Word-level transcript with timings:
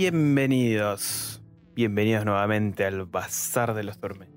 Bienvenidos, 0.00 1.42
bienvenidos 1.74 2.24
nuevamente 2.24 2.86
al 2.86 3.04
Bazar 3.04 3.74
de 3.74 3.84
los 3.84 3.98
Tormentos. 4.00 4.34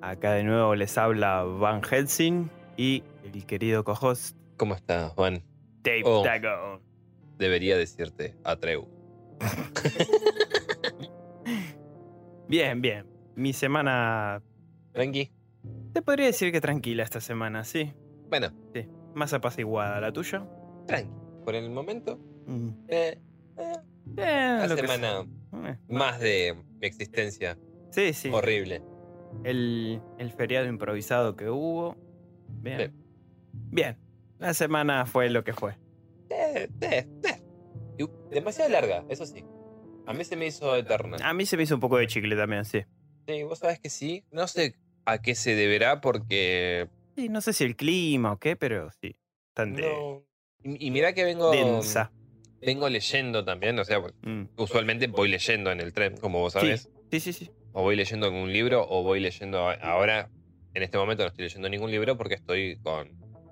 Acá 0.00 0.32
de 0.34 0.44
nuevo 0.44 0.76
les 0.76 0.96
habla 0.96 1.42
Van 1.42 1.82
Helsing 1.82 2.48
y 2.76 3.02
el 3.24 3.46
querido 3.46 3.82
co-host 3.82 4.36
¿Cómo 4.56 4.76
estás, 4.76 5.10
Juan? 5.14 5.42
Dave 5.82 6.02
Oh. 6.04 6.22
Dagon. 6.24 6.80
Debería 7.36 7.76
decirte 7.76 8.36
Atreu. 8.44 8.86
Bien, 12.48 12.80
bien. 12.80 13.06
Mi 13.34 13.52
semana. 13.52 14.40
Tranqui. 14.92 15.32
Te 15.94 16.00
podría 16.00 16.26
decir 16.26 16.52
que 16.52 16.60
tranquila 16.60 17.02
esta 17.02 17.20
semana, 17.20 17.64
sí. 17.64 17.92
Bueno, 18.30 18.50
Sí. 18.72 18.86
Más 19.16 19.32
apaciguada 19.34 20.00
la 20.00 20.12
tuya. 20.12 20.46
tranqui. 20.86 21.10
Por 21.44 21.56
el 21.56 21.70
momento, 21.70 22.20
Mm. 22.46 22.68
eh, 22.86 23.18
eh, 24.16 24.58
Eh, 24.60 24.64
una 24.64 24.76
semana. 24.76 25.26
Eh, 25.68 25.76
más 25.88 26.18
de 26.20 26.56
mi 26.80 26.86
existencia 26.86 27.58
Sí, 27.90 28.12
sí. 28.12 28.30
horrible. 28.32 28.82
El, 29.44 30.00
el 30.18 30.30
feriado 30.32 30.66
improvisado 30.66 31.36
que 31.36 31.48
hubo. 31.48 31.96
Bien. 32.48 32.76
Bien. 32.78 32.92
Bien. 33.70 33.98
La 34.38 34.52
semana 34.54 35.06
fue 35.06 35.30
lo 35.30 35.44
que 35.44 35.52
fue. 35.52 35.76
Eh, 36.30 36.68
eh, 36.80 37.06
eh. 37.24 37.42
Y 37.98 38.06
demasiado 38.34 38.70
larga, 38.70 39.04
eso 39.08 39.24
sí. 39.26 39.44
A 40.06 40.12
mí 40.12 40.24
se 40.24 40.36
me 40.36 40.46
hizo 40.46 40.74
eterna. 40.76 41.16
A 41.22 41.32
mí 41.32 41.46
se 41.46 41.56
me 41.56 41.62
hizo 41.62 41.74
un 41.76 41.80
poco 41.80 41.96
de 41.98 42.06
chicle 42.06 42.36
también, 42.36 42.64
sí. 42.64 42.82
Sí, 43.26 43.42
vos 43.44 43.60
sabés 43.60 43.78
que 43.80 43.88
sí. 43.90 44.24
No 44.32 44.46
sé 44.48 44.74
a 45.06 45.18
qué 45.22 45.34
se 45.34 45.54
deberá 45.54 46.00
porque. 46.00 46.88
Sí, 47.16 47.28
no 47.28 47.40
sé 47.40 47.52
si 47.52 47.64
el 47.64 47.76
clima 47.76 48.32
o 48.32 48.38
qué, 48.38 48.56
pero 48.56 48.90
sí. 49.00 49.16
Bastante 49.56 49.82
No. 49.82 50.24
Y, 50.64 50.86
y 50.88 50.90
mirá 50.90 51.12
que 51.14 51.24
vengo. 51.24 51.50
densa. 51.52 52.10
Vengo 52.66 52.88
leyendo 52.88 53.44
también, 53.44 53.78
o 53.78 53.84
sea, 53.84 54.00
Mm. 54.22 54.44
usualmente 54.56 55.06
voy 55.08 55.28
leyendo 55.28 55.70
en 55.70 55.80
el 55.80 55.92
tren, 55.92 56.16
como 56.16 56.40
vos 56.40 56.52
sabés. 56.54 56.88
Sí, 57.10 57.20
sí, 57.20 57.32
sí. 57.32 57.50
o 57.76 57.82
voy 57.82 57.96
leyendo 57.96 58.30
un 58.30 58.52
libro 58.52 58.86
o 58.88 59.02
voy 59.02 59.18
leyendo 59.20 59.58
ahora 59.82 60.28
en 60.74 60.82
este 60.84 60.96
momento 60.96 61.24
no 61.24 61.28
estoy 61.28 61.42
leyendo 61.44 61.68
ningún 61.68 61.90
libro 61.90 62.16
porque 62.16 62.34
estoy 62.34 62.76
con 62.82 63.10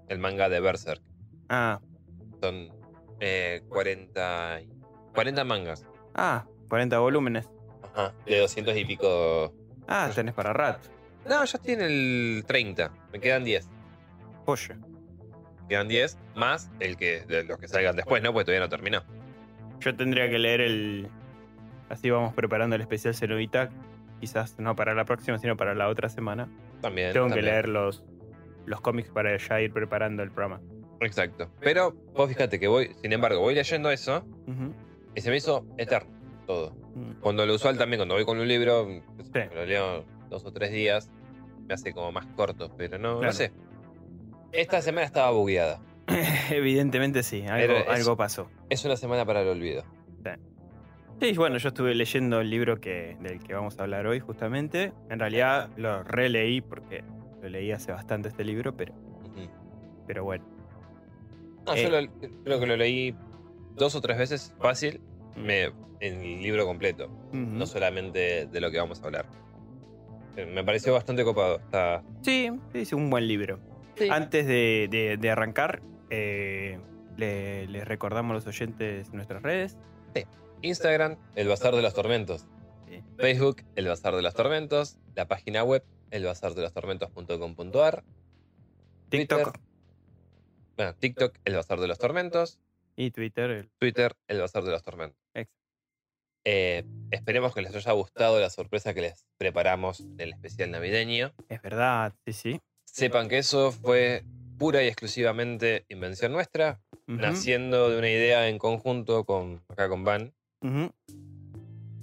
el 0.09 0.19
manga 0.19 0.49
de 0.49 0.61
Berserk 0.61 1.03
Ah, 1.49 1.81
son 2.41 2.71
eh, 3.21 3.63
40 3.69 4.61
y- 4.63 4.69
40 5.15 5.43
mangas 5.45 5.85
ah, 6.15 6.47
40 6.69 6.99
volúmenes. 7.01 7.49
Ajá, 7.83 8.15
de 8.27 8.39
200 8.39 8.77
y 8.77 8.85
pico 8.85 9.53
Ah, 9.89 10.11
tenés 10.15 10.35
para 10.35 10.53
rato. 10.53 10.89
no 11.29 11.45
ya 11.45 11.57
estoy 11.57 11.75
en 11.75 11.81
el 11.83 12.45
30 12.47 12.93
me 13.13 13.19
quedan 13.21 13.43
10 13.45 13.69
Pollo. 14.45 14.75
Quedan 15.73 15.89
10 15.89 16.19
más 16.37 16.71
el 16.81 16.97
que 16.97 17.23
de 17.23 17.45
los 17.45 17.59
que 17.59 17.67
salgan 17.69 17.97
después 17.97 18.23
no 18.23 18.33
porque 18.33 18.45
todavía 18.47 18.61
no 18.65 18.69
terminó 18.69 19.03
Yo 19.81 19.95
tendría 19.97 20.29
que 20.31 20.39
leer 20.39 20.61
el. 20.61 21.09
Así 21.89 22.09
vamos 22.11 22.33
preparando 22.35 22.77
el 22.77 22.83
especial 22.83 23.15
Cenovita. 23.15 23.69
Quizás 24.21 24.59
no 24.59 24.77
para 24.77 24.95
la 24.95 25.05
próxima, 25.05 25.39
sino 25.39 25.57
para 25.57 25.75
la 25.75 25.89
otra 25.89 26.09
semana. 26.09 26.49
también 26.81 27.13
Tengo 27.13 27.29
que 27.29 27.43
leer 27.43 27.69
los, 27.69 28.05
los 28.67 28.81
cómics 28.81 29.11
para 29.11 29.37
ya 29.37 29.61
ir 29.61 29.73
preparando 29.73 30.23
el 30.23 30.31
programa. 30.31 30.61
exacto 31.01 31.51
pero 31.61 31.93
vos 32.15 32.29
fíjate 32.29 32.61
que 32.61 32.69
voy 32.69 32.95
sin 33.03 33.13
embargo 33.13 33.41
voy 33.41 33.55
leyendo 33.57 33.91
eso 33.91 34.25
y 35.17 35.21
se 35.21 35.31
me 35.31 35.37
hizo 35.39 35.65
eterno 35.79 36.11
todo 36.47 36.81
Mm. 36.95 37.21
Cuando 37.23 37.47
lo 37.47 37.55
usual 37.55 37.79
también, 37.79 38.01
cuando 38.01 38.17
voy 38.17 38.27
con 38.27 38.39
un 38.39 38.47
libro, 38.47 38.87
Sí. 39.33 39.41
lo 39.55 39.65
leo 39.65 40.05
dos 40.29 40.45
o 40.45 40.53
tres 40.53 40.71
días, 40.73 41.11
me 41.67 41.73
hace 41.73 41.95
como 41.95 42.13
más 42.13 42.27
corto, 42.37 42.71
pero 42.77 42.99
no, 42.99 43.19
no 43.23 43.33
sé. 43.33 43.51
Esta 44.53 44.83
semana 44.83 45.07
estaba 45.07 45.31
bugueada. 45.31 45.81
Evidentemente 46.51 47.23
sí, 47.23 47.43
algo, 47.43 47.67
Pero 47.75 47.77
es- 47.79 47.89
algo 47.89 48.17
pasó. 48.17 48.49
Es 48.69 48.85
una 48.85 48.97
semana 48.97 49.25
para 49.25 49.43
el 49.43 49.49
olvido. 49.49 49.85
Sí, 51.21 51.35
bueno, 51.37 51.57
yo 51.59 51.69
estuve 51.69 51.95
leyendo 51.95 52.41
el 52.41 52.51
libro 52.51 52.81
que, 52.81 53.17
del 53.21 53.39
que 53.39 53.55
vamos 53.55 53.79
a 53.79 53.83
hablar 53.85 54.09
hoy 54.09 54.19
justamente. 54.19 54.93
En 55.09 55.21
realidad 55.21 55.71
lo 55.77 56.03
releí 56.03 56.61
porque 56.61 57.05
lo 57.41 57.49
leí 57.49 57.71
hace 57.71 57.93
bastante 57.93 58.29
este 58.29 58.43
libro, 58.45 58.77
pero, 58.77 58.93
pero 60.05 60.25
bueno. 60.25 60.45
No, 61.65 61.75
Eh. 61.75 61.83
yo 61.85 61.91
lo- 61.91 62.09
creo 62.43 62.59
que 62.59 62.67
lo 62.67 62.77
leí 62.77 63.15
dos 63.77 63.95
o 63.95 64.01
tres 64.01 64.19
veces 64.19 64.53
fácil 64.59 65.01
me, 65.37 65.67
en 66.01 66.21
el 66.23 66.43
libro 66.43 66.67
completo, 66.67 67.09
no 67.33 67.67
solamente 67.67 68.47
de 68.47 68.61
lo 68.61 68.73
que 68.73 68.79
vamos 68.79 69.01
a 69.01 69.05
hablar. 69.07 69.27
Eh, 70.37 70.47
Me 70.47 70.65
pareció 70.65 70.93
bastante 70.93 71.23
copado. 71.23 71.57
Está... 71.61 72.03
Sí, 72.23 72.51
sí, 72.73 72.79
es 72.81 72.93
un 72.93 73.11
buen 73.11 73.29
libro. 73.29 73.61
Antes 74.11 74.47
de, 74.47 74.89
de- 74.91 75.17
de 75.19 75.31
arrancar, 75.31 75.83
eh, 76.11 76.79
le- 77.17 77.67
les 77.69 77.87
recordamos 77.87 78.31
a 78.33 78.35
los 78.35 78.47
oyentes 78.47 79.13
nuestras 79.13 79.43
redes. 79.43 79.77
Instagram, 80.65 81.17
El 81.35 81.49
Bazar 81.49 81.75
de 81.75 81.83
los 81.83 81.93
Tormentos. 81.93 82.47
Sí. 82.89 83.03
Facebook, 83.19 83.63
El 83.75 83.89
Bazar 83.89 84.15
de 84.15 84.23
los 84.23 84.33
Tormentos. 84.33 84.97
La 85.17 85.27
página 85.27 85.65
web, 85.65 85.85
elbazardelostormentos.com.ar. 86.13 88.05
TikTok 89.09 89.43
Twitter. 89.43 89.61
Bueno, 90.77 90.95
TikTok, 90.95 91.35
El 91.45 91.55
Bazar 91.57 91.81
de 91.81 91.89
los 91.89 91.99
Tormentos. 91.99 92.61
y 92.95 93.11
Twitter. 93.11 93.51
el- 93.51 93.71
Twitter, 93.79 94.15
El 94.29 94.41
Bazar 94.41 94.63
de 94.65 94.71
los 94.71 94.83
Tormentos. 94.83 95.19
Exacto. 95.35 95.59
Eh, 96.45 96.85
esperemos 97.11 97.55
que 97.55 97.63
les 97.63 97.75
haya 97.75 97.93
gustado 97.93 98.39
la 98.41 98.51
sorpresa 98.51 98.95
que 98.95 99.01
les 99.01 99.27
preparamos 99.39 100.01
en 100.01 100.21
el 100.21 100.33
especial 100.33 100.71
navideño. 100.71 101.33
Es 101.49 101.61
verdad, 101.63 102.13
sí, 102.25 102.33
sí. 102.33 102.61
Sepan 102.93 103.29
que 103.31 103.39
eso 103.39 103.73
fue 103.73 104.23
pura 104.59 104.83
y 104.83 104.87
exclusivamente 104.87 105.87
invención 105.89 106.31
nuestra, 106.31 106.79
naciendo 107.07 107.89
de 107.89 107.99
una 107.99 108.11
idea 108.11 108.49
en 108.51 108.59
conjunto 108.59 109.25
con 109.25 109.63
acá 109.71 109.89
con 109.89 110.05
Van. 110.05 110.35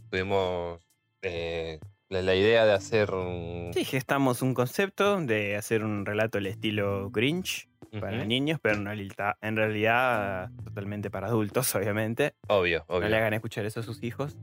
Tuvimos 0.09 0.81
eh, 1.22 1.79
la, 2.09 2.23
la 2.23 2.33
idea 2.35 2.66
de 2.66 2.73
hacer 2.73 3.11
un... 3.11 3.69
Sí, 3.75 3.85
gestamos 3.85 4.41
un 4.41 4.55
concepto 4.55 5.22
de 5.22 5.55
hacer 5.55 5.83
un 5.83 6.07
relato 6.07 6.39
al 6.39 6.47
estilo 6.47 7.11
Grinch 7.11 7.69
para 8.00 8.17
Ujú. 8.17 8.25
niños, 8.25 8.59
pero 8.59 8.77
en 8.77 8.85
realidad, 8.85 9.35
en 9.41 9.56
realidad 9.57 10.50
totalmente 10.63 11.11
para 11.11 11.27
adultos, 11.27 11.73
obviamente. 11.75 12.33
Obvio, 12.47 12.83
No 12.89 13.00
le 13.00 13.06
obvio. 13.06 13.17
hagan 13.17 13.33
escuchar 13.35 13.63
eso 13.67 13.81
a 13.81 13.83
sus 13.83 14.01
hijos. 14.03 14.35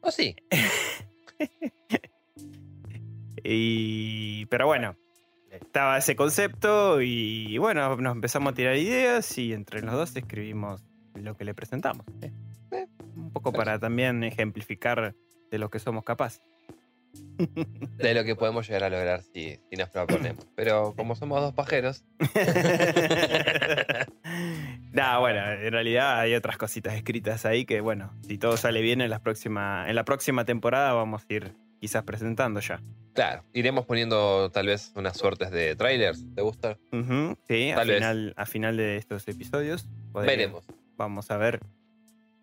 Oh, 0.00 0.10
sí. 0.10 0.34
Y, 3.48 4.46
pero 4.46 4.66
bueno, 4.66 4.96
estaba 5.62 5.98
ese 5.98 6.16
concepto 6.16 7.00
y 7.02 7.58
bueno, 7.58 7.96
nos 7.96 8.14
empezamos 8.14 8.52
a 8.52 8.54
tirar 8.54 8.76
ideas 8.76 9.36
y 9.38 9.52
entre 9.52 9.82
los 9.82 9.92
dos 9.92 10.16
escribimos 10.16 10.82
lo 11.14 11.36
que 11.36 11.44
le 11.44 11.54
presentamos. 11.54 12.06
¿eh? 12.22 12.32
Eh, 12.72 12.86
Un 13.16 13.32
poco 13.32 13.52
para 13.52 13.78
también 13.78 14.24
ejemplificar 14.24 15.14
de 15.50 15.58
lo 15.58 15.70
que 15.70 15.78
somos 15.78 16.04
capaces. 16.04 16.42
De 17.96 18.12
lo 18.12 18.24
que 18.24 18.36
podemos 18.36 18.66
llegar 18.66 18.84
a 18.84 18.90
lograr 18.90 19.22
si, 19.22 19.58
si 19.70 19.76
nos 19.76 19.88
proponemos. 19.88 20.46
Pero 20.54 20.92
como 20.94 21.14
somos 21.14 21.40
dos 21.40 21.54
pajeros, 21.54 22.04
nah, 24.92 25.18
bueno, 25.18 25.50
en 25.50 25.72
realidad 25.72 26.20
hay 26.20 26.34
otras 26.34 26.58
cositas 26.58 26.94
escritas 26.94 27.46
ahí 27.46 27.64
que, 27.64 27.80
bueno, 27.80 28.12
si 28.26 28.36
todo 28.36 28.58
sale 28.58 28.82
bien 28.82 29.00
en 29.00 29.08
la 29.08 29.20
próxima, 29.20 29.88
en 29.88 29.96
la 29.96 30.04
próxima 30.04 30.44
temporada 30.44 30.92
vamos 30.92 31.24
a 31.28 31.32
ir 31.32 31.54
quizás 31.86 32.02
presentando 32.02 32.58
ya. 32.60 32.80
claro, 33.14 33.44
iremos 33.54 33.86
poniendo 33.86 34.50
tal 34.50 34.66
vez 34.66 34.92
unas 34.96 35.16
suertes 35.16 35.50
de 35.50 35.74
trailers. 35.76 36.22
¿Te 36.34 36.42
gusta? 36.42 36.76
Ujú, 36.92 37.36
sí, 37.48 37.70
a 37.70 37.76
Tal 37.76 37.88
vez. 37.88 37.96
final, 37.98 38.34
a 38.36 38.44
final 38.46 38.76
de 38.76 38.96
estos 38.96 39.26
episodios. 39.28 39.86
podría- 40.12 40.32
Veremos. 40.32 40.64
Vamos 40.96 41.30
a 41.30 41.36
ver. 41.36 41.60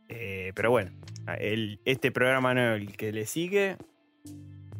Eh, 0.09 0.51
pero 0.55 0.71
bueno, 0.71 0.91
el- 1.39 1.79
este 1.85 2.11
programa 2.11 2.53
no, 2.53 2.73
el 2.75 2.95
que 2.97 3.11
le 3.11 3.25
sigue. 3.25 3.77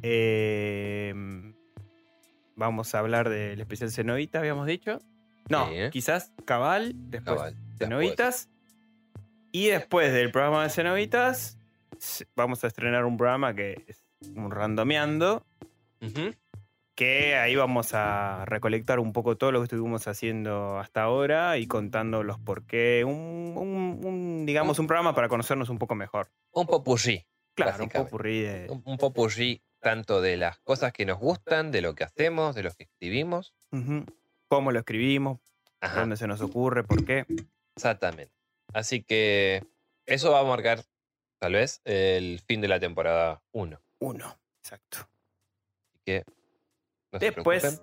eh, 0.06 1.14
vamos 2.56 2.94
a 2.94 3.00
hablar 3.00 3.30
del 3.30 3.60
especial 3.62 3.90
Cenovita, 3.92 4.40
habíamos 4.40 4.68
dicho. 4.68 5.00
No, 5.50 5.68
Sí. 5.70 5.76
quizás 5.92 6.34
Cabal, 6.46 6.94
después 7.10 7.38
Cabal, 7.38 7.56
Cenovitas. 7.78 8.50
Y 9.52 9.68
después 9.68 10.12
del 10.12 10.32
programa 10.32 10.64
de 10.64 10.70
Cenovitas, 10.70 11.58
vamos 12.36 12.64
a 12.64 12.68
estrenar 12.68 13.06
un 13.06 13.16
programa 13.18 13.54
que 13.56 13.84
es 13.88 14.03
un 14.36 14.52
randomeando. 14.52 15.46
Que 16.96 17.36
ahí 17.38 17.56
vamos 17.56 17.94
a 17.96 18.46
recolectar 18.46 19.00
un 19.00 19.14
poco 19.14 19.36
todo 19.36 19.52
lo 19.52 19.60
que 19.60 19.64
estuvimos 19.64 20.08
haciendo 20.08 20.78
hasta 20.78 21.02
ahora 21.02 21.58
y 21.58 21.66
contando 21.66 22.22
los 22.24 22.38
por 22.40 22.66
qué. 22.68 23.04
Un, 23.04 23.54
un- 23.58 24.00
un, 24.06 24.46
digamos, 24.46 24.78
un 24.78 24.86
programa 24.86 25.16
para 25.16 25.28
conocernos 25.28 25.70
un 25.70 25.80
poco 25.80 25.96
mejor. 25.96 26.30
Un 26.52 26.68
popurrí. 26.68 27.26
Claro, 27.56 27.84
un 27.86 27.90
popurrí 27.90 28.42
de. 28.42 28.68
Un, 28.70 28.84
un 28.86 28.98
popurrí 28.98 29.64
tanto 29.80 30.22
de 30.22 30.38
las 30.38 30.60
cosas 30.60 30.94
que 30.94 31.06
nos 31.06 31.18
gustan, 31.20 31.72
de 31.72 31.82
lo 31.82 31.96
que 31.96 32.04
hacemos, 32.04 32.54
de 32.56 32.64
lo 32.64 32.72
que 32.72 32.84
escribimos. 32.84 33.54
Cómo 34.48 34.72
lo 34.72 34.80
escribimos, 34.80 35.40
Ajá, 35.82 36.02
dónde 36.02 36.16
se 36.16 36.28
nos 36.28 36.42
ocurre, 36.42 36.84
por 36.84 37.04
qué. 37.06 37.26
exactamente. 37.76 38.34
Así 38.72 39.02
que 39.04 39.64
eso 40.06 40.32
va 40.32 40.42
a 40.42 40.44
marcar, 40.44 40.84
tal 41.40 41.54
vez, 41.54 41.82
el 41.86 42.40
fin 42.48 42.62
de 42.62 42.68
la 42.68 42.80
temporada 42.80 43.42
1. 43.52 43.80
Uno. 44.04 44.38
Exacto. 44.62 44.98
Así 45.88 46.00
que 46.06 46.24
no 47.14 47.20
Después 47.20 47.82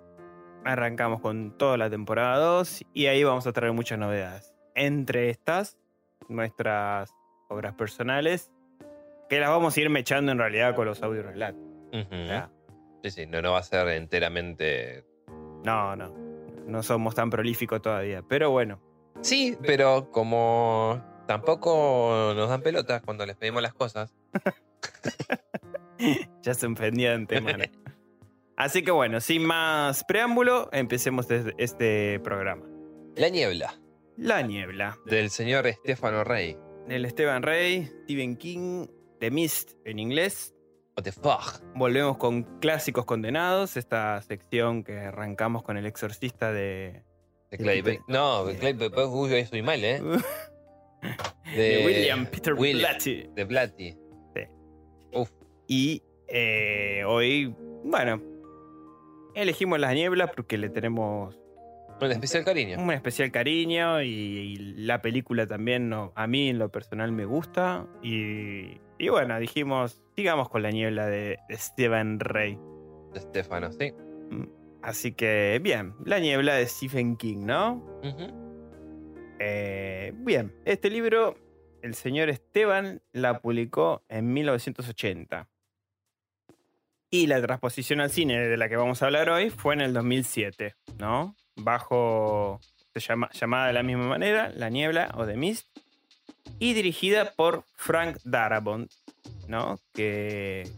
arrancamos 0.64 1.20
con 1.22 1.56
toda 1.56 1.78
la 1.78 1.88
temporada 1.88 2.36
2 2.38 2.84
y 2.92 3.06
ahí 3.06 3.24
vamos 3.24 3.46
a 3.46 3.52
traer 3.52 3.72
muchas 3.72 3.98
novedades. 3.98 4.54
Entre 4.74 5.30
estas, 5.30 5.78
nuestras 6.28 7.10
obras 7.48 7.74
personales 7.74 8.52
Que 9.30 9.40
las 9.40 9.48
vamos 9.48 9.76
a 9.76 9.80
ir 9.80 9.88
mechando 9.90 10.30
en 10.32 10.38
realidad 10.38 10.74
con 10.76 10.84
los 10.86 11.02
audios 11.02 11.24
relatos. 11.24 11.62
Ujú. 11.92 12.14
O 12.14 12.26
sea, 12.26 12.50
Sí, 13.02 13.10
sí, 13.10 13.26
no, 13.26 13.40
no 13.40 13.52
va 13.52 13.58
a 13.60 13.62
ser 13.62 13.88
enteramente. 13.88 15.06
no, 15.64 15.96
no. 15.96 16.14
No 16.66 16.82
somos 16.82 17.14
tan 17.14 17.30
prolíficos 17.30 17.80
todavía. 17.80 18.22
Pero 18.28 18.50
bueno. 18.50 18.78
Sí, 19.22 19.56
pero 19.62 20.10
como 20.10 21.02
tampoco 21.26 22.32
nos 22.36 22.48
dan 22.50 22.60
pelotas 22.62 23.02
cuando 23.02 23.24
les 23.26 23.36
pedimos 23.36 23.62
las 23.62 23.72
cosas. 23.72 24.14
Ya 26.42 26.54
se 26.54 26.66
ofendía 26.66 27.10
de 27.10 27.14
antemano. 27.16 27.64
Así 28.56 28.82
que 28.82 28.90
bueno, 28.90 29.20
sin 29.20 29.44
más 29.44 30.04
preámbulo, 30.04 30.68
empecemos 30.72 31.28
desde 31.28 31.54
este 31.58 32.20
programa. 32.20 32.64
La 33.16 33.28
niebla, 33.28 33.80
La 34.16 34.42
niebla. 34.42 34.98
del 35.06 35.30
señor 35.30 35.66
Estefano 35.66 36.24
Rey. 36.24 36.56
Del 36.86 37.04
Esteban 37.04 37.42
Rey, 37.42 37.90
Stephen 38.04 38.36
King, 38.36 38.86
The 39.18 39.30
Mist 39.30 39.72
en 39.84 39.98
inglés. 39.98 40.54
What 40.96 41.04
the 41.04 41.12
fuck. 41.12 41.62
Volvemos 41.74 42.16
con 42.18 42.42
clásicos 42.60 43.04
condenados, 43.04 43.76
esta 43.76 44.20
sección 44.22 44.82
que 44.84 44.98
arrancamos 44.98 45.62
con 45.62 45.76
el 45.76 45.86
exorcista 45.86 46.52
de, 46.52 47.02
De 47.50 47.58
Clay 47.58 47.82
Peter- 47.82 48.00
Pe- 48.06 48.12
No, 48.12 48.44
de- 48.44 48.56
Clay 48.56 48.74
Pe- 48.74 48.88
Uy, 49.06 49.32
hoy 49.32 49.40
estoy 49.40 49.62
mal, 49.62 49.82
¿eh? 49.84 50.00
de 51.56 51.82
William 51.86 52.26
Peter 52.26 52.54
William, 52.54 52.90
Blatty. 52.92 53.28
De 53.34 53.44
Blatty. 53.44 53.96
Y 55.72 56.02
eh, 56.26 57.04
hoy, 57.06 57.54
bueno, 57.84 58.20
elegimos 59.36 59.78
La 59.78 59.94
Niebla 59.94 60.26
porque 60.26 60.58
le 60.58 60.68
tenemos 60.68 61.38
Un 62.00 62.10
especial 62.10 62.44
cariño. 62.44 62.76
un 62.82 62.90
especial 62.90 63.30
cariño 63.30 64.02
y, 64.02 64.08
y 64.08 64.56
la 64.56 65.00
película 65.00 65.46
también 65.46 65.88
no, 65.88 66.12
a 66.16 66.26
mí 66.26 66.48
en 66.48 66.58
lo 66.58 66.72
personal 66.72 67.12
me 67.12 67.24
gusta. 67.24 67.86
Y, 68.02 68.80
y 68.98 69.08
bueno, 69.10 69.38
dijimos, 69.38 70.02
sigamos 70.16 70.48
con 70.48 70.64
La 70.64 70.72
Niebla 70.72 71.06
de 71.06 71.38
Stephen 71.52 72.18
Rey. 72.18 72.58
De 73.12 73.20
Estefano, 73.20 73.70
sí. 73.70 73.92
Así 74.82 75.12
que, 75.12 75.60
bien, 75.62 75.94
La 76.04 76.18
Niebla 76.18 76.54
de 76.56 76.66
Stephen 76.66 77.16
King, 77.16 77.46
¿no? 77.46 78.00
Eh, 79.38 80.12
bien, 80.16 80.52
este 80.64 80.90
libro, 80.90 81.36
el 81.80 81.94
señor 81.94 82.28
Esteban 82.28 83.02
la 83.12 83.38
publicó 83.40 84.02
en 84.08 84.32
1980. 84.32 85.46
Y 87.10 87.26
la 87.26 87.42
transposición 87.42 88.00
al 88.00 88.10
cine 88.10 88.38
de 88.38 88.56
la 88.56 88.68
que 88.68 88.76
vamos 88.76 89.02
a 89.02 89.06
hablar 89.06 89.30
hoy 89.30 89.50
fue 89.50 89.74
en 89.74 89.80
el 89.80 89.92
2007, 89.92 90.76
¿no? 90.98 91.34
Bajo, 91.56 92.60
se 92.94 93.00
llama, 93.00 93.28
llamada 93.32 93.66
de 93.66 93.72
la 93.72 93.82
misma 93.82 94.06
manera, 94.06 94.52
La 94.54 94.68
Niebla 94.68 95.10
o 95.16 95.26
The 95.26 95.36
Mist, 95.36 95.66
y 96.60 96.72
dirigida 96.72 97.32
por 97.32 97.64
Frank 97.74 98.18
Darabont, 98.24 98.92
¿no? 99.48 99.80
Que 99.92 100.70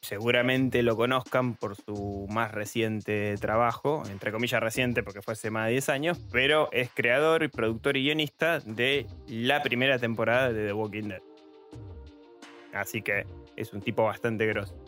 seguramente 0.00 0.82
lo 0.82 0.96
conozcan 0.96 1.54
por 1.54 1.76
su 1.76 2.26
más 2.28 2.50
reciente 2.50 3.36
trabajo, 3.38 4.02
entre 4.10 4.32
comillas 4.32 4.60
reciente 4.60 5.04
porque 5.04 5.22
fue 5.22 5.34
hace 5.34 5.50
más 5.50 5.66
de 5.66 5.72
10 5.72 5.88
años, 5.90 6.20
pero 6.32 6.70
es 6.72 6.90
creador, 6.92 7.48
productor 7.50 7.96
y 7.96 8.02
guionista 8.02 8.58
de 8.58 9.06
la 9.28 9.62
primera 9.62 9.98
temporada 10.00 10.52
de 10.52 10.66
The 10.66 10.72
Walking 10.72 11.08
Dead. 11.08 11.22
Así 12.72 13.00
que 13.02 13.26
es 13.54 13.72
un 13.72 13.80
tipo 13.80 14.04
bastante 14.04 14.44
grosso. 14.46 14.81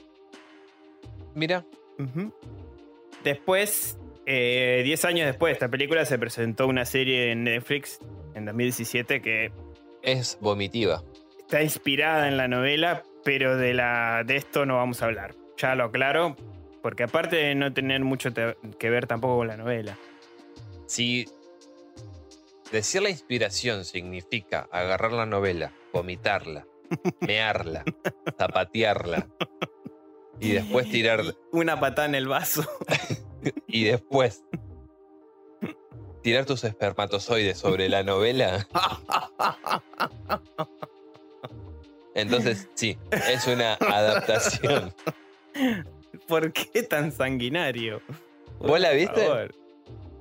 Mira. 1.34 1.64
Después, 3.22 3.98
eh, 4.26 4.82
10 4.84 5.04
años 5.04 5.26
después 5.26 5.50
de 5.50 5.54
esta 5.54 5.68
película, 5.68 6.04
se 6.04 6.18
presentó 6.18 6.66
una 6.66 6.84
serie 6.84 7.32
en 7.32 7.44
Netflix 7.44 7.98
en 8.34 8.44
2017 8.46 9.22
que 9.22 9.52
es 10.02 10.38
vomitiva. 10.40 11.02
está 11.40 11.62
inspirada 11.62 12.28
en 12.28 12.36
la 12.36 12.48
novela, 12.48 13.02
pero 13.24 13.56
de, 13.56 13.74
la, 13.74 14.22
de 14.24 14.36
esto 14.36 14.66
no 14.66 14.76
vamos 14.76 15.02
a 15.02 15.06
hablar. 15.06 15.34
Ya 15.56 15.74
lo 15.74 15.84
aclaro, 15.84 16.36
porque 16.82 17.04
aparte 17.04 17.36
de 17.36 17.54
no 17.54 17.72
tener 17.72 18.00
mucho 18.04 18.32
te- 18.32 18.56
que 18.78 18.90
ver 18.90 19.06
tampoco 19.06 19.38
con 19.38 19.48
la 19.48 19.56
novela. 19.56 19.96
Si 20.86 21.26
decir 22.72 23.02
la 23.02 23.10
inspiración 23.10 23.84
significa 23.84 24.68
agarrar 24.70 25.12
la 25.12 25.24
novela, 25.26 25.72
vomitarla, 25.92 26.66
mearla, 27.20 27.84
zapatearla 28.36 29.26
y 30.40 30.52
después 30.52 30.88
tirar 30.90 31.22
Una 31.52 31.78
patada 31.80 32.08
en 32.08 32.14
el 32.14 32.28
vaso. 32.28 32.64
y 33.66 33.84
después 33.84 34.42
tirar 36.22 36.46
tus 36.46 36.64
espermatozoides 36.64 37.58
sobre 37.58 37.88
la 37.90 38.02
novela, 38.02 38.66
entonces 42.14 42.68
sí, 42.74 42.96
es 43.10 43.46
una 43.46 43.74
adaptación. 43.74 44.92
¿Por 46.26 46.52
qué 46.52 46.82
tan 46.82 47.12
sanguinario? 47.12 48.00
¿Vos 48.58 48.80
la 48.80 48.88
Por 48.90 48.96
viste? 48.98 49.26
favor. 49.26 49.54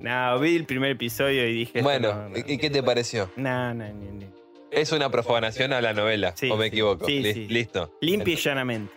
No, 0.00 0.38
vi 0.38 0.56
el 0.56 0.66
primer 0.66 0.90
episodio 0.90 1.48
y 1.48 1.54
dije. 1.54 1.80
Bueno, 1.82 2.12
no, 2.14 2.28
no. 2.30 2.38
¿y 2.38 2.58
qué 2.58 2.68
te 2.68 2.82
pareció? 2.82 3.30
No, 3.36 3.72
no, 3.72 3.88
ni- 3.94 4.10
ni. 4.10 4.26
Es 4.70 4.92
una 4.92 5.08
profanación 5.08 5.72
a 5.72 5.80
la 5.80 5.92
novela, 5.94 6.34
Sí, 6.36 6.50
o 6.50 6.56
me 6.56 6.66
equivoco. 6.66 7.06
sí, 7.06 7.20
Lis- 7.22 7.34
sí. 7.34 7.46
Listo. 7.48 7.96
Limpia 8.00 8.34
y 8.34 8.36
llanamente. 8.36 8.92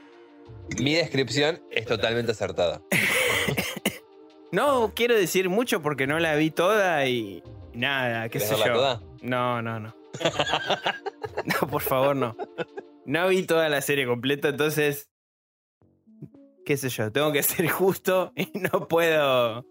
Mi 0.81 0.93
descripción 0.95 1.61
es 1.71 1.85
totalmente 1.85 2.31
acertada. 2.31 2.81
No 4.51 4.93
quiero 4.95 5.15
decir 5.15 5.49
mucho 5.49 5.81
porque 5.81 6.07
no 6.07 6.19
la 6.19 6.35
vi 6.35 6.51
toda 6.51 7.05
y 7.05 7.43
nada, 7.73 8.29
qué 8.29 8.39
¿Querés 8.39 8.47
sé 8.47 8.55
yo. 8.65 8.73
toda? 8.73 9.01
No, 9.21 9.61
no, 9.61 9.79
no. 9.79 9.93
no, 11.45 11.67
por 11.69 11.81
favor, 11.81 12.15
no. 12.15 12.35
No 13.05 13.27
vi 13.27 13.43
toda 13.43 13.67
la 13.69 13.81
serie 13.81 14.05
completa, 14.07 14.49
entonces. 14.49 15.09
Qué 16.65 16.77
sé 16.77 16.89
yo, 16.89 17.11
tengo 17.11 17.31
que 17.31 17.43
ser 17.43 17.67
justo 17.67 18.31
y 18.35 18.49
no 18.57 18.87
puedo. 18.87 19.65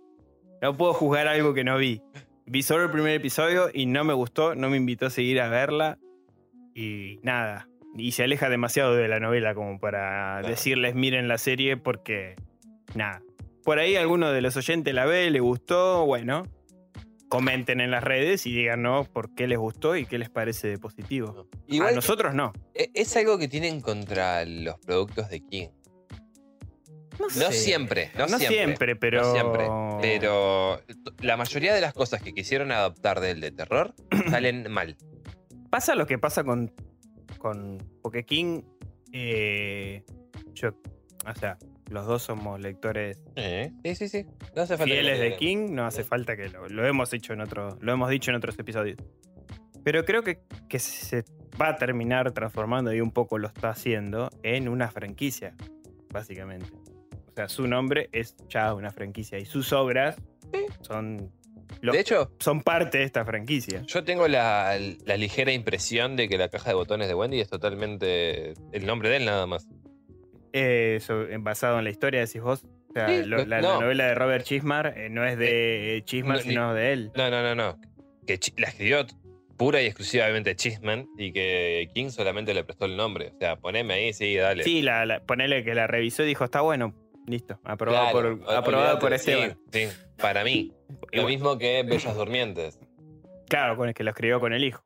No 0.60 0.76
puedo 0.76 0.92
juzgar 0.92 1.26
algo 1.26 1.54
que 1.54 1.64
no 1.64 1.78
vi. 1.78 2.02
Vi 2.44 2.62
solo 2.62 2.84
el 2.84 2.90
primer 2.90 3.14
episodio 3.14 3.70
y 3.72 3.86
no 3.86 4.04
me 4.04 4.12
gustó, 4.14 4.54
no 4.54 4.68
me 4.70 4.76
invitó 4.76 5.06
a 5.06 5.10
seguir 5.10 5.40
a 5.40 5.48
verla. 5.48 5.98
Y 6.74 7.18
nada. 7.22 7.66
Y 7.96 8.12
se 8.12 8.24
aleja 8.24 8.48
demasiado 8.48 8.94
de 8.94 9.08
la 9.08 9.20
novela 9.20 9.54
como 9.54 9.78
para 9.78 10.38
Claro. 10.40 10.48
decirles 10.48 10.94
miren 10.94 11.28
la 11.28 11.38
serie 11.38 11.76
porque. 11.76 12.36
Nada. 12.94 13.22
Por 13.64 13.78
ahí 13.78 13.96
alguno 13.96 14.30
de 14.32 14.40
los 14.42 14.56
oyentes 14.56 14.94
la 14.94 15.06
ve, 15.06 15.30
le 15.30 15.40
gustó, 15.40 16.04
bueno. 16.06 16.44
Comenten 17.28 17.80
en 17.80 17.90
las 17.90 18.04
redes 18.04 18.46
y 18.46 18.54
díganos 18.54 19.08
por 19.08 19.34
qué 19.34 19.48
les 19.48 19.58
gustó 19.58 19.96
y 19.96 20.06
qué 20.06 20.16
les 20.18 20.30
parece 20.30 20.68
de 20.68 20.78
positivo. 20.78 21.48
a 21.82 21.90
nosotros 21.90 22.34
no. 22.34 22.52
e- 22.74 22.90
es 22.94 23.16
algo 23.16 23.36
que 23.38 23.48
tienen 23.48 23.80
contra 23.80 24.44
los 24.44 24.78
productos 24.78 25.28
de 25.30 25.40
King. 25.40 25.68
No 27.18 27.30
sé. 27.30 27.50
siempre, 27.52 28.10
no, 28.14 28.26
No 28.28 28.38
siempre. 28.38 28.48
siempre, 28.56 28.96
pero. 28.96 29.22
No 29.22 29.32
siempre. 29.32 29.66
Pero 30.02 30.80
la 31.20 31.36
mayoría 31.36 31.74
de 31.74 31.80
las 31.80 31.94
cosas 31.94 32.22
que 32.22 32.32
quisieron 32.34 32.70
adaptar 32.70 33.20
del 33.20 33.40
de 33.40 33.50
terror 33.50 33.94
salen 34.30 34.70
mal. 34.70 34.96
Pasa 35.70 35.94
lo 35.94 36.06
que 36.06 36.18
pasa 36.18 36.44
con. 36.44 36.72
Con 37.46 37.78
porque 38.02 38.24
King. 38.24 38.62
eh, 39.12 40.02
yo. 40.54 40.70
O 41.24 41.34
sea, 41.38 41.58
los 41.90 42.06
dos 42.06 42.22
somos 42.22 42.60
lectores 42.60 43.20
Sí, 43.84 43.94
sí, 43.94 44.08
sí. 44.08 44.26
No 44.54 44.62
hace 44.62 44.76
falta 44.76 44.92
fieles 44.92 45.20
de. 45.20 45.36
King. 45.36 45.68
No 45.70 45.86
hace 45.86 46.02
falta 46.02 46.36
que 46.36 46.48
lo, 46.48 46.68
lo 46.68 46.84
hemos 46.86 47.12
hecho 47.12 47.32
en 47.32 47.40
otro, 47.40 47.78
lo 47.80 47.92
hemos 47.92 48.10
dicho 48.10 48.30
en 48.30 48.36
otros 48.36 48.58
episodios. 48.58 48.98
Pero 49.84 50.04
creo 50.04 50.22
que, 50.22 50.40
que 50.68 50.80
se 50.80 51.24
va 51.60 51.68
a 51.68 51.76
terminar 51.76 52.32
transformando 52.32 52.92
y 52.92 53.00
un 53.00 53.12
poco 53.12 53.38
lo 53.38 53.46
está 53.46 53.70
haciendo 53.70 54.28
en 54.42 54.68
una 54.68 54.90
franquicia, 54.90 55.54
básicamente. 56.12 56.66
O 57.28 57.32
sea, 57.36 57.48
su 57.48 57.68
nombre 57.68 58.08
es 58.10 58.34
ya 58.48 58.74
una 58.74 58.90
franquicia 58.90 59.38
y 59.38 59.44
sus 59.44 59.72
obras 59.72 60.16
son, 60.80 61.30
De 61.82 62.00
hecho, 62.00 62.32
son 62.40 62.62
parte 62.62 62.98
de 62.98 63.04
esta 63.04 63.24
franquicia. 63.24 63.82
yo 63.86 64.04
tengo 64.04 64.28
la, 64.28 64.78
la 65.04 65.16
ligera 65.16 65.52
impresión 65.52 66.16
de 66.16 66.28
que 66.28 66.38
la 66.38 66.48
caja 66.48 66.70
de 66.70 66.74
botones 66.74 67.08
de 67.08 67.14
Wendy 67.14 67.40
es 67.40 67.48
totalmente 67.48 68.54
el 68.72 68.86
nombre 68.86 69.08
de 69.10 69.16
él 69.18 69.24
nada 69.24 69.46
más. 69.46 69.66
Eh, 70.52 70.98
so- 71.00 71.26
basado 71.40 71.78
en 71.78 71.84
la 71.84 71.90
historia, 71.90 72.20
decís 72.20 72.40
vos. 72.40 72.64
O 72.90 72.92
sea, 72.94 73.08
Sí, 73.08 73.24
lo- 73.26 73.38
la, 73.44 73.60
la 73.60 73.60
no. 73.60 73.80
novela 73.82 74.06
de 74.06 74.14
Robert 74.14 74.44
Chismar 74.44 74.94
eh, 74.96 75.10
no 75.10 75.24
es 75.26 75.36
de 75.38 76.02
Chismar, 76.06 76.38
no, 76.38 76.42
ni- 76.44 76.48
sino 76.48 76.74
de 76.74 76.92
él. 76.92 77.10
No, 77.14 77.30
no, 77.30 77.42
no, 77.42 77.54
no. 77.54 77.78
Que 78.26 78.38
la 78.56 78.68
escribió 78.68 79.06
pura 79.58 79.82
y 79.82 79.86
exclusivamente 79.86 80.56
Chisman 80.56 81.06
y 81.18 81.32
que 81.32 81.88
King 81.94 82.08
solamente 82.10 82.54
le 82.54 82.64
prestó 82.64 82.86
el 82.86 82.96
nombre. 82.96 83.32
O 83.34 83.38
sea, 83.38 83.56
poneme 83.56 83.94
ahí, 83.94 84.12
sí, 84.14 84.34
dale. 84.36 84.64
Sí, 84.64 84.80
la, 84.82 85.04
la- 85.04 85.20
ponele 85.20 85.62
que 85.62 85.74
la 85.74 85.86
revisó 85.86 86.22
y 86.22 86.26
dijo, 86.26 86.44
está 86.44 86.62
bueno. 86.62 86.94
Listo, 87.26 87.58
aprobado 87.64 88.10
Claro, 88.12 88.38
por, 88.40 88.54
aprobado 88.54 88.98
por 88.98 89.12
Esteban. 89.12 89.58
Sí, 89.72 89.88
para 90.16 90.44
mí. 90.44 90.72
Lo 91.12 91.24
mismo 91.26 91.58
que 91.58 91.82
Bellas 91.82 92.14
Durmientes, 92.16 92.78
Claro, 93.48 93.76
con 93.76 93.88
el 93.88 93.94
que 93.94 94.02
lo 94.04 94.10
escribió 94.10 94.40
con 94.40 94.52
el 94.52 94.64
hijo. 94.64 94.82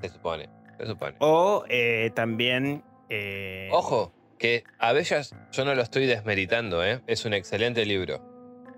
se 0.00 0.08
supone. 0.08 0.48
Se 0.78 0.86
supone. 0.86 1.16
O 1.20 1.64
eh, 1.68 2.10
también. 2.14 2.82
eh, 3.08 3.68
Ojo, 3.72 4.12
que 4.38 4.62
a 4.78 4.92
Bellas 4.92 5.34
yo 5.52 5.64
no 5.64 5.74
lo 5.74 5.82
estoy 5.82 6.06
desmeritando, 6.06 6.84
¿eh? 6.84 7.00
Es 7.08 7.24
un 7.24 7.34
excelente 7.34 7.84
libro. 7.84 8.22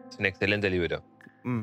Es 0.09 0.19
un 0.19 0.27
excelente 0.27 0.71
libro. 0.71 1.03
mm. 1.45 1.63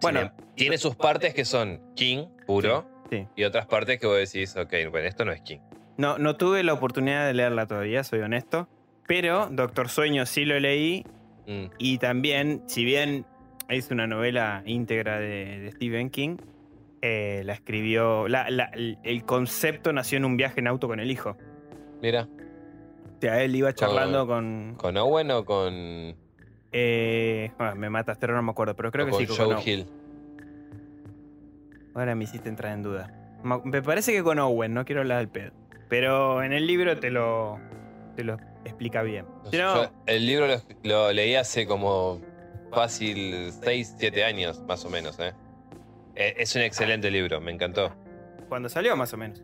Bueno, 0.00 0.20
Tiene, 0.20 0.52
tiene 0.54 0.78
sus 0.78 0.94
partes 0.94 1.34
que 1.34 1.44
son 1.44 1.80
King, 1.96 2.26
puro, 2.46 2.86
sí. 3.10 3.26
y 3.34 3.42
otras 3.42 3.66
partes 3.66 3.98
que 3.98 4.06
vos 4.06 4.16
decís, 4.16 4.56
ok, 4.56 4.72
bueno, 4.92 5.08
esto 5.08 5.24
no 5.24 5.32
es 5.32 5.40
King. 5.42 5.58
No, 5.96 6.18
no 6.18 6.36
tuve 6.36 6.62
la 6.62 6.72
oportunidad 6.74 7.26
de 7.26 7.34
leerla 7.34 7.66
todavía, 7.66 8.04
soy 8.04 8.20
honesto. 8.20 8.68
Pero 9.08 9.48
Doctor 9.50 9.88
Sueño 9.88 10.24
sí 10.26 10.44
lo 10.44 10.60
leí. 10.60 11.04
Mm, 11.48 11.64
Y 11.78 11.98
también, 11.98 12.62
si 12.66 12.84
bien 12.84 13.24
es 13.68 13.90
una 13.90 14.06
novela 14.06 14.62
íntegra 14.66 15.18
de, 15.18 15.58
de 15.60 15.72
Stephen 15.72 16.10
King, 16.10 16.36
eh, 17.02 17.42
la 17.44 17.54
escribió. 17.54 18.28
la- 18.28 18.48
la- 18.50 18.70
el 19.02 19.24
concepto 19.24 19.92
nació 19.92 20.18
en 20.18 20.24
un 20.26 20.36
viaje 20.36 20.60
en 20.60 20.68
auto 20.68 20.86
con 20.88 21.00
el 21.00 21.10
hijo. 21.10 21.36
Mira, 22.02 22.28
O 23.16 23.20
sea, 23.20 23.42
él 23.42 23.56
iba 23.56 23.72
charlando 23.72 24.26
con. 24.28 24.74
¿con 24.76 24.96
Owen 24.96 25.30
o 25.32 25.44
con, 25.44 26.14
eh, 26.70 27.50
ah, 27.58 27.74
me 27.74 27.90
mataste, 27.90 28.28
no 28.28 28.40
me 28.42 28.50
acuerdo, 28.52 28.76
pero 28.76 28.92
creo 28.92 29.06
o 29.06 29.08
que 29.08 29.12
con 29.12 29.20
sí. 29.20 29.42
con 29.42 29.52
Joe. 29.56 29.62
Hill? 29.72 29.86
Ahora 31.94 32.14
me 32.14 32.24
hiciste 32.24 32.48
entrar 32.48 32.72
en 32.74 32.82
duda. 32.82 33.12
Me 33.64 33.82
parece 33.82 34.12
que 34.12 34.22
con 34.22 34.38
Owen, 34.38 34.74
no 34.74 34.84
quiero 34.84 35.00
hablar 35.00 35.18
del 35.18 35.28
pedo. 35.28 35.52
Pero 35.88 36.42
en 36.42 36.52
el 36.52 36.66
libro 36.66 36.98
te 36.98 37.10
lo, 37.10 37.58
te 38.18 38.24
lo 38.24 38.36
explica 38.64 39.02
bien. 39.02 39.26
No, 39.52 39.88
el 40.06 40.26
libro 40.26 40.48
lo, 40.48 40.60
lo 40.82 41.12
leí 41.12 41.36
hace 41.36 41.68
como 41.68 42.20
fácil 42.72 43.52
6, 43.62 43.94
7 43.96 44.24
años, 44.24 44.60
más 44.66 44.84
o 44.84 44.90
menos. 44.90 45.20
¿eh? 45.20 45.34
Eh, 46.16 46.34
Es 46.36 46.56
un 46.56 46.62
excelente 46.62 47.12
libro, 47.12 47.40
me 47.40 47.52
encantó. 47.52 47.94
cuando 48.48 48.68
salió 48.68 48.96
más 48.96 49.12
o 49.12 49.16
menos. 49.18 49.40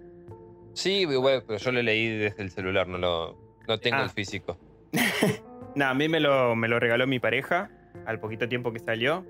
Sí, 0.73 1.03
igual, 1.03 1.45
pero 1.47 1.61
yo 1.61 1.71
lo 1.71 1.83
leí 1.83 2.09
desde 2.19 2.43
el 2.43 2.51
celular, 2.51 2.89
no 2.89 2.99
lo 2.99 3.39
no 3.69 3.79
tengo 3.79 3.99
Ah. 3.99 4.03
el 4.05 4.11
físico. 4.11 4.59
No, 5.77 5.87
a 5.87 5.95
mí 5.95 6.09
me 6.09 6.19
lo, 6.21 6.55
me 6.55 6.69
lo 6.69 6.79
regaló 6.79 7.05
mi 7.09 7.19
pareja 7.19 7.69
al 8.07 8.19
poquito 8.21 8.49
tiempo 8.49 8.73
que 8.73 8.79
salió. 8.81 9.25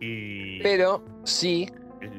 Y 0.00 0.60
Pero 0.62 1.04
sí 1.24 1.68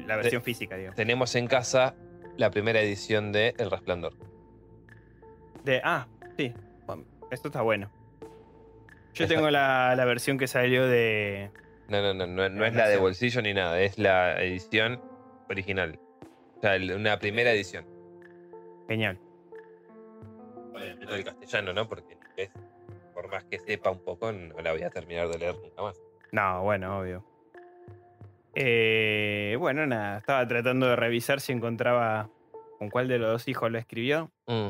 la 0.06 0.16
versión 0.16 0.42
física, 0.42 0.76
digo. 0.76 0.92
tenemos 0.94 1.34
en 1.34 1.46
casa 1.48 1.94
la 2.38 2.50
primera 2.50 2.80
edición 2.80 3.30
de 3.32 3.54
El 3.58 3.70
Resplandor. 3.70 4.14
De, 5.64 5.80
ah, 5.84 6.06
sí. 6.38 6.54
Bueno, 6.86 7.04
esto 7.30 7.48
está 7.48 7.62
bueno. 7.62 7.90
Yo 9.12 9.26
tengo 9.26 9.50
la, 9.50 9.94
la 9.96 10.04
versión 10.04 10.38
que 10.38 10.46
salió 10.46 10.86
de. 10.86 11.50
No, 11.88 12.00
no, 12.00 12.14
no, 12.14 12.48
no, 12.48 12.64
es 12.64 12.74
la 12.74 12.88
de 12.88 12.96
bolsillo 12.96 13.42
ni 13.42 13.52
nada, 13.52 13.80
es 13.80 13.98
la 13.98 14.40
edición 14.42 15.02
original. 15.50 15.98
O 16.56 16.60
sea, 16.60 16.76
una 16.94 17.18
primera 17.18 17.50
edición. 17.52 17.84
Genial. 18.88 19.18
El 21.10 21.24
castellano, 21.24 21.72
¿no? 21.72 21.88
Porque 21.88 22.16
por 23.12 23.28
más 23.28 23.42
que 23.44 23.58
sepa 23.58 23.90
un 23.90 24.04
poco, 24.04 24.30
no 24.30 24.60
la 24.60 24.72
voy 24.72 24.82
a 24.82 24.90
terminar 24.90 25.28
de 25.28 25.38
leer 25.38 25.56
nunca 25.56 25.82
más. 25.82 26.00
No, 26.30 26.62
bueno, 26.62 27.00
obvio. 27.00 27.24
Eh, 28.54 29.56
bueno, 29.58 29.86
nada, 29.86 30.18
estaba 30.18 30.46
tratando 30.46 30.86
de 30.86 30.94
revisar 30.94 31.40
si 31.40 31.52
encontraba 31.52 32.30
con 32.78 32.90
cuál 32.90 33.08
de 33.08 33.18
los 33.18 33.32
dos 33.32 33.48
hijos 33.48 33.72
lo 33.72 33.78
escribió. 33.78 34.30
Mm. 34.46 34.68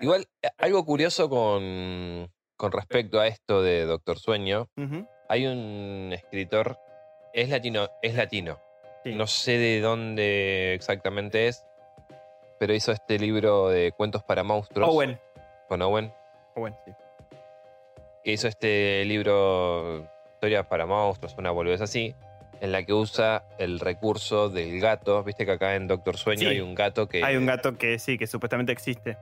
Igual, 0.00 0.26
eh, 0.42 0.48
algo 0.58 0.84
curioso 0.84 1.28
con, 1.28 2.30
con 2.56 2.72
respecto 2.72 3.20
a 3.20 3.26
esto 3.26 3.62
de 3.62 3.84
Doctor 3.84 4.18
Sueño, 4.18 4.68
hay 5.28 5.46
un 5.46 6.10
escritor, 6.12 6.78
es 7.32 7.48
latino, 7.48 7.88
es 8.02 8.14
latino. 8.14 8.58
sí. 9.04 9.14
No 9.14 9.26
sé 9.26 9.58
de 9.58 9.80
dónde 9.80 10.74
exactamente 10.74 11.48
es, 11.48 11.64
pero 12.58 12.74
hizo 12.74 12.92
este 12.92 13.18
libro 13.18 13.68
de 13.68 13.92
cuentos 13.92 14.22
para 14.22 14.42
monstruos. 14.42 14.88
Owen. 14.88 15.18
Con 15.68 15.80
Owen. 15.82 16.12
Owen, 16.56 16.74
sí. 16.84 16.92
que 18.24 18.32
hizo 18.32 18.48
este 18.48 19.04
libro 19.04 20.08
Historias 20.34 20.66
para 20.66 20.84
monstruos, 20.86 21.34
una 21.38 21.50
boludez 21.52 21.80
así, 21.80 22.14
en 22.60 22.70
la 22.72 22.84
que 22.84 22.92
usa 22.92 23.44
el 23.58 23.80
recurso 23.80 24.50
del 24.50 24.78
gato. 24.80 25.22
Viste 25.24 25.44
que 25.46 25.52
acá 25.52 25.74
en 25.74 25.86
Doctor 25.88 26.16
Sueño 26.18 26.40
Sí. 26.40 26.46
hay 26.46 26.60
un 26.60 26.74
gato 26.74 27.08
que. 27.08 27.24
Hay 27.24 27.36
un 27.36 27.46
gato 27.46 27.76
que 27.78 27.98
sí, 27.98 28.18
que 28.18 28.26
supuestamente 28.26 28.70
existe. 28.72 29.16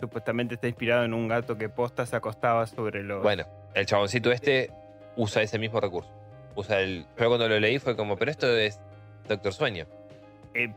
Supuestamente 0.00 0.54
está 0.54 0.66
inspirado 0.66 1.04
en 1.04 1.12
un 1.14 1.28
gato 1.28 1.56
que 1.58 1.68
posta 1.68 2.06
se 2.06 2.16
acostaba 2.16 2.66
sobre 2.66 3.02
los. 3.02 3.22
Bueno, 3.22 3.44
el 3.74 3.86
chaboncito 3.86 4.32
este 4.32 4.70
usa 5.16 5.42
ese 5.42 5.58
mismo 5.58 5.78
recurso. 5.80 6.10
Usa 6.56 6.80
el. 6.80 7.06
Yo 7.18 7.28
cuando 7.28 7.48
lo 7.48 7.60
leí 7.60 7.78
fue 7.78 7.96
como, 7.96 8.16
pero 8.16 8.30
esto 8.30 8.56
es 8.56 8.80
Doctor 9.28 9.52
Sueño. 9.52 9.86
Eh, 10.54 10.72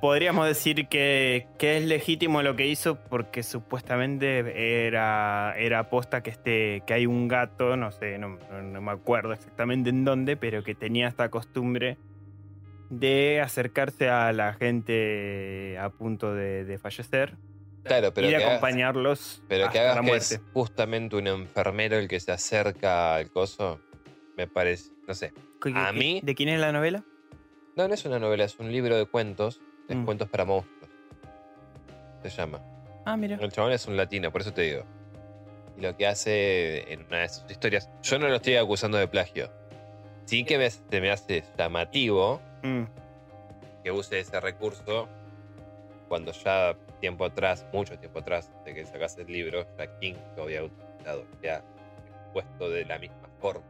podríamos 0.00 0.46
decir 0.48 0.88
que, 0.88 1.46
que 1.58 1.76
es 1.76 1.84
legítimo 1.84 2.42
lo 2.42 2.56
que 2.56 2.66
hizo 2.66 2.96
porque 2.96 3.42
supuestamente 3.42 4.86
era, 4.86 5.54
era 5.56 5.78
aposta 5.80 6.22
que, 6.22 6.30
este, 6.30 6.82
que 6.86 6.94
hay 6.94 7.06
un 7.06 7.28
gato, 7.28 7.76
no 7.76 7.92
sé, 7.92 8.18
no, 8.18 8.38
no- 8.50 8.62
no 8.62 8.80
me 8.80 8.90
acuerdo 8.90 9.32
exactamente 9.32 9.90
en 9.90 10.04
dónde, 10.04 10.36
pero 10.36 10.64
que 10.64 10.74
tenía 10.74 11.06
esta 11.06 11.28
costumbre 11.28 11.98
de 12.90 13.40
acercarse 13.40 14.08
a 14.10 14.32
la 14.32 14.54
gente 14.54 15.78
a 15.78 15.88
punto 15.90 16.34
de, 16.34 16.64
de 16.64 16.78
fallecer 16.78 17.36
Claro, 17.84 18.14
pero 18.14 18.28
y 18.28 18.30
de 18.30 18.36
que 18.36 18.44
hagas, 18.44 18.56
acompañarlos 18.58 19.42
pero 19.48 19.68
que, 19.70 19.78
hagas 19.80 19.96
la 19.96 20.02
que 20.02 20.16
es 20.16 20.40
justamente 20.52 21.16
un 21.16 21.26
enfermero 21.26 21.96
el 21.98 22.06
que 22.08 22.20
se 22.20 22.30
acerca 22.32 23.14
al 23.16 23.30
coso, 23.30 23.80
me 24.36 24.46
parece. 24.46 24.92
No 25.06 25.14
sé. 25.14 25.32
¿Qué- 25.60 25.72
a 25.74 25.92
mí- 25.92 26.20
¿De 26.22 26.34
quién 26.34 26.48
es 26.48 26.60
la 26.60 26.70
novela? 26.72 27.04
No, 27.74 27.88
no 27.88 27.94
es 27.94 28.04
una 28.04 28.18
novela, 28.18 28.44
es 28.44 28.58
un 28.58 28.70
libro 28.70 28.96
de 28.96 29.06
cuentos. 29.06 29.60
Es 29.88 29.96
Mm. 29.96 30.04
cuentos 30.04 30.28
para 30.28 30.44
monstruos. 30.44 30.90
Se 32.22 32.28
llama. 32.30 32.60
Ah, 33.04 33.16
mira. 33.16 33.36
El 33.40 33.50
chabón 33.50 33.72
es 33.72 33.86
un 33.86 33.96
latino, 33.96 34.30
por 34.30 34.42
eso 34.42 34.52
te 34.52 34.62
digo. 34.62 34.84
Y 35.76 35.80
lo 35.80 35.96
que 35.96 36.06
hace 36.06 36.92
en 36.92 37.04
una 37.06 37.18
de 37.20 37.28
sus 37.28 37.50
historias, 37.50 37.90
yo 38.02 38.18
no 38.18 38.28
lo 38.28 38.36
estoy 38.36 38.56
acusando 38.56 38.96
de 38.98 39.08
plagio. 39.08 39.50
Sí 40.26 40.44
que 40.44 40.56
me, 40.56 40.70
se 40.70 41.00
me 41.00 41.10
hace 41.10 41.42
llamativo 41.58 42.40
Mm, 42.62 42.84
que 43.82 43.90
use 43.90 44.20
ese 44.20 44.38
recurso 44.38 45.08
cuando 46.08 46.30
ya 46.30 46.76
tiempo 47.02 47.24
atrás, 47.24 47.66
mucho 47.72 47.98
tiempo 47.98 48.20
atrás 48.20 48.50
de 48.64 48.72
que 48.74 48.86
sacase 48.86 49.22
el 49.22 49.26
libro, 49.26 49.66
ya 49.76 49.98
King 49.98 50.14
lo 50.36 50.44
había 50.44 50.62
utilizado, 50.62 51.26
ya 51.42 51.64
puesto 52.32 52.70
de 52.70 52.84
la 52.84 52.98
misma 53.00 53.28
forma. 53.40 53.66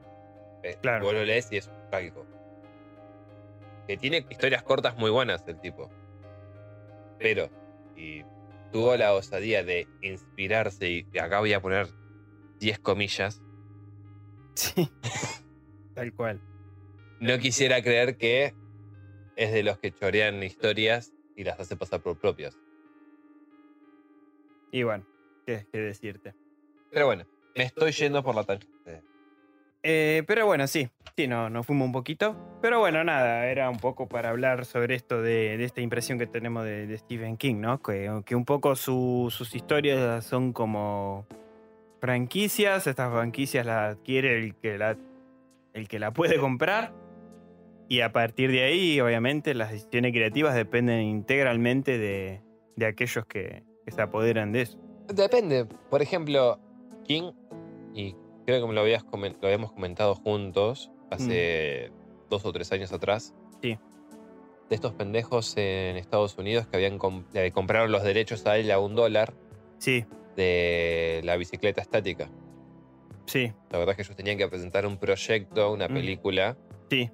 Eh, 0.62 0.76
Claro. 0.82 1.06
Vos 1.06 1.14
lo 1.14 1.24
lees 1.24 1.50
y 1.50 1.56
es 1.56 1.66
un 1.66 1.74
calco. 1.90 2.26
Que 3.88 3.96
tiene 3.96 4.26
historias 4.28 4.62
cortas 4.62 4.96
muy 4.98 5.10
buenas 5.10 5.42
el 5.48 5.58
tipo. 5.60 5.90
Pero, 7.18 7.48
y 7.96 8.22
tuvo 8.70 8.96
la 8.96 9.14
osadía 9.14 9.64
de 9.64 9.88
inspirarse, 10.02 10.88
y 10.90 11.18
acá 11.18 11.40
voy 11.40 11.54
a 11.54 11.60
poner 11.60 11.88
10 12.60 12.78
comillas, 12.80 13.42
Sí. 14.54 14.90
Tal 15.94 16.12
cual. 16.12 16.38
no 17.20 17.38
quisiera 17.38 17.82
creer 17.82 18.18
que 18.18 18.54
es 19.36 19.50
de 19.52 19.62
los 19.62 19.78
que 19.78 19.90
chorean 19.92 20.42
historias 20.42 21.14
y 21.34 21.44
las 21.44 21.58
hace 21.58 21.74
pasar 21.76 22.02
por 22.02 22.18
propias. 22.18 22.58
Y 24.72 24.82
bueno, 24.82 25.04
qué, 25.46 25.66
qué 25.70 25.78
decirte. 25.78 26.34
Pero 26.90 27.06
bueno, 27.06 27.24
me 27.54 27.62
estoy 27.64 27.92
yendo 27.92 28.22
por 28.24 28.34
la 28.34 28.42
tangente. 28.42 29.02
Eh, 29.84 30.22
pero 30.26 30.46
bueno, 30.46 30.66
sí, 30.68 30.88
sí, 31.16 31.26
no, 31.26 31.50
nos 31.50 31.66
fuimos 31.66 31.86
un 31.86 31.92
poquito. 31.92 32.58
Pero 32.62 32.78
bueno, 32.78 33.02
nada, 33.04 33.46
era 33.46 33.68
un 33.68 33.78
poco 33.78 34.08
para 34.08 34.30
hablar 34.30 34.64
sobre 34.64 34.94
esto 34.94 35.20
de, 35.22 35.56
de 35.58 35.64
esta 35.64 35.80
impresión 35.80 36.18
que 36.18 36.26
tenemos 36.26 36.64
de, 36.64 36.86
de 36.86 36.98
Stephen 36.98 37.36
King, 37.36 37.56
¿no? 37.56 37.82
Que, 37.82 38.08
que 38.24 38.34
un 38.36 38.44
poco 38.44 38.76
su- 38.76 39.28
sus 39.30 39.54
historias 39.54 40.24
son 40.24 40.52
como 40.52 41.26
franquicias, 42.00 42.86
estas 42.86 43.12
franquicias 43.12 43.66
las 43.66 43.96
adquiere 43.96 44.38
el 44.38 44.54
que 44.54 44.78
la, 44.78 44.96
el 45.72 45.88
que 45.88 45.98
la 45.98 46.12
puede 46.12 46.38
comprar. 46.38 46.92
Y 47.88 48.00
a 48.00 48.12
partir 48.12 48.50
de 48.52 48.62
ahí, 48.62 49.00
obviamente, 49.00 49.52
las 49.54 49.70
decisiones 49.72 50.12
creativas 50.12 50.54
dependen 50.54 51.00
integralmente 51.02 51.98
de, 51.98 52.40
de 52.76 52.86
aquellos 52.86 53.26
que, 53.26 53.64
que 53.84 53.90
se 53.90 54.02
apoderan 54.02 54.52
de 54.52 54.62
eso. 54.62 54.78
Depende. 55.08 55.66
Por 55.90 56.02
ejemplo, 56.02 56.58
King, 57.04 57.32
y 57.94 58.14
creo 58.46 58.60
que 58.62 58.66
me 58.68 58.74
lo, 58.74 58.80
habías 58.80 59.04
lo 59.12 59.46
habíamos 59.46 59.72
comentado 59.72 60.14
juntos 60.14 60.90
hace 61.10 61.90
dos 62.30 62.44
o 62.46 62.52
tres 62.52 62.70
años 62.72 62.92
atrás. 62.92 63.34
Sí. 63.60 63.78
De 64.68 64.74
estos 64.76 64.94
pendejos 64.94 65.54
en 65.56 65.96
Estados 65.96 66.38
Unidos 66.38 66.66
que 66.66 66.76
habían 66.76 66.98
compraron 66.98 67.92
los 67.92 68.02
derechos 68.02 68.46
a 68.46 68.56
él 68.56 68.70
a 68.70 68.78
un 68.78 68.94
dólar 68.94 69.34
Sí, 69.78 70.06
de 70.36 71.20
la 71.24 71.36
bicicleta 71.36 71.82
estática. 71.82 72.30
sí, 73.26 73.52
La 73.70 73.78
verdad 73.78 73.90
es 73.92 73.96
que 73.96 74.02
ellos 74.02 74.16
tenían 74.16 74.38
que 74.38 74.48
presentar 74.48 74.86
un 74.86 74.96
proyecto, 74.96 75.72
una 75.72 75.88
Mm. 75.88 75.94
película, 75.94 76.56
sí, 76.88 77.10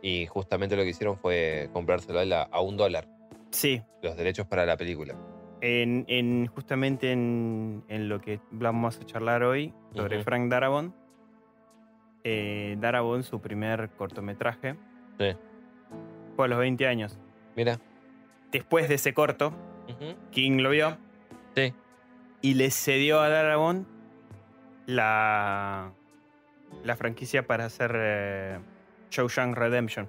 y 0.00 0.26
justamente 0.26 0.74
lo 0.76 0.82
que 0.84 0.90
hicieron 0.90 1.18
fue 1.18 1.68
comprárselo 1.72 2.20
a 2.20 2.22
él 2.22 2.32
a, 2.32 2.42
a 2.44 2.60
un 2.60 2.76
dólar, 2.76 3.08
sí. 3.50 3.82
los 4.02 4.16
derechos 4.16 4.46
para 4.46 4.64
la 4.64 4.76
película. 4.76 5.14
En, 5.64 6.04
en- 6.08 6.48
justamente 6.48 7.12
en, 7.12 7.84
en 7.88 8.08
lo 8.08 8.20
que 8.20 8.40
vamos 8.50 8.98
a 8.98 9.04
charlar 9.06 9.44
hoy 9.44 9.72
sobre. 9.94 10.24
Frank 10.24 10.50
Darabont. 10.50 10.92
eh, 12.24 12.76
Darabont, 12.80 13.22
su 13.24 13.40
primer 13.40 13.90
cortometraje, 13.90 14.74
Sí. 15.18 15.36
fue 16.36 16.44
a 16.46 16.48
los 16.48 16.58
20 16.58 16.86
años. 16.88 17.18
Mira. 17.56 17.78
Después 18.50 18.88
de 18.88 18.96
ese 18.96 19.14
corto. 19.14 19.52
King 20.32 20.58
lo 20.62 20.70
vio 20.70 20.96
Sí. 21.54 21.72
y 22.40 22.54
le 22.54 22.70
cedió 22.70 23.20
a 23.20 23.28
Darabont 23.28 23.86
la, 24.86 25.92
la 26.84 26.96
franquicia 26.96 27.46
para 27.46 27.66
hacer 27.66 27.92
eh, 27.94 28.58
Shawshank 29.10 29.56
Redemption. 29.56 30.08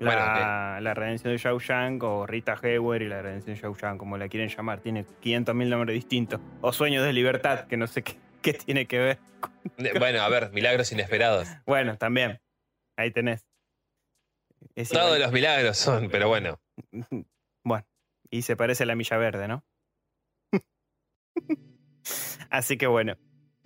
La, 0.00 0.78
la 0.80 0.94
redención 0.94 1.32
de 1.32 1.38
Shao 1.38 1.58
Shang 1.58 2.00
o 2.02 2.26
Rita 2.26 2.56
Hayworth 2.62 3.02
y 3.02 3.06
la 3.08 3.20
redención 3.22 3.54
de 3.56 3.60
Shao 3.60 3.74
Shang, 3.74 3.98
como 3.98 4.16
la 4.16 4.28
quieren 4.28 4.48
llamar. 4.48 4.80
Tiene 4.80 5.04
500.000 5.04 5.68
nombres 5.68 5.94
distintos. 5.94 6.40
O 6.60 6.72
Sueños 6.72 7.04
de 7.04 7.12
Libertad, 7.12 7.66
que 7.66 7.76
no 7.76 7.86
sé 7.88 8.02
qué, 8.02 8.14
qué 8.42 8.52
tiene 8.52 8.86
que 8.86 8.98
ver. 8.98 9.18
Bueno, 9.98 10.20
a 10.22 10.28
ver, 10.28 10.50
milagros 10.52 10.92
inesperados. 10.92 11.48
Bueno, 11.66 11.96
también. 11.98 12.40
Ahí 12.96 13.10
tenés. 13.10 13.46
Es 14.74 14.88
Todos 14.90 15.06
igual. 15.06 15.20
los 15.22 15.32
milagros 15.32 15.76
son, 15.76 16.08
pero 16.10 16.28
bueno. 16.28 16.60
Bueno, 17.64 17.84
y 18.30 18.42
se 18.42 18.56
parece 18.56 18.84
a 18.84 18.86
la 18.86 18.94
milla 18.94 19.16
verde, 19.16 19.48
¿no? 19.48 19.64
Así 22.50 22.76
que 22.76 22.86
bueno. 22.86 23.16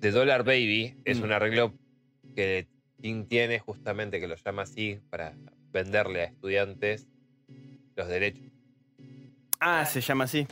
The 0.00 0.10
Dollar 0.10 0.44
Baby 0.44 1.00
es 1.04 1.20
Mm. 1.20 1.24
un 1.24 1.32
arreglo 1.32 1.74
que 2.34 2.68
King 3.00 3.26
tiene 3.26 3.58
justamente, 3.58 4.20
que 4.20 4.26
lo 4.26 4.34
llama 4.36 4.62
así, 4.62 5.00
para 5.10 5.34
venderle 5.72 6.22
a 6.22 6.24
estudiantes 6.24 7.06
los 7.96 8.08
derechos. 8.08 8.42
Ah, 9.60 9.86
se 9.86 10.00
llama 10.00 10.24
así. 10.24 10.46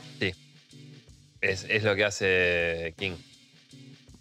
Es, 1.41 1.65
es 1.69 1.83
lo 1.83 1.95
que 1.95 2.05
hace 2.05 2.93
King. 2.97 3.13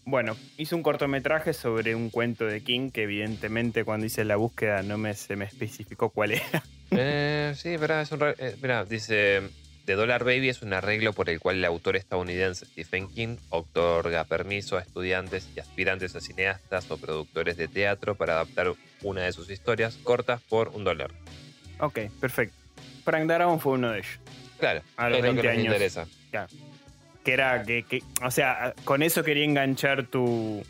Bueno, 0.05 0.37
hizo 0.57 0.77
un 0.77 0.83
cortometraje 0.83 1.53
sobre 1.53 1.95
un 1.95 2.11
cuento 2.11 2.47
de 2.47 2.63
King 2.63 2.91
que 2.91 3.05
evidentemente 3.05 3.85
cuando 3.85 4.07
hice 4.07 4.25
la 4.25 4.37
búsqueda 4.37 4.83
no 4.83 4.99
me, 4.99 5.15
se 5.15 5.37
me 5.37 5.45
especificó 5.45 6.11
cuál 6.11 6.33
era. 6.33 6.65
Eh, 6.91 7.53
sí, 7.57 7.77
verdad, 7.77 8.03
es 8.03 8.11
un 8.11 8.21
eh, 8.37 8.57
mirá, 8.61 8.85
dice 8.85 9.43
The 9.87 9.95
Dollar 9.95 10.23
Baby 10.25 10.49
es 10.51 10.63
un 10.63 10.73
arreglo 10.73 11.13
por 11.13 11.29
el 11.31 11.41
cual 11.41 11.57
el 11.57 11.65
autor 11.65 11.97
estadounidense 11.97 12.65
Stephen 12.67 13.09
King 13.09 13.37
otorga 13.49 14.25
permiso 14.25 14.77
a 14.77 14.81
estudiantes 14.83 15.49
y 15.57 15.61
aspirantes 15.61 16.15
a 16.15 16.21
cineastas 16.21 16.91
o 16.91 16.97
productores 16.99 17.57
de 17.57 17.67
teatro 17.67 18.15
para 18.15 18.35
adaptar 18.35 18.73
una 19.03 19.23
de 19.23 19.33
sus 19.33 19.51
historias 19.51 19.97
cortas 19.97 20.41
por 20.43 20.69
un 20.69 20.85
dólar. 20.85 21.11
Ok, 21.81 21.99
perfecto. 22.21 22.55
Frank 23.05 23.27
Darabont 23.27 23.61
fue 23.61 23.73
uno 23.73 23.91
de 23.91 23.99
ellos. 24.01 24.21
Claro, 24.59 24.83
A 24.97 25.09
los 25.09 25.19
es 25.19 25.25
lo 25.25 25.31
que 25.31 25.43
20 25.43 25.49
nos 25.49 25.53
años. 25.53 25.75
interesa. 25.75 26.07
Que 27.25 27.33
era 27.33 27.63
que, 27.65 27.83
que- 27.83 28.03
o 28.23 28.31
sea, 28.31 28.75
con 28.85 29.03
eso 29.03 29.23
quería 29.25 29.45
enganchar 29.45 30.07
tu, 30.07 30.63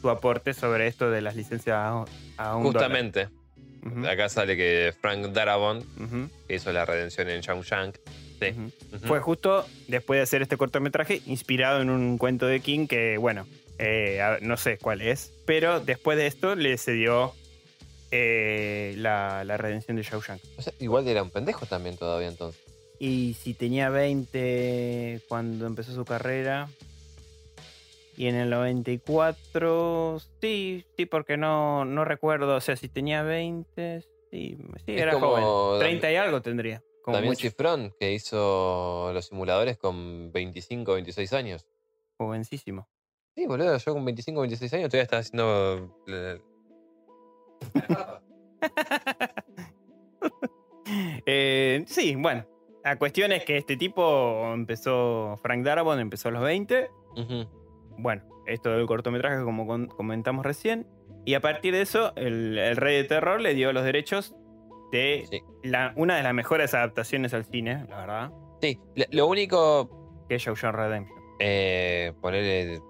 tu 0.00 0.10
aporte 0.10 0.54
sobre 0.54 0.86
esto 0.86 1.10
de 1.10 1.20
las 1.22 1.34
licencias 1.36 1.76
a, 1.76 2.04
a 2.36 2.56
un 2.56 2.64
Justamente, 2.64 3.28
dólar. 3.82 3.96
Ujú, 3.98 4.06
acá 4.06 4.28
sale 4.28 4.56
que 4.56 4.94
Frank 5.00 5.26
Darabont, 5.28 5.84
que 6.46 6.54
hizo 6.54 6.70
la 6.72 6.84
redención 6.84 7.28
en 7.30 7.40
Shawshank, 7.40 7.96
sí. 8.40 8.98
Fue 9.06 9.20
justo 9.20 9.64
después 9.88 10.18
de 10.18 10.22
hacer 10.22 10.42
este 10.42 10.56
cortometraje, 10.56 11.20
inspirado 11.26 11.80
en 11.82 11.90
un 11.90 12.18
cuento 12.18 12.46
de 12.46 12.60
King 12.60 12.86
que, 12.86 13.16
bueno, 13.18 13.46
eh, 13.78 14.20
a- 14.20 14.38
no 14.40 14.56
sé 14.56 14.78
cuál 14.78 15.00
es, 15.02 15.32
pero 15.46 15.80
después 15.80 16.18
de 16.18 16.26
esto 16.26 16.54
le 16.54 16.76
cedió 16.78 17.32
eh, 18.10 18.94
la, 18.96 19.44
la 19.44 19.56
redención 19.56 19.96
de 19.96 20.02
Shawshank. 20.02 20.40
O 20.58 20.62
sea, 20.62 20.72
igual 20.80 21.06
era 21.06 21.22
un 21.22 21.30
pendejo 21.30 21.66
también 21.66 21.96
todavía 21.96 22.28
entonces. 22.28 22.60
Y 22.98 23.34
si 23.40 23.54
tenía 23.54 23.88
20 23.88 25.20
cuando 25.28 25.66
empezó 25.66 25.94
su 25.94 26.04
carrera. 26.04 26.68
Y 28.16 28.26
en 28.26 28.34
el 28.34 28.50
94, 28.50 30.20
sí, 30.42 30.84
sí, 30.96 31.06
porque 31.06 31.36
no, 31.38 31.84
no 31.86 32.04
recuerdo. 32.04 32.56
O 32.56 32.60
sea, 32.60 32.76
si 32.76 32.88
tenía 32.88 33.22
20, 33.22 34.02
sí, 34.30 34.58
sí 34.84 34.92
era 34.92 35.12
como 35.12 35.28
joven. 35.28 35.44
Dam- 35.44 35.78
30 35.78 36.12
y 36.12 36.16
algo 36.16 36.42
tendría. 36.42 36.82
Como 37.02 37.16
También 37.16 37.32
mucho. 37.32 37.42
Cifrón, 37.42 37.94
que 37.98 38.12
hizo 38.12 39.10
los 39.12 39.26
simuladores 39.26 39.78
con 39.78 40.30
25 40.32 40.94
26 40.94 41.32
años. 41.32 41.66
Jovencísimo. 42.18 42.88
Sí, 43.34 43.46
boludo, 43.46 43.76
yo 43.78 43.94
con 43.94 44.04
25 44.04 44.40
26 44.40 44.74
años 44.74 44.90
todavía 44.90 45.04
estaba 45.04 45.20
haciendo... 45.20 45.96
Eh, 51.26 51.84
sí, 51.86 52.16
bueno. 52.16 52.44
La 52.82 52.98
cuestión 52.98 53.30
es 53.30 53.44
que 53.44 53.58
este 53.58 53.76
tipo 53.76 54.52
empezó, 54.52 55.38
Frank 55.42 55.64
Darabont 55.64 56.00
empezó 56.00 56.30
a 56.30 56.32
los 56.32 56.42
20. 56.42 56.90
Ujú. 57.16 57.48
Bueno, 57.98 58.22
esto 58.46 58.70
del 58.70 58.86
cortometraje 58.86 59.44
como 59.44 59.66
comentamos 59.88 60.44
recién. 60.44 60.86
Y 61.24 61.34
a 61.34 61.40
partir 61.40 61.74
de 61.74 61.82
eso, 61.82 62.12
el, 62.16 62.58
el 62.58 62.76
Rey 62.76 62.96
de 62.96 63.04
Terror 63.04 63.40
le 63.40 63.54
dio 63.54 63.72
los 63.72 63.84
derechos 63.84 64.34
de 64.90 65.26
Sí. 65.30 65.42
la, 65.62 65.92
una 65.96 66.16
de 66.16 66.22
las 66.22 66.34
mejores 66.34 66.74
adaptaciones 66.74 67.32
al 67.34 67.44
cine, 67.44 67.86
la 67.88 67.96
verdad, 67.98 68.32
Sí, 68.60 68.78
lo- 69.10 69.26
único, 69.26 70.24
que 70.28 70.34
es 70.36 70.42
Shawshank 70.42 70.74
Redemption. 70.74 71.18
eh, 71.38 72.12
poner 72.20 72.80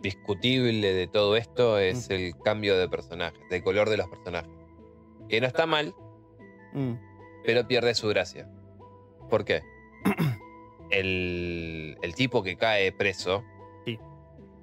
discutible 0.00 0.92
de 0.94 1.06
todo 1.08 1.36
esto 1.36 1.78
es 1.78 2.08
Mm. 2.08 2.12
el 2.12 2.32
cambio 2.44 2.78
de 2.78 2.88
personajes, 2.88 3.40
del 3.50 3.62
color 3.62 3.88
de 3.90 3.96
los 3.96 4.08
personajes. 4.08 4.50
Que 5.28 5.40
no 5.40 5.46
está 5.46 5.66
mal, 5.66 5.94
Mm, 6.72 6.92
pero 7.44 7.66
pierde 7.66 7.94
su 7.94 8.08
gracia. 8.08 8.48
¿Por 9.28 9.44
qué? 9.44 9.62
el, 10.90 11.96
el 12.02 12.14
tipo 12.14 12.42
que 12.42 12.56
cae 12.56 12.92
preso 12.92 13.42
Sí. 13.84 13.98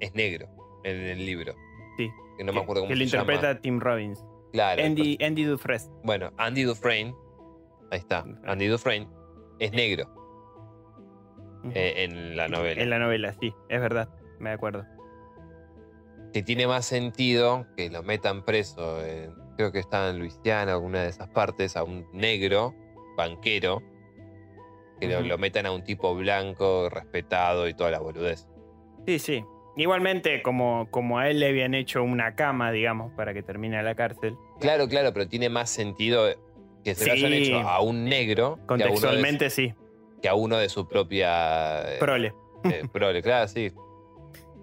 es 0.00 0.14
negro 0.14 0.48
en 0.84 0.96
el 0.96 1.24
libro. 1.26 1.54
Sí. 1.96 2.10
Que 2.36 2.44
no 2.44 2.52
me 2.52 2.60
acuerdo 2.60 2.82
cómo 2.82 2.88
que 2.88 2.96
se 2.96 3.04
lo 3.04 3.22
llama. 3.22 3.32
interpreta 3.34 3.60
Tim 3.60 3.80
Robbins. 3.80 4.24
Claro. 4.52 4.82
Andy, 4.82 5.18
Andy 5.20 5.44
Dufresne. 5.44 5.92
Bueno, 6.04 6.32
Andy 6.38 6.62
Dufresne, 6.62 7.14
ahí 7.90 7.98
está. 7.98 8.24
Andy 8.44 8.66
Dufresne 8.66 9.08
es 9.58 9.72
negro 9.72 10.08
eh, 11.74 12.04
en 12.04 12.36
la 12.36 12.48
novela. 12.48 12.80
En 12.80 12.90
la 12.90 12.98
novela, 12.98 13.34
sí, 13.40 13.52
es 13.68 13.80
verdad, 13.80 14.08
me 14.38 14.50
acuerdo. 14.50 14.84
Que 16.32 16.42
tiene 16.42 16.66
más 16.66 16.86
sentido 16.86 17.66
que 17.76 17.90
lo 17.90 18.02
metan 18.02 18.44
preso, 18.44 18.98
creo 19.56 19.72
que 19.72 19.78
está 19.78 20.10
en 20.10 20.18
Luisiana, 20.18 20.72
alguna 20.72 21.02
de 21.02 21.08
esas 21.08 21.28
partes, 21.28 21.76
a 21.76 21.84
un 21.84 22.06
negro 22.12 22.74
banquero, 23.16 23.82
que 25.00 25.08
lo, 25.08 25.20
lo 25.20 25.38
metan 25.38 25.66
a 25.66 25.72
un 25.72 25.82
tipo 25.84 26.14
blanco, 26.14 26.88
respetado 26.90 27.68
y 27.68 27.74
toda 27.74 27.90
la 27.90 27.98
boludez. 27.98 28.46
Sí, 29.06 29.18
sí. 29.18 29.44
Igualmente, 29.78 30.42
como, 30.42 30.88
como 30.90 31.18
a 31.18 31.30
él 31.30 31.38
le 31.40 31.48
habían 31.48 31.72
hecho 31.72 32.02
una 32.02 32.34
cama, 32.34 32.72
digamos, 32.72 33.12
para 33.14 33.32
que 33.32 33.42
termine 33.42 33.82
la 33.82 33.94
cárcel, 33.94 34.36
Claro, 34.60 34.88
claro, 34.88 35.12
pero 35.12 35.28
tiene 35.28 35.48
más 35.48 35.70
sentido 35.70 36.26
que 36.84 36.94
se 36.96 37.06
lo 37.06 37.12
hayan 37.12 37.32
hecho 37.32 37.56
a 37.60 37.80
un 37.80 38.04
negro 38.04 38.56
que 38.58 38.66
contextualmente 38.66 39.50
sí, 39.50 39.72
que 40.20 40.28
a 40.28 40.34
uno 40.34 40.56
de 40.58 40.68
su 40.68 40.88
propia 40.88 41.94
eh, 41.94 41.98
prole. 42.00 42.34
eh, 42.64 42.82
prole, 42.92 43.22
claro, 43.22 43.46
sí. 43.46 43.72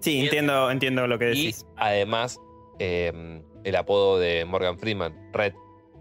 Sí, 0.00 0.18
y- 0.18 0.24
entiendo, 0.24 0.70
entiendo 0.70 1.06
lo 1.06 1.18
que 1.18 1.32
Y 1.32 1.46
decís. 1.46 1.66
además, 1.76 2.38
eh, 2.78 3.42
el 3.64 3.76
apodo 3.76 4.18
de 4.18 4.44
Morgan 4.44 4.78
Freeman, 4.78 5.14
Red, 5.32 5.54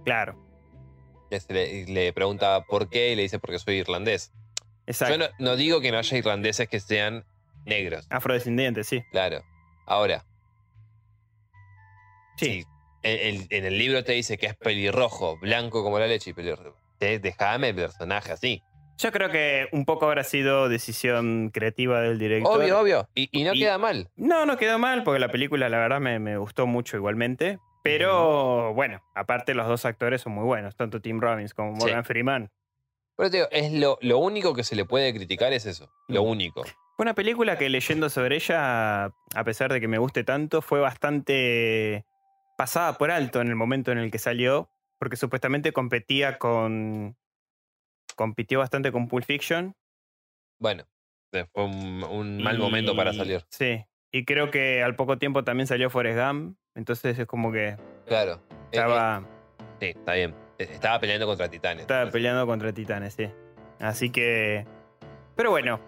Claro, 0.04 0.36
y 1.49 1.86
le 1.91 2.12
pregunta 2.13 2.65
por 2.65 2.89
qué 2.89 3.12
y 3.13 3.15
le 3.15 3.21
dice 3.23 3.39
porque 3.39 3.60
soy 3.60 3.75
irlandés. 3.78 4.32
exacto. 4.88 5.13
Yo 5.15 5.17
no, 5.17 5.25
no 5.39 5.56
digo 5.56 5.80
que 5.82 5.91
no 5.91 5.97
haya 5.97 6.17
irlandeses 6.17 6.67
que 6.67 6.80
sean 6.82 7.25
negros, 7.65 8.08
Afrodescendiente, 8.10 8.84
sí. 8.84 9.04
claro. 9.12 9.41
Ahora, 9.86 10.25
Sí, 12.38 12.63
si 12.63 12.65
en, 13.04 13.47
el 13.65 13.78
libro 13.78 14.04
te 14.04 14.12
dice 14.13 14.38
que 14.38 14.47
es 14.47 14.56
pelirrojo, 14.56 15.38
blanco 15.39 15.84
como 15.84 15.99
la 15.99 16.08
leche 16.08 16.32
y 16.32 16.34
pelirrojo, 16.34 16.78
te- 16.97 17.19
déjame 17.19 17.69
el 17.69 17.75
personaje 17.75 18.32
así. 18.34 18.62
yo 18.97 19.12
creo 19.12 19.30
que 19.30 19.67
un 19.71 19.86
poco 19.86 20.06
habrá 20.06 20.23
sido 20.23 20.67
decisión 20.69 21.49
creativa 21.54 22.01
del 22.01 22.17
director. 22.19 22.60
Obvio, 22.62 22.80
obvio. 22.80 23.10
Y, 23.15 23.30
y 23.32 23.43
no 23.43 23.54
Y- 23.54 23.60
queda 23.60 23.78
mal. 23.78 24.10
No, 24.15 24.45
no 24.45 24.58
quedó 24.58 24.80
mal, 24.80 25.04
porque 25.04 25.19
la 25.19 25.30
película, 25.32 25.69
la 25.69 25.78
verdad, 25.78 25.99
me, 26.01 26.19
me 26.19 26.38
gustó 26.38 26.65
mucho 26.67 26.97
igualmente. 26.97 27.60
Pero 27.84 28.73
bueno, 28.73 29.01
aparte 29.13 29.54
los 29.54 29.67
dos 29.67 29.86
actores 29.86 30.21
son 30.21 30.34
muy 30.34 30.43
buenos, 30.43 30.75
tanto 30.75 31.01
Tim 31.01 31.19
Robbins 31.21 31.54
como 31.54 31.75
Sí. 31.75 31.82
Morgan 31.84 32.04
Freeman. 32.04 32.51
Pero 33.15 33.30
te 33.30 33.38
digo, 33.38 33.49
es 33.51 33.71
lo, 33.73 33.97
lo 34.01 34.17
único 34.17 34.54
que 34.54 34.63
se 34.63 34.75
le 34.75 34.84
puede 34.86 35.13
criticar 35.13 35.54
es 35.54 35.65
eso. 35.65 35.89
Lo 36.08 36.23
Mm. 36.23 36.28
único. 36.28 36.63
Fue 36.95 37.03
una 37.03 37.13
película 37.13 37.58
que 37.58 37.69
leyendo 37.69 38.10
sobre 38.10 38.38
ella, 38.38 39.05
a 39.05 39.43
pesar 39.43 39.71
de 39.71 39.81
que 39.81 39.88
me 39.88 39.97
guste 39.97 40.23
tanto, 40.23 40.62
fue 40.62 40.79
bastante 40.79 42.05
pasada 42.58 42.97
por 42.97 43.12
alto 43.12 43.41
en 43.41 43.49
el 43.49 43.55
momento 43.55 43.91
en 43.91 43.97
el 43.97 44.12
que 44.12 44.17
salió, 44.17 44.69
porque 44.97 45.17
supuestamente 45.17 45.73
competía 45.73 46.38
con... 46.38 47.17
compitió 48.15 48.60
bastante 48.60 48.93
con 48.93 49.10
Pulp 49.10 49.25
Fiction. 49.25 49.75
Bueno, 50.58 50.86
eh, 51.34 51.45
fue 51.53 51.65
un, 51.65 52.03
un 52.03 52.41
mal 52.41 52.58
momento 52.58 52.95
para 52.95 53.12
salir. 53.12 53.43
Sí, 53.49 53.84
y 54.13 54.23
creo 54.23 54.49
que 54.49 54.81
al 54.81 54.95
poco 54.95 55.17
tiempo 55.17 55.43
también 55.43 55.67
salió 55.67 55.89
Forrest 55.89 56.17
Gump, 56.17 56.58
entonces 56.75 57.19
es 57.19 57.27
como 57.27 57.51
que 57.51 57.75
Claro. 58.08 58.41
Eh, 58.49 58.55
eh, 58.55 58.67
estaba... 58.71 59.23
sí, 59.81 59.88
está 59.88 60.13
bien. 60.13 60.34
Eh, 60.60 60.67
Estaba 60.71 60.99
peleando 61.01 61.25
contra 61.25 61.49
Titanes. 61.49 61.81
Estaba 61.81 62.10
peleando 62.10 62.47
contra 62.47 62.71
titanes, 62.71 63.13
sí. 63.15 63.29
Así 63.81 64.10
que. 64.10 64.65
Pero 65.36 65.49
bueno, 65.49 65.81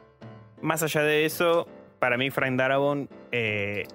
más 0.61 0.83
allá 0.83 1.01
de 1.03 1.25
eso, 1.25 1.67
para 1.99 2.17
mí 2.17 2.29
Frank 2.29 2.57
Darabont 2.57 3.09
eh, 3.31 3.85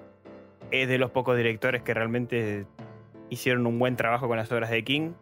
es 0.71 0.87
de 0.87 0.97
los 0.97 1.11
pocos 1.11 1.35
directores 1.37 1.81
que 1.83 1.93
realmente 1.93 2.65
hicieron 3.29 3.65
un 3.67 3.79
buen 3.79 3.95
trabajo 3.95 4.27
con 4.27 4.37
las 4.37 4.51
obras 4.51 4.69
de 4.69 4.83
King. 4.83 5.13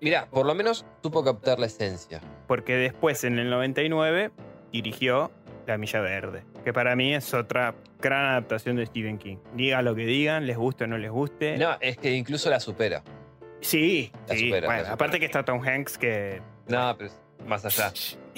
Mira, 0.00 0.26
por 0.30 0.44
lo 0.46 0.54
menos 0.54 0.84
supo 1.02 1.24
captar 1.24 1.58
la 1.58 1.66
esencia. 1.66 2.20
Porque 2.46 2.76
después, 2.76 3.24
en 3.24 3.38
el 3.38 3.48
99, 3.50 4.30
dirigió 4.72 5.30
La 5.66 5.78
Milla 5.78 6.00
Verde. 6.00 6.44
Que 6.64 6.72
para 6.72 6.94
mí 6.94 7.14
es 7.14 7.32
otra 7.32 7.74
gran 8.00 8.26
adaptación 8.26 8.76
de 8.76 8.84
Stephen 8.86 9.16
King. 9.18 9.36
Digan 9.54 9.84
lo 9.84 9.94
que 9.94 10.04
digan, 10.04 10.46
les 10.46 10.56
guste 10.58 10.84
o 10.84 10.86
no 10.86 10.98
les 10.98 11.10
guste. 11.10 11.56
No, 11.56 11.76
es 11.80 11.96
que 11.96 12.12
incluso 12.12 12.50
la 12.50 12.60
supera. 12.60 13.02
Sí, 13.60 14.12
La 14.28 14.34
sí. 14.34 14.46
supera, 14.48 14.66
bueno, 14.66 14.72
la 14.72 14.78
supera. 14.80 14.94
aparte 14.94 15.18
que 15.20 15.24
está 15.26 15.42
Tom 15.44 15.62
Hanks, 15.66 15.96
que. 15.96 16.42
No, 16.68 16.94
pero 16.98 17.10
más 17.46 17.64
allá. 17.64 17.92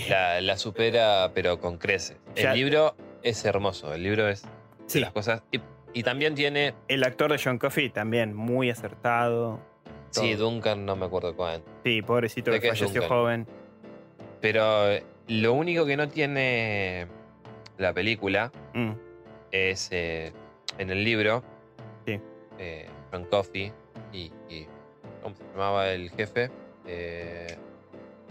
La, 0.08 0.40
la 0.40 0.56
supera, 0.56 1.30
pero 1.34 1.58
con 1.60 1.78
creces. 1.78 2.16
Ya- 2.34 2.52
El 2.52 2.58
libro 2.58 2.94
es 3.22 3.44
hermoso. 3.44 3.92
El 3.94 4.02
libro 4.02 4.28
es 4.28 4.42
de 4.42 4.48
Sí, 4.86 5.00
las 5.00 5.12
cosas. 5.12 5.42
Y, 5.52 5.60
y 5.94 6.02
también 6.02 6.34
tiene. 6.34 6.74
el 6.88 7.02
actor 7.04 7.30
de 7.32 7.40
John 7.42 7.58
Coffey 7.58 7.90
también 7.90 8.34
muy 8.34 8.70
acertado. 8.70 9.58
Sí, 10.10 10.34
Todo. 10.36 10.50
Duncan, 10.50 10.84
no 10.86 10.96
me 10.96 11.06
acuerdo 11.06 11.34
cuál. 11.34 11.62
Sí, 11.84 12.02
pobrecito 12.02 12.50
¿De 12.50 12.58
que 12.58 12.68
qué 12.68 12.72
es 12.72 12.78
falleció 12.78 13.00
Duncan? 13.02 13.18
joven. 13.18 13.46
Pero 14.40 14.90
eh, 14.90 15.04
lo 15.28 15.52
único 15.54 15.84
que 15.86 15.96
no 15.96 16.08
tiene 16.08 17.06
la 17.78 17.92
película 17.92 18.52
Mm, 18.74 18.92
es 19.50 19.88
eh, 19.90 20.32
en 20.78 20.90
el 20.90 21.02
libro. 21.04 21.42
Sí. 22.06 22.20
eh, 22.58 22.88
John 23.12 23.24
Coffey 23.24 23.72
y, 24.12 24.30
y- 24.48 24.66
¿Cómo 25.22 25.34
se 25.34 25.42
llamaba 25.52 25.88
el 25.90 26.10
jefe? 26.10 26.50
Eh, 26.86 27.56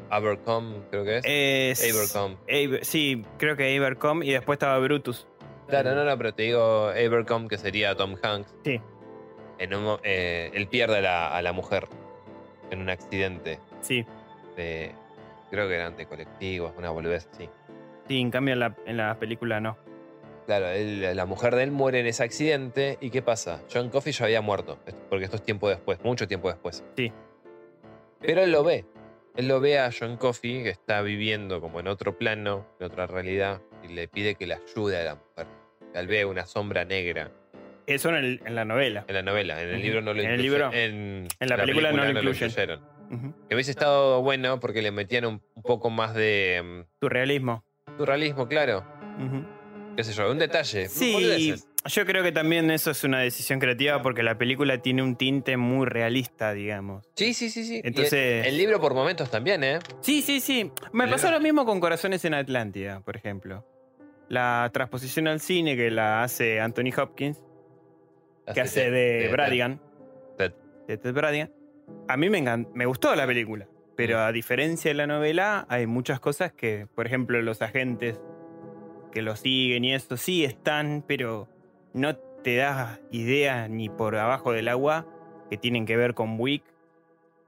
Abercom, 0.09 0.81
creo 0.91 1.03
que 1.03 1.17
es. 1.17 1.79
Es- 1.81 1.95
Abercom. 1.95 2.37
Sí, 2.81 3.23
creo 3.37 3.55
que 3.57 3.75
Abercom 3.77 4.23
y 4.23 4.31
después 4.31 4.55
estaba 4.57 4.77
Brutus. 4.79 5.27
Claro, 5.67 5.95
no, 5.95 6.03
no, 6.05 6.17
pero 6.17 6.33
te 6.33 6.43
digo 6.43 6.89
Abercom, 6.89 7.47
que 7.47 7.57
sería 7.57 7.95
Tom 7.95 8.15
Hanks. 8.21 8.53
Sí. 8.63 8.79
En 9.57 9.73
un 9.73 9.97
eh, 10.03 10.51
él 10.53 10.67
pierde 10.67 10.97
a 10.97 11.01
la, 11.01 11.35
a 11.35 11.41
la 11.41 11.53
mujer 11.53 11.87
en 12.71 12.81
un 12.81 12.89
accidente 12.89 13.59
Sí, 13.81 14.05
de. 14.55 14.91
Creo 15.49 15.67
que 15.67 15.75
eran 15.75 15.95
de 15.95 16.05
colectivos, 16.05 16.73
una 16.77 16.89
boludez 16.89 17.27
así. 17.31 17.47
sí, 18.07 18.19
en 18.19 18.31
cambio 18.31 18.53
en 18.53 18.59
la, 18.59 18.75
en 18.85 18.97
la 18.97 19.15
película 19.17 19.59
no. 19.61 19.77
Claro, 20.45 20.67
él- 20.67 21.15
la 21.15 21.25
mujer 21.25 21.55
de 21.55 21.63
él 21.63 21.71
muere 21.71 21.99
en 22.01 22.07
ese 22.07 22.23
accidente. 22.23 22.97
¿Y 23.01 23.09
qué 23.09 23.21
pasa? 23.21 23.61
John 23.73 23.89
Coffey 23.89 24.11
ya 24.13 24.25
había 24.25 24.41
muerto. 24.41 24.77
Porque 25.09 25.23
esto 25.25 25.37
es 25.37 25.43
tiempo 25.43 25.69
después, 25.69 26.03
mucho 26.03 26.27
tiempo 26.27 26.49
después. 26.49 26.83
Sí. 26.95 27.11
Pero 28.21 28.41
él 28.43 28.51
lo 28.51 28.63
ve. 28.63 28.85
Él 29.37 29.47
lo 29.49 29.59
ve 29.59 29.79
a 29.79 29.89
John 29.97 30.15
Coffey, 30.17 30.63
que 30.63 30.69
está 30.69 31.01
viviendo 31.01 31.59
como 31.59 31.79
en 31.79 31.87
otro 31.87 32.17
plano, 32.17 32.65
en 32.79 32.85
otra 32.85 33.05
realidad, 33.07 33.61
y 33.83 33.89
le 33.93 34.07
pide 34.07 34.35
que 34.35 34.47
le 34.47 34.55
ayude 34.55 34.97
a 34.99 35.03
la 35.03 35.15
mujer. 35.15 35.47
Él 35.93 36.07
ve 36.07 36.25
una 36.25 36.45
sombra 36.45 36.85
negra 36.85 37.31
Eso 37.85 38.09
en, 38.09 38.15
el- 38.15 38.41
en 38.45 38.55
la 38.55 38.65
novela. 38.65 39.05
en 39.07 39.13
la 39.15 39.21
novela. 39.23 39.61
En 39.61 39.69
el 39.69 39.81
libro 39.81 40.01
no 40.01 40.13
lo 40.13 40.21
En 40.21 40.29
el 40.31 40.41
libro- 40.41 40.71
en, 40.73 41.27
en 41.39 41.49
la 41.49 41.57
película 41.57 41.91
no 41.91 42.03
lo 42.05 42.09
incluyeron. 42.31 42.81
Que 43.47 43.53
hubiese 43.55 43.71
estado 43.71 44.21
bueno 44.21 44.59
porque 44.59 44.81
le 44.81 44.91
metían 44.91 45.25
un, 45.25 45.41
un 45.53 45.63
poco 45.63 45.89
más 45.89 46.15
de 46.15 46.85
Tu 46.99 47.07
realismo. 47.09 47.63
mm, 47.87 47.97
surrealismo, 47.97 48.47
claro. 48.47 48.83
Ujú. 49.19 49.45
Qué 49.95 50.03
sé 50.03 50.13
yo, 50.13 50.31
un 50.31 50.39
detalle. 50.39 50.87
Sí. 50.89 51.53
Yo 51.85 52.05
creo 52.05 52.23
que 52.23 52.31
también 52.31 52.71
eso 52.71 52.91
es 52.91 53.03
una 53.03 53.19
decisión 53.19 53.59
creativa 53.59 54.01
porque 54.01 54.23
la 54.23 54.37
película 54.37 54.77
tiene 54.81 55.03
un 55.03 55.15
tinte 55.15 55.57
muy 55.57 55.85
realista, 55.85 56.53
digamos. 56.53 57.05
Sí, 57.15 57.33
sí, 57.33 57.49
sí, 57.49 57.63
sí. 57.65 57.81
Entonces- 57.83 58.45
el, 58.45 58.53
el 58.53 58.57
libro 58.57 58.79
por 58.81 58.93
momentos 58.93 59.29
también, 59.29 59.63
¿eh? 59.63 59.79
Sí, 60.01 60.21
sí, 60.21 60.39
sí. 60.39 60.71
Me 60.91 61.07
pasó 61.07 61.27
libro- 61.27 61.39
lo 61.39 61.43
mismo 61.43 61.65
con 61.65 61.79
Corazones 61.79 62.23
en 62.25 62.33
Atlántida, 62.33 62.99
por 63.01 63.15
ejemplo. 63.15 63.65
La 64.29 64.69
transposición 64.73 65.27
al 65.27 65.39
cine 65.39 65.75
que 65.75 65.91
la 65.91 66.23
hace 66.23 66.59
Anthony 66.59 66.89
Hopkins, 66.97 67.41
que 68.53 68.61
hace 68.61 68.89
de 68.89 69.29
Bradigan. 69.31 69.79
Ted. 70.37 70.53
De 70.87 70.97
Ted 70.97 71.13
Bradigan. 71.13 71.51
A 72.07 72.17
mí 72.17 72.29
me, 72.29 72.41
me 72.73 72.85
gustó 72.87 73.15
la 73.15 73.27
película. 73.27 73.67
Pero 73.95 74.19
a 74.19 74.31
diferencia 74.33 74.89
de 74.89 74.95
la 74.95 75.07
novela, 75.07 75.65
hay 75.69 75.87
muchas 75.87 76.19
cosas 76.19 76.51
que, 76.51 76.85
por 76.95 77.05
ejemplo, 77.05 77.41
los 77.41 77.61
agentes 77.61 78.19
que 79.13 79.21
lo 79.21 79.35
siguen 79.37 79.85
y 79.85 79.93
esto 79.93 80.17
sí 80.17 80.43
están, 80.43 81.01
pero 81.07 81.47
no 81.95 82.15
te 82.15 82.57
das 82.57 82.99
idea 83.09 83.67
ni 83.67 83.89
por 83.89 84.15
abajo 84.15 84.51
del 84.51 84.67
agua 84.67 85.07
que 85.49 85.57
tienen 85.57 85.85
que 85.85 85.97
ver 85.97 86.13
con 86.13 86.39
Wick, 86.39 86.63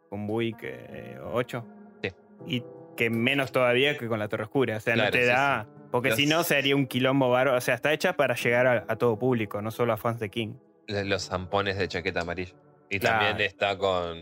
con 0.10 0.28
Wick 0.30 0.58
eh, 0.64 1.20
8. 1.34 1.66
Sí. 2.02 2.12
Y 2.48 2.64
que 2.96 3.10
menos 3.10 3.52
todavía 3.52 3.98
que 3.98 4.08
con 4.08 4.18
la 4.20 4.28
Torre 4.28 4.46
Oscura. 4.46 4.78
O 4.78 4.80
sea, 4.80 4.96
no 4.96 5.10
te 5.12 5.22
sí, 5.22 5.28
da. 5.28 5.68
Porque 5.92 6.14
si 6.14 6.26
no, 6.26 6.44
sería 6.44 6.76
un 6.76 6.88
quilombo 6.88 7.30
bárbaro. 7.30 7.58
O 7.58 7.62
sea, 7.62 7.76
está 7.76 7.94
hecha 7.94 8.14
para 8.14 8.36
llegar 8.36 8.66
a, 8.68 8.86
a 8.88 8.96
todo 8.96 9.20
público, 9.20 9.62
no 9.62 9.70
solo 9.70 9.94
a 9.94 9.98
fans 9.98 10.20
de 10.20 10.30
King. 10.30 10.56
Los 10.88 11.28
zampones 11.28 11.78
de 11.78 11.88
chaqueta 11.88 12.22
amarilla. 12.22 12.54
Y 12.90 13.00
Claro. 13.00 13.26
también 13.28 13.48
está 13.48 13.78
con 13.78 14.18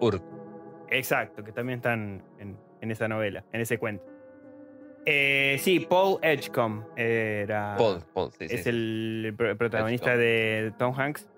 Urk. 0.00 0.22
Exacto, 0.90 1.42
que 1.42 1.50
también 1.52 1.78
están 1.78 2.22
en, 2.38 2.56
en 2.80 2.90
esa 2.90 3.08
novela, 3.08 3.44
en 3.52 3.60
ese 3.62 3.78
cuento. 3.78 4.04
Eh, 5.06 5.58
sí, 5.60 5.80
Paul 5.80 6.18
Edgecombe 6.22 6.86
era. 6.96 7.76
Paul, 7.76 8.02
Paul, 8.14 8.30
sí, 8.38 8.46
es 8.48 8.62
sí. 8.64 8.68
el 8.70 9.34
pr- 9.36 9.56
protagonista 9.56 10.14
Edgecombe. 10.14 10.62
de 10.64 10.70
Tom 10.78 10.94
Hanks. 10.98 11.28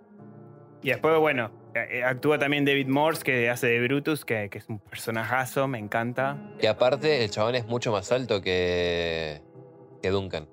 Y 0.82 0.90
después, 0.90 1.18
bueno, 1.18 1.50
eh, 1.74 2.04
actúa 2.04 2.38
también 2.38 2.64
David 2.64 2.86
Morse, 2.86 3.24
que 3.24 3.50
hace 3.50 3.66
de 3.66 3.80
Brutus, 3.88 4.24
que, 4.24 4.48
que 4.50 4.58
es 4.58 4.68
un 4.68 4.78
personajazo, 4.78 5.66
me 5.66 5.78
encanta. 5.78 6.38
Y 6.60 6.66
aparte, 6.66 7.24
el 7.24 7.30
chabón 7.30 7.56
es 7.56 7.66
mucho 7.66 7.90
más 7.90 8.12
alto 8.12 8.40
que, 8.40 9.40
que 10.00 10.10
Duncan. 10.10 10.48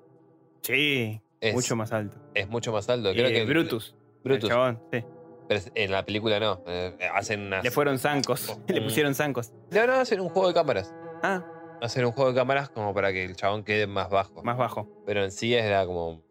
Sí, 0.62 1.20
Es, 1.40 1.54
mucho 1.54 1.76
más 1.76 1.92
alto. 1.92 2.16
Es 2.34 2.48
mucho 2.48 2.72
más 2.72 2.88
alto. 2.88 3.12
Creo 3.12 3.26
Eh, 3.28 3.32
que 3.32 3.44
Brutus. 3.44 3.94
el 4.24 4.30
Brutus. 4.30 4.48
chabón, 4.50 4.80
sí. 4.92 5.04
Pero 5.46 5.60
en 5.74 5.90
la 5.92 6.04
película 6.06 6.40
no. 6.40 6.64
eh, 6.66 6.96
hacen 7.14 7.42
unas. 7.42 7.62
Le 7.62 7.70
fueron 7.70 7.98
zancos, 7.98 8.58
le 8.66 8.80
Mm. 8.80 8.84
pusieron 8.84 9.14
zancos. 9.14 9.52
No, 9.70 9.86
no, 9.86 9.92
hacen 9.92 10.20
un 10.20 10.30
juego 10.30 10.48
de 10.48 10.54
cámaras. 10.54 10.92
Ah, 11.22 11.44
Hacen 11.84 12.04
un 12.04 12.12
juego 12.12 12.32
de 12.32 12.36
cámaras 12.38 12.68
como 12.70 12.94
para 12.94 13.12
que 13.12 13.24
el 13.24 13.36
chabón 13.36 13.62
quede 13.64 13.86
más 13.86 14.08
bajo. 14.10 14.42
más 14.42 14.56
bajo. 14.56 15.02
Pero 15.06 15.22
en 15.24 15.30
sí 15.30 15.54
era 15.54 15.84
como. 15.86 16.22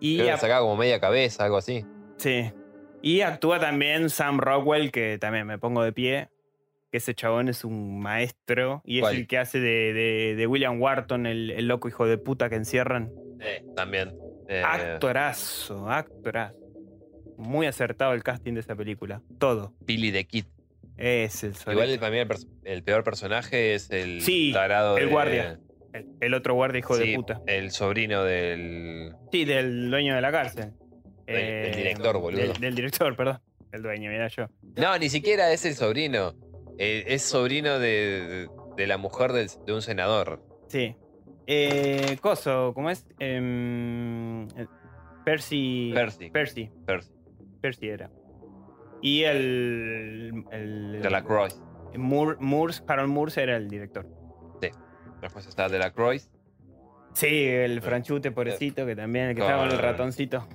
Y 0.00 0.18
Creo 0.18 0.34
que 0.34 0.40
sacaba 0.40 0.60
como 0.60 0.76
media 0.76 0.98
cabeza, 1.00 1.44
algo 1.44 1.58
así. 1.58 1.84
Sí. 2.16 2.50
Y 3.02 3.20
actúa 3.20 3.60
también 3.60 4.10
Sam 4.10 4.38
Rockwell, 4.38 4.90
que 4.90 5.18
también 5.18 5.46
me 5.46 5.58
pongo 5.58 5.82
de 5.82 5.92
pie. 5.92 6.28
Que 6.90 6.98
ese 6.98 7.14
chabón 7.14 7.48
es 7.48 7.64
un 7.64 8.00
maestro. 8.00 8.82
Y 8.84 9.00
es 9.00 9.08
el 9.08 9.26
que 9.26 9.38
hace 9.38 9.60
de, 9.60 9.92
de- 9.92 10.34
de 10.36 10.46
William 10.46 10.80
Wharton, 10.80 11.26
el, 11.26 11.50
el 11.50 11.66
loco 11.68 11.88
hijo 11.88 12.06
de 12.06 12.18
puta 12.18 12.48
que 12.48 12.56
encierran. 12.56 13.10
también. 13.76 14.16
Eh, 14.48 14.62
Actorazo, 14.64 15.88
actorazo. 15.90 16.56
Muy 17.38 17.66
acertado 17.66 18.12
el 18.12 18.22
casting 18.22 18.54
de 18.54 18.60
esa 18.60 18.76
película. 18.76 19.22
Todo. 19.38 19.72
Billy 19.80 20.12
the 20.12 20.24
Kid. 20.24 20.44
Es 20.96 21.42
el 21.44 21.54
Igual 21.70 21.98
para 21.98 22.10
mí 22.12 22.18
el, 22.64 22.82
peor 22.84 23.02
personaje 23.02 23.74
es 23.74 23.90
el 23.90 24.20
Sí, 24.22 24.50
tarado 24.52 24.96
el 24.98 25.06
de- 25.06 25.10
guardia. 25.12 25.58
El, 25.92 26.06
el 26.20 26.34
otro 26.34 26.54
guardia 26.54 26.78
hijo 26.78 26.96
de 26.96 27.14
puta. 27.14 27.40
El 27.46 27.70
sobrino 27.70 28.24
del. 28.24 29.12
Sí, 29.30 29.44
del 29.44 29.90
dueño 29.90 30.14
de 30.14 30.20
la 30.20 30.30
cárcel. 30.32 30.72
Eh, 31.26 31.32
Del- 31.34 31.62
del 31.64 31.76
director, 31.76 32.18
boludo. 32.18 32.40
Del, 32.40 32.52
del 32.54 32.74
director, 32.74 33.16
perdón. 33.16 33.40
El 33.72 33.82
dueño, 33.82 34.10
mira 34.10 34.28
yo. 34.28 34.46
No, 34.76 34.98
ni 34.98 35.08
siquiera 35.08 35.52
es 35.52 35.64
el 35.64 35.74
sobrino. 35.74 36.34
Eh, 36.78 37.04
es 37.08 37.22
sobrino 37.22 37.78
de, 37.78 38.48
de 38.76 38.86
la 38.86 38.96
mujer 38.98 39.32
del- 39.32 39.50
de 39.66 39.72
un 39.72 39.82
senador. 39.82 40.42
Sí. 40.68 40.94
Eh, 41.46 42.16
Coso, 42.20 42.72
¿cómo 42.74 42.88
es? 42.90 43.04
Em, 43.18 44.44
eh, 44.56 44.66
Percy. 45.24 45.90
Percy. 45.94 46.30
Percy. 46.30 46.70
Percy. 46.86 47.10
Percy 47.60 47.88
era. 47.88 48.10
Y 49.02 49.24
el. 49.24 50.44
el 50.52 51.00
De 51.02 51.10
la 51.10 51.22
Croix. 51.22 51.60
Moore- 51.94 52.36
Moores, 52.40 52.82
Harold 52.86 53.10
Moores 53.10 53.36
era 53.36 53.56
el 53.56 53.68
director. 53.68 54.06
Después 55.20 55.46
está 55.46 55.68
de 55.68 55.78
la 55.78 55.92
Croix. 55.92 56.28
Sí, 57.14 57.44
el 57.46 57.80
franchute 57.80 58.32
pobrecito, 58.32 58.84
que 58.86 58.96
también, 58.96 59.26
el 59.28 59.34
que 59.36 59.42
estaba 59.42 59.64
con 59.64 59.72
el 59.72 59.78
ratoncito. 59.78 60.48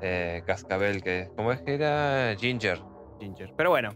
Eh, 0.00 0.42
Cascabel, 0.46 1.02
que. 1.02 1.28
¿Cómo 1.36 1.52
es 1.52 1.60
que 1.62 1.74
era? 1.74 2.34
Ginger. 2.38 2.78
Ginger. 3.20 3.52
Pero 3.56 3.70
bueno, 3.70 3.90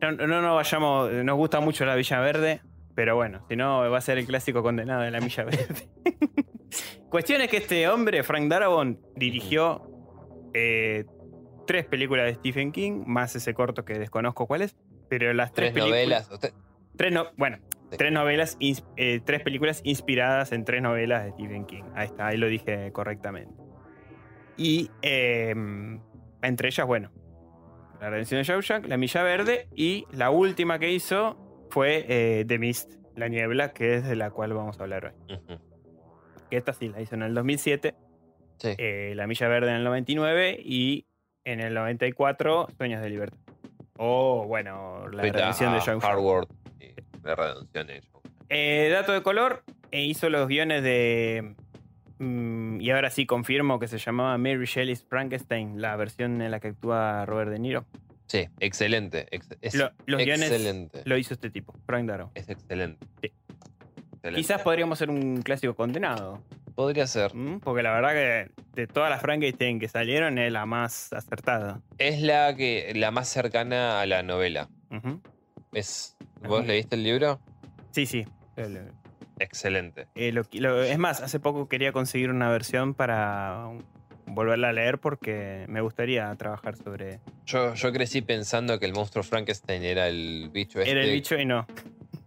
no, 0.00 0.12
no 0.12 0.40
nos 0.40 0.54
vayamos. 0.54 1.12
Nos 1.12 1.36
gusta 1.36 1.60
mucho 1.60 1.84
la 1.84 1.96
Villa 1.96 2.20
Verde, 2.20 2.62
pero 2.94 3.14
bueno, 3.16 3.44
si 3.48 3.56
no, 3.56 3.90
va 3.90 3.98
a 3.98 4.00
ser 4.00 4.16
el 4.18 4.26
clásico 4.26 4.62
condenado 4.62 5.02
de 5.02 5.10
la 5.10 5.20
Villa 5.20 5.44
Verde. 5.44 5.88
Cuestión 7.10 7.42
es 7.42 7.50
que 7.50 7.58
este 7.58 7.86
hombre, 7.88 8.22
Frank 8.22 8.48
Darabont, 8.48 8.98
dirigió 9.16 9.82
eh, 10.54 11.04
tres 11.66 11.84
películas 11.86 12.26
de 12.26 12.34
Stephen 12.34 12.72
King, 12.72 13.04
más 13.06 13.34
ese 13.36 13.54
corto 13.54 13.84
que 13.84 13.98
desconozco 13.98 14.46
cuál 14.46 14.62
es, 14.62 14.76
pero 15.08 15.32
las 15.32 15.52
tres, 15.52 15.72
Tres 15.72 15.84
películas. 15.84 16.28
novelas. 16.28 16.30
Usted- 16.30 16.52
Tres 16.96 17.12
no, 17.12 17.26
bueno, 17.36 17.58
Sí. 17.90 17.96
tres 17.98 18.12
novelas, 18.12 18.56
eh, 18.96 19.20
tres 19.24 19.42
películas 19.42 19.80
inspiradas 19.84 20.52
en 20.52 20.64
tres 20.64 20.82
novelas 20.82 21.24
de 21.24 21.30
Stephen 21.32 21.64
King. 21.66 21.84
Ahí 21.94 22.06
está, 22.06 22.26
ahí 22.28 22.36
lo 22.36 22.46
dije 22.48 22.90
correctamente. 22.92 23.54
Y 24.56 24.90
eh, 25.02 25.54
entre 26.42 26.68
ellas, 26.68 26.86
bueno, 26.86 27.10
La 28.00 28.10
Redención 28.10 28.38
de 28.40 28.44
Shawshank, 28.44 28.86
La 28.86 28.96
Milla 28.96 29.22
Verde 29.22 29.68
y 29.74 30.04
la 30.12 30.30
última 30.30 30.78
que 30.78 30.90
hizo 30.92 31.66
fue 31.70 32.04
eh, 32.08 32.44
The 32.46 32.58
Mist, 32.58 32.94
La 33.16 33.28
Niebla, 33.28 33.72
que 33.72 33.94
es 33.96 34.04
de 34.08 34.16
la 34.16 34.30
cual 34.30 34.52
vamos 34.52 34.78
a 34.80 34.82
hablar 34.82 35.14
hoy. 35.28 35.38
Que 36.50 36.56
esta 36.56 36.72
sí 36.72 36.88
la 36.88 37.00
hizo 37.00 37.14
en 37.14 37.22
el 37.22 37.32
2007, 37.34 37.94
Sí. 38.58 38.74
eh, 38.76 39.12
La 39.16 39.26
Milla 39.26 39.48
Verde 39.48 39.70
en 39.70 39.76
el 39.76 39.84
99 39.84 40.58
y 40.62 41.06
en 41.44 41.60
el 41.60 41.74
94 41.74 42.68
Sueños 42.76 43.02
de 43.02 43.10
Libertad. 43.10 43.38
O, 43.98 44.44
bueno, 44.46 45.08
La 45.10 45.22
Redención 45.22 45.72
de. 45.74 45.80
Harvard. 46.06 46.48
y 46.80 46.86
La 47.22 47.34
redención 47.34 47.86
de. 47.86 48.02
Eh, 48.48 48.90
dato 48.92 49.12
de 49.12 49.22
color, 49.22 49.62
eh, 49.90 50.02
hizo 50.02 50.28
los 50.30 50.48
guiones 50.48 50.82
de. 50.82 51.54
mm, 52.18 52.80
y 52.80 52.90
ahora 52.90 53.10
sí 53.10 53.26
confirmo 53.26 53.78
que 53.78 53.88
se 53.88 53.98
llamaba 53.98 54.36
Mary 54.38 54.64
Shelley's 54.66 55.04
Frankenstein, 55.04 55.80
la 55.80 55.96
versión 55.96 56.40
en 56.42 56.50
la 56.50 56.60
que 56.60 56.68
actúa 56.68 57.24
Robert 57.26 57.50
De 57.50 57.58
Niro. 57.58 57.84
Sí, 58.26 58.48
excelente. 58.60 59.26
ex- 59.30 59.48
es 59.60 59.74
Lo- 59.74 59.90
los 60.06 60.22
guiones 60.24 60.50
excelente. 60.50 61.02
lo 61.04 61.18
hizo 61.18 61.34
este 61.34 61.50
tipo, 61.50 61.74
Frank 61.86 62.06
Darrow. 62.08 62.30
Es 62.34 62.48
excelente. 62.48 63.06
Sí. 63.20 63.32
Excelente. 64.14 64.40
Quizás 64.40 64.62
podríamos 64.62 64.98
ser 64.98 65.10
un 65.10 65.42
clásico 65.42 65.74
condenado. 65.74 66.42
Podría 66.74 67.06
ser. 67.06 67.32
¿m? 67.34 67.60
Porque 67.62 67.82
la 67.82 67.92
verdad 67.92 68.12
que 68.12 68.50
de 68.74 68.86
todas 68.86 69.10
las 69.10 69.20
Frankenstein 69.20 69.78
que 69.78 69.88
salieron 69.88 70.38
es 70.38 70.52
la 70.52 70.66
más 70.66 71.12
acertada. 71.12 71.80
Es 71.98 72.20
la 72.22 72.54
que 72.56 72.92
la 72.94 73.10
más 73.10 73.28
cercana 73.28 74.00
a 74.00 74.06
la 74.06 74.22
novela. 74.22 74.68
Es, 75.72 76.16
¿Vos 76.40 76.66
leíste 76.66 76.96
el 76.96 77.02
libro? 77.04 77.40
Sí, 77.92 78.06
sí. 78.06 78.26
El- 78.56 78.90
Excelente. 79.38 80.06
eh, 80.14 80.30
lo- 80.32 80.42
lo- 80.52 80.82
es 80.82 80.98
más, 80.98 81.20
hace 81.20 81.40
poco 81.40 81.68
quería 81.68 81.92
conseguir 81.92 82.30
una 82.30 82.48
versión 82.50 82.94
para 82.94 83.68
volverla 84.26 84.68
a 84.68 84.72
leer 84.72 84.98
porque 84.98 85.64
me 85.68 85.80
gustaría 85.80 86.32
trabajar 86.36 86.76
sobre... 86.76 87.20
Yo, 87.46 87.74
yo 87.74 87.92
crecí 87.92 88.22
pensando 88.22 88.78
que 88.78 88.86
el 88.86 88.92
monstruo 88.92 89.24
Frankenstein 89.24 89.82
era 89.82 90.06
el 90.08 90.48
bicho 90.52 90.78
este. 90.80 90.92
Era 90.92 91.02
el 91.02 91.10
bicho 91.10 91.36
y 91.38 91.44
no. 91.44 91.66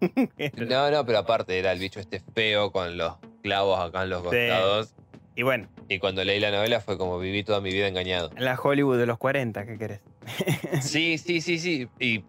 No, 0.67 0.91
no, 0.91 1.05
pero 1.05 1.19
aparte 1.19 1.58
era 1.58 1.71
el 1.71 1.79
bicho 1.79 1.99
este 1.99 2.19
feo 2.19 2.71
con 2.71 2.97
los 2.97 3.13
clavos 3.45 3.79
acá 3.79 4.01
en 4.03 4.10
los 4.10 4.23
costados. 4.23 4.95
Y 5.36 5.43
bueno, 5.43 5.67
Y 5.88 5.99
cuando 5.99 6.23
leí 6.23 6.39
la 6.39 6.49
novela 6.49 6.79
fue 6.81 6.97
como 6.97 7.19
viví 7.19 7.43
toda 7.43 7.62
mi 7.62 7.69
vida 7.71 7.88
engañado. 7.88 8.31
la 8.38 8.55
Hollywood 8.60 8.97
de 8.97 9.05
los 9.05 9.19
40, 9.19 9.65
¿qué 9.67 9.77
querés? 9.77 10.01
Sí, 10.81 11.17
sí, 11.19 11.41
sí, 11.41 11.60
sí. 11.60 11.88
Y, 11.99 12.23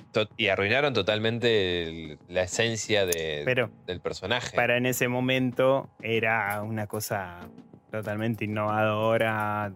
arruinaron 0.48 0.92
totalmente 0.92 1.84
el- 1.84 2.18
la 2.28 2.42
esencia 2.42 3.06
de- 3.06 3.42
Pero 3.46 3.70
del 3.86 4.00
personaje. 4.00 4.54
para 4.54 4.76
en 4.76 4.84
ese 4.86 5.08
momento 5.08 5.88
era 6.02 6.60
una 6.62 6.86
cosa 6.86 7.48
totalmente 7.90 8.44
innovadora. 8.44 9.72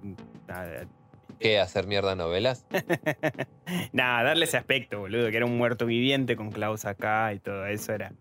¿Qué? 1.38 1.58
¿Hacer 1.58 1.86
mierda 1.86 2.14
novelas? 2.14 2.66
Nada, 3.92 4.22
darle 4.24 4.44
ese 4.44 4.58
aspecto, 4.58 4.98
boludo, 5.00 5.30
que 5.30 5.36
era 5.38 5.46
un 5.46 5.56
muerto 5.56 5.86
viviente 5.86 6.36
con 6.36 6.50
clavos 6.50 6.84
acá 6.84 7.32
y 7.32 7.38
todo 7.38 7.64
eso 7.66 7.94
era. 7.94 8.12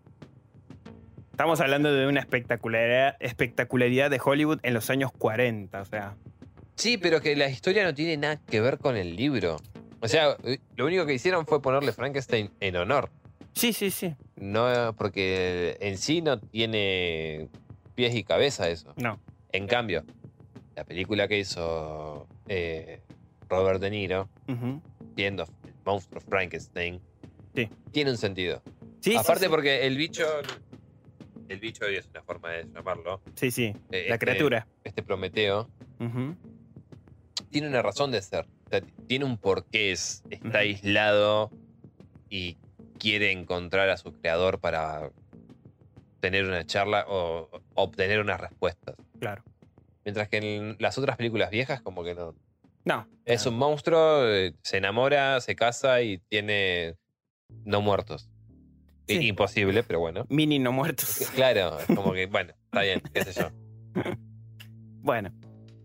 Estamos 1.40 1.62
hablando 1.62 1.90
de 1.90 2.06
una 2.06 2.20
espectacularidad, 2.20 3.16
espectacularidad 3.18 4.10
de 4.10 4.20
Hollywood 4.22 4.58
en 4.62 4.74
los 4.74 4.90
años 4.90 5.10
40, 5.10 5.80
o 5.80 5.84
sea. 5.86 6.14
Sí, 6.74 6.98
pero 6.98 7.22
que 7.22 7.34
la 7.34 7.48
historia 7.48 7.82
no 7.82 7.94
tiene 7.94 8.18
nada 8.18 8.36
que 8.46 8.60
ver 8.60 8.76
con 8.76 8.94
el 8.98 9.16
libro. 9.16 9.56
O 10.00 10.06
sea, 10.06 10.36
eh, 10.44 10.58
lo 10.76 10.84
único 10.84 11.06
que 11.06 11.14
hicieron 11.14 11.46
fue 11.46 11.62
ponerle 11.62 11.92
Frankenstein 11.92 12.50
en 12.60 12.76
honor. 12.76 13.08
Sí, 13.54 13.72
sí, 13.72 13.90
sí. 13.90 14.14
No, 14.36 14.94
porque 14.98 15.78
en 15.80 15.96
sí 15.96 16.20
no 16.20 16.38
tiene 16.38 17.48
pies 17.94 18.14
y 18.14 18.22
cabeza 18.22 18.68
eso. 18.68 18.92
No. 18.96 19.18
En 19.52 19.66
cambio, 19.66 20.04
la 20.76 20.84
película 20.84 21.26
que 21.26 21.38
hizo 21.38 22.28
eh, 22.48 23.00
Robert 23.48 23.80
De 23.80 23.88
Niro, 23.88 24.28
Ujú. 24.46 24.82
siendo 25.16 25.44
el 25.44 25.72
monstruo 25.86 26.20
Frankenstein, 26.20 27.00
Sí. 27.54 27.66
tiene 27.92 28.10
un 28.10 28.18
sentido. 28.18 28.60
Sí, 29.00 29.12
sí, 29.12 29.16
Aparte 29.16 29.44
sí. 29.44 29.48
porque 29.48 29.86
el 29.86 29.96
bicho, 29.96 30.26
el 31.50 31.60
bicho 31.60 31.84
es 31.86 32.06
una 32.08 32.22
forma 32.22 32.50
de 32.50 32.64
llamarlo, 32.72 33.20
Sí, 33.34 33.50
sí. 33.50 33.74
Eh, 33.90 34.06
La 34.08 34.14
este- 34.14 34.18
criatura. 34.18 34.66
este 34.84 35.02
Prometeo, 35.02 35.68
tiene 37.50 37.68
una 37.68 37.82
razón 37.82 38.10
de 38.12 38.22
ser. 38.22 38.46
O 38.66 38.70
sea, 38.70 38.80
tiene 39.08 39.24
un 39.24 39.36
porqué, 39.36 39.90
es, 39.92 40.22
está 40.30 40.58
aislado 40.58 41.50
y 42.28 42.56
quiere 42.98 43.32
encontrar 43.32 43.88
a 43.90 43.96
su 43.96 44.12
creador 44.12 44.60
para 44.60 45.10
tener 46.20 46.44
una 46.44 46.64
charla 46.64 47.04
o 47.08 47.48
obtener 47.74 48.20
unas 48.20 48.40
respuestas. 48.40 48.94
Claro. 49.18 49.42
Mientras 50.04 50.28
que 50.28 50.36
en 50.38 50.76
las 50.78 50.96
otras 50.98 51.16
películas 51.16 51.50
viejas 51.50 51.80
como 51.82 52.04
que 52.04 52.14
no. 52.14 52.34
No. 52.84 53.06
Es 53.24 53.44
un 53.46 53.56
monstruo, 53.58 54.26
eh, 54.28 54.54
se 54.62 54.78
enamora, 54.78 55.40
se 55.40 55.54
casa 55.56 56.00
y 56.02 56.18
tiene 56.28 56.94
no 57.64 57.80
muertos. 57.82 58.29
Sí. 59.18 59.28
Imposible, 59.28 59.82
pero 59.82 60.00
bueno. 60.00 60.26
Mini 60.28 60.58
no 60.58 60.72
muertos. 60.72 61.30
Claro, 61.34 61.78
es 61.78 61.86
como 61.86 62.12
que, 62.12 62.26
bueno, 62.26 62.52
está 62.64 62.82
bien, 62.82 63.02
qué 63.12 63.24
sé 63.24 63.40
yo. 63.40 63.50
Bueno, 65.02 65.30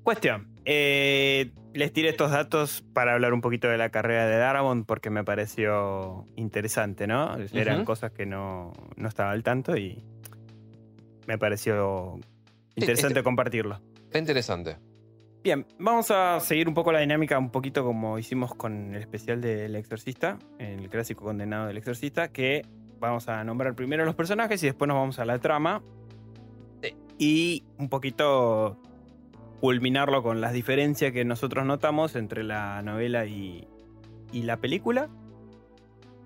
cuestión. 0.03 0.49
Eh, 0.65 1.51
les 1.73 1.93
tiré 1.93 2.09
estos 2.09 2.31
datos 2.31 2.83
para 2.93 3.13
hablar 3.13 3.33
un 3.33 3.39
poquito 3.39 3.69
de 3.69 3.77
la 3.77 3.89
carrera 3.89 4.27
de 4.27 4.35
Darabont 4.37 4.85
porque 4.85 5.09
me 5.09 5.23
pareció 5.23 6.27
interesante, 6.35 7.07
¿no? 7.07 7.37
Eran 7.53 7.85
cosas 7.85 8.11
que 8.11 8.25
no, 8.25 8.73
no 8.97 9.07
estaba 9.07 9.31
al 9.31 9.41
tanto 9.43 9.77
y 9.77 10.03
me 11.27 11.37
pareció 11.37 12.19
interesante 12.75 13.19
este- 13.19 13.23
compartirlo. 13.23 13.79
Está 14.03 14.19
interesante. 14.19 14.77
Bien, 15.43 15.65
vamos 15.77 16.09
a 16.11 16.39
seguir 16.39 16.67
un 16.67 16.73
poco 16.73 16.91
la 16.91 16.99
dinámica, 16.99 17.37
un 17.37 17.51
poquito 17.51 17.83
como 17.83 18.17
hicimos 18.17 18.55
con 18.55 18.95
el 18.95 18.99
especial 19.01 19.41
del 19.41 19.75
Exorcista, 19.75 20.39
el 20.57 20.89
clásico 20.89 21.23
condenado 21.23 21.67
del 21.67 21.77
Exorcista, 21.77 22.29
que 22.29 22.65
vamos 22.99 23.27
a 23.29 23.43
nombrar 23.43 23.75
primero 23.75 24.05
los 24.05 24.15
personajes 24.15 24.61
y 24.63 24.67
después 24.67 24.87
nos 24.87 24.95
vamos 24.95 25.19
a 25.19 25.25
la 25.25 25.39
trama. 25.39 25.81
Sí. 26.81 26.95
Y 27.17 27.63
un 27.77 27.89
poquito 27.89 28.77
culminarlo 29.59 30.21
con 30.21 30.41
las 30.41 30.53
diferencias 30.53 31.11
que 31.11 31.25
nosotros 31.25 31.65
notamos 31.65 32.15
entre 32.15 32.43
la 32.43 32.81
novela 32.81 33.25
y, 33.25 33.67
y 34.31 34.43
la 34.43 34.57
película. 34.57 35.09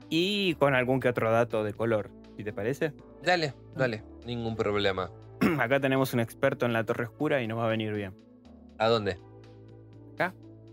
Y 0.10 0.56
con 0.56 0.74
algún 0.74 1.00
que 1.00 1.10
otro 1.10 1.32
dato 1.32 1.64
de 1.64 1.74
color, 1.74 2.10
si 2.36 2.44
te 2.44 2.52
parece. 2.52 2.94
Dale, 3.24 3.54
dale, 3.76 4.04
ningún 4.26 4.56
problema. 4.56 5.12
Acá 5.60 5.80
tenemos 5.80 6.14
un 6.14 6.20
experto 6.20 6.66
en 6.66 6.74
la 6.74 6.84
Torre 6.84 7.06
Oscura 7.06 7.42
y 7.42 7.48
nos 7.48 7.60
va 7.60 7.66
a 7.66 7.70
venir 7.70 7.94
bien. 7.94 8.14
¿A 8.78 8.88
dónde? 8.88 9.18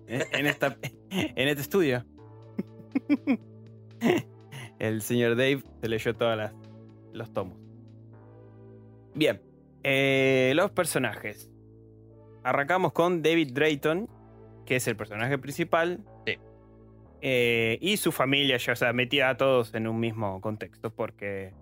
en, 0.08 0.22
en 0.32 0.46
esta, 0.46 0.76
en 1.10 1.48
este 1.48 1.62
estudio. 1.62 2.04
El 4.78 5.02
señor 5.02 5.36
Dave 5.36 5.62
se 5.80 5.88
leyó 5.88 6.14
todos 6.14 6.50
los 7.12 7.32
tomos. 7.32 7.58
Bien, 9.14 9.40
eh, 9.82 10.52
los 10.54 10.70
personajes. 10.70 11.50
Arrancamos 12.44 12.92
con 12.92 13.22
David 13.22 13.52
Drayton, 13.52 14.08
que 14.66 14.76
es 14.76 14.86
el 14.88 14.96
personaje 14.96 15.38
principal. 15.38 16.04
Sí. 16.26 16.34
Eh, 17.22 17.78
y 17.80 17.96
su 17.96 18.12
familia, 18.12 18.58
ya, 18.58 18.72
o 18.72 18.76
sea, 18.76 18.92
metía 18.92 19.30
a 19.30 19.36
todos 19.36 19.74
en 19.74 19.86
un 19.86 19.98
mismo 19.98 20.40
contexto, 20.40 20.90
porque 20.94 21.54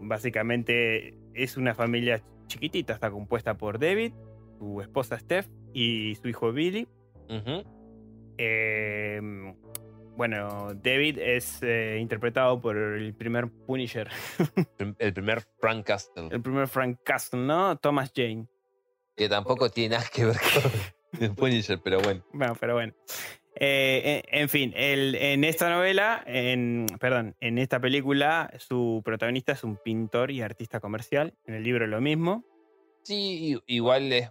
básicamente 0.00 1.18
es 1.34 1.56
una 1.56 1.74
familia 1.74 2.22
chiquitita, 2.46 2.94
está 2.94 3.10
compuesta 3.10 3.56
por 3.56 3.78
David, 3.78 4.12
su 4.58 4.80
esposa 4.80 5.18
Steph 5.18 5.48
y 5.72 6.14
su 6.14 6.28
hijo 6.28 6.52
Billy. 6.52 6.86
Eh, 8.38 9.20
bueno, 10.16 10.72
David 10.74 11.18
es 11.18 11.58
eh, 11.62 11.98
interpretado 12.00 12.60
por 12.60 12.76
el 12.76 13.14
primer 13.14 13.48
Punisher, 13.66 14.08
El 14.98 15.12
primer 15.14 15.42
Frank 15.60 15.86
Castle. 15.86 16.28
el 16.30 16.40
primer 16.42 16.68
Frank 16.68 16.98
Castle, 17.04 17.40
¿no? 17.40 17.76
Thomas 17.78 18.12
Jane. 18.14 18.46
Que 19.16 19.28
tampoco 19.28 19.70
tiene 19.70 19.96
nada 19.96 20.08
que 20.12 20.24
ver 20.26 20.36
con 20.36 21.20
el 21.22 21.34
Punisher, 21.34 21.78
pero 21.82 22.00
bueno. 22.00 22.24
Bueno, 22.32 22.54
pero 22.58 22.74
bueno. 22.74 22.92
Eh, 23.58 24.22
en, 24.30 24.42
en 24.42 24.48
fin, 24.50 24.72
el- 24.76 25.14
en 25.14 25.42
esta 25.44 25.70
novela, 25.70 26.22
en, 26.26 26.84
perdón, 27.00 27.34
en 27.40 27.56
esta 27.56 27.80
película, 27.80 28.52
su 28.58 29.00
protagonista 29.04 29.52
es 29.52 29.64
un 29.64 29.78
pintor 29.82 30.30
y 30.30 30.42
artista 30.42 30.78
comercial. 30.80 31.32
En 31.46 31.54
el 31.54 31.62
libro 31.62 31.86
lo 31.86 32.00
mismo. 32.02 32.44
Sí, 33.04 33.58
igual 33.66 34.12
es 34.12 34.30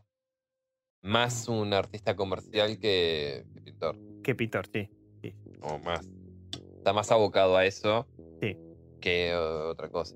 más 1.01 1.47
un 1.47 1.73
artista 1.73 2.15
comercial 2.15 2.77
que, 2.79 3.45
que 3.53 3.61
pintor. 3.61 3.97
¿Qué 4.23 4.35
pintor? 4.35 4.67
Sí. 4.71 4.89
O 5.67 5.79
más. 5.79 6.07
Está 6.77 6.93
más 6.93 7.11
abocado 7.11 7.57
a 7.57 7.65
eso 7.65 8.05
Sí. 8.41 8.57
que 9.01 9.33
otra 9.35 9.89
cosa. 9.89 10.15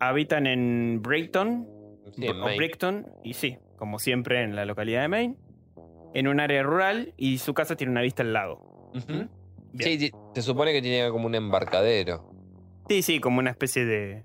Habitan 0.00 0.46
en 0.46 1.00
Brighton, 1.02 1.68
Sí, 2.12 2.26
en 2.26 2.36
o 2.36 2.40
Maine. 2.40 2.56
Brighton, 2.56 3.06
y 3.22 3.34
sí, 3.34 3.58
como 3.76 3.98
siempre 3.98 4.42
en 4.42 4.56
la 4.56 4.64
localidad 4.64 5.02
de 5.02 5.08
Maine, 5.08 5.36
en 6.14 6.26
un 6.26 6.40
área 6.40 6.62
rural 6.62 7.14
y 7.16 7.38
su 7.38 7.54
casa 7.54 7.76
tiene 7.76 7.92
una 7.92 8.00
vista 8.02 8.22
al 8.22 8.32
lago. 8.32 8.90
Sí, 9.78 10.10
se 10.34 10.42
supone 10.42 10.72
que 10.72 10.82
tiene 10.82 11.08
como 11.10 11.26
un 11.26 11.34
embarcadero. 11.36 12.28
Sí, 12.88 13.02
sí, 13.02 13.20
como 13.20 13.38
una 13.38 13.50
especie 13.50 13.84
de, 13.84 14.24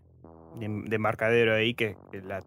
de, 0.58 0.68
de 0.88 0.96
embarcadero 0.96 1.54
ahí 1.54 1.76
que, 1.76 1.96
que 2.12 2.22
la, 2.22 2.40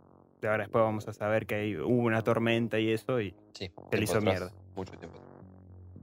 de 0.43 0.49
ahora 0.49 0.65
después 0.65 0.83
vamos 0.83 1.07
a 1.07 1.13
saber 1.13 1.47
que 1.47 1.55
ahí 1.55 1.77
hubo 1.77 2.03
una 2.03 2.23
tormenta 2.23 2.81
y 2.81 2.91
eso. 2.91 3.21
Y... 3.21 3.35
Sí, 3.53 3.71
Se 3.91 3.97
le 3.97 4.03
hizo 4.05 4.19
atrás, 4.19 4.25
mierda. 4.41 4.53
Mucho 4.75 4.95
tiempo. 4.95 5.21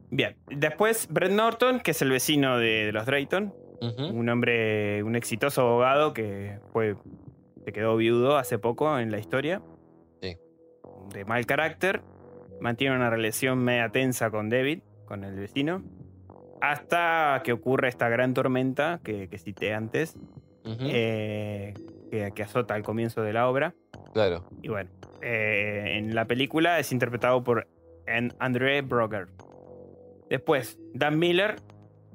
Bien, 0.09 0.35
después 0.47 1.07
Brett 1.09 1.31
Norton, 1.31 1.79
que 1.79 1.91
es 1.91 2.01
el 2.01 2.09
vecino 2.11 2.57
de, 2.57 2.85
de 2.85 2.91
los 2.91 3.05
Drayton, 3.05 3.53
un 3.81 4.29
hombre, 4.29 5.03
un 5.03 5.15
exitoso 5.15 5.61
abogado 5.61 6.13
que 6.13 6.59
fue, 6.71 6.95
se 7.65 7.71
quedó 7.71 7.95
viudo 7.97 8.37
hace 8.37 8.57
poco 8.57 8.97
en 8.97 9.11
la 9.11 9.19
historia. 9.19 9.61
Sí. 10.21 10.37
De 11.13 11.23
mal 11.25 11.45
carácter, 11.45 12.01
mantiene 12.59 12.95
una 12.95 13.09
relación 13.09 13.59
media 13.59 13.89
tensa 13.89 14.31
con 14.31 14.49
David, 14.49 14.79
con 15.05 15.23
el 15.23 15.35
vecino, 15.35 15.83
hasta 16.61 17.41
que 17.43 17.51
ocurre 17.51 17.89
esta 17.89 18.09
gran 18.09 18.33
tormenta 18.33 19.01
que, 19.03 19.27
que 19.27 19.37
cité 19.37 19.73
antes, 19.73 20.17
eh, 20.63 21.73
que, 22.09 22.31
que 22.33 22.43
azota 22.43 22.73
al 22.73 22.81
comienzo 22.81 23.21
de 23.21 23.33
la 23.33 23.47
obra. 23.47 23.75
Claro. 24.13 24.49
Y 24.63 24.69
bueno, 24.69 24.89
eh, 25.21 25.97
en 25.97 26.15
la 26.15 26.25
película 26.25 26.79
es 26.79 26.91
interpretado 26.91 27.43
por 27.43 27.67
An- 28.07 28.33
André 28.39 28.81
Broger. 28.81 29.27
Después, 30.29 30.79
Dan 30.93 31.19
Miller, 31.19 31.55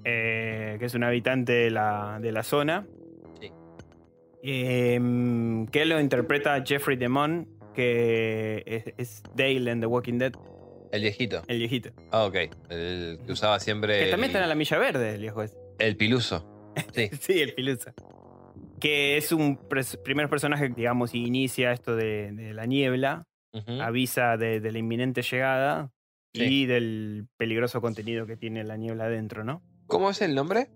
eh, 0.04 0.76
que 0.78 0.84
es 0.86 0.94
un 0.94 1.04
habitante 1.04 1.52
de 1.52 1.70
la, 1.70 2.18
de 2.20 2.32
la 2.32 2.42
zona. 2.42 2.86
Sí. 3.40 3.50
Em, 4.42 5.66
que 5.66 5.84
lo 5.84 6.00
interpreta 6.00 6.62
Jeffrey 6.64 6.96
Demon, 6.96 7.46
que 7.74 8.62
es, 8.66 8.94
es 8.96 9.22
Dale 9.34 9.70
en 9.70 9.80
The 9.80 9.86
Walking 9.86 10.18
Dead, 10.18 10.32
El 10.92 11.02
viejito. 11.02 11.42
el 11.46 11.58
viejito. 11.58 11.90
Ah, 12.10 12.24
ok. 12.24 12.34
El 12.70 13.18
que 13.24 13.32
usaba 13.32 13.60
siempre. 13.60 13.98
Que 13.98 14.04
el, 14.06 14.10
también 14.10 14.30
está 14.30 14.42
en 14.42 14.48
la 14.48 14.54
milla 14.54 14.78
verde, 14.78 15.14
el 15.14 15.20
viejo 15.20 15.42
ese. 15.42 15.56
el 15.78 15.96
piluso. 15.96 16.46
Sí. 16.94 17.08
Sí, 17.20 17.40
el 17.40 17.52
Pilusa. 17.54 17.92
Que 18.80 19.16
es 19.18 19.32
un 19.32 19.58
pres- 19.58 20.00
primer 20.02 20.28
personaje 20.30 20.68
que, 20.68 20.74
digamos, 20.74 21.14
inicia 21.14 21.72
esto 21.72 21.94
de, 21.96 22.32
de 22.32 22.54
la 22.54 22.64
niebla, 22.66 23.24
avisa 23.80 24.36
de, 24.36 24.60
de 24.60 24.72
la 24.72 24.78
inminente 24.78 25.22
llegada 25.22 25.90
Sí. 26.32 26.62
y 26.62 26.66
del 26.66 27.26
peligroso 27.36 27.80
contenido 27.80 28.26
que 28.26 28.36
tiene 28.36 28.62
la 28.64 28.76
niebla 28.76 29.04
adentro, 29.04 29.42
¿no? 29.44 29.62
¿Cómo 29.86 30.10
es 30.10 30.22
el 30.22 30.34
nombre 30.34 30.68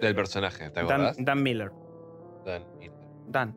del 0.00 0.14
personaje? 0.14 0.70
¿Te 0.70 0.82
Dan, 0.82 1.00
Miller. 1.42 1.70
Dan 2.44 2.74
Miller. 2.78 2.92
Dan. 3.28 3.56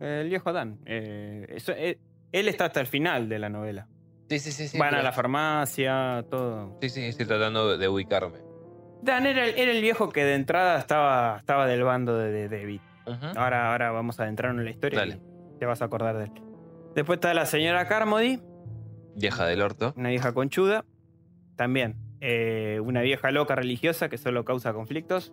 El 0.00 0.28
viejo 0.28 0.52
Dan. 0.52 0.78
Eh, 0.86 1.46
eso- 1.50 1.72
eh, 1.76 1.98
él 2.32 2.48
está 2.48 2.66
hasta 2.66 2.80
el 2.80 2.86
final 2.86 3.28
de 3.28 3.38
la 3.38 3.48
novela. 3.50 3.88
Sí, 4.30 4.38
sí, 4.38 4.52
sí. 4.52 4.68
sí 4.68 4.78
Van 4.78 4.94
a 4.94 5.02
la 5.02 5.12
farmacia, 5.12 6.24
todo. 6.30 6.78
Sí, 6.80 6.88
sí, 6.88 7.04
estoy 7.04 7.26
tratando 7.26 7.76
de 7.76 7.88
ubicarme. 7.88 8.38
Dan 9.02 9.26
era 9.26 9.44
el, 9.46 9.58
era 9.58 9.72
el 9.72 9.82
viejo 9.82 10.08
que 10.10 10.24
de 10.24 10.34
entrada 10.34 10.78
estaba, 10.78 11.38
estaba 11.38 11.66
del 11.66 11.82
bando 11.82 12.16
de, 12.16 12.30
de 12.30 12.48
David. 12.48 12.80
Ahora, 13.36 13.72
ahora 13.72 13.90
vamos 13.90 14.20
a 14.20 14.22
adentrarnos 14.22 14.60
en 14.60 14.66
la 14.66 14.70
historia 14.70 15.00
Dale. 15.00 15.20
y 15.54 15.58
te 15.58 15.66
vas 15.66 15.82
a 15.82 15.86
acordar 15.86 16.16
de 16.16 16.24
él. 16.24 16.32
Después 16.94 17.16
está 17.16 17.34
la 17.34 17.44
señora 17.44 17.86
Carmody, 17.88 18.40
Vieja 19.20 19.46
del 19.46 19.62
orto. 19.62 19.92
una 19.96 20.08
vieja 20.10 20.32
conchuda. 20.32 20.84
También 21.56 21.96
eh, 22.20 22.80
una 22.82 23.02
vieja 23.02 23.30
loca 23.30 23.54
religiosa 23.54 24.08
que 24.08 24.18
solo 24.18 24.44
causa 24.44 24.72
conflictos. 24.72 25.32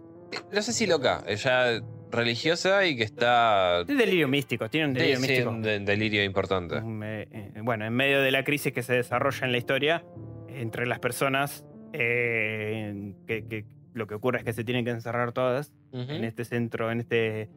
No 0.52 0.62
sé 0.62 0.74
si 0.74 0.86
loca. 0.88 1.24
Ella 1.28 1.82
religiosa 2.12 2.86
y 2.86 2.98
que 2.98 3.04
está. 3.04 3.82
Es 3.82 3.88
delirio 3.88 4.28
místico, 4.28 4.70
tiene 4.70 4.88
un 4.88 4.94
Sí, 4.94 5.00
delirio 5.00 5.20
sí, 5.22 5.28
místico. 5.28 5.50
un 5.50 5.62
de- 5.62 5.80
delirio 5.80 6.24
importante. 6.24 6.76
Eh, 6.84 7.52
bueno, 7.64 7.86
en 7.86 7.94
medio 7.94 8.22
de 8.22 8.32
la 8.32 8.44
crisis 8.44 8.74
que 8.74 8.84
se 8.84 8.94
desarrolla 8.94 9.46
en 9.46 9.52
la 9.54 9.58
historia 9.58 10.04
entre 10.50 10.86
las 10.86 11.00
personas, 11.00 11.66
eh, 11.94 13.14
que, 13.26 13.46
que 13.48 13.66
lo 13.94 14.06
que 14.08 14.16
ocurre 14.16 14.40
es 14.40 14.44
que 14.44 14.54
se 14.54 14.64
tienen 14.64 14.84
que 14.86 14.92
encerrar 14.92 15.32
todas 15.32 15.74
en 15.94 16.24
este 16.26 16.44
centro, 16.46 16.92
en 16.92 17.00
este 17.00 17.50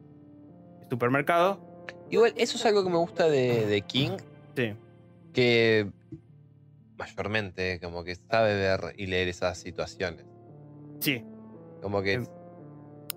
supermercado. 0.89 1.85
Igual, 2.09 2.33
eso 2.37 2.57
es 2.57 2.65
algo 2.65 2.83
que 2.83 2.89
me 2.89 2.97
gusta 2.97 3.29
de, 3.29 3.65
de 3.65 3.81
King, 3.81 4.11
Sí, 4.55 4.73
que 5.33 5.89
mayormente 6.97 7.79
como 7.79 8.03
que 8.03 8.15
sabe 8.15 8.55
ver 8.55 8.79
y 8.97 9.07
leer 9.07 9.27
esas 9.27 9.57
situaciones. 9.57 10.25
sí. 10.99 11.23
Como 11.81 12.03
que 12.03 12.13
Em, 12.13 12.25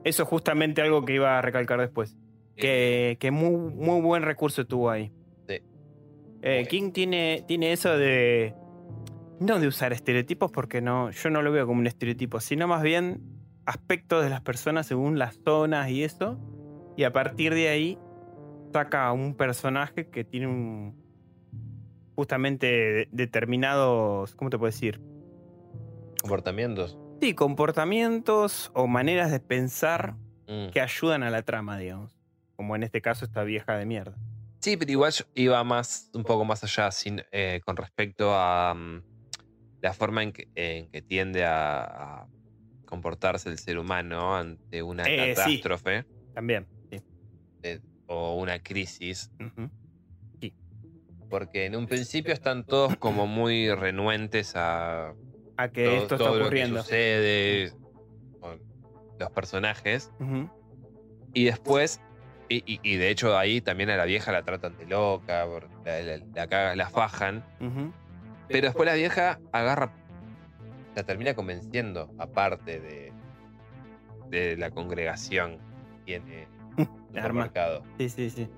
Eso 0.05 0.23
es 0.23 0.29
justamente 0.29 0.81
algo 0.81 1.05
que 1.05 1.15
iba 1.15 1.39
a 1.39 1.43
recalcar 1.43 1.81
después. 1.81 2.17
Que, 2.57 3.17
que 3.21 3.31
muy, 3.31 3.51
muy 3.75 4.01
buen 4.01 4.23
recurso 4.23 4.67
tuvo 4.67 4.89
ahí. 4.91 5.13
Sí. 5.49 5.61
Eh. 6.43 6.67
King 6.69 6.93
tiene, 6.93 7.45
tiene 7.47 7.73
eso 7.73 7.97
de. 7.99 8.55
No 9.41 9.59
de 9.59 9.67
usar 9.67 9.93
estereotipos, 9.93 10.51
porque 10.53 10.81
no, 10.81 11.11
yo 11.11 11.29
no 11.31 11.43
lo 11.43 11.51
veo 11.53 11.67
como 11.67 11.81
un 11.81 11.87
estereotipo, 11.87 12.41
sino 12.41 12.69
más 12.69 12.83
bien 12.83 13.21
aspectos 13.67 14.23
de 14.23 14.31
las 14.31 14.41
personas 14.41 14.87
según 14.87 15.19
las 15.19 15.39
zonas 15.45 15.91
y 15.91 16.05
eso. 16.05 16.39
Y 16.97 17.05
a 17.05 17.13
partir 17.13 17.53
de 17.53 17.69
ahí 17.69 17.99
saca 18.73 19.11
un 19.13 19.35
personaje 19.35 20.09
que 20.09 20.25
tiene 20.25 20.47
un. 20.47 21.04
Justamente 22.17 22.67
de- 22.67 23.09
determinados. 23.13 24.35
¿Cómo 24.35 24.51
te 24.51 24.59
puedo 24.59 24.71
decir? 24.71 25.01
comportamientos. 26.21 26.97
Sí, 27.21 27.35
comportamientos 27.35 28.71
o 28.75 28.87
maneras 28.87 29.31
de 29.31 29.41
pensar 29.41 30.15
Mm. 30.49 30.71
que 30.73 30.81
ayudan 30.81 31.23
a 31.23 31.31
la 31.31 31.43
trama, 31.43 31.77
digamos. 31.79 32.17
Como 32.57 32.77
en 32.77 32.83
este 32.83 33.03
caso 33.03 33.25
esta 33.27 33.43
vieja 33.45 33.77
de 33.77 33.85
mierda. 33.85 34.17
Sí, 34.61 34.77
pero 34.79 34.91
igual 34.91 35.13
yo 35.13 35.25
iba 35.35 35.63
más, 35.65 36.09
un 36.15 36.23
poco 36.25 36.45
más 36.47 36.65
allá 36.65 36.91
sin, 36.93 37.23
eh, 37.31 37.61
con 37.67 37.77
respecto 37.77 38.35
a 38.35 38.73
mm, 38.75 39.03
la 39.83 39.93
forma 39.93 40.23
en 40.23 40.33
que, 40.33 40.49
en 40.55 40.89
que 40.89 41.03
tiende 41.03 41.45
a, 41.45 41.83
a 42.23 42.27
comportarse 42.87 43.51
el 43.51 43.59
ser 43.59 43.77
humano 43.79 44.35
ante 44.35 44.83
una 44.83 45.05
Eh, 45.05 45.35
sí. 45.37 45.59
catástrofe 45.59 46.07
También. 46.33 46.67
Sí. 46.91 47.03
eh, 47.65 47.81
o 48.07 48.37
una 48.37 48.59
crisis. 48.61 49.31
Ujú. 49.41 49.69
Porque 51.35 51.65
en 51.67 51.75
un 51.75 51.89
principio 51.89 52.33
están 52.33 52.63
todos 52.63 52.97
como 52.97 53.27
muy 53.27 53.69
renuentes 53.75 54.55
a 54.55 55.15
A 55.57 55.69
que 55.69 55.85
todo, 55.85 55.97
esto 55.97 56.15
está 56.15 56.17
todo 56.19 56.29
lo 56.29 56.35
que 56.35 56.41
ocurriendo. 56.45 56.79
sucede 56.81 57.73
con 58.39 58.63
los 59.19 59.31
personajes. 59.33 60.13
Y 61.33 61.45
después, 61.47 62.01
y, 62.49 62.59
y- 62.73 62.79
y 62.85 62.99
de 62.99 63.11
hecho 63.11 63.37
ahí 63.37 63.61
también 63.61 63.91
a 63.91 63.97
la 63.97 64.05
vieja 64.05 64.31
la 64.31 64.45
tratan 64.45 64.77
de 64.79 64.87
loca, 64.87 65.45
la, 65.85 66.01
la- 66.03 66.19
la 66.37 66.47
caga- 66.47 66.77
la 66.77 66.89
fajan. 66.89 67.45
Pero 68.47 68.69
después 68.69 68.87
la 68.87 68.95
vieja 68.95 69.41
agarra, 69.51 69.91
la 70.95 71.03
termina 71.03 71.35
convenciendo, 71.35 72.15
aparte 72.17 72.79
de, 72.79 73.13
de 74.31 74.57
la 74.57 74.71
congregación 74.71 75.59
que 76.07 76.21
tiene 76.21 76.47
el 77.13 77.19
Arma. 77.19 77.51
Sí, 77.99 78.09
sí, 78.09 78.31
sí. 78.31 78.49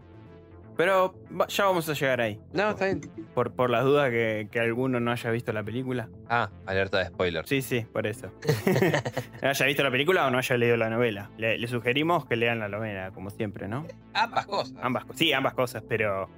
Pero 0.76 1.14
ya 1.48 1.64
vamos 1.64 1.88
a 1.88 1.94
llegar 1.94 2.20
ahí. 2.20 2.38
No, 2.52 2.70
está 2.70 2.84
bien. 2.86 3.00
Por, 3.34 3.52
por 3.52 3.70
las 3.70 3.84
dudas 3.84 4.10
que, 4.10 4.48
que 4.50 4.60
alguno 4.60 5.00
no 5.00 5.10
haya 5.10 5.30
visto 5.30 5.52
la 5.52 5.62
película. 5.62 6.08
Ah, 6.28 6.50
alerta 6.66 6.98
de 6.98 7.06
spoilers. 7.06 7.48
Sí, 7.48 7.62
sí, 7.62 7.80
por 7.90 8.06
eso. 8.06 8.30
haya 9.42 9.66
visto 9.66 9.82
la 9.82 9.90
película 9.90 10.26
o 10.26 10.30
no 10.30 10.38
haya 10.38 10.56
leído 10.58 10.76
la 10.76 10.90
novela. 10.90 11.30
Le, 11.38 11.56
le 11.58 11.66
sugerimos 11.66 12.26
que 12.26 12.36
lean 12.36 12.58
la 12.58 12.68
novela, 12.68 13.10
como 13.12 13.30
siempre, 13.30 13.68
¿no? 13.68 13.86
Ambas 14.12 14.46
cosas. 14.46 14.76
Ambas 14.82 15.04
cosas. 15.04 15.18
Sí, 15.18 15.32
ambas 15.32 15.54
cosas, 15.54 15.82
pero. 15.88 16.28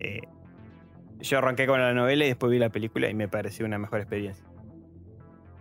eh, 0.00 0.22
yo 1.20 1.38
arranqué 1.38 1.66
con 1.66 1.78
la 1.78 1.92
novela 1.92 2.24
y 2.24 2.28
después 2.28 2.50
vi 2.50 2.58
la 2.58 2.70
película 2.70 3.08
y 3.10 3.14
me 3.14 3.28
pareció 3.28 3.66
una 3.66 3.78
mejor 3.78 4.00
experiencia. 4.00 4.44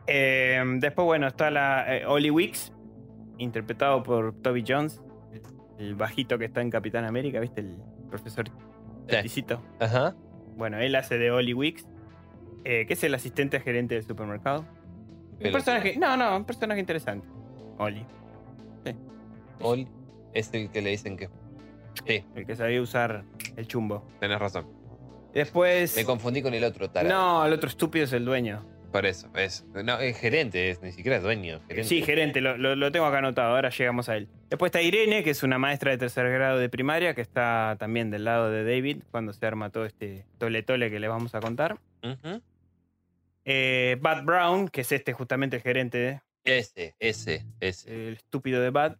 Eh, 0.08 0.63
después, 0.78 1.06
bueno, 1.06 1.28
está 1.28 1.52
la 1.52 1.98
eh, 1.98 2.06
Ollie 2.06 2.32
Weeks, 2.32 2.72
interpretado 3.38 4.02
por 4.02 4.34
Toby 4.41 4.63
Jones, 4.67 5.02
el 5.78 5.95
bajito 5.95 6.38
que 6.38 6.45
está 6.45 6.62
en 6.62 6.69
Capitán 6.72 7.06
América, 7.06 7.39
¿viste? 7.39 7.62
El 7.62 7.78
profesor 8.10 8.45
Sí. 9.10 9.45
Ajá. 9.80 10.15
Bueno, 10.56 10.78
él 10.80 10.95
hace 10.95 11.17
de 11.17 11.32
Ollie 11.32 11.54
Weeks, 11.54 11.88
eh, 12.63 12.86
que 12.86 12.93
es 12.93 13.04
el 13.04 13.13
asistente 13.15 13.60
gerente 13.60 13.95
del 13.95 14.04
supermercado. 14.04 14.65
Un 15.43 15.52
personaje. 15.52 15.98
No, 15.98 16.17
no, 16.17 16.38
un 16.38 16.45
personaje 16.45 16.80
interesante. 16.80 17.28
Ollie, 17.78 18.06
Ol 19.62 19.88
es 20.34 20.54
el 20.54 20.69
que 20.69 20.82
le 20.82 20.91
dicen 20.91 21.17
que. 21.17 21.30
Sí, 22.06 22.24
el 22.36 22.45
que 22.45 22.56
sabía 22.56 22.82
usar 22.82 23.24
el 23.56 23.67
chumbo. 23.67 24.06
tenés 24.19 24.39
razón. 24.39 24.67
Después. 25.34 25.95
Me 25.95 26.06
confundí 26.06 26.41
con 26.41 26.54
el 26.54 26.63
otro 26.63 26.89
tarado. 26.89 27.13
No, 27.13 27.45
el 27.45 27.54
otro 27.54 27.69
estúpido 27.69 28.06
es 28.06 28.13
el 28.13 28.26
dueño. 28.26 28.65
Por 28.91 29.06
eso, 29.06 29.30
es. 29.36 29.63
No, 29.84 29.99
es 29.99 30.17
gerente, 30.17 30.69
es, 30.71 30.81
ni 30.81 30.92
siquiera 30.92 31.17
es 31.17 31.23
dueño. 31.23 31.60
Gerente. 31.67 31.83
Sí, 31.83 32.02
gerente, 32.02 32.42
lo, 32.42 32.58
lo- 32.58 32.75
lo 32.75 32.92
tengo 32.92 33.06
acá 33.06 33.19
anotado, 33.19 33.56
ahora 33.56 33.69
llegamos 33.69 34.10
a 34.10 34.17
él. 34.17 34.27
Después 34.50 34.69
está 34.69 34.81
Irene, 34.81 35.23
que 35.23 35.29
es 35.29 35.44
una 35.44 35.60
maestra 35.60 35.92
de 35.92 35.98
tercer 36.00 36.27
grado 36.31 36.58
de 36.58 36.69
primaria, 36.69 37.13
que 37.13 37.21
está 37.21 37.75
también 37.79 38.10
del 38.10 38.23
lado 38.25 38.50
de 38.50 38.63
David 38.63 39.04
cuando 39.12 39.31
se 39.31 39.46
arma 39.46 39.69
todo 39.69 39.85
este 39.85 40.25
tole 40.40 40.63
tole 40.63 40.90
que 40.90 41.00
le 41.00 41.08
vamos 41.08 41.35
a 41.35 41.40
contar. 41.40 41.77
Ujú. 42.04 42.42
Eh, 43.46 43.98
Bud 44.02 44.23
Brown, 44.25 44.67
que 44.69 44.81
es 44.81 44.92
este 44.92 45.13
justamente 45.13 45.58
el 45.58 45.62
gerente, 45.62 46.21
Ese, 46.44 46.96
ese, 47.00 47.46
ese. 47.60 48.08
el 48.08 48.13
estúpido 48.13 48.60
de 48.62 48.69
Bud. 48.71 48.96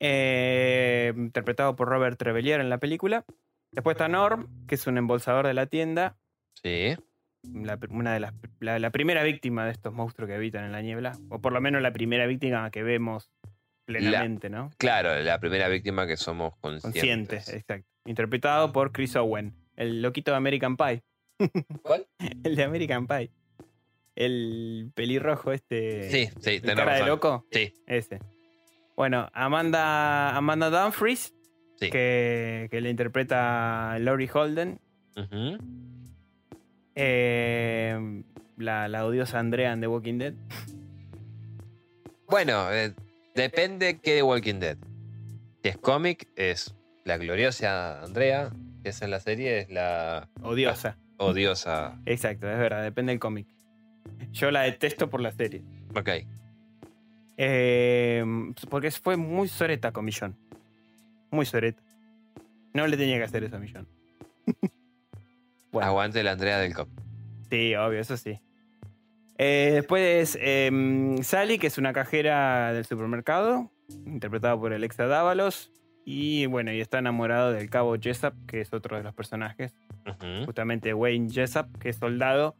Eh, 0.00 1.12
interpretado 1.16 1.74
por 1.74 1.88
Robert 1.88 2.18
Trevelyan 2.18 2.60
en 2.60 2.68
la 2.70 2.78
película. 2.78 3.24
Después 3.72 3.94
está 3.94 4.08
Norm, 4.08 4.48
que 4.66 4.76
es 4.76 4.86
un 4.86 4.96
embolsador 4.98 5.46
de 5.46 5.54
la 5.54 5.66
tienda. 5.66 6.16
Sí. 6.62 6.96
La, 7.42 7.78
una 7.90 8.12
de 8.14 8.20
las, 8.20 8.34
la, 8.60 8.78
la 8.78 8.90
primera 8.90 9.22
víctima 9.22 9.64
de 9.64 9.72
estos 9.72 9.92
monstruos 9.92 10.28
que 10.28 10.34
habitan 10.34 10.64
en 10.64 10.72
la 10.72 10.82
niebla, 10.82 11.16
o 11.28 11.40
por 11.40 11.52
lo 11.52 11.60
menos 11.60 11.82
la 11.82 11.92
primera 11.92 12.26
víctima 12.26 12.70
que 12.70 12.82
vemos 12.82 13.30
plenamente, 13.84 14.50
¿no? 14.50 14.70
Claro, 14.76 15.18
la 15.22 15.38
primera 15.40 15.68
víctima 15.68 16.06
que 16.06 16.16
somos 16.16 16.54
conscientes. 16.60 16.92
Conscientes, 17.00 17.48
exacto. 17.48 17.88
Interpretado 18.04 18.72
por 18.72 18.92
Chris 18.92 19.16
Owen, 19.16 19.54
el 19.76 20.02
loquito 20.02 20.30
de 20.30 20.36
American 20.36 20.76
Pie, 20.76 21.02
¿Cuál? 21.82 22.06
el 22.44 22.56
de 22.56 22.64
American 22.64 23.06
Pie. 23.06 23.30
El 24.14 24.90
pelirrojo 24.94 25.52
este. 25.52 26.10
Sí, 26.10 26.28
sí, 26.40 26.60
el 26.62 26.74
cara 26.74 26.96
de 26.96 27.06
loco, 27.06 27.46
Sí, 27.52 27.72
ese. 27.86 28.18
Bueno, 28.96 29.30
Amanda, 29.32 30.36
Amanda 30.36 30.70
Dumfries, 30.70 31.32
sí. 31.76 31.88
que, 31.88 32.66
que 32.68 32.80
le 32.80 32.90
interpreta 32.90 33.96
Laurie 34.00 34.28
Holden. 34.32 34.80
Ujú. 35.16 35.58
Eh, 37.00 38.22
la, 38.56 38.88
la 38.88 39.06
odiosa 39.06 39.38
Andrea 39.38 39.72
en 39.72 39.80
The 39.80 39.86
Walking 39.86 40.18
Dead. 40.18 40.34
Bueno, 42.28 42.72
eh, 42.72 42.92
depende 43.36 44.00
qué 44.00 44.14
de 44.14 44.22
Walking 44.24 44.58
Dead. 44.58 44.76
Si 45.62 45.68
es 45.68 45.76
cómic, 45.78 46.28
es 46.34 46.74
la 47.04 47.16
gloriosa 47.18 48.02
Andrea, 48.02 48.50
que 48.82 48.88
es 48.88 49.00
en 49.00 49.10
la 49.12 49.20
serie, 49.20 49.60
es 49.60 49.70
la 49.70 50.28
Odiosa. 50.42 50.96
odiosa. 51.18 52.00
Exacto, 52.04 52.50
es 52.50 52.58
verdad, 52.58 52.82
depende 52.82 53.12
del 53.12 53.20
cómic. 53.20 53.46
Yo 54.32 54.50
la 54.50 54.62
detesto 54.62 55.08
por 55.08 55.20
la 55.20 55.30
serie. 55.30 55.62
Ok. 55.94 56.10
Eh, 57.36 58.24
porque 58.68 58.90
fue 58.90 59.16
muy 59.16 59.46
soreta 59.46 59.92
con 59.92 60.04
Millón. 60.04 60.36
Muy 61.30 61.46
soreta. 61.46 61.80
No 62.74 62.88
le 62.88 62.96
tenía 62.96 63.18
que 63.18 63.22
hacer 63.24 63.44
eso 63.44 63.54
a 63.54 63.60
Millón. 63.60 63.86
Bueno. 65.72 65.88
Aguante 65.88 66.22
la 66.22 66.32
Andrea 66.32 66.58
del 66.58 66.74
COP. 66.74 66.88
Sí, 67.50 67.74
obvio, 67.74 68.00
eso 68.00 68.16
sí. 68.16 68.40
Eh, 69.38 69.70
después 69.74 70.36
em, 70.40 71.22
Sally, 71.22 71.58
que 71.58 71.68
es 71.68 71.78
una 71.78 71.92
cajera 71.92 72.72
del 72.72 72.84
supermercado, 72.84 73.70
interpretada 74.06 74.58
por 74.58 74.72
Alexa 74.72 75.06
Dávalos. 75.06 75.70
Y 76.04 76.46
bueno, 76.46 76.72
y 76.72 76.80
está 76.80 76.98
enamorado 76.98 77.52
del 77.52 77.68
cabo 77.68 77.96
Jessup, 78.00 78.32
que 78.46 78.62
es 78.62 78.72
otro 78.72 78.96
de 78.96 79.02
los 79.02 79.14
personajes. 79.14 79.74
Justamente 80.46 80.94
Wayne 80.94 81.30
Jessup, 81.30 81.66
que 81.78 81.90
es 81.90 81.96
soldado, 81.96 82.56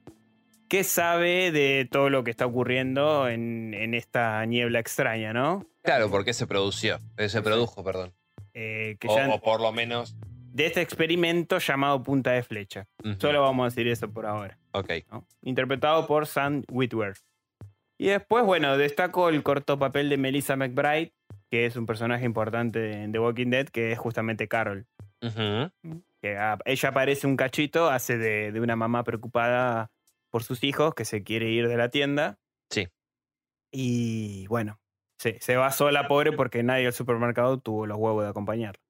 que 0.68 0.84
sabe 0.84 1.50
de 1.50 1.88
todo 1.90 2.10
lo 2.10 2.24
que 2.24 2.30
está 2.30 2.44
ocurriendo 2.44 3.26
en, 3.26 3.72
en 3.72 3.94
esta 3.94 4.44
niebla 4.44 4.80
extraña, 4.80 5.32
¿no? 5.32 5.64
Claro, 5.82 6.10
porque 6.10 6.34
se 6.34 6.46
produció. 6.46 6.98
eh, 7.16 7.30
Se 7.30 7.40
produjo, 7.40 7.82
perdón. 7.82 8.12
Eh, 8.52 8.96
que 9.00 9.08
O, 9.08 9.16
ya- 9.16 9.30
o 9.30 9.40
por 9.40 9.62
lo 9.62 9.72
menos. 9.72 10.14
De 10.58 10.66
este 10.66 10.80
experimento 10.82 11.58
llamado 11.58 12.02
Punta 12.02 12.32
de 12.32 12.42
Flecha. 12.42 12.86
Solo 13.18 13.40
vamos 13.42 13.64
a 13.64 13.68
decir 13.68 13.86
eso 13.88 14.10
por 14.12 14.26
ahora. 14.26 14.58
Ok. 14.72 14.90
¿no? 15.10 15.24
Interpretado 15.42 16.06
por 16.06 16.26
Sam 16.26 16.64
Whitwer. 16.70 17.14
Y 17.96 18.08
después, 18.08 18.44
bueno, 18.44 18.76
destaco 18.76 19.28
el 19.28 19.42
corto 19.42 19.78
papel 19.78 20.08
de 20.08 20.16
Melissa 20.16 20.56
McBride, 20.56 21.12
que 21.50 21.64
es 21.66 21.76
un 21.76 21.86
personaje 21.86 22.24
importante 22.24 23.02
en 23.02 23.12
The 23.12 23.18
Walking 23.20 23.50
Dead, 23.50 23.68
que 23.68 23.92
es 23.92 23.98
justamente 23.98 24.48
Carol. 24.48 24.86
Que 26.20 26.36
a- 26.36 26.58
ella 26.64 26.88
aparece 26.88 27.26
un 27.26 27.36
cachito, 27.36 27.88
hace 27.90 28.18
de, 28.18 28.50
de 28.52 28.60
una 28.60 28.74
mamá 28.76 29.04
preocupada 29.04 29.90
por 30.30 30.42
sus 30.42 30.62
hijos, 30.64 30.94
que 30.94 31.04
se 31.04 31.22
quiere 31.22 31.50
ir 31.50 31.68
de 31.68 31.76
la 31.76 31.88
tienda. 31.88 32.38
Sí. 32.70 32.88
Y 33.72 34.46
bueno, 34.48 34.80
sí, 35.18 35.36
se 35.40 35.56
va 35.56 35.70
sola, 35.70 36.08
pobre, 36.08 36.32
porque 36.32 36.62
nadie 36.62 36.84
del 36.84 36.92
supermercado 36.92 37.58
tuvo 37.58 37.86
los 37.86 37.96
huevos 37.98 38.24
de 38.24 38.30
acompañarla. 38.30 38.80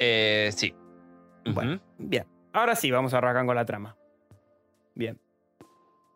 Eh, 0.00 0.50
sí. 0.56 0.74
Bueno. 1.44 1.80
Bien, 1.98 2.26
ahora 2.52 2.74
sí, 2.74 2.90
vamos 2.90 3.14
a 3.14 3.18
arrancar 3.18 3.46
con 3.46 3.54
la 3.54 3.64
trama. 3.64 3.96
Bien. 4.94 5.20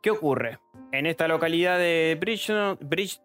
¿Qué 0.02 0.10
ocurre? 0.10 0.58
En 0.90 1.06
esta 1.06 1.28
localidad 1.28 1.78
de 1.78 2.18
Bridgeton, 2.20 2.78
Bridge, 2.80 3.20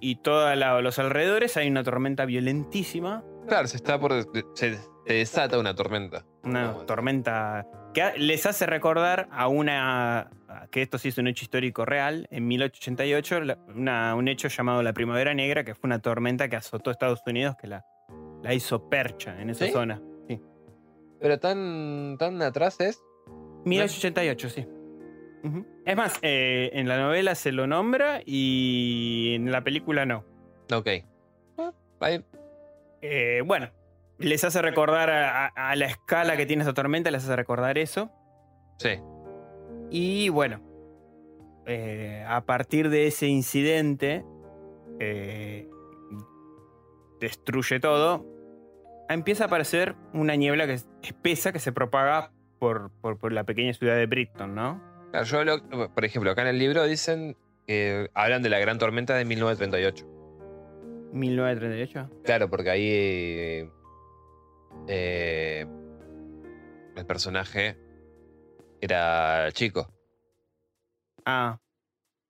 y, 0.00 0.16
todos 0.16 0.56
los 0.82 0.98
alrededores 0.98 1.56
hay 1.56 1.68
una 1.68 1.82
tormenta 1.82 2.24
violentísima. 2.24 3.24
Claro, 3.46 3.66
se 3.66 3.76
está 3.76 3.98
por. 3.98 4.12
Se, 4.54 4.74
se 4.74 4.78
desata 5.06 5.58
una 5.58 5.74
tormenta. 5.74 6.24
Una 6.44 6.74
tormenta 6.86 7.66
que 7.98 8.02
a- 8.02 8.14
les 8.16 8.46
hace 8.46 8.64
recordar 8.66 9.28
a 9.32 9.48
una. 9.48 10.30
a 10.48 10.66
que 10.70 10.82
esto 10.82 10.98
sí 10.98 11.08
es 11.08 11.18
un 11.18 11.26
hecho 11.26 11.44
histórico 11.44 11.84
real. 11.84 12.26
En 12.30 12.46
1888, 12.46 13.40
la- 13.40 13.58
una- 13.74 14.14
un 14.14 14.28
hecho 14.28 14.46
llamado 14.48 14.82
la 14.84 14.92
Primavera 14.92 15.34
Negra, 15.34 15.64
que 15.64 15.74
fue 15.74 15.88
una 15.88 15.98
tormenta 16.00 16.48
que 16.48 16.56
azotó 16.56 16.90
Estados 16.90 17.20
Unidos, 17.26 17.56
que 17.60 17.66
la, 17.66 17.84
la 18.42 18.54
hizo 18.54 18.88
percha 18.88 19.40
en 19.40 19.50
esa 19.50 19.66
¿Sí? 19.66 19.72
zona. 19.72 20.00
Pero 21.20 21.40
tan, 21.40 22.16
tan 22.18 22.40
atrás 22.42 22.78
es. 22.80 23.02
1888, 23.64 24.48
sí. 24.50 24.66
Es 25.84 25.96
más, 25.96 26.18
eh, 26.22 26.70
en 26.74 26.86
la 26.86 26.98
novela 26.98 27.34
se 27.34 27.50
lo 27.50 27.66
nombra 27.66 28.20
y 28.24 29.32
en 29.34 29.50
la 29.50 29.62
película 29.64 30.06
no. 30.06 30.24
Ok. 30.72 30.88
Ah, 31.58 31.72
Eh, 33.02 33.42
bueno, 33.44 33.68
les 34.18 34.42
hace 34.44 34.60
recordar 34.62 35.10
a, 35.10 35.46
a- 35.46 35.70
a 35.70 35.76
la 35.76 35.86
escala 35.86 36.36
que 36.36 36.46
tiene 36.46 36.62
esa 36.62 36.74
tormenta, 36.74 37.10
les 37.10 37.24
hace 37.24 37.36
recordar 37.36 37.78
eso. 37.78 38.10
Sí. 38.78 39.00
Y 39.90 40.28
bueno, 40.28 40.60
eh, 41.66 42.24
a 42.28 42.44
partir 42.44 42.88
de 42.90 43.06
ese 43.06 43.26
incidente, 43.26 44.24
eh, 45.00 45.68
destruye 47.20 47.80
todo. 47.80 48.24
Empieza 49.08 49.44
a 49.44 49.46
aparecer 49.46 49.94
una 50.12 50.34
niebla 50.36 50.66
que 50.66 50.74
es 50.74 50.88
espesa 51.02 51.52
que 51.52 51.58
se 51.58 51.72
propaga 51.72 52.32
por, 52.58 52.90
por- 53.00 53.18
por 53.18 53.32
la 53.32 53.44
pequeña 53.44 53.72
ciudad 53.72 53.96
de 53.96 54.06
Brighton, 54.06 54.54
¿no? 54.54 54.82
Claro, 55.10 55.24
yo 55.26 55.44
lo- 55.44 55.94
por 55.94 56.04
ejemplo, 56.04 56.30
acá 56.30 56.42
en 56.42 56.48
el 56.48 56.58
libro 56.58 56.84
dicen 56.84 57.36
que 57.66 58.10
hablan 58.14 58.42
de 58.42 58.50
la 58.50 58.58
gran 58.58 58.78
tormenta 58.78 59.14
de 59.14 59.24
1938. 59.24 60.06
1938. 61.12 62.10
Claro, 62.24 62.50
porque 62.50 62.70
ahí. 62.70 63.70
Eh, 64.86 65.66
el 66.96 67.06
personaje 67.06 67.76
era 68.80 69.50
chico. 69.52 69.92
Ah. 71.24 71.58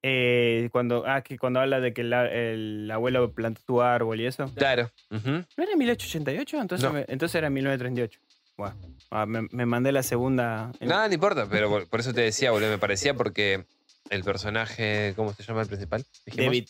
eh, 0.02 0.68
cuando, 0.70 1.04
ah, 1.06 1.22
que 1.22 1.38
cuando 1.38 1.58
habla 1.60 1.80
de 1.80 1.92
que 1.92 2.04
la- 2.04 2.30
el 2.30 2.88
abuelo 2.90 3.32
plantó 3.32 3.60
su 3.66 3.82
árbol 3.82 4.20
y 4.20 4.26
eso. 4.26 4.48
Claro. 4.54 4.90
ujú. 5.10 5.30
¿No 5.56 5.62
era 5.64 5.74
1888? 5.76 6.60
Entonces, 6.60 6.86
No. 6.88 6.92
me- 6.94 7.04
entonces 7.08 7.34
era 7.34 7.50
1938. 7.50 8.20
Buah. 8.56 8.74
Ah, 9.10 9.26
me, 9.26 9.48
me 9.50 9.66
mandé 9.66 9.90
la 9.92 10.02
segunda. 10.04 10.70
en- 10.80 10.88
Nada, 10.88 11.08
no 11.08 11.14
importa, 11.14 11.46
pero 11.50 11.68
por, 11.68 11.88
por 11.88 12.00
eso 12.00 12.12
te 12.14 12.20
decía, 12.20 12.52
boludo, 12.52 12.70
me 12.70 12.78
parecía 12.78 13.14
porque 13.14 13.64
el 14.10 14.22
personaje. 14.24 15.12
¿Cómo 15.16 15.32
se 15.32 15.42
llama 15.42 15.62
el 15.62 15.68
principal? 15.68 16.04
Dijimos. 16.26 16.46
David. 16.46 16.68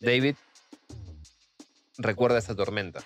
David 0.00 0.34
recuerda 1.98 2.38
esa 2.38 2.54
tormenta. 2.54 3.00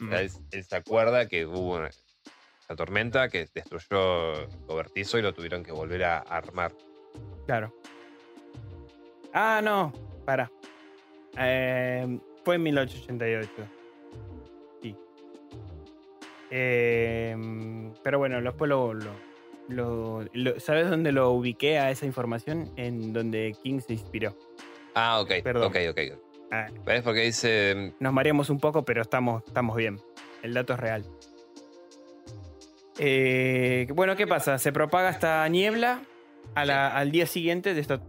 O 0.00 0.08
sea, 0.08 0.20
él, 0.20 0.30
él 0.50 0.64
se 0.64 0.76
acuerda 0.76 1.26
que 1.28 1.46
hubo 1.46 1.76
una, 1.76 1.88
esa 1.88 2.76
tormenta 2.76 3.28
que 3.28 3.46
destruyó 3.54 4.48
cobertizo 4.66 5.18
y 5.18 5.22
lo 5.22 5.32
tuvieron 5.34 5.62
que 5.62 5.72
volver 5.72 6.04
a 6.04 6.18
armar. 6.18 6.72
Claro. 7.46 7.72
Ah, 9.32 9.60
no. 9.62 9.92
Para. 10.24 10.50
Eh, 11.38 12.18
fue 12.44 12.54
en 12.56 12.62
1888. 12.64 13.50
Sí. 14.82 14.96
Eh, 16.50 17.36
pero 18.02 18.18
bueno, 18.18 18.40
después 18.40 18.68
lo, 18.68 18.94
lo, 18.94 19.10
lo- 19.68 20.24
lo- 20.32 20.60
¿Sabes 20.60 20.88
dónde 20.88 21.12
lo 21.12 21.30
ubiqué 21.32 21.78
a 21.78 21.90
esa 21.90 22.06
información? 22.06 22.72
En 22.76 23.12
donde 23.12 23.56
King 23.62 23.80
se 23.80 23.94
inspiró. 23.94 24.36
Ah, 24.94 25.20
ok. 25.20 25.42
Perdón. 25.42 25.68
Ok, 25.68 25.76
ok. 25.90 26.00
¿Ves? 26.84 27.02
Porque 27.02 27.20
dice. 27.22 27.94
nos 28.00 28.12
mareamos 28.12 28.50
un 28.50 28.58
poco, 28.58 28.84
pero 28.84 29.02
estamos, 29.02 29.42
estamos 29.46 29.76
bien. 29.76 29.98
El 30.42 30.54
dato 30.54 30.74
es 30.74 30.80
real. 30.80 31.04
Eh, 32.98 33.86
bueno, 33.94 34.14
¿qué 34.16 34.26
pasa? 34.26 34.58
Se 34.58 34.72
propaga 34.72 35.10
esta 35.10 35.48
niebla 35.48 36.02
a 36.54 36.64
la- 36.64 36.96
al 36.96 37.10
día 37.10 37.26
siguiente 37.26 37.74
de 37.74 37.80
esta 37.80 38.00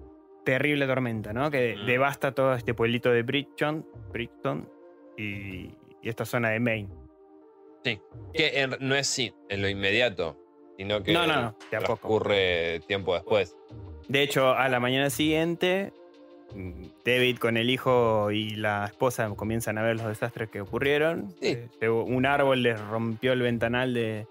terrible 0.43 0.85
tormenta, 0.85 1.33
¿no? 1.33 1.49
Que 1.49 1.75
Mm. 1.75 1.85
devasta 1.87 2.33
todo 2.33 2.53
este 2.53 2.73
pueblito 2.75 3.09
de 3.11 3.23
Bridgeton, 3.23 3.85
Bridgeton 4.11 4.69
y, 5.17 5.71
y 6.01 6.09
esta 6.09 6.25
zona 6.25 6.49
de 6.51 6.59
Maine. 6.59 6.89
Que 7.83 8.61
en- 8.61 8.75
no 8.79 8.95
es 8.95 9.07
sí, 9.07 9.33
en 9.49 9.61
lo 9.61 9.69
inmediato, 9.69 10.37
sino 10.77 11.01
que 11.03 11.13
No, 11.13 11.25
no, 11.25 11.41
no, 11.41 11.57
transcurre 11.69 12.79
tiempo 12.87 13.13
después. 13.15 13.55
De 14.07 14.21
hecho, 14.21 14.49
a 14.53 14.69
la 14.69 14.79
mañana 14.79 15.09
siguiente, 15.09 15.93
David 17.03 17.37
con 17.37 17.57
el 17.57 17.69
hijo 17.69 18.31
y 18.31 18.51
la 18.55 18.85
esposa 18.85 19.29
comienzan 19.35 19.77
a 19.77 19.83
ver 19.83 19.97
los 19.97 20.07
desastres 20.07 20.49
que 20.49 20.61
ocurrieron. 20.61 21.33
Sí. 21.41 21.57
Eh, 21.81 21.89
un 21.89 22.25
árbol 22.25 22.63
les 22.63 22.79
rompió 22.79 23.33
el 23.33 23.41
ventanal 23.41 23.93
de, 23.93 24.27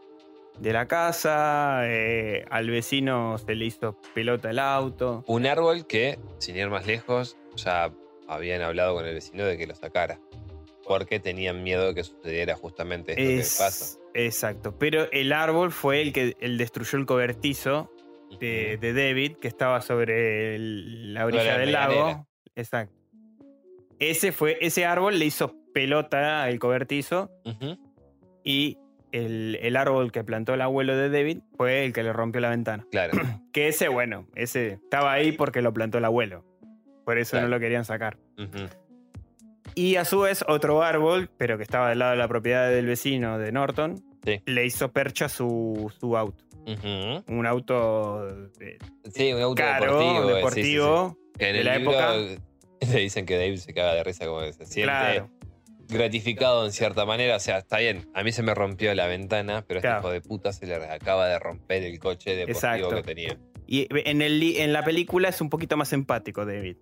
de 0.59 0.73
la 0.73 0.87
casa, 0.87 1.81
eh, 1.85 2.45
al 2.51 2.71
vecino 2.71 3.37
se 3.39 3.55
le 3.55 3.67
hizo 3.67 3.97
pelota 4.15 4.51
el 4.51 4.59
auto. 4.59 5.25
Un 5.27 5.47
árbol 5.47 5.87
que, 5.87 6.19
sin 6.39 6.57
ir 6.57 6.69
más 6.69 6.87
lejos, 6.87 7.37
ya 7.57 7.93
habían 8.29 8.63
hablado 8.63 8.95
con 8.95 9.05
el 9.05 9.15
vecino 9.15 9.45
de 9.45 9.57
que 9.59 9.67
lo 9.67 9.75
sacara. 9.75 10.19
Porque 10.87 11.19
tenían 11.19 11.63
miedo 11.63 11.87
de 11.89 11.95
que 11.95 12.05
sucediera 12.05 12.57
justamente 12.57 13.13
esto 13.13 13.23
Es- 13.23 13.57
que 13.59 13.65
pasa. 13.65 13.99
Exacto, 14.17 14.77
pero 14.79 15.11
el 15.11 15.33
árbol 15.33 15.73
fue 15.73 16.01
el 16.01 16.13
que 16.13 16.37
el 16.41 16.57
destruyó 16.57 16.99
el 16.99 17.05
cobertizo 17.07 17.91
de, 18.39 18.77
de 18.81 18.93
David, 18.93 19.37
que 19.41 19.49
estaba 19.49 19.81
sobre 19.81 20.55
el- 20.57 21.15
la 21.15 21.27
orilla 21.27 21.45
la 21.45 21.59
del 21.59 21.73
lago. 21.73 22.27
Exacto. 22.55 22.95
Ese, 23.99 24.33
fue, 24.33 24.59
ese 24.61 24.85
árbol 24.87 25.19
le 25.19 25.25
hizo 25.27 25.55
pelota 25.73 26.49
el 26.49 26.59
cobertizo 26.59 27.31
y 28.43 28.77
el, 29.13 29.59
el 29.63 29.77
árbol 29.77 30.11
que 30.13 30.25
plantó 30.25 30.55
el 30.55 30.61
abuelo 30.61 30.97
de 30.97 31.09
David 31.11 31.39
fue 31.57 31.85
el 31.85 31.93
que 31.93 32.03
le 32.03 32.13
rompió 32.13 32.41
la 32.41 32.51
ventana. 32.51 32.87
Claro. 32.91 33.13
Que 33.53 33.69
ese, 33.69 33.87
bueno, 33.89 34.27
ese 34.35 34.73
estaba 34.73 35.13
ahí 35.13 35.31
porque 35.33 35.63
lo 35.63 35.73
plantó 35.73 35.99
el 35.99 36.05
abuelo. 36.05 36.45
Por 37.05 37.19
eso 37.19 37.33
Claro. 37.33 37.47
no 37.47 37.55
lo 37.55 37.61
querían 37.61 37.85
sacar. 37.85 38.19
Y 39.77 39.97
a 39.97 40.05
su 40.05 40.21
vez, 40.21 40.45
otro 40.49 40.83
árbol, 40.83 41.31
pero 41.37 41.57
que 41.57 41.63
estaba 41.63 41.89
del 41.91 42.01
lado 42.01 42.13
de 42.13 42.17
la 42.19 42.29
propiedad 42.29 42.69
del 42.71 42.87
vecino 42.87 43.39
de 43.39 43.53
Norton, 43.53 44.03
Sí. 44.25 44.41
le 44.47 44.65
hizo 44.67 44.91
percha 44.91 45.29
su, 45.29 45.93
su 46.01 46.17
auto. 46.17 46.45
Un 46.67 47.47
auto 47.47 48.29
Sí, 49.13 49.33
un 49.33 49.43
auto 49.43 49.55
caro, 49.57 49.85
deportivo. 49.99 50.31
eh, 50.31 50.35
deportivo. 50.35 51.09
sí, 51.09 51.15
sí, 51.15 51.21
sí. 51.35 51.39
Que 51.39 51.49
en 51.49 51.53
de 51.55 51.59
el 51.61 51.65
la 51.67 51.79
libro 51.79 51.93
época. 51.93 52.15
Le 52.93 53.01
dicen 53.01 53.27
que 53.27 53.37
David 53.39 53.57
se 53.57 53.73
caga 53.75 53.95
de 53.95 54.05
risa 54.05 54.27
como 54.27 54.41
que 54.41 54.53
se 54.53 54.67
siente 54.67 54.83
Claro. 54.93 55.31
gratificado 55.89 56.65
en 56.67 56.73
cierta 56.73 57.05
manera. 57.07 57.37
O 57.37 57.41
sea, 57.41 57.59
está 57.59 57.79
bien. 57.79 58.09
A 58.15 58.23
mí 58.23 58.33
se 58.33 58.43
me 58.43 58.55
rompió 58.55 58.95
la 58.95 59.07
ventana, 59.07 59.65
pero 59.67 59.81
Claro. 59.81 59.97
este 59.97 60.07
hijo 60.09 60.13
de 60.13 60.21
puta 60.21 60.53
se 60.53 60.67
le 60.67 60.75
acaba 60.77 61.29
de 61.29 61.39
romper 61.39 61.83
el 61.83 61.99
coche 61.99 62.35
deportivo 62.37 62.59
Exacto. 62.59 62.97
que 62.97 63.03
tenía. 63.03 63.39
Y 63.67 63.87
en, 63.91 64.21
el, 64.21 64.43
en 64.43 64.73
la 64.75 64.85
película 64.85 65.29
es 65.31 65.41
un 65.41 65.49
poquito 65.49 65.77
más 65.79 65.93
empático, 65.95 66.45
David. 66.45 66.77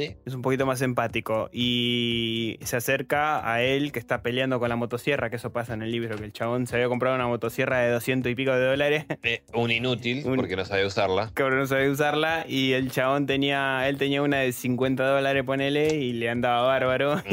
Sí. 0.00 0.16
Es 0.24 0.34
un 0.34 0.42
poquito 0.42 0.66
más 0.66 0.80
empático. 0.82 1.48
Y 1.52 2.58
se 2.62 2.76
acerca 2.76 3.50
a 3.52 3.62
él 3.62 3.92
que 3.92 3.98
está 3.98 4.22
peleando 4.22 4.58
con 4.58 4.68
la 4.68 4.76
motosierra, 4.76 5.30
que 5.30 5.36
eso 5.36 5.52
pasa 5.52 5.74
en 5.74 5.82
el 5.82 5.90
libro, 5.92 6.16
que 6.16 6.24
el 6.24 6.32
chabón 6.32 6.66
se 6.66 6.76
había 6.76 6.88
comprado 6.88 7.14
una 7.16 7.26
motosierra 7.26 7.80
de 7.80 7.90
200 7.90 8.32
y 8.32 8.34
pico 8.34 8.52
de 8.52 8.64
dólares. 8.64 9.04
Eh, 9.22 9.42
un 9.52 9.70
inútil, 9.70 10.22
Un- 10.26 10.36
porque 10.36 10.56
no 10.56 10.64
sabe 10.64 10.86
usarla. 10.86 11.30
Cabrón 11.34 11.58
no 11.60 11.66
sabía 11.66 11.90
usarla. 11.90 12.44
Y 12.48 12.72
el 12.72 12.90
chabón 12.90 13.26
tenía. 13.26 13.86
Él 13.88 13.98
tenía 13.98 14.22
una 14.22 14.38
de 14.38 14.52
50 14.52 15.04
dólares, 15.06 15.44
ponele, 15.44 15.94
y 15.96 16.12
le 16.14 16.30
andaba 16.30 16.62
bárbaro. 16.66 17.20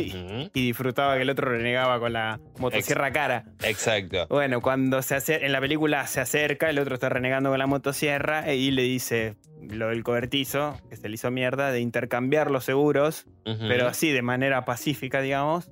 Y 0.54 0.66
disfrutaba 0.68 1.16
que 1.16 1.22
el 1.22 1.30
otro 1.30 1.50
renegaba 1.50 2.00
con 2.00 2.14
la 2.14 2.40
motosierra 2.60 3.12
cara. 3.12 3.46
Exacto. 3.64 4.28
Bueno, 4.30 4.62
cuando 4.62 5.02
se 5.02 5.16
hace, 5.16 5.46
en 5.46 5.52
la 5.52 5.60
película 5.62 6.06
se 6.08 6.20
acerca, 6.20 6.70
el 6.70 6.80
otro 6.80 6.96
está 6.96 7.10
renegando 7.10 7.50
con 7.50 7.60
la 7.60 7.68
motosierra 7.68 8.54
y 8.54 8.72
le 8.72 8.82
dice 8.84 9.36
lo 9.70 9.88
del 9.90 10.04
cobertizo, 10.04 10.78
que 10.90 10.96
se 10.96 11.08
le 11.10 11.16
hizo 11.16 11.30
mierda, 11.32 11.72
de 11.72 11.80
intercambiar 11.80 12.52
los 12.52 12.64
seguros, 12.66 13.26
pero 13.68 13.88
así 13.88 14.12
de 14.12 14.22
manera 14.22 14.66
pacífica, 14.66 15.22
digamos. 15.22 15.72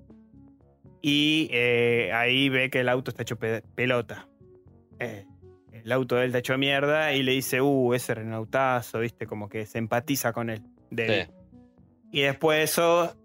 Y 1.02 1.50
eh, 1.52 2.12
ahí 2.14 2.50
ve 2.50 2.70
que 2.70 2.80
el 2.80 2.90
auto 2.90 3.12
está 3.12 3.22
hecho 3.24 3.38
pe- 3.38 3.62
pelota. 3.76 4.28
Eh, 5.00 5.26
el 5.72 5.92
auto 5.92 6.16
de 6.16 6.22
él 6.22 6.28
está 6.28 6.40
hecho 6.40 6.58
mierda 6.58 7.14
y 7.14 7.22
le 7.22 7.34
dice, 7.34 7.62
uh, 7.62 7.94
ese 7.94 8.16
renautazo, 8.16 9.00
viste, 9.00 9.28
como 9.28 9.48
que 9.50 9.66
se 9.66 9.78
empatiza 9.78 10.34
con 10.34 10.50
él. 10.50 10.62
de- 10.90 11.26
Sí. 11.26 11.32
Y 12.12 12.22
después 12.22 12.58
de 12.58 12.64
eso, 12.64 13.16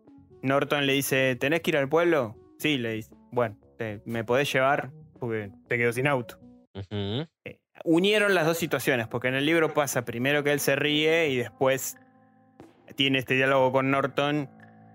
Norton 0.43 0.87
le 0.87 0.93
dice, 0.95 1.37
¿tenés 1.37 1.61
que 1.61 1.71
ir 1.71 1.77
al 1.77 1.89
pueblo? 1.89 2.37
Sí, 2.59 2.77
le 2.77 2.93
dice. 2.95 3.15
Bueno, 3.31 3.57
te- 3.79 4.01
¿me 4.05 4.25
podés 4.25 4.53
llevar? 4.53 4.91
Porque 5.19 5.51
te 5.69 5.79
quedo 5.79 5.93
sin 5.93 6.07
auto. 6.07 6.39
Ujú. 6.75 7.27
Unieron 7.85 8.35
las 8.35 8.47
dos 8.47 8.59
situaciones, 8.59 9.09
porque 9.09 9.29
en 9.29 9.35
el 9.35 9.47
libro 9.47 9.73
pasa 9.73 10.05
primero 10.05 10.45
que 10.45 10.53
él 10.53 10.61
se 10.61 10.77
ríe 10.77 11.29
y 11.29 11.37
después 11.37 11.97
tiene 12.95 13.19
este 13.19 13.35
diálogo 13.35 13.73
con 13.73 13.91
Norton. 13.91 14.49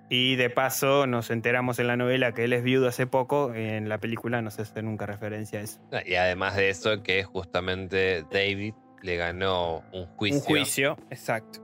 Y 0.08 0.36
de 0.36 0.52
paso 0.52 1.08
nos 1.08 1.32
enteramos 1.32 1.80
en 1.80 1.88
la 1.88 1.98
novela 1.98 2.32
que 2.32 2.44
él 2.44 2.54
es 2.54 2.62
viudo 2.64 2.88
hace 2.88 3.08
poco. 3.08 3.56
En 3.56 3.90
la 3.90 3.98
película 3.98 4.42
no 4.44 4.52
se 4.52 4.62
hace 4.62 4.84
nunca 4.84 5.08
referencia 5.08 5.60
a 5.60 5.64
eso. 5.64 5.80
Y 6.06 6.14
además 6.14 6.56
de 6.56 6.70
eso, 6.70 7.02
que 7.02 7.24
justamente 7.24 8.24
David 8.32 8.76
le 9.02 9.16
ganó 9.18 9.84
un 9.92 10.06
juicio, 10.06 10.40
Un 10.40 10.46
juicio, 10.46 10.98
exacto. 11.10 11.64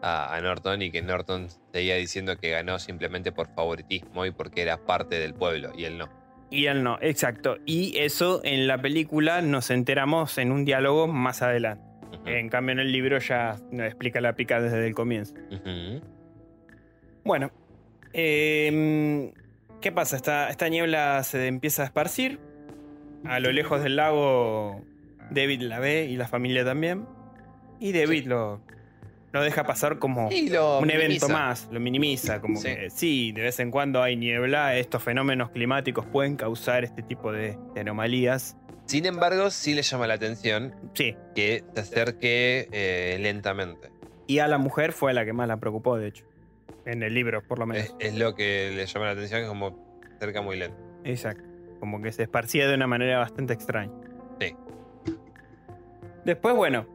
A, 0.00 0.34
a 0.34 0.40
Norton 0.40 0.80
y 0.80 0.90
que 0.90 1.02
Norton 1.02 1.48
seguía 1.72 1.96
diciendo 1.96 2.38
que 2.38 2.50
ganó 2.50 2.78
simplemente 2.78 3.30
por 3.30 3.48
favoritismo 3.54 4.24
y 4.24 4.30
porque 4.30 4.62
era 4.62 4.78
parte 4.78 5.18
del 5.18 5.34
pueblo 5.34 5.72
y 5.76 5.84
él 5.84 5.98
no. 5.98 6.08
Y 6.50 6.66
él 6.66 6.82
no, 6.82 6.98
exacto. 7.00 7.58
Y 7.66 7.96
eso 7.98 8.40
en 8.44 8.66
la 8.66 8.80
película 8.80 9.42
nos 9.42 9.70
enteramos 9.70 10.38
en 10.38 10.52
un 10.52 10.64
diálogo 10.64 11.06
más 11.08 11.42
adelante. 11.42 11.84
En 12.24 12.48
cambio, 12.48 12.72
en 12.72 12.78
el 12.80 12.92
libro 12.92 13.18
ya 13.18 13.56
nos 13.72 13.86
explica 13.86 14.20
la 14.20 14.34
pica 14.34 14.60
desde 14.60 14.86
el 14.86 14.94
comienzo. 14.94 15.34
Bueno, 17.24 17.50
em, 18.12 19.32
¿qué 19.80 19.92
pasa? 19.92 20.16
Esta, 20.16 20.48
esta 20.48 20.68
niebla 20.68 21.22
se 21.24 21.46
empieza 21.46 21.82
a 21.82 21.86
esparcir. 21.86 22.38
A 23.24 23.40
lo 23.40 23.50
lejos 23.52 23.82
del 23.82 23.96
lago, 23.96 24.82
David 25.30 25.62
la 25.62 25.80
ve 25.80 26.04
y 26.06 26.16
la 26.16 26.28
familia 26.28 26.64
también. 26.64 27.06
Y 27.80 27.92
David 27.92 28.22
Sí. 28.22 28.28
lo, 28.28 28.60
lo 29.36 29.42
deja 29.42 29.64
pasar 29.64 29.98
como 29.98 30.28
un 30.28 30.90
evento 30.90 31.28
más, 31.28 31.68
lo 31.70 31.80
minimiza, 31.80 32.40
como 32.40 32.56
Sí. 32.58 32.68
que 32.74 32.90
sí, 32.90 33.32
de 33.32 33.42
vez 33.42 33.60
en 33.60 33.70
cuando 33.70 34.02
hay 34.02 34.16
niebla, 34.16 34.76
estos 34.76 35.02
fenómenos 35.02 35.50
climáticos 35.50 36.04
pueden 36.06 36.36
causar 36.36 36.84
este 36.84 37.02
tipo 37.02 37.32
de, 37.32 37.58
de 37.74 37.80
anomalías. 37.80 38.56
Sin 38.86 39.04
embargo, 39.06 39.50
sí 39.50 39.74
le 39.74 39.82
llama 39.82 40.06
la 40.06 40.14
atención 40.14 40.74
Sí, 40.94 41.16
que 41.34 41.64
se 41.74 41.80
acerque 41.80 42.68
eh, 42.72 43.18
lentamente. 43.20 43.90
y 44.26 44.38
a 44.40 44.46
la 44.48 44.58
mujer 44.58 44.92
fue 44.92 45.12
la 45.14 45.24
que 45.24 45.32
más 45.32 45.48
la 45.48 45.56
preocupó, 45.58 45.96
de 45.96 46.08
hecho, 46.08 46.24
en 46.84 47.02
el 47.02 47.12
libro, 47.14 47.42
por 47.42 47.58
lo 47.58 47.66
menos. 47.66 47.84
Es, 47.86 47.94
es 48.12 48.14
lo 48.18 48.34
que 48.34 48.72
le 48.76 48.86
llama 48.86 49.06
la 49.06 49.12
atención, 49.12 49.42
que 49.42 49.48
como 49.48 49.70
se 50.08 50.14
acerca 50.16 50.40
muy 50.42 50.56
lento. 50.56 50.78
Exacto. 51.04 51.42
Como 51.80 52.00
que 52.00 52.10
se 52.12 52.22
esparcía 52.22 52.66
de 52.68 52.74
una 52.74 52.86
manera 52.86 53.18
bastante 53.18 53.52
extraña. 53.52 53.92
Sí. 54.40 54.54
Después, 56.24 56.54
bueno. 56.56 56.86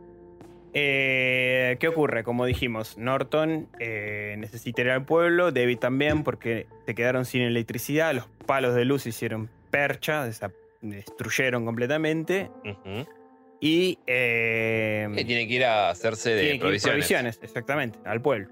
Eh, 0.73 1.77
¿Qué 1.79 1.87
ocurre? 1.87 2.23
Como 2.23 2.45
dijimos, 2.45 2.97
Norton 2.97 3.67
eh, 3.79 4.35
necesita 4.37 4.81
ir 4.81 4.89
al 4.89 5.05
pueblo, 5.05 5.51
David 5.51 5.79
también, 5.79 6.23
porque 6.23 6.67
se 6.85 6.95
quedaron 6.95 7.25
sin 7.25 7.41
electricidad, 7.41 8.13
los 8.13 8.27
palos 8.45 8.73
de 8.75 8.85
luz 8.85 9.05
hicieron 9.05 9.49
percha, 9.69 10.29
destruyeron 10.81 11.65
completamente. 11.65 12.49
Ujú. 12.63 13.07
Y 13.59 13.99
eh, 14.07 15.07
tiene 15.25 15.47
que 15.47 15.53
ir 15.53 15.65
a 15.65 15.89
hacerse 15.89 16.31
de 16.31 16.57
provisiones. 16.57 16.83
provisiones, 16.83 17.39
exactamente, 17.43 17.99
al 18.05 18.21
pueblo. 18.21 18.49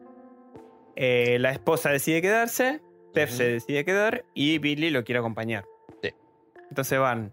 La 0.95 1.51
esposa 1.51 1.91
decide 1.91 2.21
quedarse, 2.21 2.81
Steph 3.11 3.29
se 3.31 3.43
decide 3.45 3.85
quedar 3.85 4.25
y 4.33 4.57
Billy 4.59 4.89
lo 4.89 5.05
quiere 5.05 5.19
acompañar. 5.19 5.65
Sí. 6.03 6.13
Entonces 6.69 6.99
van 6.99 7.31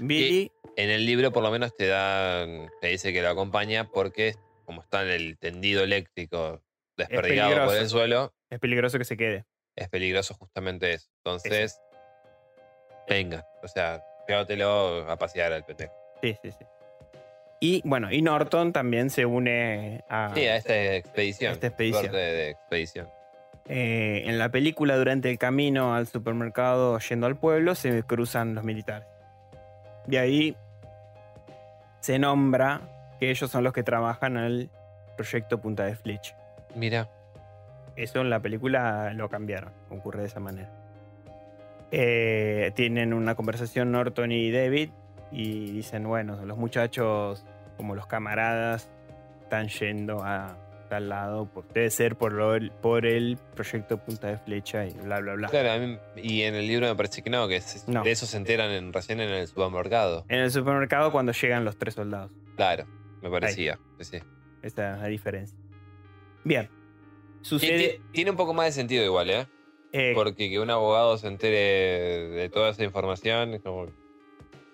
Billy, 0.00 0.52
En 0.76 0.90
el 0.90 1.04
libro 1.06 1.32
por 1.32 1.42
lo 1.42 1.50
menos 1.50 1.74
te 1.76 1.86
dan, 1.86 2.68
te 2.80 2.88
dice 2.88 3.12
que 3.12 3.22
lo 3.22 3.28
acompaña 3.30 3.88
porque 3.88 4.34
como 4.64 4.82
está 4.82 5.02
en 5.02 5.08
el 5.10 5.38
tendido 5.38 5.82
eléctrico 5.82 6.62
desperdigado 6.96 7.66
por 7.66 7.76
el 7.76 7.88
suelo, 7.88 8.32
es 8.50 8.58
peligroso 8.58 8.98
que 8.98 9.04
se 9.04 9.16
quede. 9.16 9.44
es 9.76 9.88
peligroso 9.88 10.34
justamente 10.34 10.92
eso. 10.92 11.08
Entonces, 11.24 11.80
venga, 13.08 13.46
o 13.62 13.68
sea, 13.68 14.02
llévatelo 14.28 15.10
a 15.10 15.16
pasear 15.16 15.52
al 15.52 15.64
pendejo. 15.64 15.92
Sí, 16.22 16.36
sí, 16.42 16.50
sí. 16.52 16.64
Y 17.60 17.82
bueno, 17.84 18.12
y 18.12 18.22
Norton 18.22 18.72
también 18.72 19.10
se 19.10 19.24
une 19.26 20.04
a... 20.08 20.32
Sí, 20.34 20.46
a 20.46 20.56
esta 20.56 20.94
expedición. 20.94 21.52
Esta 21.54 21.66
expedición. 21.68 22.02
Suerte 22.02 22.18
de 22.18 22.50
expedición. 22.50 23.08
eh, 23.68 24.22
en 24.26 24.38
la 24.38 24.50
película, 24.50 24.96
durante 24.96 25.30
el 25.30 25.38
camino 25.38 25.94
al 25.94 26.06
supermercado 26.06 26.98
yendo 27.00 27.26
al 27.26 27.36
pueblo, 27.36 27.74
se 27.74 28.02
cruzan 28.04 28.54
los 28.54 28.62
militares. 28.64 29.08
De 30.08 30.18
ahí 30.18 30.56
se 32.00 32.18
nombra 32.18 32.80
que 33.20 33.30
ellos 33.30 33.50
son 33.50 33.62
los 33.62 33.74
que 33.74 33.82
trabajan 33.82 34.38
al 34.38 34.70
proyecto 35.16 35.60
Punta 35.60 35.84
de 35.84 35.96
Flecha. 35.96 36.34
Mira, 36.74 37.10
Eso 37.94 38.22
en 38.22 38.30
la 38.30 38.40
película 38.40 39.12
lo 39.12 39.28
cambiaron, 39.28 39.70
ocurre 39.90 40.22
de 40.22 40.28
esa 40.28 40.40
manera. 40.40 40.70
Eh, 41.90 42.72
tienen 42.74 43.12
una 43.12 43.34
conversación 43.34 43.92
Norton 43.92 44.32
y 44.32 44.50
David 44.50 44.90
y 45.30 45.72
dicen, 45.72 46.08
bueno, 46.08 46.42
los 46.46 46.56
muchachos, 46.56 47.44
como 47.76 47.94
los 47.94 48.06
camaradas, 48.06 48.88
están 49.42 49.68
yendo 49.68 50.22
a 50.24 50.56
tal 50.88 51.08
lado, 51.08 51.46
por- 51.52 51.66
debe 51.72 51.90
ser 51.90 52.16
por, 52.16 52.32
lo- 52.32 52.72
por 52.80 53.06
el 53.06 53.38
proyecto 53.54 53.98
Punta 53.98 54.28
de 54.28 54.38
Flecha 54.38 54.86
y 54.86 54.90
bla, 54.92 55.20
bla, 55.20 55.34
bla. 55.34 55.48
claro, 55.48 55.70
a 55.72 55.78
mí- 55.78 55.98
y 56.16 56.42
en 56.42 56.54
el 56.54 56.66
libro 56.66 56.86
me 56.88 56.94
parece 56.96 57.22
que 57.22 57.30
no, 57.30 57.46
que 57.48 57.60
se- 57.60 57.90
No. 57.90 58.02
de 58.02 58.10
eso 58.10 58.26
se 58.26 58.36
enteran 58.36 58.70
en- 58.70 58.92
recién 58.92 59.20
en 59.20 59.30
el 59.30 59.46
supermercado. 59.46 60.24
En 60.28 60.40
el 60.40 60.50
supermercado 60.50 61.12
cuando 61.12 61.32
llegan 61.32 61.64
los 61.64 61.76
tres 61.76 61.94
soldados. 61.94 62.32
Claro, 62.56 62.86
me 63.22 63.30
parecía. 63.30 63.78
sí. 64.00 64.18
Esa 64.62 64.94
es 64.96 65.00
la 65.02 65.06
diferencia. 65.06 65.56
Bien. 66.44 66.68
Sucede... 67.42 68.00
Tiene 68.12 68.30
un 68.32 68.36
poco 68.36 68.52
más 68.54 68.66
de 68.66 68.72
sentido 68.72 69.04
igual, 69.04 69.30
¿eh? 69.30 69.46
eh, 69.92 70.12
Porque 70.14 70.50
que 70.50 70.58
un 70.58 70.70
abogado 70.70 71.16
se 71.18 71.28
entere 71.28 72.28
de 72.30 72.48
toda 72.50 72.70
esa 72.70 72.82
información 72.84 73.54
es 73.54 73.62
como... 73.62 73.86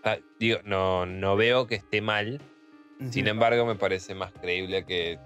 Ah, 0.03 0.17
digo, 0.39 0.59
no, 0.65 1.05
no 1.07 1.37
veo 1.37 1.67
que 1.67 1.75
esté 1.77 2.01
mal. 2.01 2.41
Sin 3.11 3.27
embargo, 3.27 3.67
me 3.67 3.75
parece 3.75 4.15
más 4.15 4.33
creíble 4.33 4.85
que 4.87 5.19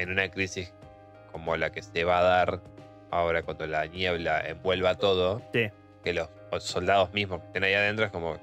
en 0.00 0.10
una 0.10 0.28
crisis 0.30 0.72
como 1.32 1.56
la 1.56 1.70
que 1.70 1.82
se 1.82 2.04
va 2.04 2.18
a 2.18 2.22
dar 2.22 2.60
ahora 3.10 3.42
cuando 3.42 3.66
la 3.66 3.86
niebla 3.86 4.40
envuelva 4.46 4.94
todo, 4.96 5.42
Sí. 5.52 5.68
que 6.04 6.12
los 6.12 6.28
soldados 6.58 7.12
mismos 7.12 7.40
que 7.40 7.46
estén 7.46 7.64
ahí 7.64 7.74
adentro 7.74 8.04
es 8.06 8.10
como, 8.10 8.36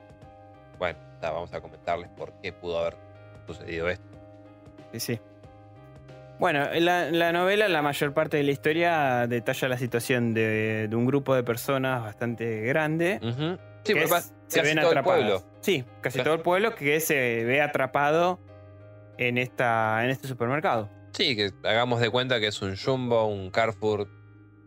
bueno, 0.78 0.98
vamos 1.22 1.54
a 1.54 1.62
comentarles 1.62 2.10
por 2.18 2.32
qué 2.42 2.54
pudo 2.54 2.80
haber 2.80 2.96
sucedido 3.46 3.90
esto. 3.90 4.06
Sí, 4.94 5.00
sí. 5.00 5.20
Bueno, 6.40 6.72
en 6.72 6.86
la, 6.86 7.10
la 7.10 7.32
novela, 7.32 7.68
la 7.68 7.82
mayor 7.82 8.14
parte 8.14 8.38
de 8.38 8.44
la 8.44 8.52
historia 8.52 9.26
detalla 9.28 9.68
la 9.70 9.78
situación 9.78 10.34
de, 10.36 10.88
de 10.88 10.96
un 10.96 11.06
grupo 11.08 11.34
de 11.34 11.44
personas 11.44 12.04
bastante 12.04 12.62
grande. 12.62 13.20
Sí, 13.84 13.94
que 13.94 14.04
es- 14.04 14.34
se 14.48 14.62
ven 14.62 14.76
todo 14.78 14.92
el 14.92 14.98
atrapadas. 15.00 15.20
pueblo. 15.42 15.44
Sí, 15.62 15.84
casi 16.02 16.20
Casi- 16.20 16.24
todo 16.24 16.36
el 16.36 16.42
pueblo 16.42 16.76
que 16.76 17.00
se 17.00 17.44
ve 17.44 17.62
atrapado 17.62 18.40
en, 19.18 19.38
esta, 19.40 20.04
en 20.04 20.12
este 20.12 20.28
supermercado. 20.28 20.90
Sí, 21.18 21.36
que 21.36 21.52
hagamos 21.64 22.00
de 22.00 22.10
cuenta 22.12 22.40
que 22.40 22.48
es 22.48 22.62
un 22.62 22.76
Jumbo, 22.78 23.26
un 23.26 23.50
Carrefour. 23.50 24.08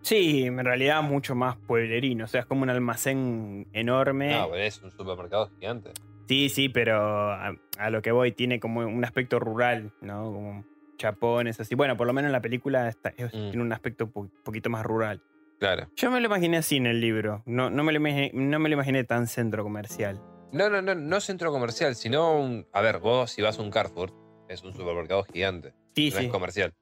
Sí, 0.03 0.44
en 0.44 0.64
realidad 0.64 1.01
mucho 1.03 1.34
más 1.36 1.57
pueblerino. 1.57 2.24
O 2.24 2.26
sea, 2.26 2.40
es 2.40 2.46
como 2.46 2.62
un 2.62 2.70
almacén 2.70 3.68
enorme. 3.72 4.34
No, 4.36 4.51
pero 4.51 4.62
es 4.64 4.82
un 4.82 4.90
supermercado 4.90 5.48
gigante. 5.61 5.92
Sí, 6.26 6.48
sí, 6.48 6.68
pero 6.68 6.96
a, 7.32 7.53
a 7.78 7.90
lo 7.90 8.03
que 8.03 8.11
voy 8.12 8.32
tiene 8.32 8.59
como 8.59 8.80
un 8.80 9.05
aspecto 9.05 9.38
rural, 9.38 9.92
¿no? 10.01 10.24
Como 10.32 10.64
chapones, 10.96 11.61
así. 11.61 11.74
Bueno, 11.74 11.96
por 11.96 12.07
lo 12.07 12.12
menos 12.12 12.28
en 12.28 12.32
la 12.32 12.40
película 12.40 12.88
está- 12.88 13.12
es- 13.16 13.32
Mm. 13.34 13.51
tiene 13.51 13.62
un 13.62 13.72
aspecto 13.72 14.11
un 14.12 14.30
poquito 14.42 14.70
más 14.70 14.84
rural. 14.84 15.22
Claro. 15.59 15.88
Yo 15.96 16.11
me 16.11 16.20
lo 16.20 16.26
imaginé 16.26 16.57
así 16.57 16.76
en 16.78 16.86
el 16.86 17.01
libro. 17.01 17.42
No, 17.46 17.68
no, 17.70 17.84
me, 17.84 17.92
lo 17.92 17.98
imaginé, 17.98 18.30
no 18.34 18.59
me 18.59 18.68
lo 18.70 18.74
imaginé 18.74 19.05
tan 19.05 19.26
centro 19.26 19.62
comercial. 19.62 20.20
No, 20.53 20.68
no, 20.70 20.82
no, 20.82 20.94
no 20.94 21.20
centro 21.20 21.53
comercial, 21.53 21.94
sino 21.94 22.40
un. 22.40 22.66
A 22.72 22.80
ver, 22.80 22.98
vos 22.98 23.30
si 23.30 23.42
vas 23.42 23.59
a 23.59 23.62
un 23.62 23.70
Carrefour, 23.70 24.12
es 24.48 24.62
un 24.64 24.72
supermercado 24.74 25.22
gigante. 25.24 25.74
Sí, 25.95 26.11
no 26.11 26.18
sí. 26.18 26.24
es 26.26 26.30
comercial. 26.32 26.74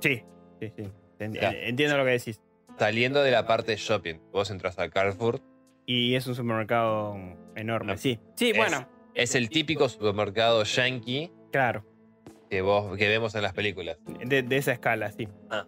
Sí, 0.00 0.22
sí, 0.60 0.72
sí. 0.76 0.84
Ya. 1.32 1.50
Entiendo 1.52 1.96
lo 1.96 2.04
que 2.04 2.10
decís. 2.12 2.40
Saliendo 2.78 3.22
de 3.22 3.30
la 3.32 3.46
parte 3.46 3.72
de 3.72 3.76
shopping, 3.76 4.16
vos 4.32 4.50
entras 4.50 4.78
al 4.78 4.90
Carrefour, 4.90 5.40
Y 5.86 6.14
es 6.14 6.26
un 6.26 6.34
supermercado 6.34 7.16
enorme, 7.56 7.92
No. 7.92 7.98
sí. 7.98 8.20
Sí, 8.36 8.50
Es- 8.50 8.56
bueno, 8.56 8.86
es 9.14 9.34
el 9.34 9.48
típico 9.48 9.88
supermercado 9.88 10.62
yankee 10.62 11.32
claro. 11.50 11.84
que 12.50 12.60
vos 12.62 12.96
que 12.96 13.08
vemos 13.08 13.34
en 13.34 13.42
las 13.42 13.52
películas. 13.54 13.98
De, 14.24 14.42
de 14.42 14.56
esa 14.58 14.72
escala, 14.72 15.10
sí. 15.12 15.26
Ah. 15.50 15.66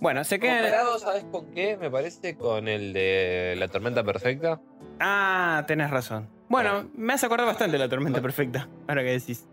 Bueno, 0.00 0.24
se 0.24 0.38
queda. 0.40 0.62
Comparado, 0.62 0.98
¿sabes 0.98 1.24
con 1.24 1.52
qué? 1.54 1.76
Me 1.76 1.90
parece 1.90 2.36
con 2.36 2.66
el 2.66 2.92
de 2.92 3.54
La 3.58 3.68
Tormenta 3.68 4.02
Perfecta. 4.02 4.60
Ah, 5.00 5.64
tenés 5.66 5.90
razón. 5.90 6.28
Bueno, 6.48 6.88
me 6.96 7.12
has 7.12 7.22
acordado 7.24 7.46
bastante 7.48 7.72
de 7.72 7.78
la 7.78 7.88
tormenta 7.88 8.18
Ah. 8.18 8.22
perfecta. 8.22 8.68
Ahora 8.88 9.02
que 9.02 9.10
decís. 9.10 9.48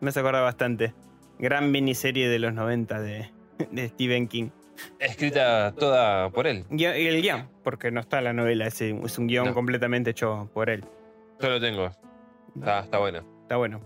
Me 0.00 0.08
has 0.10 0.16
acordado 0.16 0.44
bastante. 0.44 0.94
Gran 1.38 1.70
miniserie 1.70 2.28
de 2.28 2.38
los 2.38 2.52
90 2.54 3.00
de, 3.00 3.30
de 3.70 3.88
Stephen 3.88 4.28
King. 4.28 4.50
Escrita 4.98 5.72
toda 5.78 6.30
por 6.30 6.46
él. 6.46 6.64
Y 6.70 6.84
el 6.84 7.22
guion, 7.22 7.48
porque 7.62 7.90
no 7.90 8.00
está 8.00 8.20
la 8.20 8.32
novela, 8.32 8.66
es, 8.66 8.80
un 8.80 9.26
guion 9.26 9.46
No. 9.46 9.54
completamente 9.54 10.10
hecho 10.10 10.50
por 10.52 10.68
él. 10.70 10.84
Yo 11.40 11.48
lo 11.48 11.60
tengo. 11.60 11.90
Está, 12.56 12.80
está 12.80 12.98
bueno. 12.98 13.24
Está 13.42 13.56
bueno. 13.56 13.80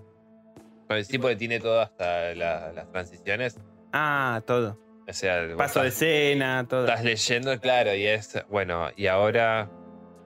Sí, 1.05 1.19
porque 1.19 1.37
tiene 1.37 1.61
todo 1.61 1.81
hasta 1.81 2.35
la- 2.35 2.73
las 2.73 2.91
transiciones. 2.91 3.59
Ah, 3.93 4.41
todo. 4.47 4.79
O 5.07 5.13
sea, 5.13 5.47
Paso 5.57 5.83
de 5.83 5.89
escena, 5.89 6.67
todo. 6.69 6.87
Estás 6.87 7.05
leyendo, 7.05 7.59
claro, 7.61 7.95
y 7.95 8.07
es, 8.07 8.43
bueno, 8.51 8.89
y 8.97 9.07
ahora 9.07 9.71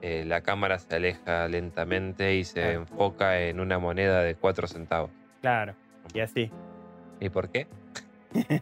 eh, 0.01 0.23
la 0.25 0.41
cámara 0.41 0.79
se 0.79 0.95
aleja 0.95 1.47
lentamente 1.47 2.35
y 2.35 2.43
se 2.43 2.73
enfoca 2.73 3.39
en 3.41 3.59
una 3.61 3.79
moneda 3.79 4.21
de 4.21 4.35
4 4.35 4.67
centavos. 4.67 5.09
Claro. 5.41 5.75
Y 6.13 6.19
así. 6.19 6.51
¿Y 7.23 7.29
por 7.29 7.49
qué? 7.49 7.67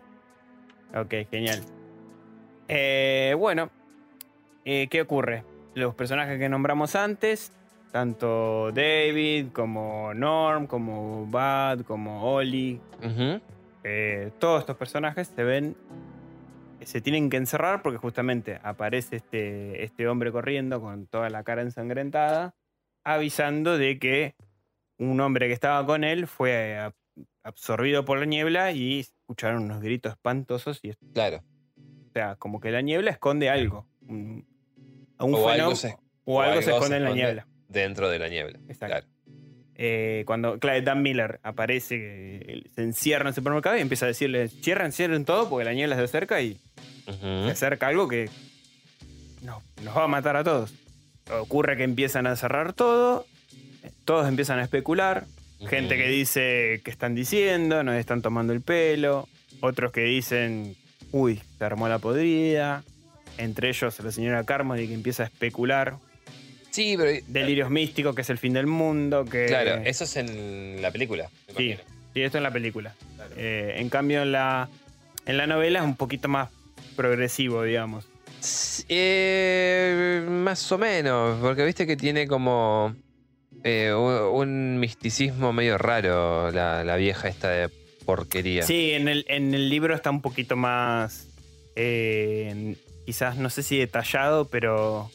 Ok, 0.94 1.14
genial. 1.32 1.62
Eh, 2.68 3.34
bueno, 3.38 3.70
eh, 4.66 4.88
¿qué 4.90 5.02
ocurre? 5.02 5.46
Los 5.74 5.96
personajes 5.96 6.38
que 6.38 6.50
nombramos 6.50 6.98
antes, 6.98 7.54
tanto 7.94 8.74
David 8.74 9.48
como 9.54 10.14
Norm, 10.14 10.68
como 10.68 11.26
Bud, 11.28 11.86
como 11.86 12.36
Ujú. 12.36 13.40
eh, 13.86 14.32
todos 14.40 14.60
estos 14.60 14.76
personajes 14.76 15.32
se 15.34 15.44
ven, 15.46 15.78
se 16.82 17.00
tienen 17.00 17.30
que 17.30 17.38
encerrar 17.38 17.82
porque 17.82 17.98
justamente 17.98 18.60
aparece 18.62 19.16
este, 19.16 19.86
este 19.86 20.10
hombre 20.10 20.34
corriendo 20.34 20.82
con 20.82 21.08
toda 21.08 21.30
la 21.30 21.44
cara 21.46 21.62
ensangrentada, 21.62 22.54
avisando 23.06 23.78
de 23.78 23.98
que 23.98 24.36
un 25.00 25.22
hombre 25.22 25.48
que 25.48 25.54
estaba 25.54 25.86
con 25.86 26.04
él 26.04 26.28
fue 26.28 26.78
ab- 26.78 26.94
absorbido 27.44 28.06
por 28.06 28.20
la 28.20 28.26
niebla 28.26 28.72
y 28.72 29.00
escucharon 29.02 29.64
unos 29.64 29.82
gritos 29.82 30.14
espantosos 30.14 30.80
y 30.84 30.94
Claro. 31.14 31.44
o 31.78 32.12
sea, 32.14 32.36
como 32.36 32.60
que 32.60 32.72
la 32.72 32.82
niebla 32.82 33.12
esconde 33.12 33.50
algo. 33.50 33.88
Un, 34.08 34.46
un 35.20 35.20
O 35.20 35.26
algo 35.26 35.50
fenómeno- 35.50 35.76
se- 35.76 35.96
o 36.26 36.42
algo 36.42 36.54
se 36.54 36.58
algo 36.60 36.62
se 36.62 36.72
esconde 36.72 36.98
en 36.98 37.04
la 37.04 37.12
niebla. 37.14 37.48
Dentro 37.68 38.10
de 38.10 38.20
la 38.20 38.28
niebla. 38.28 38.60
Exacto. 38.68 38.88
Claro. 38.98 39.08
Eh, 39.76 40.24
cuando 40.28 40.60
claro, 40.60 40.80
Dan 40.84 41.02
Miller 41.02 41.40
aparece, 41.44 42.64
se 42.76 42.84
encierra 42.84 43.24
en 43.24 43.28
el 43.30 43.34
supermercado 43.34 43.78
y 43.78 43.82
empieza 43.82 44.06
a 44.06 44.10
decirle: 44.10 44.48
cierren, 44.50 44.92
cierren 44.92 45.26
todo 45.26 45.50
porque 45.50 45.66
la 45.66 45.74
niebla 45.74 45.96
se 45.96 46.04
acerca 46.04 46.42
y 46.42 46.60
se 47.20 47.50
acerca 47.52 47.88
algo 47.88 48.08
que 48.08 48.30
no, 49.42 49.62
nos 49.84 49.98
va 49.98 50.04
a 50.04 50.08
matar 50.08 50.36
a 50.36 50.44
todos. 50.44 50.74
Ocurre 51.40 51.78
que 51.78 51.84
empiezan 51.84 52.28
a 52.28 52.36
cerrar 52.36 52.74
todo, 52.74 53.26
todos 54.06 54.28
empiezan 54.28 54.60
a 54.60 54.64
especular. 54.64 55.26
Gente 55.68 55.98
que 55.98 56.08
dice 56.08 56.82
que 56.84 56.92
están 56.92 57.16
diciendo, 57.16 57.84
nos 57.84 57.96
están 57.96 58.22
tomando 58.22 58.54
el 58.54 58.62
pelo. 58.62 59.28
Otros 59.60 59.92
que 59.92 60.02
dicen, 60.02 60.76
uy, 61.12 61.42
se 61.58 61.66
armó 61.66 61.88
la 61.88 62.00
podrida. 62.00 62.84
Entre 63.38 63.70
ellos 63.70 64.00
la 64.00 64.12
señora 64.12 64.44
Carmody 64.44 64.88
que 64.88 64.94
empieza 64.94 65.24
a 65.24 65.26
especular. 65.28 65.96
Sí, 66.72 66.96
pero. 66.98 67.12
Delirios 67.28 67.70
místicos, 67.70 68.16
que 68.16 68.22
es 68.22 68.30
el 68.30 68.38
fin 68.38 68.54
del 68.54 68.68
mundo. 68.68 69.26
Que, 69.26 69.46
Claro, 69.46 69.82
eso 69.84 70.06
es 70.06 70.16
en 70.18 70.82
la 70.82 70.92
película. 70.92 71.30
me 71.48 71.54
Sí. 71.56 71.78
Sí, 72.14 72.22
esto 72.22 72.38
en 72.38 72.44
la 72.44 72.52
película. 72.52 72.94
Claro. 73.16 73.32
Eh, 73.38 73.76
en 73.78 73.90
cambio, 73.90 74.22
en 74.22 74.32
la, 74.32 74.70
en 75.26 75.38
la 75.38 75.48
novela 75.48 75.80
es 75.80 75.86
un 75.86 75.96
poquito 75.96 76.28
más 76.28 76.50
progresivo, 76.96 77.64
digamos. 77.64 78.06
Eh, 78.90 80.26
más 80.28 80.72
o 80.72 80.78
menos, 80.78 81.40
porque 81.40 81.64
viste 81.64 81.86
que 81.86 81.96
tiene 81.96 82.28
como 82.28 82.96
eh, 83.64 83.94
un, 83.94 84.80
misticismo 84.80 85.54
medio 85.54 85.78
raro 85.78 86.52
la, 86.52 86.84
la 86.84 86.96
vieja 86.96 87.28
esta 87.28 87.50
de 87.50 87.70
porquería. 88.06 88.64
Sí, 88.64 88.92
en 88.92 89.08
el, 89.08 89.26
en 89.28 89.54
el 89.54 89.70
libro 89.70 89.94
está 89.96 90.10
un 90.10 90.22
poquito 90.22 90.56
más. 90.56 91.28
eh, 91.76 92.76
quizás, 93.06 93.38
no 93.38 93.50
sé 93.50 93.64
si 93.64 93.78
detallado, 93.78 94.46
pero. 94.46 95.10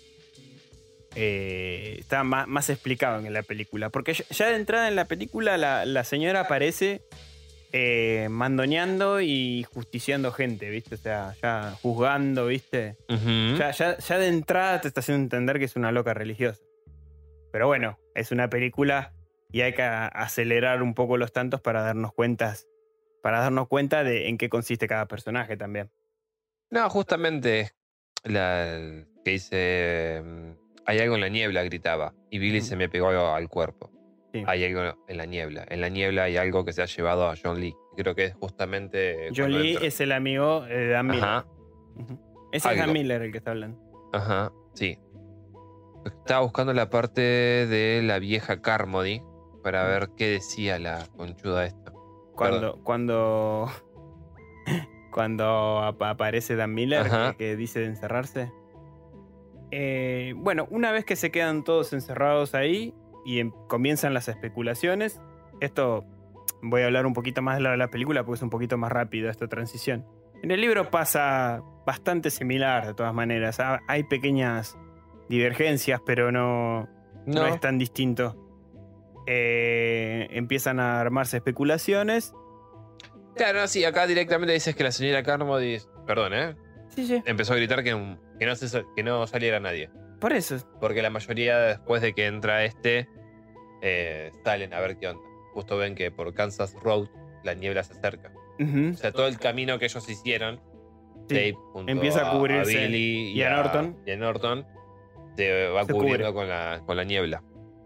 eh, 1.14 1.96
está 2.00 2.24
más, 2.24 2.46
más 2.46 2.68
explicado 2.70 3.24
en 3.24 3.32
la 3.32 3.42
película. 3.42 3.88
Porque 3.90 4.12
ya, 4.14 4.48
de 4.50 4.56
entrada 4.56 4.88
en 4.88 4.96
la 4.96 5.06
película 5.06 5.56
la, 5.56 5.84
la 5.84 6.04
señora 6.04 6.40
aparece 6.40 7.02
eh, 7.72 8.28
mandoneando 8.30 9.20
y 9.20 9.64
justiciando 9.72 10.30
gente, 10.32 10.68
¿viste? 10.70 10.94
O 10.94 10.98
sea, 10.98 11.34
ya 11.42 11.74
juzgando, 11.82 12.46
¿viste? 12.46 12.96
Ya, 13.58 13.70
ya- 13.72 13.98
ya 13.98 14.18
de 14.18 14.28
entrada 14.28 14.80
te 14.80 14.88
está 14.88 15.00
haciendo 15.00 15.22
entender 15.24 15.58
que 15.58 15.64
es 15.64 15.76
una 15.76 15.90
loca 15.92 16.14
religiosa. 16.14 16.60
Pero 17.50 17.66
bueno, 17.66 17.98
es 18.16 18.32
una 18.32 18.48
película 18.48 19.12
y 19.52 19.60
hay 19.60 19.72
que 19.74 19.82
acelerar 19.82 20.82
un 20.82 20.94
poco 20.94 21.16
los 21.16 21.32
tantos 21.32 21.60
para 21.60 21.82
darnos 21.82 22.12
cuentas, 22.12 22.66
para 23.22 23.40
darnos 23.40 23.68
cuenta 23.68 24.04
de 24.04 24.28
en 24.28 24.38
qué 24.38 24.48
consiste 24.48 24.88
cada 24.88 25.06
personaje 25.06 25.56
también. 25.56 25.90
No, 26.70 26.88
justamente 26.90 27.72
la 28.24 29.04
que 29.24 29.30
dice 29.30 30.22
mm, 30.24 30.50
hay 30.86 30.98
algo 31.00 31.14
en 31.14 31.20
la 31.20 31.28
niebla, 31.28 31.62
gritaba. 31.62 32.14
Y 32.30 32.38
Billy 32.38 32.60
se 32.60 32.76
me 32.76 32.88
pegó 32.88 33.08
al 33.08 33.48
cuerpo. 33.48 33.90
Sí. 34.32 34.44
Hay 34.46 34.64
algo 34.64 35.04
en 35.08 35.16
la 35.16 35.26
niebla. 35.26 35.64
En 35.68 35.80
la 35.80 35.88
niebla 35.88 36.24
hay 36.24 36.36
algo 36.36 36.64
que 36.64 36.72
se 36.72 36.82
ha 36.82 36.86
llevado 36.86 37.28
a 37.28 37.34
John 37.42 37.60
Lee. 37.60 37.74
Creo 37.96 38.14
que 38.14 38.26
es 38.26 38.34
justamente. 38.34 39.30
John 39.34 39.52
Lee 39.52 39.72
entra. 39.72 39.86
es 39.86 40.00
el 40.00 40.12
amigo 40.12 40.62
de 40.62 40.88
Dan 40.88 41.06
Miller. 41.06 41.24
Ajá. 41.24 41.46
Ese 42.52 42.72
es 42.72 42.78
Dan. 42.78 42.92
Miller 42.92 43.22
el 43.22 43.32
que 43.32 43.38
está 43.38 43.52
hablando. 43.52 44.10
ajá, 44.12 44.52
sí. 44.74 44.98
Estaba 46.06 46.40
buscando 46.42 46.72
la 46.72 46.88
parte 46.90 47.20
de 47.20 48.00
la 48.02 48.18
vieja 48.18 48.60
Carmody 48.62 49.22
para 49.62 49.84
ver 49.84 50.10
qué 50.16 50.28
decía 50.28 50.78
la 50.78 51.06
conchuda 51.16 51.64
esta. 51.66 51.92
Cuando, 52.34 52.82
cuando, 52.84 53.68
cuando 55.12 55.78
ap- 55.82 56.02
aparece 56.02 56.56
Dan 56.56 56.74
Miller, 56.74 57.04
que, 57.32 57.36
que 57.36 57.56
dice 57.56 57.80
de 57.80 57.86
encerrarse. 57.86 58.52
Eh, 59.70 60.34
bueno, 60.36 60.66
una 60.70 60.92
vez 60.92 61.04
que 61.04 61.16
se 61.16 61.30
quedan 61.30 61.64
todos 61.64 61.92
encerrados 61.92 62.54
ahí 62.54 62.94
y 63.24 63.40
em- 63.40 63.52
comienzan 63.68 64.14
las 64.14 64.28
especulaciones, 64.28 65.20
esto 65.60 66.04
voy 66.62 66.82
a 66.82 66.86
hablar 66.86 67.06
un 67.06 67.12
poquito 67.14 67.42
más 67.42 67.56
de 67.56 67.62
la, 67.62 67.70
de 67.72 67.76
la 67.76 67.88
película 67.88 68.22
porque 68.24 68.36
es 68.36 68.42
un 68.42 68.50
poquito 68.50 68.78
más 68.78 68.92
rápido 68.92 69.30
esta 69.30 69.48
transición. 69.48 70.06
En 70.42 70.50
el 70.50 70.60
libro 70.60 70.90
pasa 70.90 71.62
bastante 71.86 72.30
similar 72.30 72.86
de 72.86 72.94
todas 72.94 73.14
maneras. 73.14 73.58
Ha- 73.58 73.80
Hay 73.88 74.04
pequeñas 74.04 74.78
divergencias, 75.28 76.00
pero 76.04 76.30
no, 76.32 76.88
no 77.26 77.42
No, 77.42 77.46
es 77.46 77.60
tan 77.60 77.78
distinto. 77.78 78.42
Eh, 79.26 80.28
empiezan 80.30 80.78
a 80.80 81.00
armarse 81.00 81.36
especulaciones. 81.38 82.32
claro, 83.34 83.60
no, 83.60 83.66
sí, 83.68 83.84
acá 83.84 84.06
directamente 84.06 84.52
dices 84.54 84.74
que 84.76 84.84
la 84.84 84.92
señora 84.92 85.22
Carmody. 85.22 85.78
Perdón, 86.06 86.34
¿eh? 86.34 86.56
Sí, 86.88 87.06
sí. 87.06 87.22
Empezó 87.26 87.52
a 87.52 87.56
gritar 87.56 87.82
que, 87.82 87.90
que, 88.38 88.46
no, 88.46 88.54
se- 88.56 88.84
que 88.94 89.02
no 89.02 89.26
saliera 89.26 89.58
nadie. 89.60 89.90
Por 90.20 90.32
eso. 90.32 90.56
Porque 90.80 91.02
la 91.02 91.10
mayoría, 91.10 91.58
después 91.58 92.00
de 92.00 92.14
que 92.14 92.26
entra 92.26 92.64
este, 92.64 93.08
eh, 93.82 94.30
salen 94.44 94.72
a 94.72 94.80
ver 94.80 94.96
qué 94.98 95.08
onda. 95.08 95.22
Justo 95.52 95.76
ven 95.76 95.94
que 95.94 96.10
por 96.10 96.32
Kansas 96.32 96.74
Road 96.82 97.08
la 97.44 97.54
niebla 97.54 97.82
se 97.82 97.92
acerca. 97.94 98.32
O 98.58 98.96
sea, 98.96 99.12
todo 99.12 99.26
el 99.26 99.38
camino 99.38 99.78
que 99.78 99.84
ellos 99.86 100.08
hicieron, 100.08 100.60
Sí. 101.28 101.34
Dave 101.34 101.54
junto 101.72 101.90
Empieza 101.92 102.28
a 102.30 102.32
cubrirse. 102.32 102.86
Billy 102.86 103.32
Y 103.32 103.42
a 103.42 103.50
Norton. 103.50 103.96
y 104.06 104.10
a 104.12 104.16
Norton, 104.16 104.66
se 105.36 105.68
va 105.68 105.84
Se 105.84 105.92
cubriendo 105.92 106.32
cubre. 106.32 106.34
con 106.34 106.48
la, 106.48 106.80
con 106.86 106.96
la 106.96 107.04
niebla. 107.04 107.42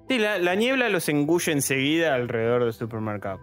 Sí, 0.09 0.19
la, 0.19 0.39
la 0.39 0.55
niebla 0.55 0.89
los 0.89 1.09
engulle 1.09 1.53
enseguida 1.53 2.15
alrededor 2.15 2.65
del 2.65 2.73
supermercado. 2.73 3.41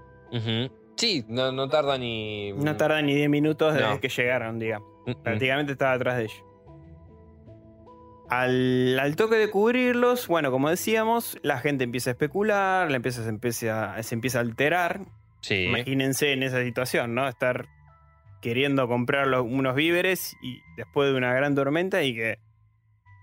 Sí, 0.95 1.23
no, 1.27 1.51
no 1.51 1.69
tarda 1.69 1.97
ni. 1.97 2.51
No 2.53 2.75
tarda 2.75 3.01
ni 3.01 3.13
10 3.15 3.29
minutos 3.29 3.73
desde 3.73 3.87
No. 3.87 3.99
que 4.01 4.09
llegaron, 4.09 4.59
digamos. 4.59 4.89
Prácticamente 5.23 5.71
estaba 5.73 5.93
atrás 5.93 6.17
de 6.17 6.23
ellos. 6.23 6.43
Al, 8.29 8.99
al 8.99 9.15
toque 9.15 9.35
de 9.35 9.49
cubrirlos, 9.49 10.27
bueno, 10.27 10.51
como 10.51 10.69
decíamos, 10.69 11.37
la 11.43 11.59
gente 11.59 11.85
empieza 11.85 12.09
a 12.09 12.13
especular, 12.13 12.89
la 12.91 12.97
empieza, 12.97 13.23
se, 13.23 13.29
empieza, 13.29 14.03
se 14.03 14.15
empieza 14.15 14.39
a 14.39 14.41
alterar. 14.41 14.99
Sí. 15.39 15.63
Imagínense 15.65 16.33
en 16.33 16.43
esa 16.43 16.61
situación, 16.61 17.15
¿no? 17.15 17.25
Estar 17.29 17.67
queriendo 18.41 18.87
comprar 18.89 19.27
los- 19.27 19.43
unos 19.45 19.75
víveres 19.75 20.35
y 20.41 20.59
después 20.75 21.09
de 21.09 21.17
una 21.17 21.33
gran 21.33 21.55
tormenta 21.55 22.03
y 22.03 22.13
que 22.15 22.39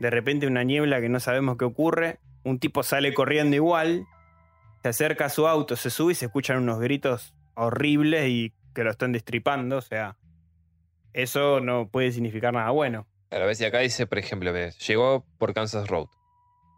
de 0.01 0.11
repente 0.11 0.47
una 0.47 0.64
niebla 0.64 1.01
que 1.01 1.09
no 1.09 1.20
sabemos 1.20 1.57
qué 1.57 1.64
ocurre, 1.64 2.18
un 2.42 2.59
tipo 2.59 2.82
sale 2.82 3.14
corriendo 3.14 3.57
igual, 3.57 4.07
se 4.82 4.88
acerca 4.88 5.26
a 5.26 5.30
su 5.30 5.47
auto, 5.47 5.76
se 5.76 5.90
sube 5.90 6.12
y 6.12 6.14
se 6.14 6.26
escuchan 6.26 6.59
unos 6.59 6.78
gritos 6.78 7.34
horribles 7.55 8.28
y 8.28 8.53
que 8.74 8.84
lo 8.84 8.90
están 8.90 9.12
destripando. 9.12 9.78
O 9.78 9.80
sea, 9.80 10.16
eso 11.12 11.61
no 11.61 11.88
puede 11.88 12.12
significar 12.12 12.53
nada 12.53 12.70
bueno. 12.70 13.07
Claro, 13.30 13.47
ves, 13.47 13.61
y 13.61 13.64
acá 13.64 13.78
dice, 13.78 14.07
por 14.07 14.18
ejemplo, 14.18 14.53
llegó 14.53 15.24
por 15.38 15.55
Kansas 15.55 15.88
Road, 15.88 16.09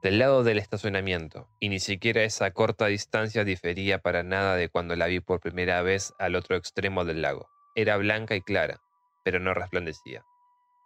del 0.02 0.18
lado 0.18 0.44
del 0.44 0.58
estacionamiento, 0.58 1.48
y 1.58 1.68
ni 1.68 1.80
siquiera 1.80 2.22
esa 2.22 2.50
corta 2.52 2.86
distancia 2.86 3.44
difería 3.44 3.98
para 3.98 4.22
nada 4.22 4.56
de 4.56 4.68
cuando 4.68 4.94
la 4.94 5.06
vi 5.06 5.20
por 5.20 5.40
primera 5.40 5.82
vez 5.82 6.14
al 6.18 6.36
otro 6.36 6.56
extremo 6.56 7.04
del 7.04 7.22
lago. 7.22 7.48
Era 7.74 7.96
blanca 7.96 8.36
y 8.36 8.40
clara, 8.40 8.80
pero 9.24 9.40
no 9.40 9.52
resplandecía. 9.52 10.24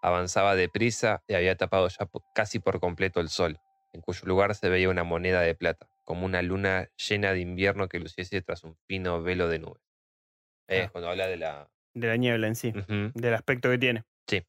Avanzaba 0.02 0.54
deprisa 0.56 1.22
y 1.28 1.34
había 1.34 1.56
tapado 1.56 1.88
ya 1.88 2.08
casi 2.34 2.58
por 2.58 2.80
completo 2.80 3.20
el 3.20 3.28
sol, 3.28 3.58
en 3.92 4.00
cuyo 4.00 4.20
lugar 4.24 4.54
se 4.54 4.68
veía 4.68 4.88
una 4.88 5.04
moneda 5.04 5.40
de 5.42 5.54
plata, 5.54 5.88
como 6.04 6.24
una 6.26 6.40
luna 6.42 6.88
llena 7.08 7.32
de 7.32 7.40
invierno 7.40 7.88
que 7.88 7.98
luciese 7.98 8.40
tras 8.42 8.64
un 8.64 8.76
fino 8.86 9.22
velo 9.22 9.48
de 9.48 9.58
nubes. 9.58 9.82
Es 10.68 10.78
Claro. 10.78 10.92
cuando 10.92 11.10
habla 11.10 11.26
de 11.26 11.36
la... 11.36 11.68
De 11.94 12.06
la 12.06 12.16
niebla 12.16 12.46
en 12.46 12.54
sí, 12.56 12.72
del 13.14 13.34
aspecto 13.34 13.68
que 13.68 13.78
tiene. 13.78 14.04
Sí. 14.28 14.42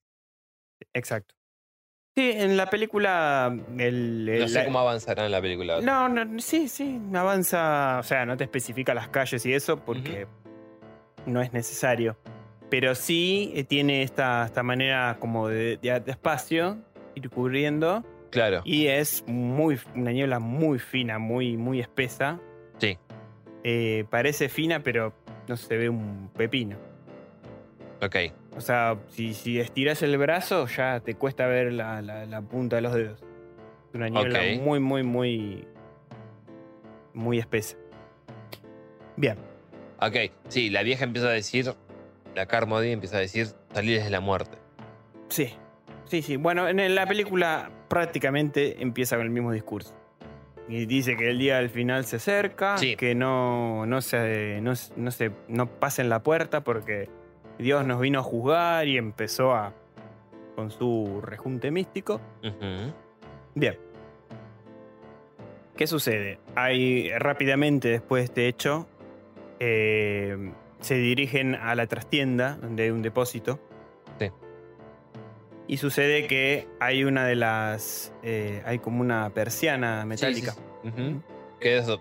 Exacto. 0.94 1.36
Sí, 2.16 2.30
en 2.32 2.56
la 2.58 2.70
película. 2.70 3.56
El, 3.78 4.26
No 4.40 4.48
sé 4.48 4.60
la- 4.60 4.66
cómo 4.66 4.80
avanzará 4.80 5.26
en 5.26 5.32
la 5.32 5.42
película. 5.42 5.80
No, 5.82 6.10
no, 6.10 6.40
sí, 6.40 6.68
sí, 6.68 7.02
avanza, 7.14 8.00
o 8.00 8.04
sea, 8.04 8.26
no 8.26 8.36
te 8.38 8.44
especifica 8.44 8.94
las 8.94 9.08
calles 9.10 9.46
y 9.46 9.54
eso 9.54 9.78
porque 9.78 10.28
no 11.26 11.42
es 11.42 11.54
necesario. 11.54 12.18
Pero 12.72 12.96
sí 12.96 13.52
eh, 13.54 13.64
tiene 13.64 14.02
esta, 14.02 14.46
esta 14.46 14.64
manera 14.64 15.18
como 15.20 15.48
de, 15.50 15.78
de, 15.78 16.00
de 16.00 16.12
espacio, 16.12 16.80
ir 17.14 17.30
cubriendo, 17.30 18.04
Claro. 18.32 18.62
y 18.64 18.88
es 18.88 19.24
muy, 19.28 19.78
una 19.94 20.12
niebla 20.12 20.40
muy 20.40 20.80
fina, 20.80 21.20
muy, 21.20 21.56
muy 21.58 21.80
espesa. 21.82 22.40
Sí. 22.80 22.98
Eh, 23.64 24.06
parece 24.10 24.50
fina, 24.50 24.80
pero 24.82 25.14
no 25.48 25.58
se 25.58 25.78
ve 25.78 25.90
un 25.90 26.30
pepino. 26.36 26.78
Ok. 28.02 28.16
O 28.58 28.62
sea, 28.62 28.98
si, 29.10 29.34
si 29.34 29.60
estiras 29.60 30.02
el 30.02 30.18
brazo, 30.18 30.66
ya 30.68 31.00
te 31.02 31.14
cuesta 31.16 31.46
ver 31.48 31.72
la, 31.74 32.02
la- 32.02 32.26
la 32.26 32.42
punta 32.42 32.78
de 32.78 32.82
los 32.82 32.94
dedos. 32.94 33.20
Es 33.90 33.96
una 33.96 34.08
niebla 34.10 34.40
muy, 34.62 34.80
muy, 34.80 35.04
muy. 35.04 35.68
Muy 37.14 37.38
espesa. 37.38 37.76
Bien. 39.18 39.36
Ok, 40.00 40.16
sí, 40.48 40.70
la 40.70 40.82
vieja 40.84 41.04
empieza 41.04 41.28
a 41.28 41.32
decir, 41.32 41.74
la 42.36 42.46
Carmody 42.46 42.92
empieza 42.92 43.18
a 43.18 43.20
decir, 43.20 43.48
salir 43.74 44.02
de 44.04 44.10
la 44.10 44.20
muerte. 44.20 44.58
Sí. 45.30 45.54
Sí, 46.06 46.22
sí. 46.22 46.36
Bueno, 46.38 46.68
en 46.68 46.96
la 46.96 47.06
película 47.06 47.70
prácticamente 47.88 48.82
empieza 48.82 49.16
con 49.18 49.26
el 49.26 49.32
mismo 49.32 49.52
discurso. 49.52 49.94
Y 50.68 50.86
dice 50.86 51.18
que 51.18 51.30
el 51.30 51.40
día 51.40 51.58
del 51.58 51.70
final 51.70 52.06
se 52.06 52.18
acerca, 52.18 52.78
Sí. 52.78 52.96
que 52.96 53.16
no, 53.16 53.86
no, 53.86 54.02
se, 54.02 54.60
no, 54.62 54.76
se- 54.76 54.94
no 54.96 55.12
se 55.12 55.32
no 55.48 55.68
pasen 55.68 56.08
la 56.10 56.22
puerta 56.24 56.64
porque 56.64 57.10
Dios 57.58 57.86
nos 57.86 58.00
vino 58.00 58.20
a 58.20 58.24
juzgar 58.24 58.88
y 58.88 58.98
empezó 58.98 59.54
a 59.54 59.74
con 60.56 60.70
su 60.72 61.22
rejunte 61.24 61.72
místico. 61.72 62.20
Bien. 63.56 63.78
¿Qué 65.76 65.88
sucede? 65.88 66.40
Hay 66.56 67.10
rápidamente 67.18 67.88
después 67.90 68.22
de 68.22 68.26
este 68.26 68.48
hecho, 68.48 68.88
eh, 69.60 70.52
se 70.82 70.96
dirigen 70.96 71.56
a 71.56 71.74
la 71.76 71.88
trastienda 71.88 72.58
donde 72.58 72.84
hay 72.84 72.90
un 72.90 73.02
depósito. 73.02 73.60
Sí. 74.20 74.30
Y 75.68 75.78
sucede 75.78 76.28
que 76.28 76.68
hay 76.80 77.04
una 77.04 77.26
de 77.26 77.36
las. 77.36 78.14
eh, 78.24 78.62
hay 78.66 78.80
como 78.80 79.02
una 79.02 79.30
persiana 79.30 80.06
metálica. 80.06 80.52
Sí, 80.52 80.60
sí. 80.84 80.90
Ujú. 80.90 81.22
Que 81.60 81.78
eso 81.78 82.00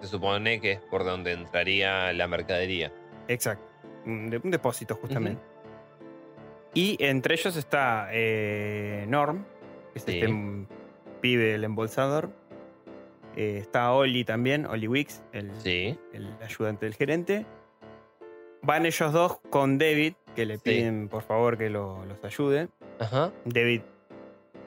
se 0.00 0.06
supone 0.08 0.60
que 0.60 0.72
es 0.72 0.80
por 0.80 1.04
donde 1.04 1.32
entraría 1.32 2.12
la 2.12 2.26
mercadería. 2.28 2.92
Exacto. 3.28 3.66
Un, 4.06 4.30
de- 4.30 4.40
un 4.42 4.50
depósito, 4.50 4.94
justamente. 4.94 5.42
Y 6.72 6.96
entre 7.00 7.34
ellos 7.34 7.56
está 7.56 8.08
eh, 8.12 9.04
Norm, 9.08 9.44
que 9.92 9.98
es 9.98 10.08
este 10.08 10.28
pibe, 11.20 11.54
el 11.56 11.64
embolsador. 11.64 12.30
Eh, 13.36 13.58
está 13.60 13.92
Oli 13.92 14.24
también, 14.24 14.64
Oli 14.66 14.88
Wicks, 14.88 15.22
el, 15.32 15.50
el 15.64 16.34
ayudante 16.42 16.86
del 16.86 16.94
gerente. 16.94 17.44
Van 18.62 18.84
ellos 18.86 19.12
dos 19.12 19.40
con 19.50 19.78
David, 19.78 20.14
que 20.36 20.44
le 20.46 20.56
Sí. 20.56 20.62
piden 20.64 21.08
por 21.08 21.22
favor 21.22 21.56
que 21.58 21.70
lo- 21.70 22.04
los 22.06 22.22
ayude. 22.24 22.68
Ajá. 22.98 23.32
David 23.44 23.82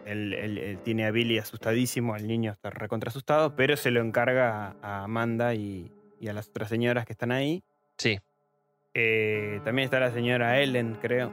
él- 0.06 0.34
él- 0.34 0.58
él 0.58 0.80
tiene 0.80 1.06
a 1.06 1.12
Billy 1.12 1.38
asustadísimo, 1.38 2.16
el 2.18 2.28
niño 2.28 2.52
está 2.52 2.70
recontra 2.70 3.10
asustado, 3.10 3.56
pero 3.56 3.78
se 3.78 3.90
lo 3.92 4.02
encarga 4.02 4.76
a 4.82 5.04
Amanda 5.04 5.54
y, 5.56 5.90
y 6.20 6.28
a 6.28 6.34
las 6.34 6.50
otras 6.50 6.68
señoras 6.70 7.06
que 7.06 7.14
están 7.14 7.32
ahí. 7.32 7.64
Sí. 7.98 8.20
Eh, 8.96 9.62
también 9.64 9.86
está 9.86 10.00
la 10.02 10.12
señora 10.12 10.60
Ellen, 10.60 10.98
creo. 11.02 11.32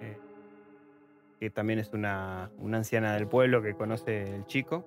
eh, 0.00 0.16
que 1.40 1.50
también 1.50 1.80
es 1.80 1.92
una, 1.92 2.50
una 2.58 2.76
anciana 2.78 3.14
del 3.14 3.26
pueblo 3.26 3.62
que 3.62 3.74
conoce 3.74 4.22
el 4.36 4.46
chico. 4.46 4.86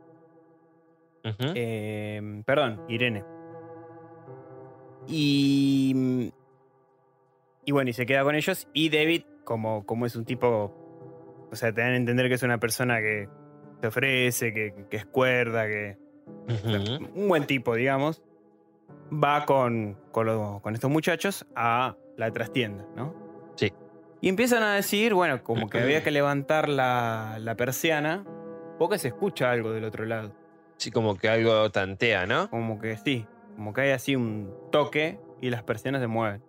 Eh, 1.23 2.43
perdón, 2.45 2.81
Irene. 2.87 3.23
Y. 5.07 6.31
Y 7.65 7.71
bueno, 7.71 7.89
y 7.89 7.93
se 7.93 8.05
queda 8.05 8.23
con 8.23 8.35
ellos. 8.35 8.67
Y 8.73 8.89
David, 8.89 9.23
como, 9.43 9.85
como 9.85 10.05
es 10.05 10.15
un 10.15 10.25
tipo. 10.25 11.47
O 11.51 11.55
sea, 11.55 11.73
te 11.73 11.81
dan 11.81 11.91
a 11.91 11.95
entender 11.97 12.27
que 12.27 12.35
es 12.35 12.43
una 12.43 12.59
persona 12.59 12.99
que 12.99 13.27
te 13.81 13.87
ofrece, 13.87 14.53
que, 14.53 14.73
que 14.89 14.97
es 14.97 15.05
cuerda, 15.05 15.67
que. 15.67 15.97
un 17.13 17.27
buen 17.27 17.45
tipo, 17.45 17.75
digamos. 17.75 18.21
Va 19.11 19.45
con, 19.45 19.97
con, 20.11 20.25
lo- 20.25 20.59
con 20.61 20.73
estos 20.73 20.89
muchachos 20.89 21.45
a 21.55 21.95
la 22.17 22.31
trastienda, 22.31 22.85
¿no? 22.95 23.13
Sí. 23.55 23.71
Y 24.21 24.29
empiezan 24.29 24.63
a 24.63 24.73
decir, 24.73 25.13
bueno, 25.13 25.43
como 25.43 25.69
que 25.69 25.79
había 25.79 26.03
que 26.03 26.09
levantar 26.11 26.69
la, 26.69 27.37
la 27.39 27.55
persiana, 27.55 28.25
porque 28.79 28.97
se 28.97 29.09
escucha 29.09 29.51
algo 29.51 29.71
del 29.71 29.83
otro 29.83 30.05
lado. 30.05 30.33
Sí, 30.77 30.89
como 30.91 31.15
que 31.17 31.29
algo 31.29 31.69
tantea, 31.71 32.25
¿no? 32.25 32.49
Como 32.49 32.79
que 32.79 32.97
sí, 32.97 33.27
como 33.55 33.73
que 33.73 33.81
hay 33.81 33.91
así 33.91 34.15
un 34.15 34.51
toque 34.71 35.19
y 35.41 35.49
las 35.51 35.63
persianas 35.63 36.01
se 36.01 36.07
mueven. 36.07 36.41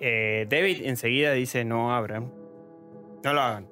Eh, 0.00 0.46
David 0.48 0.82
enseguida 0.84 1.32
dice 1.32 1.64
no 1.64 1.94
abran. 1.94 2.32
No 3.24 3.32
lo 3.32 3.40
hagan. 3.40 3.68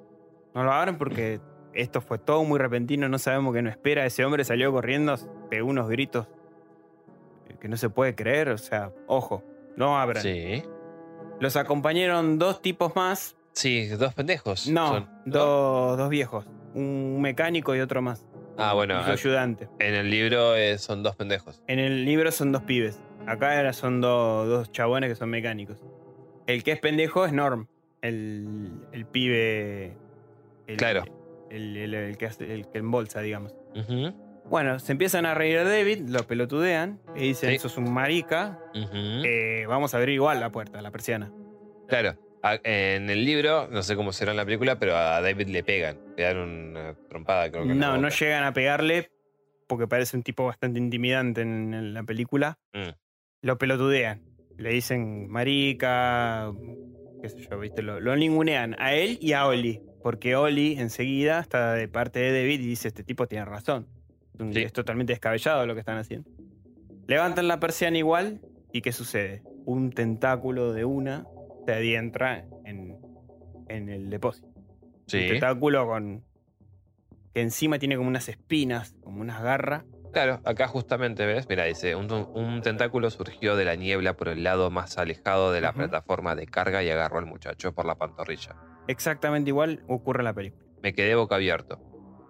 No 0.55 0.65
lo 0.65 0.73
abran 0.73 0.97
porque 0.99 1.41
esto 1.75 2.01
fue 2.01 2.19
todo 2.19 2.45
muy 2.45 2.59
repentino, 2.59 3.09
no 3.09 3.19
sabemos 3.19 3.55
qué 3.55 3.63
nos 3.63 3.73
espera. 3.73 4.07
Ese 4.07 4.25
hombre 4.25 4.45
salió 4.45 4.73
corriendo, 4.73 5.17
pegó 5.51 5.69
unos 5.69 5.89
gritos 5.89 6.27
que 7.61 7.69
no 7.69 7.77
se 7.77 7.89
puede 7.91 8.15
creer. 8.15 8.49
O 8.51 8.59
sea, 8.59 8.93
ojo, 9.07 9.43
no 9.77 9.99
abran. 9.99 10.23
Sí. 10.23 10.63
Los 11.41 11.57
acompañaron 11.57 12.39
dos 12.39 12.63
tipos 12.63 12.95
más. 12.95 13.37
Sí, 13.53 13.87
dos 13.89 14.15
pendejos. 14.15 14.69
No, 14.69 14.89
son, 14.89 15.09
dos, 15.27 15.97
dos 15.99 16.09
viejos. 16.11 16.47
Un 16.75 17.21
mecánico 17.21 17.75
y 17.75 17.81
otro 17.81 18.03
más. 18.03 18.27
Ah, 18.57 18.73
bueno, 18.75 18.99
y 19.01 19.05
su 19.05 19.11
a- 19.11 19.13
ayudante. 19.15 19.69
en 19.81 19.95
el 19.95 20.11
libro 20.11 20.55
eh, 20.57 20.79
son 20.79 21.03
dos 21.03 21.17
pendejos. 21.17 21.63
En 21.67 21.79
el 21.81 22.05
libro 22.05 22.31
son 22.31 22.53
dos 22.53 22.63
pibes. 22.63 23.01
Acá 23.27 23.73
son 23.73 24.01
do- 24.01 24.47
dos 24.47 24.71
chabones 24.71 25.11
que 25.11 25.17
son 25.17 25.31
mecánicos. 25.31 25.83
El 26.47 26.63
que 26.63 26.73
es 26.73 26.81
pendejo 26.81 27.25
es 27.25 27.33
Norm. 27.33 27.67
El, 28.03 28.71
el 28.93 29.07
pibe. 29.07 29.97
el- 30.67 30.77
Claro. 30.77 31.05
El, 31.51 31.77
el- 31.77 32.17
que 32.19 32.27
hace- 32.27 32.53
el 32.53 32.69
que 32.69 32.79
embolsa, 32.79 33.21
digamos. 33.21 33.55
Bueno, 34.47 34.79
se 34.79 34.93
empiezan 34.93 35.25
a 35.25 35.35
reír 35.35 35.59
de 35.65 35.65
David, 35.79 36.09
lo 36.09 36.27
pelotudean. 36.27 37.01
Y 37.17 37.21
dicen: 37.29 37.51
Sí. 37.51 37.57
Eso 37.57 37.69
es 37.69 37.77
un 37.79 37.93
marica. 37.93 38.59
eh, 38.75 39.65
vamos 39.67 39.95
a 39.95 39.99
abrir 39.99 40.15
igual 40.17 40.41
la 40.41 40.51
puerta, 40.51 40.83
la 40.83 40.91
persiana. 40.91 41.33
Claro. 41.89 42.19
a- 42.43 42.61
en 42.63 43.09
el 43.09 43.25
libro, 43.25 43.69
no 43.71 43.83
sé 43.83 43.97
cómo 43.97 44.13
será 44.13 44.33
en 44.33 44.37
la 44.37 44.45
película, 44.45 44.79
pero 44.79 44.95
a 44.97 45.23
David 45.23 45.49
le 45.49 45.63
pegan. 45.65 45.97
Le 46.19 46.25
dan 46.25 46.37
una 46.37 46.95
trompada, 47.09 47.51
creo 47.51 47.63
que. 47.67 47.73
No, 47.75 47.97
no 47.97 48.09
llegan 48.11 48.45
a 48.45 48.53
pegarle 48.53 49.11
porque 49.67 49.87
parece 49.89 50.15
un 50.15 50.23
tipo 50.23 50.45
bastante 50.45 50.79
intimidante 50.79 51.41
en, 51.41 51.73
en 51.73 51.95
la 51.95 52.03
película. 52.03 52.59
Mm. 52.75 52.91
Lo 53.41 53.57
pelotudean. 53.57 54.21
Le 54.57 54.71
dicen 54.71 55.29
marica, 55.29 56.53
qué 57.23 57.29
sé 57.29 57.47
yo, 57.51 57.59
¿viste? 57.59 57.83
Lo, 57.83 58.01
lo 58.01 58.17
ningunean 58.17 58.77
a 58.79 58.95
él 58.95 59.19
y 59.21 59.33
a 59.33 59.47
Oli. 59.47 59.81
Porque 60.03 60.37
Oli 60.37 60.79
enseguida 60.79 61.41
está 61.41 61.73
de 61.75 61.89
parte 61.89 62.19
de 62.19 62.33
David 62.39 62.61
y 62.61 62.67
dice, 62.67 62.89
este 62.89 63.03
tipo 63.03 63.27
tiene 63.27 63.45
razón. 63.47 63.87
Es 64.35 64.41
un- 64.41 64.53
Sí. 64.53 64.61
Es 64.63 64.73
totalmente 64.73 65.13
descabellado 65.13 65.67
lo 65.67 65.75
que 65.75 65.81
están 65.81 65.97
haciendo. 65.99 66.29
Levantan 67.07 67.49
la 67.49 67.59
persiana 67.61 67.99
igual 67.99 68.41
y 68.73 68.81
¿qué 68.83 68.93
sucede? 68.93 69.43
Un 69.65 69.91
tentáculo 69.91 70.73
de 70.73 70.85
una 70.85 71.27
se 71.67 71.73
adentra 71.73 72.45
en, 72.67 72.97
en 73.69 73.89
el 73.89 74.11
depósito. 74.11 74.49
Un 75.25 75.31
tentáculo 75.31 75.87
con... 75.87 76.23
que 77.33 77.41
encima 77.41 77.79
tiene 77.79 77.97
como 77.97 78.09
unas 78.09 78.29
espinas, 78.29 78.95
como 79.03 79.21
unas 79.23 79.43
garras. 79.43 79.85
Claro, 80.15 80.41
acá 80.45 80.69
justamente 80.69 81.27
ves, 81.27 81.49
mira, 81.49 81.65
dice, 81.65 81.97
un, 81.97 82.09
un 82.35 82.63
tentáculo 82.63 83.11
surgió 83.11 83.57
de 83.57 83.65
la 83.65 83.75
niebla 83.75 84.15
por 84.15 84.29
el 84.29 84.45
lado 84.45 84.71
más 84.71 84.97
alejado 84.97 85.51
de 85.51 85.61
la 85.61 85.73
plataforma 85.73 86.37
de 86.37 86.47
carga 86.47 86.85
y 86.85 86.89
agarró 86.89 87.19
al 87.19 87.27
muchacho 87.27 87.73
por 87.75 87.85
la 87.85 87.97
pantorrilla. 87.97 88.55
Exactamente 88.87 89.51
igual 89.51 89.83
ocurre 89.89 90.21
en 90.21 90.25
la 90.27 90.33
película. 90.33 90.65
Me 90.83 90.93
quedé 90.95 91.17
boca 91.17 91.35
abierto. 91.35 91.81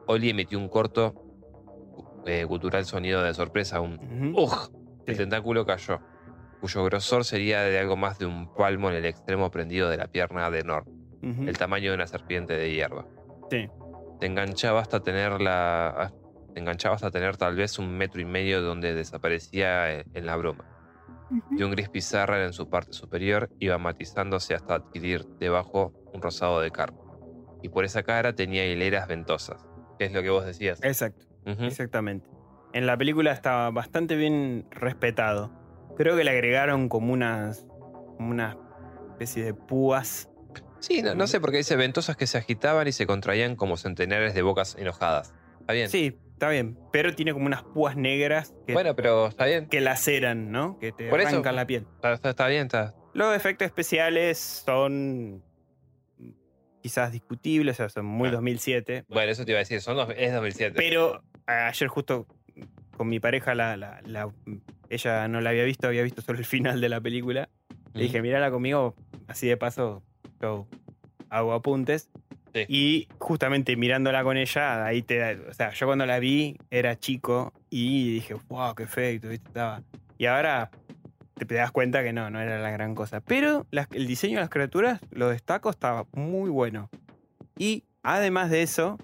Oli 0.06 0.30
emitió 0.30 0.58
un 0.58 0.70
corto, 0.70 1.14
eh, 2.24 2.44
gutural 2.44 2.86
sonido 2.86 3.22
de 3.22 3.34
sorpresa, 3.34 3.80
un 3.80 3.94
Ujú. 4.32 4.44
¡Ugh! 4.44 4.70
El 5.06 5.14
Sí. 5.16 5.20
tentáculo 5.20 5.66
cayó, 5.66 6.00
cuyo 6.60 6.84
grosor 6.84 7.26
sería 7.26 7.60
de 7.60 7.78
algo 7.78 7.96
más 7.98 8.18
de 8.18 8.24
un 8.24 8.50
palmo 8.54 8.88
en 8.88 8.96
el 8.96 9.04
extremo 9.04 9.50
prendido 9.50 9.90
de 9.90 9.98
la 9.98 10.06
pierna 10.06 10.50
de 10.50 10.60
Ujú. 10.62 11.46
el 11.46 11.58
tamaño 11.58 11.90
de 11.90 11.96
una 11.96 12.06
serpiente 12.06 12.56
de 12.56 12.72
hierba. 12.72 13.06
Sí. 13.50 13.68
Te 14.20 14.26
enganchaba 14.26 14.80
hasta 14.80 15.00
tener 15.00 15.38
la. 15.42 16.10
Te 16.54 16.60
enganchaba 16.60 16.94
hasta 16.94 17.10
tener 17.10 17.36
tal 17.36 17.56
vez 17.56 17.78
un 17.78 17.96
metro 17.96 18.20
y 18.20 18.24
medio 18.24 18.62
donde 18.62 18.94
desaparecía 18.94 19.92
eh, 19.92 20.04
en 20.14 20.24
la 20.24 20.36
bruma. 20.36 20.64
De 21.50 21.64
un 21.64 21.72
gris 21.72 21.88
pizarra 21.88 22.44
en 22.44 22.52
su 22.52 22.70
parte 22.70 22.92
superior 22.92 23.50
iba 23.58 23.76
matizándose 23.78 24.54
hasta 24.54 24.74
adquirir 24.74 25.26
debajo 25.40 25.92
un 26.12 26.22
rosado 26.22 26.60
de 26.60 26.70
carne. 26.70 26.98
Y 27.62 27.70
por 27.70 27.84
esa 27.84 28.04
cara 28.04 28.34
tenía 28.34 28.66
hileras 28.66 29.08
ventosas. 29.08 29.66
¿Qué 29.98 30.04
es 30.04 30.12
lo 30.12 30.22
que 30.22 30.30
vos 30.30 30.44
decías? 30.44 30.78
Exacto, 30.82 31.26
exactamente. 31.44 32.28
En 32.72 32.86
la 32.86 32.96
película 32.96 33.32
estaba 33.32 33.70
bastante 33.70 34.16
bien 34.16 34.66
respetado. 34.70 35.50
Creo 35.96 36.16
que 36.16 36.24
le 36.24 36.30
agregaron 36.30 36.88
como 36.88 37.12
unas. 37.12 37.66
como 38.16 38.30
una 38.30 38.56
especie 39.12 39.44
de 39.44 39.54
púas. 39.54 40.28
Sí, 40.80 41.02
no, 41.02 41.14
no 41.14 41.26
sé 41.26 41.40
por 41.40 41.50
qué 41.50 41.58
dice 41.58 41.76
ventosas 41.76 42.16
que 42.16 42.26
se 42.26 42.36
agitaban 42.36 42.86
y 42.86 42.92
se 42.92 43.06
contraían 43.06 43.56
como 43.56 43.76
centenares 43.76 44.34
de 44.34 44.42
bocas 44.42 44.76
enojadas. 44.78 45.32
Está 45.60 45.72
bien. 45.72 45.88
Sí, 45.88 46.18
está 46.44 46.50
bien. 46.52 46.78
Pero 46.92 47.14
tiene 47.14 47.32
como 47.32 47.46
unas 47.46 47.62
púas 47.62 47.96
negras 47.96 48.54
que, 48.66 48.72
Bueno, 48.74 48.94
pero 48.94 49.26
está 49.28 49.46
bien. 49.46 49.66
que 49.68 49.80
laceran, 49.80 50.50
¿no? 50.52 50.78
Que 50.78 50.92
te 50.92 51.08
Por 51.08 51.20
eso- 51.20 51.28
arrancan 51.30 51.56
la 51.56 51.66
piel. 51.66 51.86
Está, 51.96 52.12
está- 52.12 52.30
está 52.30 52.48
bien, 52.48 52.66
está. 52.66 52.94
Los 53.14 53.34
efectos 53.34 53.66
especiales 53.66 54.38
son 54.38 55.42
quizás 56.82 57.12
discutibles, 57.12 57.76
o 57.76 57.76
sea, 57.76 57.88
son 57.88 58.04
muy 58.06 58.28
Ah. 58.28 58.32
2007. 58.32 59.04
Bueno, 59.08 59.32
eso 59.32 59.44
te 59.44 59.52
iba 59.52 59.58
a 59.58 59.60
decir, 59.60 59.80
son 59.80 59.96
es 60.16 60.32
2007. 60.34 60.74
Pero 60.76 61.22
ayer 61.46 61.88
justo 61.88 62.26
con 62.96 63.08
mi 63.08 63.20
pareja, 63.20 63.54
la, 63.54 63.76
la- 63.76 64.00
la- 64.04 64.30
ella 64.90 65.26
no 65.28 65.40
la 65.40 65.50
había 65.50 65.64
visto, 65.64 65.86
había 65.86 66.02
visto 66.02 66.20
solo 66.22 66.38
el 66.38 66.44
final 66.44 66.80
de 66.80 66.88
la 66.90 67.00
película. 67.00 67.48
Le 67.94 68.02
dije, 68.02 68.20
mirala 68.22 68.50
conmigo, 68.50 68.94
así 69.28 69.46
de 69.46 69.56
paso 69.56 70.02
yo 70.42 70.66
hago 71.30 71.52
apuntes. 71.54 72.10
Sí. 72.54 72.64
Y 72.68 73.08
justamente 73.18 73.76
mirándola 73.76 74.22
con 74.22 74.36
ella, 74.36 74.86
ahí 74.86 75.02
te 75.02 75.18
da, 75.18 75.34
o 75.50 75.52
sea, 75.52 75.70
yo 75.72 75.86
cuando 75.86 76.06
la 76.06 76.18
vi 76.20 76.56
era 76.70 76.96
chico 76.98 77.52
y 77.68 78.14
dije, 78.14 78.34
wow, 78.48 78.74
qué 78.74 78.84
efecto, 78.84 79.28
¿viste? 79.28 79.48
Estaba. 79.48 79.82
Y 80.18 80.26
ahora 80.26 80.70
te 81.34 81.52
das 81.54 81.72
cuenta 81.72 82.04
que 82.04 82.12
no, 82.12 82.30
no 82.30 82.40
era 82.40 82.58
la 82.60 82.70
gran 82.70 82.94
cosa. 82.94 83.20
Pero 83.20 83.66
las- 83.72 83.88
el 83.90 84.06
diseño 84.06 84.36
de 84.36 84.42
las 84.42 84.50
criaturas, 84.50 85.00
lo 85.10 85.28
destaco, 85.30 85.68
estaba 85.68 86.06
muy 86.12 86.48
bueno. 86.48 86.88
Y 87.58 87.82
además 88.04 88.50
de 88.50 88.62
eso, 88.62 88.98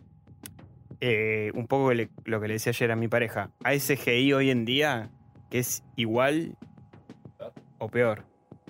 eh, 1.00 1.50
un 1.54 1.66
poco 1.66 1.92
le- 1.92 2.08
lo 2.24 2.40
que 2.40 2.46
le 2.48 2.54
decía 2.54 2.70
ayer 2.70 2.92
a 2.92 2.96
mi 2.96 3.08
pareja, 3.08 3.50
hay 3.64 3.80
CGI 3.80 4.32
hoy 4.32 4.50
en 4.50 4.64
día 4.64 5.10
que 5.50 5.58
es 5.58 5.82
igual 5.96 6.56
o 7.78 7.88
peor 7.88 8.24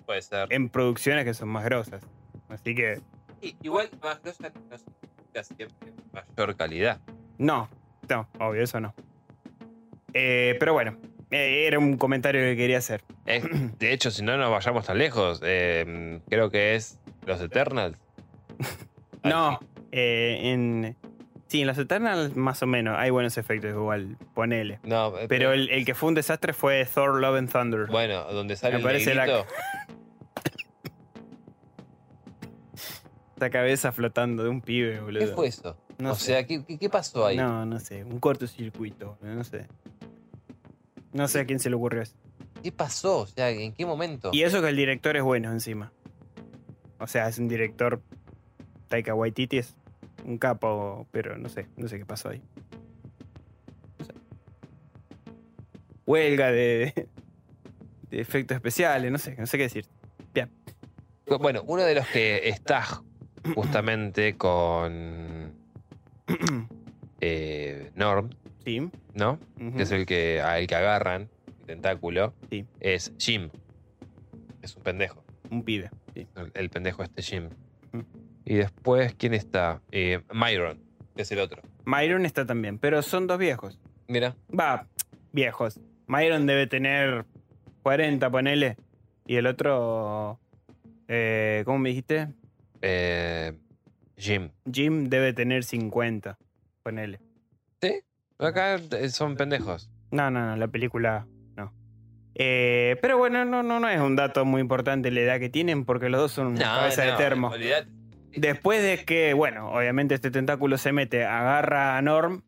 Puede 0.07 0.23
ser. 0.23 0.47
en 0.51 0.69
producciones 0.71 1.25
que 1.25 1.35
son 1.35 1.49
más 1.51 1.65
grosas. 1.65 2.03
Así 2.49 2.75
que, 2.75 3.01
Sí, 3.41 3.57
igual 3.63 3.89
no 4.03 4.33
significa 4.33 5.43
siempre 5.45 5.93
mayor 6.13 6.57
calidad. 6.57 7.01
no, 7.39 7.69
no, 8.09 8.29
obvio, 8.39 8.63
eso 8.63 8.81
no. 8.81 8.95
Eh, 10.13 10.57
pero 10.59 10.73
bueno, 10.73 10.97
eh, 11.31 11.67
era 11.67 11.79
un 11.79 11.97
comentario 11.97 12.41
que 12.43 12.57
quería 12.57 12.79
hacer. 12.79 13.03
Eh, 13.27 13.43
de 13.79 13.93
hecho, 13.93 14.11
si 14.11 14.23
no 14.23 14.37
nos 14.37 14.51
vayamos 14.51 14.85
tan 14.87 14.99
lejos, 14.99 15.41
eh, 15.45 16.21
creo 16.29 16.51
que 16.51 16.75
es 16.75 16.99
Los 17.27 17.41
Eternals. 17.41 17.97
No, 19.23 19.61
eh, 19.93 20.39
en. 20.45 20.97
Sí, 21.47 21.61
en 21.61 21.67
los 21.67 21.77
Eternals 21.77 22.37
más 22.37 22.63
o 22.63 22.67
menos 22.67 22.97
hay 22.97 23.11
buenos 23.11 23.37
efectos 23.37 23.71
igual, 23.73 24.17
ponele. 24.35 24.79
No, 24.83 25.13
Pero 25.29 25.53
el, 25.53 25.69
el 25.69 25.85
que 25.85 25.95
fue 25.95 26.09
un 26.09 26.15
desastre 26.15 26.53
fue 26.55 26.87
Thor 26.87 27.21
Love 27.21 27.37
and 27.37 27.53
Thunder. 27.53 27.87
Bueno, 27.89 28.25
donde 28.33 28.57
sale 28.57 28.75
Me 28.75 28.79
el 28.79 28.83
parece 28.85 29.15
la- 29.15 29.45
Esta 33.41 33.49
cabeza 33.49 33.91
flotando 33.91 34.43
de 34.43 34.51
un 34.51 34.61
pibe, 34.61 34.97
¿Qué 34.97 35.01
boludo. 35.01 35.35
fue 35.35 35.47
eso? 35.49 35.75
No 35.97 36.11
o 36.13 36.15
sé. 36.15 36.27
sea, 36.27 36.47
¿qué, 36.47 36.63
qué- 36.63 36.77
qué 36.79 36.91
pasó 36.91 37.25
ahí? 37.25 37.39
No, 37.39 37.65
no 37.65 37.79
sé. 37.81 38.05
Un 38.05 38.21
cortocircuito, 38.21 39.17
no 39.23 39.43
sé. 39.45 39.67
No 41.15 41.27
sé 41.27 41.41
a 41.41 41.47
quién 41.47 41.59
se 41.59 41.71
le 41.71 41.77
ocurrió 41.77 42.03
eso. 42.03 42.15
¿Qué 42.63 42.71
pasó? 42.71 43.21
O 43.21 43.27
sea, 43.27 43.49
¿en 43.49 43.73
qué 43.73 43.87
momento? 43.87 44.29
Y 44.35 44.43
eso 44.43 44.61
que 44.61 44.69
el 44.69 44.77
director 44.77 45.17
es 45.17 45.23
bueno 45.23 45.51
encima. 45.51 45.91
O 46.99 47.07
sea, 47.07 47.29
es 47.29 47.39
un 47.39 47.49
director. 47.49 48.03
Taika 48.89 49.15
Waititi 49.15 49.57
es 49.57 49.75
un 50.27 50.37
capo, 50.37 51.07
pero 51.11 51.39
no 51.39 51.49
sé, 51.49 51.67
no 51.79 51.89
sé 51.89 51.97
qué 51.99 52.05
pasó 52.05 52.29
ahí. 52.29 52.43
No 54.01 54.05
sé. 54.05 54.13
Huelga 56.05 56.51
de, 56.53 57.09
de 58.11 58.21
efectos 58.21 58.55
especiales, 58.57 59.11
no 59.11 59.17
sé, 59.17 59.35
no 59.37 59.47
sé 59.47 59.57
qué 59.57 59.63
decir. 59.63 59.87
Bueno, 61.39 61.63
uno 61.67 61.83
de 61.85 61.95
los 61.95 62.07
que 62.09 62.49
está 62.49 62.85
justamente 63.55 64.37
con 64.37 65.53
eh, 67.21 67.91
Norm, 67.95 68.31
Sí. 68.65 68.89
¿no? 69.15 69.39
Que 69.77 69.83
es 69.83 69.91
el 69.91 70.05
que, 70.07 70.43
a 70.43 70.59
el 70.59 70.67
que 70.67 70.75
agarran, 70.75 71.29
el 71.61 71.67
tentáculo, 71.67 72.35
Sí. 72.51 72.67
es 72.81 73.13
Jim. 73.19 73.49
Es 74.63 74.77
un 74.77 74.83
pendejo. 74.83 75.25
Un 75.51 75.63
pibe. 75.65 75.91
Sí. 76.15 76.27
El, 76.37 76.51
el 76.55 76.71
pendejo 76.71 77.03
este 77.03 77.23
Jim. 77.23 77.49
Y 78.45 78.55
después, 78.57 79.15
¿quién 79.15 79.33
está? 79.35 79.81
Eh, 79.93 80.21
Myron, 80.33 80.79
que 81.17 81.23
es 81.23 81.33
el 81.33 81.39
otro. 81.41 81.63
Myron 81.85 82.27
está 82.27 82.45
también, 82.47 82.79
pero 82.79 83.01
son 83.03 83.27
dos 83.27 83.39
viejos. 83.39 83.79
Mira, 84.09 84.37
Va, 84.57 84.87
viejos. 85.33 85.81
Myron 86.07 86.47
debe 86.47 86.67
tener 86.67 87.25
40, 87.83 88.29
ponele. 88.31 88.77
Y 89.27 89.37
el 89.37 89.47
otro. 89.47 90.39
eh, 91.09 91.63
¿Cómo 91.65 91.79
me 91.79 91.91
dijiste? 91.91 92.29
Eh, 92.83 93.53
Jim. 94.17 94.51
Jim 94.71 95.09
debe 95.09 95.33
tener 95.33 95.65
50, 95.65 96.39
ponele. 96.83 97.21
Acá 98.39 98.77
eh, 98.77 99.09
son 99.11 99.37
pendejos. 99.37 99.91
No, 100.11 100.31
no, 100.31 100.47
no, 100.47 100.57
la 100.57 100.69
película 100.69 101.27
no. 101.57 101.73
Eh, 102.35 102.97
pero 103.03 103.19
bueno, 103.19 103.45
no, 103.45 103.63
no, 103.63 103.81
no 103.81 103.89
es 103.89 104.01
un 104.01 104.17
dato 104.17 104.45
muy 104.47 104.61
importante 104.63 105.11
la 105.11 105.21
edad 105.21 105.39
que 105.39 105.51
tienen 105.51 105.85
porque 105.85 106.09
los 106.09 106.21
dos 106.23 106.33
son 106.33 106.47
una 106.49 106.61
cabeza 106.65 107.03
de 107.03 107.13
termo. 107.13 107.53
Después 108.35 108.83
de 108.83 109.05
que, 109.05 109.35
bueno, 109.35 109.71
obviamente 109.73 110.15
este 110.15 110.31
tentáculo 110.31 110.79
se 110.79 110.93
mete, 110.93 111.25
agarra 111.27 111.99
a 111.99 112.03
Norm, 112.03 112.43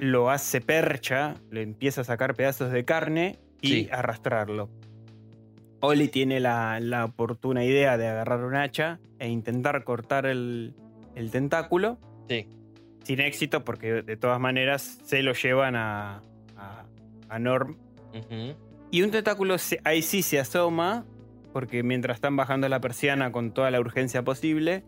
lo 0.00 0.30
hace 0.30 0.60
percha, 0.60 1.34
le 1.50 1.62
empieza 1.62 2.02
a 2.02 2.04
sacar 2.04 2.34
pedazos 2.34 2.70
de 2.72 2.84
carne 2.84 3.38
y 3.60 3.68
Sí. 3.68 3.88
arrastrarlo. 3.92 4.70
Oli 5.84 6.08
tiene 6.08 6.40
la, 6.40 6.80
la 6.80 7.04
oportuna 7.04 7.64
idea 7.64 7.96
de 7.96 8.08
agarrar 8.08 8.44
un 8.44 8.54
hacha 8.56 8.98
e 9.18 9.28
intentar 9.28 9.84
cortar 9.84 10.26
el, 10.26 10.74
el 11.14 11.30
tentáculo. 11.30 11.98
Sí. 12.28 12.48
Sin 13.02 13.20
éxito, 13.20 13.64
porque 13.64 14.02
de 14.02 14.16
todas 14.16 14.40
maneras 14.40 14.98
se 15.04 15.22
lo 15.22 15.32
llevan 15.34 15.76
a, 15.76 16.22
a, 16.56 16.84
a 17.28 17.38
Norm. 17.38 17.76
Y 18.90 19.02
un 19.02 19.10
tentáculo 19.10 19.58
se- 19.58 19.80
ahí 19.84 20.02
sí 20.02 20.22
se 20.22 20.38
asoma, 20.38 21.04
porque 21.52 21.82
mientras 21.82 22.16
están 22.16 22.36
bajando 22.36 22.68
la 22.68 22.80
persiana 22.80 23.32
con 23.32 23.52
toda 23.52 23.70
la 23.70 23.80
urgencia 23.80 24.22
posible, 24.22 24.84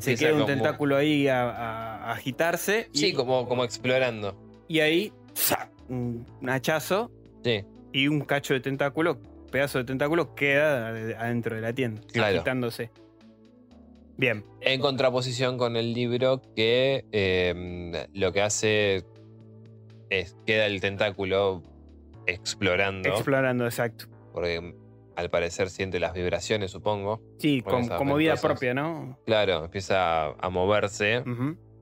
se 0.00 0.16
queda 0.16 0.34
un 0.34 0.46
tentáculo 0.46 0.96
ahí 0.96 1.28
a, 1.28 2.10
agitarse. 2.12 2.88
y- 2.92 2.98
Sí, 2.98 3.12
como, 3.12 3.46
como 3.48 3.62
explorando. 3.64 4.36
y 4.68 4.80
ahí, 4.80 5.12
¡za! 5.34 5.70
un 5.88 6.26
un 6.40 6.50
hachazo 6.50 7.10
Sí. 7.44 7.64
y 7.92 8.08
un 8.08 8.22
cacho 8.22 8.54
de 8.54 8.60
tentáculo, 8.60 9.18
pedazo 9.46 9.78
de 9.78 9.84
tentáculo, 9.84 10.34
queda 10.34 10.90
ade- 10.90 11.16
adentro 11.16 11.54
de 11.56 11.62
la 11.62 11.72
tienda, 11.72 12.00
Claro. 12.12 12.36
agitándose. 12.36 12.90
Bien, 14.18 14.44
En 14.62 14.80
contraposición 14.80 15.58
con 15.58 15.76
el 15.76 15.92
libro 15.92 16.40
que 16.54 17.04
eh, 17.12 18.06
lo 18.14 18.32
que 18.32 18.40
hace 18.42 19.04
es 20.08 20.36
queda 20.46 20.66
el 20.66 20.80
tentáculo 20.80 21.62
explorando, 22.26 23.08
explorando, 23.10 23.66
exacto. 23.66 24.06
porque 24.32 24.74
al 25.16 25.30
parecer 25.30 25.68
siente 25.70 26.00
las 26.00 26.12
vibraciones, 26.14 26.70
supongo. 26.70 27.20
Sí, 27.38 27.60
Con 27.62 27.88
como 27.88 28.16
vida 28.16 28.36
propia, 28.36 28.72
¿no? 28.74 29.18
Claro, 29.26 29.64
empieza 29.64 30.26
a, 30.28 30.34
a 30.38 30.50
moverse 30.50 31.22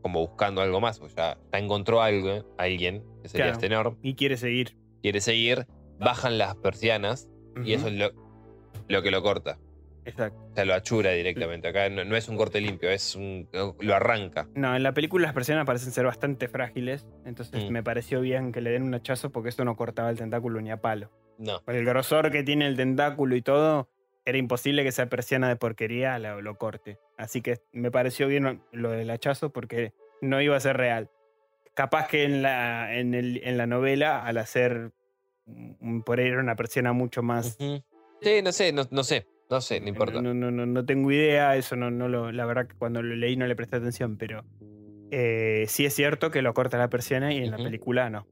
como 0.03 0.21
buscando 0.21 0.61
algo 0.61 0.81
más, 0.81 1.01
o 1.01 1.07
ya, 1.09 1.39
ya 1.53 1.59
encontró 1.59 2.03
algo, 2.03 2.45
alguien, 2.59 3.03
que 3.23 3.29
sería 3.29 3.47
Claro. 3.47 3.53
este 3.59 3.69
Norm, 3.71 3.97
Y 4.03 4.15
quiere 4.15 4.37
seguir. 4.37 4.77
quiere 5.03 5.21
seguir, 5.21 5.67
bajan 5.99 6.37
las 6.37 6.57
persianas 6.57 7.29
y 7.65 7.73
eso 7.75 7.89
es 7.89 7.95
lo, 7.95 8.11
lo 8.89 9.03
que 9.03 9.11
lo 9.11 9.23
corta. 9.23 9.59
Exacto. 10.07 10.39
O 10.51 10.55
sea, 10.55 10.65
lo 10.67 10.75
achura 10.75 11.13
directamente. 11.13 11.69
Acá 11.69 11.89
no, 11.89 12.05
no 12.05 12.15
es 12.17 12.29
un 12.29 12.37
corte 12.37 12.61
limpio, 12.61 12.91
es 12.91 13.17
un. 13.17 13.49
lo 13.81 13.95
arranca. 13.95 14.47
No, 14.55 14.77
en 14.77 14.83
la 14.83 14.93
película 14.93 15.25
las 15.25 15.33
personas 15.35 15.65
parecen 15.65 15.93
ser 15.93 16.05
bastante 16.05 16.47
frágiles, 16.49 17.07
entonces 17.25 17.65
Mm. 17.65 17.73
me 17.73 17.83
pareció 17.83 18.21
bien 18.21 18.53
que 18.53 18.61
le 18.61 18.71
den 18.71 18.83
un 18.83 18.95
hachazo 18.95 19.31
porque 19.31 19.49
esto 19.49 19.65
no 19.65 19.77
cortaba 19.77 20.11
el 20.11 20.19
tentáculo 20.19 20.61
ni 20.61 20.71
a 20.71 20.77
palo. 20.83 21.11
No. 21.39 21.63
Por 21.65 21.75
el 21.75 21.85
grosor 21.87 22.31
que 22.31 22.43
tiene 22.43 22.67
el 22.67 22.77
tentáculo 22.77 23.35
y 23.35 23.41
todo, 23.43 23.89
era 24.27 24.37
imposible 24.39 24.83
que 24.83 24.91
esa 24.91 25.07
persiana 25.07 25.49
de 25.49 25.57
porquería 25.57 26.19
lo, 26.19 26.43
lo 26.43 26.57
corte. 26.59 26.99
Así 27.17 27.41
que 27.41 27.59
me 27.73 27.91
pareció 27.91 28.29
bien 28.29 28.61
lo 28.73 28.91
del 28.91 29.09
hachazo 29.11 29.51
porque 29.51 29.93
no 30.21 30.41
iba 30.43 30.55
a 30.57 30.61
ser 30.61 30.77
real. 30.77 31.11
Capaz 31.75 32.07
que 32.09 32.25
en 32.25 32.43
la, 32.43 32.95
en 32.95 33.15
el- 33.15 33.41
en 33.43 33.57
la 33.57 33.67
novela, 33.67 34.23
al 34.25 34.37
hacer 34.39 34.93
por 36.05 36.19
ahí 36.21 36.27
era 36.29 36.41
una 36.41 36.57
persiana 36.57 36.93
mucho 36.93 37.23
más. 37.23 37.57
Sí, 38.23 38.43
no 38.43 38.53
sé, 38.53 38.73
no, 38.73 38.83
no 38.91 39.05
sé, 39.05 39.27
no 39.51 39.61
sé, 39.61 39.81
no 39.81 39.89
importa. 39.89 40.21
No, 40.23 40.35
no, 40.35 40.51
no, 40.51 40.67
no 40.67 40.85
tengo 40.87 41.11
idea, 41.13 41.57
eso 41.57 41.77
no, 41.77 41.91
no 41.91 42.09
lo, 42.09 42.33
la 42.33 42.47
verdad 42.47 42.67
que 42.67 42.75
cuando 42.77 43.03
lo 43.03 43.15
leí 43.15 43.37
no 43.37 43.47
le 43.47 43.55
presté 43.57 43.77
atención, 43.77 44.17
pero 44.17 44.45
eh, 45.11 45.67
sí 45.69 45.85
es 45.85 45.95
cierto 45.95 46.31
que 46.31 46.41
lo 46.43 46.55
corta 46.55 46.79
la 46.79 46.89
persiana 46.89 47.33
y 47.33 47.39
en 47.39 47.51
la 47.51 47.59
película 47.65 48.09
no. 48.11 48.27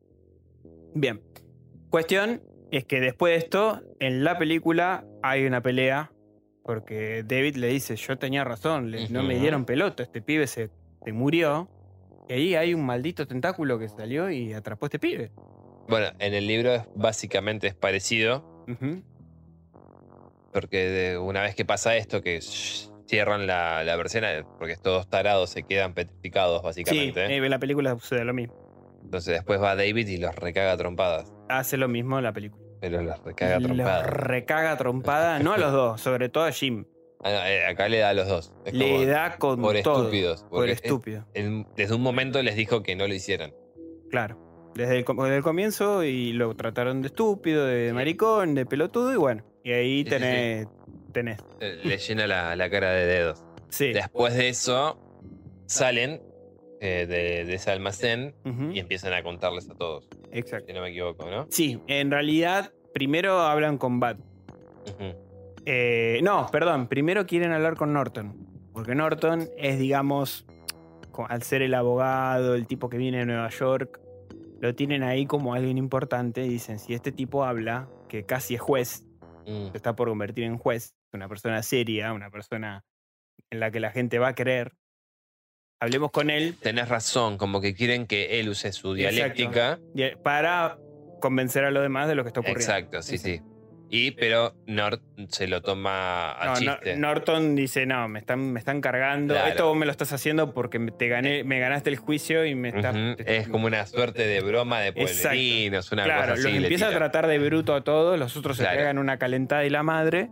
Bien. 0.94 1.20
Cuestión 1.90 2.42
es 2.70 2.84
que 2.86 3.00
después 3.00 3.32
de 3.32 3.38
esto, 3.38 3.82
en 4.00 4.24
la 4.24 4.38
película 4.38 5.04
hay 5.22 5.44
una 5.46 5.60
pelea, 5.62 6.10
porque 6.64 7.22
David 7.26 7.56
le 7.56 7.68
dice, 7.68 7.96
yo 7.96 8.16
tenía 8.18 8.44
razón, 8.44 8.90
le- 8.90 9.08
no 9.10 9.22
me 9.22 9.34
dieron 9.38 9.64
pelota, 9.66 10.02
este 10.02 10.22
pibe 10.22 10.46
se, 10.46 10.70
se 11.04 11.12
murió. 11.12 11.68
Y 12.28 12.32
ahí 12.32 12.54
hay 12.54 12.72
un 12.72 12.86
maldito 12.86 13.26
tentáculo 13.26 13.78
que 13.78 13.88
salió 13.88 14.30
y 14.30 14.52
atrapó 14.54 14.86
a 14.86 14.88
este 14.88 14.98
pibe. 14.98 15.32
Bueno, 15.88 16.08
en 16.18 16.34
el 16.34 16.46
libro 16.46 16.74
es- 16.74 16.82
básicamente 16.94 17.66
es 17.66 17.74
parecido, 17.74 18.64
porque 20.52 20.88
de- 20.88 21.18
una 21.18 21.42
vez 21.42 21.54
que 21.54 21.64
pasa 21.64 21.96
esto, 21.96 22.22
que 22.22 22.40
cierran 23.06 23.46
la, 23.46 23.84
la 23.84 23.96
persiana, 23.96 24.46
porque 24.58 24.76
todos 24.76 25.08
tarados 25.08 25.50
se 25.50 25.62
quedan 25.64 25.94
petrificados, 25.94 26.60
Sí, 26.60 26.64
básicamente. 26.64 27.26
eh, 27.26 27.36
en 27.36 27.50
la 27.50 27.58
película 27.58 27.92
sucede 27.98 28.24
lo 28.24 28.34
mismo. 28.34 28.54
Entonces 29.02 29.34
después 29.34 29.60
va 29.60 29.74
David 29.76 30.06
y 30.08 30.16
los 30.18 30.34
recaga 30.36 30.76
trompadas. 30.76 31.32
Hace 31.48 31.76
lo 31.76 31.88
mismo 31.88 32.18
en 32.18 32.24
la 32.24 32.32
película. 32.32 32.62
Pero 32.80 33.02
los 33.02 33.22
recaga 33.24 33.56
a 33.56 33.60
Los 33.60 33.68
trompadas. 33.68 34.06
recaga 34.06 34.76
trompada, 34.76 35.38
no 35.38 35.52
a 35.52 35.58
los 35.58 35.72
dos, 35.72 36.00
sobre 36.00 36.28
todo 36.28 36.44
a 36.44 36.52
Jim. 36.52 36.84
Ah, 37.24 37.30
no, 37.30 37.44
eh, 37.46 37.66
acá 37.66 37.88
le 37.88 37.98
da 37.98 38.08
a 38.10 38.14
los 38.14 38.26
dos. 38.26 38.52
Es 38.64 38.72
Le 38.74 38.90
como 38.90 39.04
da 39.06 39.36
con 39.38 39.60
por 39.60 39.78
todo. 39.82 39.98
estúpidos. 40.04 40.44
Por 40.50 40.68
estúpido, 40.68 41.24
desde 41.76 41.94
un 41.94 42.02
momento 42.02 42.42
les 42.42 42.56
dijo 42.56 42.82
que 42.82 42.96
no 42.96 43.06
lo 43.06 43.14
hicieran. 43.14 43.52
claro. 44.10 44.38
Desde 44.74 44.98
el, 44.98 45.04
desde 45.04 45.36
el 45.36 45.42
comienzo 45.42 46.02
y 46.04 46.32
lo 46.32 46.54
trataron 46.54 47.02
de 47.02 47.08
estúpido, 47.08 47.66
de 47.66 47.92
maricón, 47.92 48.54
de 48.54 48.64
pelotudo 48.66 49.12
y 49.12 49.16
bueno. 49.16 49.42
Y 49.64 49.72
ahí 49.72 50.04
tenés. 50.04 50.66
tenés. 51.12 51.38
Eh, 51.60 51.80
Le 51.84 51.98
llena 51.98 52.26
la, 52.26 52.56
la 52.56 52.70
cara 52.70 52.90
de 52.92 53.06
dedos. 53.06 53.44
Sí. 53.68 53.92
Después 53.92 54.34
de 54.34 54.48
eso, 54.48 54.98
salen 55.66 56.20
eh, 56.80 57.06
de, 57.06 57.44
de 57.44 57.54
ese 57.54 57.70
almacén 57.70 58.34
y 58.72 58.78
empiezan 58.78 59.12
a 59.12 59.22
contarles 59.22 59.68
a 59.70 59.74
todos. 59.74 60.08
Exacto. 60.32 60.66
Si 60.68 60.72
no 60.72 60.80
me 60.80 60.88
equivoco, 60.90 61.30
¿no? 61.30 61.46
Sí, 61.50 61.80
en 61.86 62.10
realidad, 62.10 62.72
primero 62.92 63.40
hablan 63.40 63.78
con 63.78 64.00
Bat. 64.00 64.18
Eh, 65.64 66.20
no, 66.22 66.48
perdón, 66.50 66.88
primero 66.88 67.26
quieren 67.26 67.52
hablar 67.52 67.76
con 67.76 67.92
Norton. 67.92 68.34
Porque 68.72 68.94
Norton 68.94 69.48
es, 69.58 69.78
digamos, 69.78 70.46
al 71.28 71.42
ser 71.42 71.62
el 71.62 71.74
abogado, 71.74 72.54
el 72.54 72.66
tipo 72.66 72.88
que 72.88 72.96
viene 72.96 73.18
de 73.18 73.26
Nueva 73.26 73.48
York, 73.50 74.00
lo 74.62 74.74
tienen 74.76 75.02
ahí 75.02 75.26
como 75.26 75.54
alguien 75.54 75.76
importante. 75.76 76.44
Y 76.46 76.48
dicen, 76.48 76.78
si 76.78 76.94
este 76.94 77.10
tipo 77.12 77.44
habla, 77.44 77.88
que 78.08 78.24
casi 78.24 78.54
es 78.54 78.60
juez, 78.60 79.04
Mm. 79.44 79.72
se 79.72 79.76
está 79.76 79.96
por 79.96 80.08
convertir 80.08 80.44
en 80.44 80.56
juez, 80.56 80.94
una 81.12 81.28
persona 81.28 81.62
seria, 81.64 82.12
una 82.12 82.30
persona 82.30 82.84
en 83.50 83.58
la 83.58 83.72
que 83.72 83.80
la 83.80 83.90
gente 83.90 84.20
va 84.20 84.28
a 84.28 84.34
creer, 84.36 84.72
hablemos 85.80 86.12
con 86.12 86.30
él 86.30 86.56
Tenés 86.62 86.88
razón, 86.88 87.38
como 87.38 87.60
que 87.60 87.74
quieren 87.74 88.06
que 88.06 88.38
él 88.38 88.48
use 88.48 88.70
su 88.72 88.94
dialéctica. 88.94 89.80
y- 89.96 90.14
para 90.22 90.78
convencer 91.20 91.64
a 91.64 91.72
los 91.72 91.82
demás 91.82 92.06
de 92.08 92.14
lo 92.14 92.22
que 92.22 92.28
está 92.28 92.38
ocurriendo. 92.40 92.62
Exacto, 92.72 93.02
sí, 93.02 93.18
sí. 93.18 93.40
Y, 93.94 94.12
pero 94.12 94.54
Nord 94.66 95.00
se 95.28 95.46
lo 95.46 95.60
toma 95.60 96.32
a 96.32 96.46
No, 96.46 96.50
no- 96.52 96.58
chiste. 96.76 96.96
Norton 96.96 97.54
dice, 97.54 97.84
no, 97.84 98.08
me 98.08 98.20
están, 98.20 98.50
me 98.52 98.58
están 98.58 98.80
cargando. 98.80 99.34
Claro. 99.34 99.50
Esto 99.50 99.66
vos 99.66 99.76
me 99.76 99.84
lo 99.84 99.92
estás 99.92 100.14
haciendo 100.14 100.54
porque 100.54 100.78
me- 100.78 100.92
te 100.92 101.08
gané, 101.08 101.44
me 101.44 101.58
ganaste 101.60 101.90
el 101.90 101.96
juicio 101.96 102.46
y 102.46 102.54
me 102.54 102.70
estás. 102.70 102.94
Te- 103.18 103.36
Es 103.36 103.48
como 103.48 103.66
una 103.66 103.84
suerte 103.84 104.26
de 104.26 104.40
broma 104.40 104.80
de 104.80 104.94
pueblerinos, 104.94 105.92
una 105.92 106.04
claro, 106.04 106.20
cosa 106.22 106.32
así. 106.32 106.42
los 106.44 106.52
le 106.52 106.58
empieza 106.68 106.88
a 106.88 106.92
tratar 106.92 107.26
de 107.26 107.38
bruto 107.38 107.74
a 107.74 107.82
todos, 107.84 108.18
los 108.18 108.34
otros 108.34 108.56
se 108.56 108.62
Claro. 108.62 108.78
pegan 108.78 108.96
una 108.96 109.18
calentada 109.18 109.62
y 109.66 109.68
la 109.68 109.82
madre. 109.82 110.30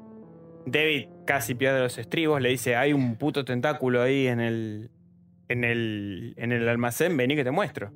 David 0.64 1.08
casi 1.26 1.54
pierde 1.54 1.80
los 1.80 1.98
estribos, 1.98 2.40
le 2.40 2.48
dice, 2.48 2.76
hay 2.76 2.94
un 2.94 3.16
puto 3.16 3.44
tentáculo 3.44 4.00
ahí 4.00 4.26
en 4.26 4.40
el, 4.40 4.90
en 5.48 5.64
el, 5.64 6.32
en 6.38 6.52
el 6.52 6.66
almacén, 6.66 7.14
vení 7.14 7.36
que 7.36 7.44
te 7.44 7.50
muestro. 7.50 7.92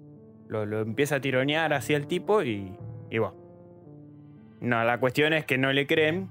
Lo, 0.46 0.66
lo 0.66 0.82
empieza 0.82 1.16
a 1.16 1.20
tironear 1.20 1.72
así 1.72 1.94
al 1.94 2.06
tipo 2.06 2.42
y, 2.42 2.70
y 3.10 3.16
bueno. 3.18 3.42
No, 4.60 4.82
la 4.84 4.98
cuestión 4.98 5.32
es 5.32 5.44
que 5.44 5.58
no 5.58 5.72
le 5.72 5.86
creen. 5.86 6.30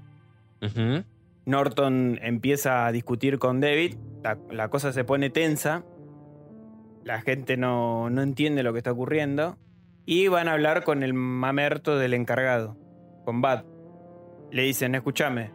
Norton 1.46 2.18
empieza 2.22 2.86
a 2.86 2.92
discutir 2.92 3.38
con 3.38 3.60
David, 3.60 3.96
la, 4.22 4.38
la 4.50 4.68
cosa 4.68 4.92
se 4.92 5.04
pone 5.04 5.28
tensa, 5.28 5.84
la 7.04 7.20
gente 7.20 7.56
no, 7.58 8.08
no 8.08 8.22
entiende 8.22 8.62
lo 8.62 8.72
que 8.72 8.78
está 8.78 8.92
ocurriendo 8.92 9.58
y 10.06 10.28
van 10.28 10.48
a 10.48 10.52
hablar 10.52 10.84
con 10.84 11.02
el 11.02 11.12
mamerto 11.14 11.98
del 11.98 12.14
encargado, 12.14 12.76
con 13.24 13.42
Bad. 13.42 13.64
Le 14.50 14.62
dicen, 14.62 14.94
escúchame, 14.94 15.50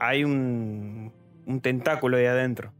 hay 0.00 0.24
un, 0.24 1.12
un 1.46 1.60
tentáculo 1.60 2.16
ahí 2.16 2.26
adentro. 2.26 2.72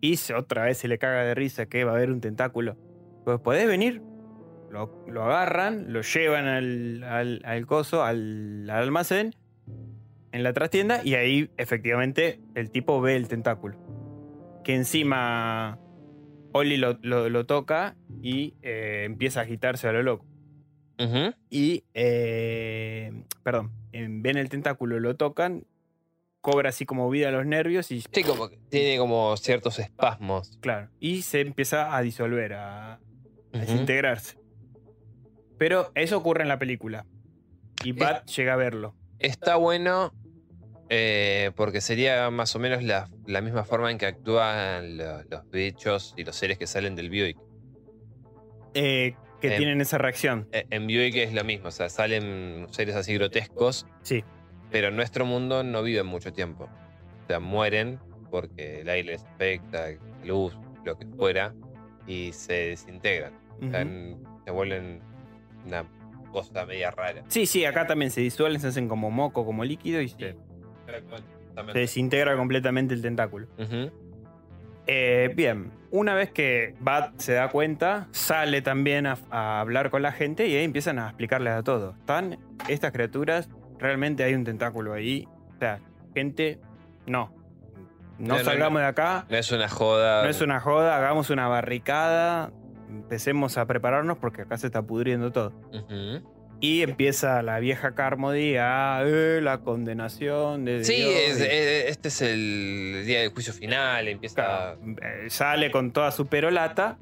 Y 0.00 0.16
otra 0.32 0.64
vez 0.64 0.78
se 0.78 0.86
le 0.86 0.98
caga 0.98 1.24
de 1.24 1.34
risa 1.34 1.66
que 1.66 1.82
va 1.84 1.92
a 1.92 1.94
haber 1.96 2.12
un 2.12 2.20
tentáculo. 2.20 2.76
Pues 3.24 3.40
podés 3.40 3.66
venir. 3.66 4.02
Lo, 4.70 5.04
lo 5.08 5.24
agarran, 5.24 5.92
lo 5.92 6.02
llevan 6.02 6.46
al, 6.46 7.02
al, 7.04 7.40
al 7.44 7.66
coso, 7.66 8.02
al, 8.04 8.68
al 8.70 8.82
almacén 8.82 9.34
en 10.32 10.42
la 10.42 10.52
trastienda 10.52 11.00
y 11.02 11.14
ahí 11.14 11.50
efectivamente 11.56 12.40
el 12.54 12.70
tipo 12.70 13.00
ve 13.00 13.16
el 13.16 13.28
tentáculo. 13.28 13.78
Que 14.64 14.74
encima 14.74 15.78
Oli 16.52 16.76
lo, 16.76 16.98
lo- 17.02 17.30
lo 17.30 17.46
toca 17.46 17.96
y 18.22 18.54
eh, 18.62 19.04
empieza 19.06 19.40
a 19.40 19.42
agitarse 19.44 19.88
a 19.88 19.92
lo 19.92 20.02
loco. 20.02 20.26
Y, 21.48 21.84
eh, 21.94 23.12
perdón, 23.44 23.70
eh, 23.92 24.06
ven 24.10 24.36
el 24.36 24.48
tentáculo, 24.48 24.98
lo 24.98 25.14
tocan, 25.16 25.64
cobra 26.40 26.70
así 26.70 26.84
como 26.86 27.08
vida 27.08 27.28
a 27.28 27.30
los 27.32 27.46
nervios 27.46 27.90
y, 27.92 28.00
Sí, 28.00 28.22
como 28.24 28.48
que 28.48 28.58
tiene 28.68 28.98
como 28.98 29.36
ciertos 29.36 29.78
espasmos. 29.78 30.58
claro, 30.60 30.88
y 30.98 31.22
se 31.22 31.40
empieza 31.40 31.96
a 31.96 32.02
disolver, 32.02 32.54
a, 32.54 32.94
a 32.94 33.00
desintegrarse. 33.52 34.36
Pero 35.58 35.90
eso 35.94 36.16
ocurre 36.18 36.42
en 36.42 36.48
la 36.48 36.58
película. 36.58 37.04
Y 37.84 37.92
Bat 37.92 38.26
llega 38.26 38.54
a 38.54 38.56
verlo. 38.56 38.94
Está 39.18 39.56
bueno 39.56 40.12
eh, 40.90 41.50
porque 41.56 41.80
sería 41.80 42.30
más 42.30 42.54
o 42.56 42.58
menos 42.58 42.82
la, 42.82 43.08
la 43.26 43.40
misma 43.40 43.64
forma 43.64 43.90
en 43.90 43.98
que 43.98 44.06
actúan 44.06 44.96
lo- 44.96 45.22
los 45.24 45.50
bichos 45.50 46.14
y 46.16 46.24
los 46.24 46.34
seres 46.36 46.56
que 46.58 46.66
salen 46.66 46.96
del 46.96 47.10
Buick. 47.10 47.36
eh, 48.74 49.14
que 49.40 49.48
Em. 49.52 49.58
tienen 49.58 49.80
esa 49.80 49.98
reacción. 49.98 50.48
Eh, 50.52 50.66
En 50.70 50.86
Buick 50.86 51.14
es 51.16 51.32
lo 51.32 51.44
mismo, 51.44 51.68
o 51.68 51.70
sea, 51.70 51.88
salen 51.88 52.66
seres 52.70 52.96
así 52.96 53.14
grotescos, 53.14 53.86
Sí. 54.02 54.24
pero 54.70 54.88
en 54.88 54.96
nuestro 54.96 55.24
mundo 55.24 55.62
no 55.62 55.82
viven 55.82 56.06
mucho 56.06 56.32
tiempo. 56.32 56.64
O 57.24 57.26
sea, 57.28 57.38
mueren 57.40 57.98
porque 58.30 58.80
el 58.80 58.88
aire 58.88 59.12
les 59.12 59.24
afecta, 59.24 59.86
luz, 60.24 60.56
lo 60.84 60.98
que 60.98 61.06
fuera, 61.06 61.54
y 62.06 62.32
se 62.32 62.52
desintegran. 62.70 63.32
O 63.62 63.70
sea, 63.70 63.84
se 64.44 64.50
vuelven 64.50 65.00
una 65.68 65.84
cosa 66.32 66.66
media 66.66 66.90
rara. 66.90 67.22
Sí, 67.28 67.46
sí, 67.46 67.64
acá 67.64 67.86
también 67.86 68.10
se 68.10 68.20
disuelven, 68.20 68.60
se 68.60 68.68
hacen 68.68 68.88
como 68.88 69.10
moco, 69.10 69.44
como 69.44 69.64
líquido 69.64 70.00
y 70.00 70.08
se, 70.08 70.16
se 70.86 71.72
desintegra 71.74 72.36
completamente 72.36 72.94
el 72.94 73.02
tentáculo. 73.02 73.46
Eh, 74.86 75.32
bien, 75.36 75.70
una 75.90 76.14
vez 76.14 76.30
que 76.30 76.74
Bat 76.80 77.18
se 77.18 77.34
da 77.34 77.48
cuenta, 77.48 78.08
sale 78.10 78.62
también 78.62 79.06
a, 79.06 79.18
a 79.30 79.60
hablar 79.60 79.90
con 79.90 80.00
la 80.00 80.12
gente 80.12 80.46
y 80.46 80.56
ahí 80.56 80.64
empiezan 80.64 80.98
a 80.98 81.08
explicarles 81.08 81.52
a 81.52 81.62
todos. 81.62 81.94
Están 81.98 82.38
estas 82.68 82.92
criaturas, 82.92 83.50
realmente 83.78 84.24
hay 84.24 84.32
un 84.34 84.44
tentáculo 84.44 84.94
ahí. 84.94 85.28
O 85.56 85.58
sea, 85.58 85.80
gente, 86.14 86.58
no. 87.06 87.34
No, 88.18 88.28
No, 88.34 88.38
no, 88.38 88.44
salgamos 88.44 88.80
de 88.80 88.86
acá, 88.88 89.26
No 89.28 89.36
es 89.36 89.52
una 89.52 89.68
joda. 89.68 90.22
no 90.24 90.28
es 90.30 90.40
una 90.40 90.58
joda, 90.58 90.96
hagamos 90.96 91.28
una 91.30 91.48
barricada, 91.48 92.50
empecemos 93.08 93.56
a 93.56 93.64
prepararnos 93.64 94.18
porque 94.18 94.42
acá 94.42 94.58
se 94.58 94.66
está 94.66 94.82
pudriendo 94.82 95.32
todo. 95.32 95.54
Ujú. 95.72 96.22
Y 96.60 96.82
empieza 96.82 97.40
la 97.42 97.58
vieja 97.58 97.94
Carmody 97.94 98.56
a 98.56 99.00
eh, 99.06 99.40
la 99.42 99.58
condenación 99.58 100.66
de 100.66 100.84
Sí, 100.84 100.96
Dios 100.96 101.10
es- 101.14 101.40
es- 101.40 101.84
este 101.90 102.08
es 102.08 102.20
el 102.20 103.04
día 103.06 103.20
del 103.20 103.30
juicio 103.30 103.54
final, 103.54 104.08
empieza... 104.08 104.74
Eh, 104.74 105.30
sale 105.30 105.70
con 105.70 105.90
toda 105.92 106.10
su 106.10 106.26
perolata. 106.26 106.98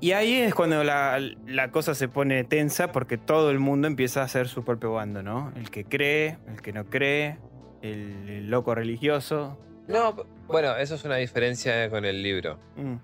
Y 0.00 0.12
ahí 0.12 0.34
es 0.36 0.54
cuando 0.54 0.84
la, 0.84 1.18
la 1.46 1.70
cosa 1.72 1.94
se 1.94 2.06
pone 2.08 2.44
tensa 2.44 2.92
porque 2.92 3.16
todo 3.18 3.50
el 3.50 3.58
mundo 3.58 3.88
empieza 3.88 4.20
a 4.20 4.24
hacer 4.24 4.46
su 4.46 4.62
propio 4.64 4.92
bando, 4.92 5.22
¿no? 5.24 5.52
El 5.56 5.70
que 5.70 5.84
cree, 5.84 6.36
el 6.46 6.60
que 6.62 6.72
no 6.72 6.84
cree, 6.84 7.38
el, 7.82 8.28
el 8.28 8.50
loco 8.50 8.74
religioso. 8.76 9.58
No, 9.88 10.14
bueno, 10.46 10.76
eso 10.76 10.94
es 10.96 11.04
una 11.04 11.16
diferencia 11.16 11.88
con 11.90 12.04
el 12.04 12.22
libro. 12.22 12.58
Mm, 12.76 12.96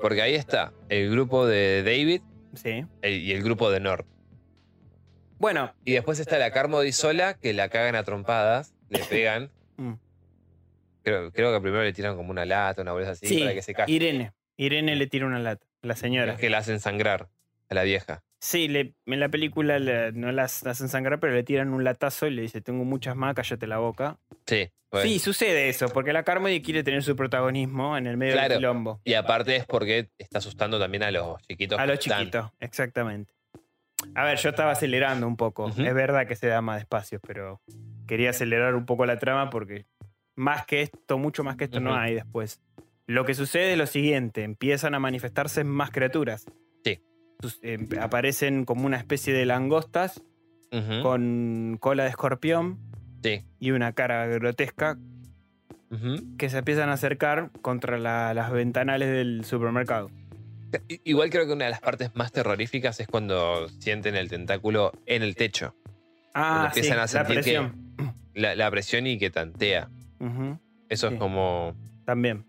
Porque 0.00 0.22
ahí 0.22 0.34
está 0.34 0.72
el 0.88 1.10
grupo 1.10 1.46
de 1.46 1.82
David 1.82 2.22
sí. 2.54 2.84
eh, 3.02 3.10
y 3.10 3.32
el 3.32 3.42
grupo 3.42 3.70
de 3.70 3.80
Nord. 3.80 4.06
Bueno, 5.38 5.72
Y 5.84 5.92
después 5.92 6.18
está 6.20 6.38
la 6.38 6.50
Carmody 6.50 6.92
sola, 6.92 7.34
que 7.34 7.52
la 7.54 7.68
cagan 7.70 7.94
a 7.96 8.04
trompadas, 8.04 8.74
le 8.88 8.98
pegan. 9.04 9.50
mm, 9.76 9.92
Creo, 11.02 11.32
creo 11.32 11.52
que 11.54 11.60
primero 11.62 11.82
le 11.82 11.92
tiran 11.94 12.14
como 12.16 12.30
una 12.30 12.44
lata, 12.44 12.82
una 12.82 12.92
bolsa 12.92 13.12
así, 13.12 13.26
sí, 13.26 13.38
para 13.40 13.54
que 13.54 13.62
se 13.62 13.72
calle. 13.72 13.90
Irene. 13.92 14.32
Irene 14.58 14.96
le 14.96 15.06
tira 15.06 15.26
una 15.26 15.38
lata, 15.38 15.64
la 15.80 15.96
señora. 15.96 16.34
Es 16.34 16.38
que 16.38 16.50
la 16.50 16.58
hacen 16.58 16.78
sangrar 16.78 17.30
a 17.70 17.74
la 17.74 17.82
vieja. 17.84 18.22
Sí, 18.40 18.68
le- 18.68 18.94
en 19.06 19.20
la 19.20 19.28
película 19.28 19.78
le- 19.78 20.12
no 20.12 20.32
las 20.32 20.66
hacen 20.66 20.88
sangrar, 20.88 21.20
pero 21.20 21.34
le 21.34 21.42
tiran 21.42 21.68
un 21.74 21.84
latazo 21.84 22.26
y 22.26 22.30
le 22.30 22.42
dice, 22.42 22.60
tengo 22.62 22.84
muchas 22.84 23.14
más, 23.14 23.34
cállate 23.34 23.66
la 23.66 23.78
boca. 23.78 24.18
Sí. 24.46 24.68
pues. 24.88 25.04
Sí, 25.04 25.20
sucede 25.20 25.68
eso, 25.68 25.88
porque 25.90 26.12
la 26.12 26.24
Carmody 26.24 26.62
quiere 26.62 26.82
tener 26.82 27.04
su 27.04 27.14
protagonismo 27.14 27.96
en 27.96 28.08
el 28.08 28.16
medio 28.16 28.32
Claro. 28.32 28.48
del 28.48 28.58
quilombo. 28.58 29.00
Y 29.04 29.14
aparte 29.14 29.54
es 29.54 29.64
porque 29.64 30.10
está 30.18 30.38
asustando 30.38 30.80
también 30.80 31.04
a 31.04 31.12
los 31.12 31.40
chiquitos. 31.42 31.78
A 31.78 31.86
los 31.86 32.00
chiquitos, 32.00 32.50
exactamente. 32.58 33.32
A 34.16 34.24
ver, 34.24 34.36
yo 34.38 34.48
estaba 34.48 34.72
acelerando 34.72 35.28
un 35.28 35.36
poco. 35.36 35.68
Es 35.68 35.94
verdad 35.94 36.26
que 36.26 36.34
se 36.34 36.48
da 36.48 36.60
más 36.60 36.78
despacio, 36.78 37.20
pero 37.24 37.60
quería 38.08 38.30
acelerar 38.30 38.74
un 38.74 38.84
poco 38.84 39.06
la 39.06 39.16
trama 39.18 39.48
porque 39.50 39.84
más 40.34 40.66
que 40.66 40.80
esto, 40.82 41.18
mucho 41.18 41.44
más 41.44 41.54
que 41.56 41.64
esto 41.64 41.78
no 41.78 41.94
hay 41.94 42.14
después. 42.14 42.60
Lo 43.06 43.24
que 43.24 43.34
sucede 43.34 43.72
es 43.72 43.78
lo 43.78 43.86
siguiente, 43.86 44.42
empiezan 44.42 44.96
a 44.96 44.98
manifestarse 44.98 45.62
más 45.62 45.92
criaturas. 45.92 46.46
Em, 47.62 47.88
aparecen 48.00 48.64
como 48.64 48.86
una 48.86 48.96
especie 48.96 49.32
de 49.34 49.46
langostas 49.46 50.22
con 51.02 51.78
cola 51.80 52.04
de 52.04 52.10
escorpión 52.10 52.78
Sí. 53.22 53.42
y 53.58 53.72
una 53.72 53.92
cara 53.92 54.26
grotesca 54.26 54.98
que 56.38 56.48
se 56.48 56.58
empiezan 56.58 56.88
a 56.88 56.92
acercar 56.92 57.50
contra 57.62 57.98
la- 57.98 58.32
las 58.34 58.52
ventanales 58.52 59.08
del 59.10 59.44
supermercado. 59.44 60.10
Igual 61.02 61.30
creo 61.30 61.46
que 61.46 61.52
una 61.52 61.64
de 61.64 61.72
las 61.72 61.80
partes 61.80 62.14
más 62.14 62.30
terroríficas 62.30 63.00
es 63.00 63.08
cuando 63.08 63.68
sienten 63.80 64.14
el 64.14 64.28
tentáculo 64.28 64.92
en 65.06 65.22
el 65.24 65.34
techo. 65.34 65.74
Ah, 66.32 66.66
empiezan 66.68 66.92
sí, 66.92 66.92
a 66.92 66.96
la 67.02 67.08
sentir 67.08 67.36
que- 67.36 67.42
presión. 67.42 67.90
La, 68.34 68.54
la 68.54 68.70
presión 68.70 69.08
y 69.08 69.18
que 69.18 69.30
tantea. 69.30 69.90
Eso 70.88 71.08
Sí. 71.08 71.14
es 71.14 71.18
como. 71.20 71.74
También. 72.04 72.44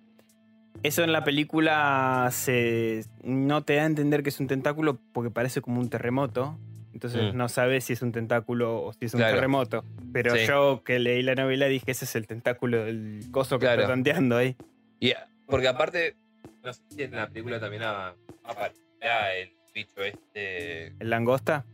Eso 0.83 1.03
en 1.03 1.11
la 1.11 1.23
película 1.23 2.29
se 2.31 3.05
no 3.23 3.63
te 3.63 3.75
da 3.75 3.83
a 3.83 3.85
entender 3.85 4.23
que 4.23 4.29
es 4.29 4.39
un 4.39 4.47
tentáculo 4.47 4.97
porque 5.13 5.29
parece 5.29 5.61
como 5.61 5.79
un 5.79 5.89
terremoto. 5.89 6.57
Entonces 6.93 7.33
Mm. 7.33 7.37
no 7.37 7.49
sabes 7.49 7.85
si 7.85 7.93
es 7.93 8.01
un 8.01 8.11
tentáculo 8.11 8.83
o 8.83 8.93
si 8.93 9.05
es 9.05 9.13
un 9.13 9.19
Claro. 9.19 9.35
terremoto. 9.35 9.85
Pero 10.11 10.35
Sí. 10.35 10.45
yo 10.47 10.81
que 10.83 10.99
leí 10.99 11.21
la 11.21 11.35
novela 11.35 11.67
dije 11.67 11.91
ese 11.91 12.05
es 12.05 12.15
el 12.15 12.25
tentáculo 12.27 12.83
del 12.83 13.21
coso 13.31 13.59
que 13.59 13.65
Claro. 13.67 13.81
está 13.83 13.93
tanteando 13.93 14.37
ahí. 14.37 14.55
y- 14.99 15.13
porque 15.47 15.67
aparte, 15.67 16.15
no 16.63 16.71
sé 16.73 16.81
si 16.89 17.03
en 17.03 17.11
la 17.15 17.27
película 17.27 17.59
también 17.59 17.81
aparecía 17.83 19.35
el 19.35 19.49
bicho 19.73 20.03
este. 20.03 20.87
¿El 20.99 21.09
langosta? 21.09 21.65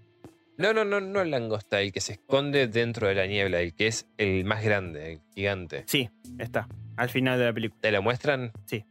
No, 0.58 0.74
no, 0.74 0.84
no, 0.86 1.00
no 1.02 1.22
el 1.22 1.30
langosta, 1.32 1.82
el 1.82 1.92
que 1.92 2.02
se 2.02 2.14
esconde 2.14 2.68
dentro 2.68 3.08
de 3.08 3.16
la 3.16 3.28
niebla, 3.28 3.60
el 3.62 3.74
que 3.74 3.88
es 3.88 4.08
el 4.18 4.44
más 4.46 4.64
grande, 4.64 5.14
el 5.14 5.20
gigante. 5.36 5.84
Sí, 5.88 6.10
está. 6.40 6.68
Al 6.96 7.10
final 7.10 7.38
de 7.38 7.46
la 7.46 7.54
película. 7.54 7.80
¿Te 7.82 7.92
lo 7.92 8.02
muestran? 8.02 8.52
Sí. 8.66 8.84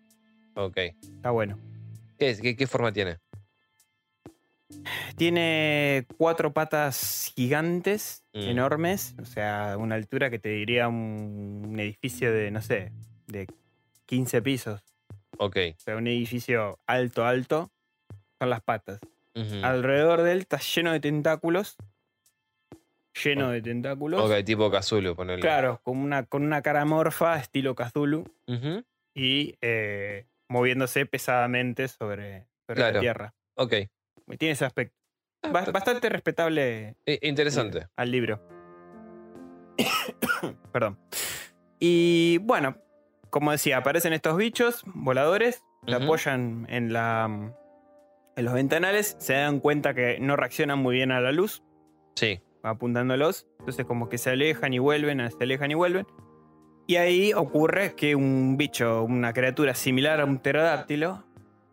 Ok. 0.57 0.77
Está 0.77 1.31
bueno. 1.31 1.59
¿Qué, 2.19 2.31
es? 2.31 2.41
¿Qué, 2.41 2.57
qué 2.57 2.67
forma 2.67 2.93
tiene? 2.93 3.19
Tiene 5.17 6.07
cuatro 6.19 6.53
patas 6.53 7.33
gigantes, 7.35 8.23
Mm. 8.35 8.41
enormes. 8.49 9.15
O 9.21 9.25
sea, 9.25 9.77
una 9.79 9.95
altura 9.95 10.29
que 10.29 10.39
te 10.39 10.51
diría 10.51 10.89
un, 10.89 11.63
un 11.69 11.81
edificio 11.81 12.33
de, 12.33 12.51
no 12.51 12.61
sé, 12.61 12.93
de 13.27 13.47
15 14.07 14.43
pisos. 14.43 14.83
Ok. 15.39 15.57
O 15.77 15.81
sea, 15.81 15.97
un 15.97 16.07
edificio 16.07 16.79
alto, 16.87 17.25
alto, 17.25 17.71
son 18.39 18.51
las 18.51 18.63
patas. 18.63 19.01
Alrededor 19.63 20.23
de 20.23 20.33
él 20.33 20.39
está 20.41 20.59
lleno 20.59 20.93
de 20.93 21.01
tentáculos. 21.01 21.77
Lleno 23.25 23.51
de 23.51 23.61
tentáculos. 23.63 24.21
Ok, 24.23 24.45
tipo 24.45 24.71
Cthulhu, 24.71 25.15
ponele. 25.15 25.41
Claro, 25.41 25.81
con 25.83 25.99
una, 25.99 26.25
con 26.25 26.43
una 26.43 26.63
cara 26.63 26.85
morfa, 26.87 27.39
estilo 27.39 27.75
Cthulhu, 27.75 28.25
Ujú. 28.47 28.83
y 29.15 29.55
eh, 29.61 30.27
moviéndose 30.49 31.07
pesadamente 31.07 31.88
sobre, 31.88 32.47
sobre 32.66 32.76
Claro. 32.76 32.94
la 32.94 33.01
tierra. 33.01 33.34
Ok. 33.57 33.74
Tiene 34.38 34.53
ese 34.53 34.64
aspecto. 34.64 34.94
Ah, 35.42 35.51
Ba- 35.51 35.64
bastante 35.72 36.09
respetable 36.09 36.97
eh, 37.07 37.18
interesante. 37.22 37.86
al 37.97 38.11
libro. 38.11 38.40
Perdón. 40.72 40.99
Y 41.78 42.38
bueno, 42.38 42.76
como 43.30 43.53
decía, 43.53 43.78
aparecen 43.78 44.12
estos 44.12 44.36
bichos 44.36 44.82
voladores, 44.86 45.62
se 45.86 45.94
Ujú. 45.94 46.05
apoyan 46.05 46.66
en, 46.70 46.92
la, 46.92 47.24
en 48.36 48.44
los 48.44 48.55
ventanales, 48.55 49.16
se 49.18 49.34
dan 49.34 49.61
cuenta 49.61 49.94
que 49.94 50.18
no 50.20 50.36
reaccionan 50.36 50.78
muy 50.78 50.94
bien 50.97 51.12
a 51.12 51.20
la 51.20 51.32
luz, 51.32 51.62
Sí. 52.16 52.40
apuntándolos, 52.62 53.47
entonces 53.61 53.84
como 53.84 54.09
que 54.09 54.18
se 54.18 54.30
alejan 54.30 54.72
y 54.72 54.78
vuelven, 54.78 55.30
se 55.30 55.36
alejan 55.44 55.70
y 55.70 55.74
vuelven. 55.74 56.07
Y 56.87 56.97
ahí 56.97 57.32
ocurre 57.34 57.95
que 57.95 58.14
un 58.14 58.57
bicho, 58.57 59.03
una 59.03 59.32
criatura 59.32 59.74
similar 59.74 60.20
a 60.20 60.24
un 60.24 60.39
pterodáctilo, 60.39 61.24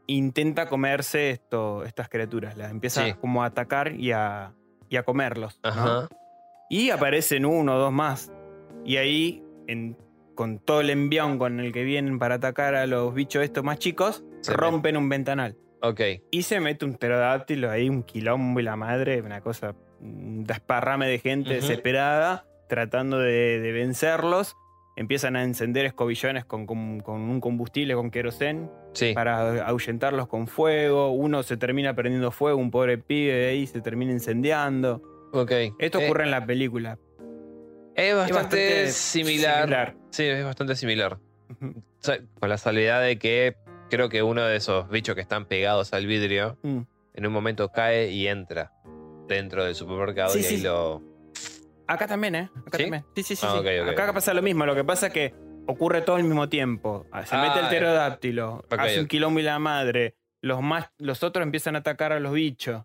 intenta 0.08 0.68
comerse 0.68 1.30
esto, 1.30 1.84
estas 1.86 2.10
criaturas, 2.10 2.58
las 2.58 2.72
empieza 2.72 3.06
Sí. 3.06 3.14
como 3.14 3.44
a 3.44 3.48
atacar 3.48 3.94
y 3.94 4.12
a, 4.12 4.54
y 4.90 4.98
a 4.98 5.04
comerlos. 5.04 5.60
¿no? 5.64 5.70
Ajá. 5.70 6.08
Y 6.70 6.90
aparecen 6.90 7.46
uno 7.46 7.76
o 7.76 7.80
dos 7.80 7.92
más. 7.94 8.32
Y 8.84 8.98
ahí, 8.98 9.44
en- 9.68 9.96
con 10.36 10.58
todo 10.58 10.82
el 10.82 10.90
envión 10.90 11.38
con 11.38 11.60
el 11.60 11.72
que 11.72 11.84
vienen 11.84 12.18
para 12.18 12.36
atacar 12.36 12.74
a 12.74 12.88
los 12.88 13.14
bichos 13.14 13.44
estos 13.44 13.64
más 13.64 13.78
chicos, 13.78 14.24
Se 14.42 14.54
rompen 14.54 14.98
un 14.98 15.08
ventanal. 15.10 15.56
Ok. 15.84 16.02
Y 16.32 16.42
se 16.44 16.60
mete 16.60 16.86
un 16.86 16.96
pterodáctilo 16.96 17.70
ahí, 17.70 17.88
un 17.88 18.02
quilombo 18.04 18.60
y 18.60 18.64
la 18.64 18.76
madre, 18.76 19.22
una 19.22 19.42
cosa, 19.42 19.76
un 20.02 20.44
desparrame 20.44 21.08
de 21.08 21.20
gente 21.20 21.54
desesperada, 21.54 22.46
tratando 22.68 23.20
de, 23.20 23.60
de 23.62 23.72
vencerlos. 23.72 24.58
Empiezan 24.96 25.36
a 25.36 25.44
encender 25.44 25.86
escobillones 25.86 26.46
con, 26.46 26.66
con- 26.68 27.00
con 27.00 27.22
un 27.22 27.42
combustible, 27.42 27.96
con 27.96 28.12
querosén, 28.12 28.70
Sí. 28.94 29.14
para 29.14 29.66
ahuyentarlos 29.66 30.28
con 30.28 30.48
fuego. 30.48 31.12
Uno 31.12 31.42
se 31.44 31.58
termina 31.58 31.96
prendiendo 31.96 32.30
fuego, 32.32 32.60
un 32.60 32.70
pobre 32.70 32.98
pibe 33.00 33.34
de 33.34 33.48
ahí 33.50 33.66
se 33.68 33.82
termina 33.82 34.12
incendiando. 34.12 35.02
Esto 35.80 36.00
Eh, 36.00 36.06
ocurre 36.06 36.26
en 36.26 36.32
la 36.32 36.46
película. 36.46 37.00
es 37.96 38.16
bastante, 38.16 38.34
bastante 38.34 38.88
similar. 38.92 39.62
similar. 39.64 39.96
Sí, 40.12 40.24
es 40.26 40.46
bastante 40.46 40.76
similar. 40.76 41.18
Ujú. 41.50 41.70
O 41.80 41.82
sea, 42.06 42.20
con 42.40 42.50
la 42.50 42.58
salvedad 42.60 43.02
de 43.02 43.18
que 43.18 43.56
creo 43.90 44.10
que 44.10 44.22
uno 44.22 44.44
de 44.44 44.56
esos 44.58 44.90
bichos 44.90 45.16
que 45.16 45.22
están 45.22 45.46
pegados 45.46 45.94
al 45.94 46.06
vidrio 46.06 46.58
Mm. 46.62 46.82
en 47.16 47.26
un 47.26 47.34
momento 47.34 47.70
cae 47.70 48.12
y 48.12 48.28
entra 48.28 48.72
dentro 49.28 49.64
del 49.64 49.74
supermercado 49.74 50.30
Sí, 50.34 50.40
y 50.42 50.46
ahí 50.46 50.58
sí. 50.58 50.64
lo. 50.64 51.02
Acá 51.88 52.08
también, 52.08 52.36
¿eh? 52.36 52.50
Acá 52.66 52.78
¿Sí? 52.78 52.84
también. 52.84 53.06
Sí, 53.16 53.24
sí, 53.24 53.36
sí. 53.36 53.46
Ah, 53.48 53.60
sí. 53.62 53.68
Acá 53.90 54.14
pasa 54.14 54.34
lo 54.34 54.42
mismo. 54.42 54.66
Lo 54.66 54.76
que 54.76 54.84
pasa 54.84 55.08
es 55.08 55.14
que 55.14 55.34
ocurre 55.68 56.02
todo 56.02 56.16
al 56.18 56.24
mismo 56.24 56.50
tiempo. 56.50 57.06
Ah, 57.12 57.26
Se 57.26 57.36
mete 57.38 57.60
el 57.60 57.66
Ah, 57.66 57.70
pterodáctilo, 57.70 58.66
hace 58.78 59.00
un 59.02 59.08
quilombo 59.08 59.40
y 59.40 59.44
la 59.44 59.60
madre. 59.60 60.16
Los, 60.42 60.62
más, 60.62 60.90
los 60.98 61.24
otros 61.24 61.44
empiezan 61.44 61.76
a 61.76 61.80
atacar 61.80 62.12
a 62.14 62.20
los 62.20 62.34
bichos. 62.34 62.84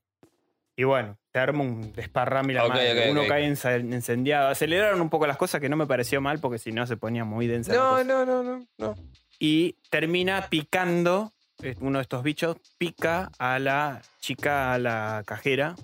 Y 0.76 0.84
bueno, 0.84 1.18
se 1.32 1.40
arma 1.40 1.62
un 1.62 1.92
desparrame 1.92 2.52
la 2.54 2.68
madre. 2.68 3.10
Uno 3.10 3.22
cae 3.26 3.44
incendiado. 3.46 4.48
Aceleraron 4.48 5.00
un 5.00 5.10
poco 5.10 5.26
las 5.26 5.36
cosas 5.36 5.60
que 5.60 5.68
no 5.68 5.76
me 5.76 5.86
pareció 5.86 6.20
mal 6.20 6.38
porque 6.38 6.58
si 6.58 6.70
no 6.70 6.86
se 6.86 6.96
ponía 6.96 7.24
muy 7.24 7.48
densa. 7.48 7.72
No, 7.74 8.04
no, 8.04 8.24
no, 8.24 8.42
no, 8.44 8.64
no. 8.78 8.94
Y 9.40 9.74
termina 9.90 10.46
picando. 10.48 11.32
eh, 11.62 11.74
Uno 11.80 11.98
de 11.98 12.02
estos 12.02 12.22
bichos 12.22 12.56
pica 12.78 13.30
a 13.40 13.58
la 13.58 14.02
chica, 14.20 14.72
a 14.72 14.78
la 14.78 15.24
cajera, 15.26 15.74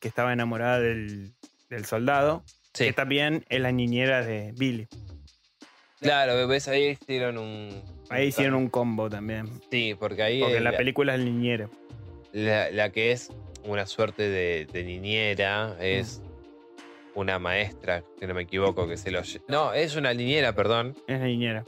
que 0.00 0.08
estaba 0.08 0.32
enamorada 0.32 0.80
del, 0.80 1.32
del 1.74 1.84
soldado. 1.84 2.42
Sí. 2.72 2.86
que 2.86 2.92
también 2.92 3.44
es 3.50 3.60
la 3.60 3.70
niñera 3.70 4.24
de 4.24 4.52
Billy. 4.56 4.88
Claro, 6.00 6.46
ves 6.48 6.68
ahí 6.68 6.88
hicieron 7.00 7.38
un. 7.38 7.82
Ahí 8.10 8.26
hicieron 8.28 8.54
un 8.56 8.68
combo 8.68 9.08
también. 9.08 9.48
Sí, 9.70 9.94
porque 9.98 10.22
ahí. 10.22 10.40
Porque 10.40 10.56
en 10.58 10.64
la 10.64 10.72
la, 10.72 10.76
película 10.76 11.14
es 11.14 11.20
el 11.20 11.24
niñero. 11.26 11.70
la- 12.32 12.70
la 12.70 12.90
que 12.90 13.12
es 13.12 13.30
una 13.64 13.86
suerte 13.86 14.28
de, 14.28 14.66
de 14.70 14.84
niñera 14.84 15.76
es 15.80 16.20
Mm. 16.20 17.18
una 17.20 17.38
maestra, 17.38 18.02
si 18.18 18.26
no 18.26 18.34
me 18.34 18.42
equivoco, 18.42 18.86
que 18.88 18.96
se 18.96 19.10
lo. 19.10 19.22
No, 19.48 19.72
es 19.72 19.94
una 19.96 20.12
niñera, 20.12 20.52
perdón. 20.54 20.96
Es 21.06 21.20
la 21.20 21.26
niñera. 21.26 21.64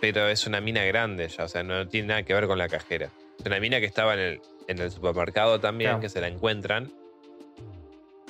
pero 0.00 0.28
es 0.28 0.46
una 0.46 0.60
mina 0.60 0.84
grande 0.84 1.26
ya, 1.28 1.42
o 1.44 1.48
sea, 1.48 1.64
no 1.64 1.88
tiene 1.88 2.08
nada 2.08 2.22
que 2.22 2.32
ver 2.34 2.46
con 2.46 2.56
la 2.58 2.68
cajera. 2.68 3.10
Es 3.40 3.46
una 3.46 3.58
mina 3.58 3.80
que 3.80 3.86
estaba 3.86 4.14
en 4.14 4.20
el, 4.20 4.40
en 4.68 4.78
el 4.78 4.92
supermercado 4.92 5.58
también, 5.58 5.88
Claro. 5.92 6.00
que 6.02 6.08
se 6.08 6.20
la 6.20 6.28
encuentran, 6.28 6.92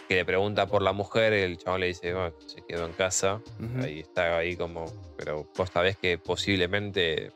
que 0.08 0.14
le 0.16 0.24
pregunta 0.24 0.66
por 0.66 0.82
la 0.82 0.92
mujer, 0.92 1.32
el 1.34 1.58
chabón 1.58 1.80
le 1.80 1.86
dice, 1.88 2.12
"Bueno, 2.14 2.32
se 2.46 2.62
quedó 2.66 2.86
en 2.86 2.94
casa, 2.94 3.42
Ujú. 3.60 3.84
ahí 3.84 4.00
está 4.00 4.38
ahí 4.38 4.56
como, 4.56 4.86
pero 5.16 5.46
vos 5.56 5.68
sabés 5.72 5.96
que 5.98 6.16
posiblemente 6.18 7.30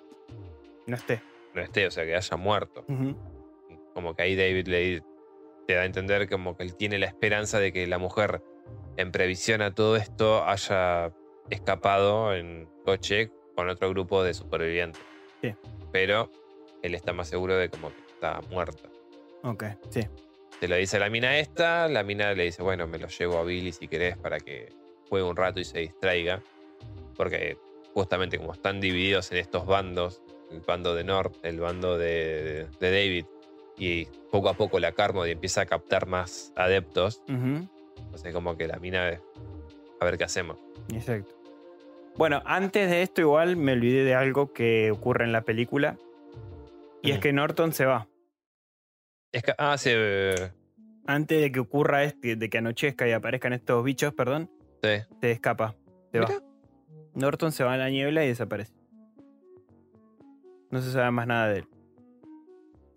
No 0.87 0.97
esté. 0.97 1.23
no 1.55 1.61
esté, 1.63 1.87
o 1.87 1.91
sea, 1.91 2.05
que 2.07 2.17
haya 2.17 2.37
muerto. 2.37 2.85
Como 3.95 4.15
que 4.17 4.23
ahí 4.23 4.37
David 4.37 4.67
le 4.69 5.03
te 5.67 5.75
da 5.75 5.83
a 5.83 5.85
entender 5.85 6.29
como 6.29 6.57
que 6.57 6.65
él 6.65 6.75
tiene 6.75 6.99
la 6.99 7.07
esperanza 7.07 7.61
de 7.61 7.73
que 7.73 7.87
la 7.87 7.99
mujer, 7.99 8.43
en 8.97 9.13
previsión 9.13 9.63
a 9.63 9.73
todo 9.75 9.97
esto, 9.97 10.43
haya 10.45 11.13
escapado 11.51 12.35
en 12.35 12.69
coche 12.85 13.31
con 13.55 13.69
otro 13.69 13.89
grupo 13.91 14.25
de 14.25 14.35
supervivientes. 14.35 15.03
Sí. 15.43 15.55
Pero 15.93 16.31
él 16.83 16.95
está 16.95 17.13
más 17.13 17.29
seguro 17.29 17.55
de 17.57 17.69
como 17.69 17.91
que 17.95 18.01
está 18.13 18.41
muerta. 18.51 18.89
Ok, 19.45 19.65
sí. 19.91 20.01
Se 20.63 20.69
lo 20.69 20.77
dice 20.77 20.99
a 20.99 21.01
la 21.01 21.11
mina 21.11 21.41
esta, 21.41 21.89
la 21.89 22.05
mina 22.05 22.35
le 22.35 22.45
dice, 22.45 22.63
bueno, 22.63 22.87
me 22.87 22.97
lo 22.97 23.09
llevo 23.09 23.39
a 23.39 23.43
Billy 23.43 23.73
si 23.73 23.89
querés 23.89 24.17
para 24.17 24.39
que 24.39 24.69
juegue 25.09 25.27
un 25.27 25.35
rato 25.35 25.59
y 25.59 25.65
se 25.65 25.81
distraiga. 25.81 26.41
Porque 27.17 27.57
justamente 27.95 28.39
como 28.39 28.53
están 28.53 28.81
divididos 28.81 29.33
en 29.33 29.39
estos 29.39 29.67
bandos, 29.67 30.23
el 30.53 30.61
bando 30.61 30.95
de 30.95 31.03
North, 31.03 31.35
el 31.45 31.59
bando 31.59 31.99
de, 31.99 32.69
de 32.79 32.91
David 32.93 33.25
y 33.77 34.05
poco 34.31 34.51
a 34.51 34.55
poco 34.55 34.79
la 34.79 34.93
Carmody 34.93 35.33
empieza 35.33 35.63
a 35.63 35.67
captar 35.67 36.07
más 36.07 36.53
adeptos. 36.55 37.23
Ujú, 37.29 37.69
Entonces, 37.99 38.33
como 38.33 38.57
que 38.57 38.69
la 38.69 38.77
mina 38.77 39.09
es. 39.09 39.21
A 39.99 40.05
ver 40.05 40.17
qué 40.17 40.23
hacemos. 40.23 40.59
Exacto. 40.95 41.35
Bueno, 42.15 42.41
antes 42.45 42.89
de 42.89 43.03
esto, 43.03 43.21
igual 43.21 43.57
me 43.57 43.73
olvidé 43.73 44.05
de 44.05 44.15
algo 44.15 44.53
que 44.53 44.93
ocurre 44.93 45.25
en 45.25 45.33
la 45.33 45.43
película. 45.43 45.97
Y 47.03 47.11
es 47.11 47.19
que 47.19 47.33
Norton 47.33 47.73
se 47.73 47.85
va. 47.85 48.07
Es 49.33 49.43
que, 49.43 49.53
ah, 49.59 49.77
sí. 49.79 49.91
eh, 49.93 50.51
Antes 51.07 51.41
de 51.41 51.51
que 51.51 51.61
ocurra 51.61 52.05
este, 52.05 52.37
de 52.37 52.51
que 52.51 52.59
anochezca 52.59 53.09
y 53.09 53.13
aparezcan 53.13 53.53
estos 53.53 53.83
bichos, 53.85 54.15
perdón, 54.15 54.51
sí. 54.83 54.91
se 55.21 55.31
escapa. 55.31 55.75
Se 56.13 56.21
va. 56.21 56.29
Mirá. 56.29 56.41
Norton 57.15 57.53
se 57.53 57.65
va 57.65 57.75
a 57.75 57.77
la 57.77 57.89
niebla 57.91 58.25
y 58.25 58.29
desaparece. 58.29 58.73
No 60.71 60.81
se 60.81 60.91
sabe 60.93 61.11
más 61.11 61.27
nada 61.27 61.49
de 61.49 61.59
él. 61.61 61.67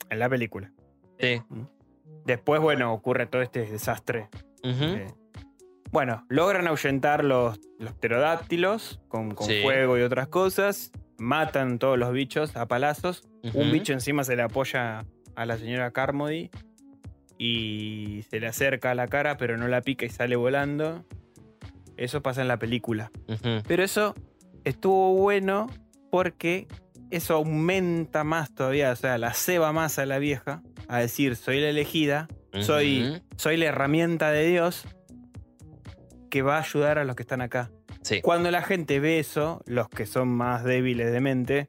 En 0.10 0.20
la 0.20 0.30
película. 0.30 0.72
Sí. 1.20 1.42
Después, 2.26 2.62
bueno, 2.62 2.94
ocurre 2.94 3.26
todo 3.28 3.42
este 3.42 3.66
desastre. 3.66 4.30
Eh, 4.64 5.08
bueno, 5.92 6.26
logran 6.30 6.68
ahuyentar 6.68 7.24
los, 7.26 7.60
los 7.80 7.94
pterodáctilos 7.94 9.02
con, 9.08 9.32
con 9.36 9.48
Sí. 9.48 9.62
fuego 9.64 9.98
y 9.98 10.02
otras 10.02 10.28
cosas. 10.28 10.92
Matan 11.18 11.80
todos 11.80 11.98
los 11.98 12.12
bichos 12.12 12.56
a 12.56 12.68
palazos. 12.68 13.28
Un 13.54 13.72
bicho 13.72 13.94
encima 13.94 14.24
se 14.24 14.36
le 14.36 14.42
apoya 14.42 15.06
a 15.36 15.46
la 15.46 15.58
señora 15.58 15.92
Carmody 15.92 16.50
y 17.38 18.24
se 18.30 18.40
le 18.40 18.48
acerca 18.48 18.92
a 18.92 18.96
la 18.96 19.08
cara, 19.08 19.38
pero 19.38 19.58
no 19.58 19.68
la 19.68 19.82
pica 19.82 20.06
y 20.06 20.10
sale 20.10 20.36
volando. 20.36 21.06
Eso 21.98 22.22
pasa 22.22 22.42
en 22.42 22.48
la 22.48 22.58
película. 22.58 23.12
Pero 23.68 23.84
eso 23.84 24.16
estuvo 24.64 25.14
bueno 25.14 25.68
porque 26.12 26.68
eso 27.12 27.36
aumenta 27.36 28.24
más 28.24 28.54
todavía, 28.54 28.92
o 28.92 28.96
sea, 28.96 29.18
la 29.18 29.34
ceba 29.34 29.72
más 29.72 30.00
a 30.00 30.06
la 30.06 30.20
vieja 30.20 30.62
a 30.88 31.00
decir, 31.00 31.36
soy 31.36 31.62
la 31.62 31.70
elegida, 31.70 32.28
soy, 32.60 33.22
soy 33.38 33.58
la 33.58 33.66
herramienta 33.66 34.32
de 34.32 34.48
Dios 34.48 34.86
que 36.30 36.42
va 36.42 36.58
a 36.58 36.62
ayudar 36.62 37.00
a 37.00 37.04
los 37.04 37.16
que 37.16 37.24
están 37.24 37.42
acá. 37.42 37.72
Sí. 38.02 38.22
Cuando 38.22 38.52
la 38.52 38.62
gente 38.62 39.00
ve 39.00 39.20
eso, 39.20 39.64
los 39.66 39.90
que 39.90 40.06
son 40.06 40.30
más 40.30 40.64
débiles 40.64 41.12
de 41.12 41.22
mente, 41.22 41.68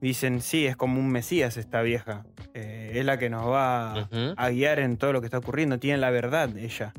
dicen, 0.00 0.40
sí, 0.40 0.66
es 0.66 0.76
como 0.76 1.00
un 1.00 1.10
Mesías 1.10 1.56
esta 1.56 1.82
vieja. 1.82 2.24
Eh, 2.54 2.92
es 2.94 3.04
la 3.04 3.18
que 3.18 3.30
nos 3.30 3.46
va 3.46 4.08
a- 4.36 4.50
guiar 4.50 4.78
en 4.78 4.96
todo 4.98 5.12
lo 5.12 5.20
que 5.20 5.26
está 5.26 5.38
ocurriendo. 5.38 5.78
Tiene 5.78 5.98
la 5.98 6.10
verdad 6.10 6.56
ella. 6.56 6.92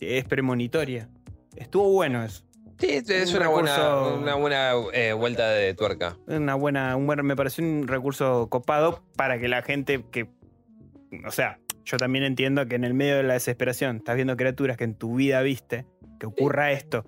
Es 0.00 0.24
premonitoria. 0.24 1.08
Estuvo 1.56 1.90
bueno 1.92 2.24
eso. 2.24 2.44
Sí, 2.78 2.88
es 3.06 3.30
un 3.34 3.40
una 3.40 3.48
buena, 3.48 4.04
una 4.14 4.34
buena 4.36 4.72
eh, 4.94 5.12
vuelta 5.12 5.50
de 5.50 5.74
tuerca. 5.74 6.16
Una 6.26 6.54
buena, 6.54 6.96
un 6.96 7.06
buen- 7.06 7.22
me 7.26 7.36
pareció 7.36 7.62
un 7.62 7.86
recurso 7.86 8.48
copado 8.48 9.02
para 9.16 9.38
que 9.38 9.48
la 9.48 9.60
gente 9.60 10.02
que. 10.10 10.30
O 11.26 11.30
sea, 11.30 11.58
yo 11.84 11.98
también 11.98 12.24
entiendo 12.24 12.64
que 12.66 12.76
en 12.76 12.84
el 12.84 12.94
medio 12.94 13.16
de 13.16 13.22
la 13.24 13.34
desesperación 13.34 13.96
estás 13.96 14.16
viendo 14.16 14.34
criaturas 14.36 14.78
que 14.78 14.84
en 14.84 14.94
tu 14.94 15.16
vida 15.16 15.42
viste, 15.42 15.84
que 16.18 16.24
ocurra 16.24 16.72
esto. 16.72 17.04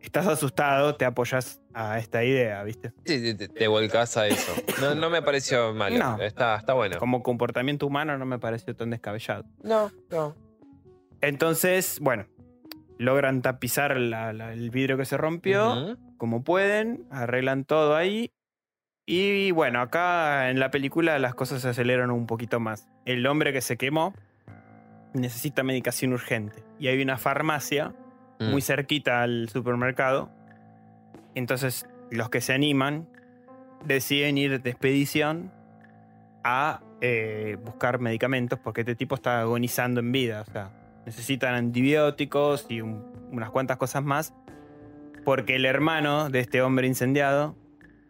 Estás 0.00 0.26
asustado, 0.26 0.94
te 0.96 1.04
apoyas 1.04 1.60
a 1.74 1.98
esta 1.98 2.22
idea, 2.24 2.62
¿viste? 2.62 2.92
Sí, 3.04 3.34
te, 3.34 3.48
te- 3.48 3.68
volcás 3.68 4.16
a 4.16 4.26
eso. 4.28 4.52
No, 4.80 4.94
no 4.94 5.10
me 5.10 5.22
pareció 5.22 5.74
malo. 5.74 5.98
No. 5.98 6.22
Está, 6.22 6.56
está 6.56 6.72
bueno. 6.74 6.98
Como 6.98 7.22
comportamiento 7.22 7.86
humano 7.86 8.16
no 8.16 8.24
me 8.24 8.38
pareció 8.38 8.74
tan 8.76 8.90
descabellado. 8.90 9.44
No, 9.62 9.90
no. 10.10 10.34
Entonces, 11.20 11.98
bueno, 12.00 12.26
logran 12.98 13.42
tapizar 13.42 13.96
la- 13.96 14.32
la- 14.32 14.52
el 14.52 14.70
vidrio 14.70 14.96
que 14.96 15.04
se 15.04 15.16
rompió. 15.16 15.96
Como 16.16 16.42
pueden, 16.42 17.06
arreglan 17.10 17.64
todo 17.64 17.94
ahí. 17.96 18.30
Y 19.06 19.50
bueno, 19.52 19.80
acá 19.80 20.50
en 20.50 20.60
la 20.60 20.70
película 20.70 21.18
las 21.18 21.34
cosas 21.34 21.62
se 21.62 21.68
aceleran 21.68 22.10
un 22.10 22.26
poquito 22.26 22.60
más. 22.60 22.88
El 23.04 23.26
hombre 23.26 23.52
que 23.52 23.60
se 23.62 23.76
quemó 23.76 24.14
necesita 25.14 25.62
medicación 25.62 26.12
urgente. 26.12 26.62
Y 26.78 26.88
hay 26.88 27.00
una 27.02 27.18
farmacia 27.18 27.94
Mm. 28.40 28.50
muy 28.50 28.62
cerquita 28.62 29.22
al 29.22 29.48
supermercado. 29.48 30.30
Entonces 31.34 31.86
los 32.10 32.30
que 32.30 32.40
se 32.40 32.52
animan 32.52 33.08
deciden 33.84 34.38
ir 34.38 34.60
de 34.62 34.70
expedición 34.70 35.52
a 36.44 36.80
eh, 37.00 37.56
buscar 37.64 38.00
medicamentos 38.00 38.58
porque 38.58 38.80
este 38.80 38.94
tipo 38.96 39.14
está 39.14 39.40
agonizando 39.40 40.00
en 40.00 40.10
vida. 40.12 40.40
O 40.46 40.50
sea, 40.52 40.70
necesitan 41.06 41.54
antibióticos 41.54 42.66
y 42.68 42.80
un- 42.80 43.04
unas 43.30 43.50
cuantas 43.50 43.76
cosas 43.76 44.02
más. 44.02 44.34
Porque 45.24 45.56
el 45.56 45.64
hermano 45.64 46.30
de 46.30 46.40
este 46.40 46.62
hombre 46.62 46.86
incendiado 46.86 47.54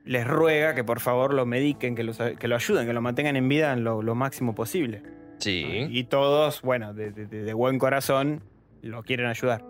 les 0.05 0.27
ruega 0.27 0.75
que 0.75 0.85
por 0.85 1.01
favor 1.01 1.35
lo 1.35 1.45
mediquen, 1.47 1.95
que, 1.95 2.05
los- 2.05 2.19
que 2.19 2.49
lo 2.49 2.55
ayuden, 2.55 2.87
que 2.87 2.93
lo 2.93 3.01
mantengan 3.03 3.37
en 3.37 3.49
vida 3.49 3.73
en 3.73 3.85
lo, 3.85 4.01
lo 4.03 4.15
máximo 4.15 4.55
posible. 4.55 5.03
Sí. 5.39 5.87
Y 5.91 6.05
todos, 6.05 6.63
bueno, 6.63 6.95
de, 6.95 7.11
de- 7.13 7.27
de 7.27 7.53
buen 7.55 7.79
corazón, 7.79 8.43
lo 8.83 9.03
quieren 9.03 9.27
ayudar. 9.27 9.65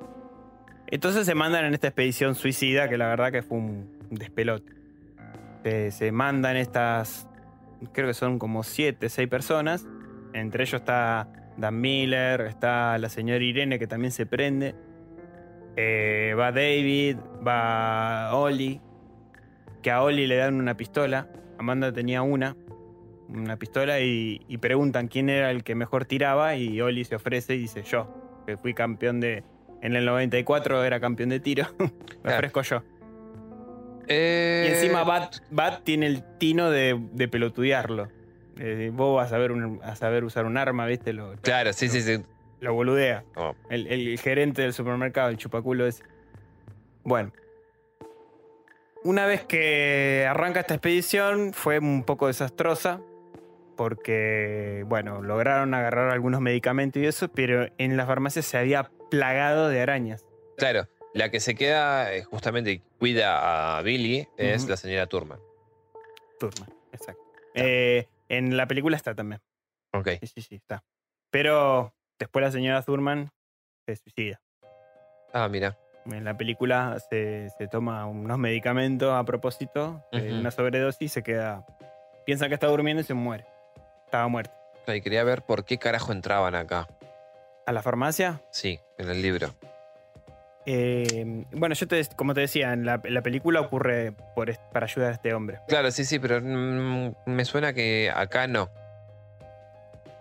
Entonces 0.91 1.27
se 1.27 1.35
mandan 1.35 1.67
en 1.67 1.75
esta 1.75 1.89
expedición 1.89 2.35
suicida, 2.35 2.89
que 2.89 2.97
la 2.97 3.09
verdad 3.09 3.31
que 3.31 3.43
fue 3.43 3.59
un 3.59 4.09
despelote. 4.11 4.73
Se, 5.91 6.13
mandan 6.13 6.57
estas, 6.57 7.29
creo 7.93 8.09
que 8.09 8.15
son 8.15 8.39
como 8.39 8.63
siete, 8.63 9.11
seis 9.11 9.29
personas. 9.29 9.87
Entre 10.33 10.63
ellos 10.65 10.81
está 10.81 11.29
Dan 11.59 11.79
Miller, 11.81 12.41
está 12.43 12.97
la 12.97 13.11
señora 13.11 13.45
Irene, 13.45 13.79
que 13.79 13.87
también 13.87 14.13
se 14.13 14.25
prende. 14.25 14.75
Eh, 15.77 16.35
va 16.39 16.53
David, 16.53 17.19
va 17.47 18.35
Oli, 18.35 18.81
que 19.83 19.91
a 19.91 20.03
Oli 20.03 20.27
le 20.27 20.37
dan 20.37 20.55
una 20.55 20.77
pistola. 20.77 21.29
Amanda 21.59 21.93
tenía 21.93 22.23
una, 22.23 22.57
una 23.29 23.59
pistola, 23.59 24.01
y, 24.01 24.41
y 24.49 24.57
preguntan 24.57 25.09
quién 25.09 25.29
era 25.29 25.51
el 25.51 25.65
que 25.65 25.75
mejor 25.75 26.07
tiraba. 26.07 26.57
Y 26.57 26.81
Oli 26.81 27.05
se 27.05 27.17
ofrece 27.17 27.57
y 27.57 27.59
dice: 27.59 27.83
Yo, 27.83 28.43
que 28.47 28.57
fui 28.57 28.73
campeón 28.73 29.21
de. 29.21 29.45
En 29.83 29.95
el 29.97 30.05
94 30.05 30.85
era 30.85 31.01
campeón 31.01 31.29
de 31.31 31.41
tiro. 31.41 31.67
Me 31.79 31.89
Claro. 32.23 32.37
ofrezco 32.37 32.63
yo. 32.63 32.83
Eh, 34.09 34.67
Y 34.69 34.73
encima 34.75 35.05
Bat, 35.05 35.37
Bat 35.51 35.83
tiene 35.85 36.07
el 36.07 36.25
tino 36.39 36.71
de, 36.71 36.99
de 37.13 37.29
pelotudearlo. 37.29 38.09
Eh, 38.59 38.91
vos 38.93 39.17
vas 39.17 39.33
a, 39.33 39.39
un- 39.39 39.81
a 39.85 39.95
saber 39.97 40.25
usar 40.25 40.47
un 40.47 40.57
arma, 40.57 40.87
¿viste? 40.87 41.13
Lo, 41.13 41.35
Claro, 41.43 41.73
sí, 41.73 41.89
sí, 41.89 42.01
sí. 42.01 42.23
lo 42.61 42.75
boludea. 42.75 43.25
Como, 43.35 43.55
El, 43.71 43.87
el 43.87 44.19
gerente 44.19 44.63
del 44.63 44.73
supermercado, 44.73 45.29
el 45.29 45.37
chupaculo 45.37 45.87
ese. 45.87 46.03
Bueno. 47.05 47.33
Una 49.05 49.27
vez 49.27 49.45
que 49.45 50.27
arranca 50.29 50.61
esta 50.61 50.75
expedición, 50.75 51.53
fue 51.53 51.79
un 51.79 52.03
poco 52.03 52.27
desastrosa. 52.27 53.01
Porque, 53.77 54.83
bueno, 54.89 55.23
lograron 55.23 55.73
agarrar 55.73 56.11
algunos 56.11 56.41
medicamentos 56.41 57.01
y 57.01 57.07
eso, 57.07 57.29
pero 57.29 57.69
en 57.79 57.97
la 57.97 58.07
farmacia 58.07 58.43
se 58.43 58.59
había 58.59 58.91
plagado 59.11 59.69
de 59.69 59.81
arañas. 59.81 60.25
claro, 60.57 60.89
la 61.15 61.31
que 61.31 61.41
se 61.41 61.55
queda 61.55 62.15
eh, 62.15 62.23
justamente 62.25 62.83
cuida 62.99 63.79
a 63.79 63.83
Billy 63.83 64.29
es 64.37 64.69
la 64.69 64.77
señora 64.77 65.07
Turman. 65.07 65.41
Turma, 66.39 66.69
exacto. 66.93 67.23
Eh, 67.55 68.07
en 68.29 68.57
la 68.57 68.67
película 68.67 68.97
está 68.97 69.15
también. 69.15 69.41
Ok. 69.93 70.09
Sí, 70.21 70.27
sí, 70.27 70.43
sí, 70.43 70.55
está. 70.57 70.85
Pero 71.31 71.95
después 72.19 72.45
la 72.45 72.53
señora 72.53 72.83
Thurman 72.83 73.31
se 73.87 73.97
suicida. 73.97 74.41
Ah, 75.33 75.49
mira. 75.49 75.79
En 76.07 76.25
la 76.25 76.37
película 76.37 76.99
se, 77.11 77.49
se 77.59 77.69
toma 77.69 78.07
unos 78.07 78.39
medicamentos 78.39 79.13
a 79.13 79.25
propósito, 79.25 80.05
una 80.13 80.51
sobredosis 80.51 81.03
y 81.03 81.09
se 81.09 81.23
queda. 81.23 81.67
Piensa 82.25 82.49
que 82.49 82.55
está 82.55 82.67
durmiendo 82.67 83.01
y 83.01 83.05
se 83.05 83.15
muere. 83.15 83.47
Estaba 84.05 84.29
muerta. 84.29 84.55
Y 84.87 85.01
quería 85.03 85.25
ver 85.25 85.43
por 85.43 85.65
qué 85.65 85.79
carajo 85.79 86.13
entraban 86.13 86.55
acá. 86.55 86.87
¿A 87.69 87.73
la 87.73 87.83
farmacia? 87.83 88.41
Sí, 88.51 88.81
en 88.97 89.11
el 89.11 89.21
libro. 89.21 89.55
Eh, 90.65 91.45
bueno, 91.53 91.75
yo 91.75 91.87
te, 91.87 92.03
como 92.17 92.33
te 92.33 92.41
decía, 92.41 92.73
en 92.73 92.87
la, 92.87 93.03
película 93.03 93.61
ocurre 93.61 94.13
por, 94.35 94.51
para 94.73 94.87
ayudar 94.87 95.11
a 95.11 95.13
este 95.13 95.35
hombre. 95.35 95.59
Claro, 95.69 95.91
sí, 95.91 96.07
sí, 96.07 96.19
pero 96.19 96.41
mm, 96.43 97.13
me 97.27 97.45
suena 97.45 97.75
que 97.75 98.11
acá 98.15 98.47
no. 98.47 98.71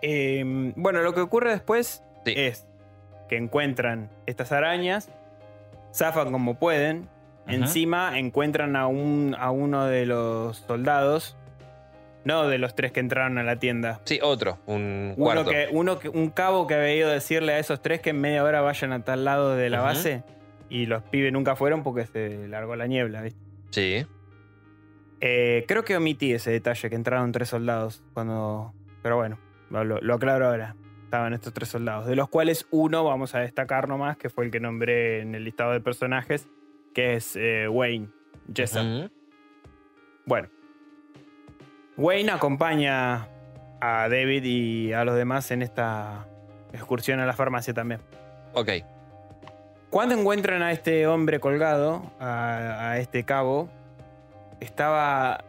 Eh, 0.02 0.42
bueno, 0.76 1.00
lo 1.00 1.14
que 1.14 1.22
ocurre 1.22 1.52
después 1.52 2.02
Sí. 2.26 2.34
es 2.36 2.66
que 3.30 3.38
encuentran 3.38 4.10
estas 4.26 4.52
arañas, 4.52 5.08
zafan 5.94 6.30
como 6.30 6.58
pueden, 6.58 7.08
Ajá. 7.46 7.54
encima 7.54 8.18
encuentran 8.18 8.76
a, 8.76 8.88
un, 8.88 9.34
a 9.38 9.50
uno 9.50 9.86
de 9.86 10.04
los 10.04 10.58
soldados, 10.58 11.34
no 12.28 12.46
de 12.46 12.58
los 12.58 12.74
tres 12.74 12.92
que 12.92 13.00
entraron 13.00 13.38
a 13.38 13.42
la 13.42 13.58
tienda. 13.58 14.02
Sí, 14.04 14.20
otro, 14.22 14.58
un 14.66 15.14
Uno 15.16 15.24
cuarto. 15.24 15.50
que, 15.50 15.68
uno 15.72 15.98
que, 15.98 16.10
un 16.10 16.28
cabo 16.28 16.66
que 16.66 16.74
había 16.74 16.94
ido 16.94 17.08
a 17.08 17.12
decirle 17.12 17.54
a 17.54 17.58
esos 17.58 17.80
tres 17.80 18.00
que 18.00 18.10
en 18.10 18.20
media 18.20 18.44
hora 18.44 18.60
vayan 18.60 18.92
a 18.92 19.02
tal 19.02 19.24
lado 19.24 19.56
de 19.56 19.70
la 19.70 19.80
base 19.80 20.22
y 20.68 20.84
los 20.84 21.02
pibes 21.04 21.32
nunca 21.32 21.56
fueron 21.56 21.82
porque 21.82 22.04
se 22.06 22.46
largó 22.46 22.76
la 22.76 22.86
niebla, 22.86 23.22
¿viste? 23.22 23.40
Sí. 23.70 24.06
Eh, 25.22 25.64
creo 25.66 25.84
que 25.84 25.96
omití 25.96 26.34
ese 26.34 26.50
detalle, 26.50 26.90
que 26.90 26.94
entraron 26.94 27.32
tres 27.32 27.48
soldados 27.48 28.04
cuando... 28.12 28.74
Pero 29.02 29.16
bueno, 29.16 29.38
lo, 29.70 30.14
aclaro 30.14 30.48
ahora. 30.48 30.76
Estaban 31.04 31.32
estos 31.32 31.54
tres 31.54 31.70
soldados, 31.70 32.06
de 32.06 32.14
los 32.14 32.28
cuales 32.28 32.66
uno 32.70 33.04
vamos 33.04 33.34
a 33.34 33.38
destacar 33.38 33.88
nomás, 33.88 34.18
que 34.18 34.28
fue 34.28 34.44
el 34.44 34.50
que 34.50 34.60
nombré 34.60 35.22
en 35.22 35.34
el 35.34 35.44
listado 35.44 35.72
de 35.72 35.80
personajes, 35.80 36.46
que 36.92 37.14
es 37.14 37.36
eh, 37.36 37.66
Wayne 37.68 38.10
Jessup. 38.54 39.10
Bueno. 40.26 40.50
Wayne 41.98 42.30
acompaña 42.32 43.26
a 43.80 44.08
David 44.08 44.44
y 44.44 44.92
a 44.94 45.04
los 45.04 45.16
demás 45.16 45.50
en 45.50 45.60
esta 45.62 46.24
excursión 46.72 47.20
a 47.20 47.26
la 47.26 47.32
farmacia 47.34 47.74
también. 47.74 48.00
Ok. 48.54 48.70
Cuando 49.90 50.14
encuentran 50.14 50.62
a 50.62 50.72
este 50.72 51.06
hombre 51.06 51.40
colgado, 51.40 52.02
a, 52.20 52.90
a 52.92 52.98
este 52.98 53.24
cabo, 53.24 53.68
estaba 54.60 55.44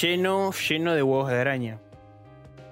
lleno, 0.00 0.52
lleno 0.52 0.94
de 0.94 1.02
huevos 1.02 1.28
de 1.30 1.38
araña. 1.40 1.78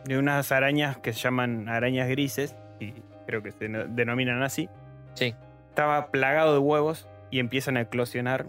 De 0.04 0.18
unas 0.18 0.52
arañas 0.52 0.96
que 0.98 1.12
se 1.12 1.20
llaman 1.20 1.68
arañas 1.68 2.08
grises, 2.08 2.56
y 2.80 2.94
creo 3.26 3.42
que 3.42 3.52
se 3.52 3.68
no- 3.68 3.84
denominan 3.86 4.42
así. 4.42 4.68
Sí. 5.14 5.34
Estaba 5.68 6.06
plagado 6.06 6.52
de 6.54 6.58
huevos 6.60 7.08
y 7.30 7.40
empiezan 7.40 7.76
a 7.76 7.82
eclosionar 7.82 8.46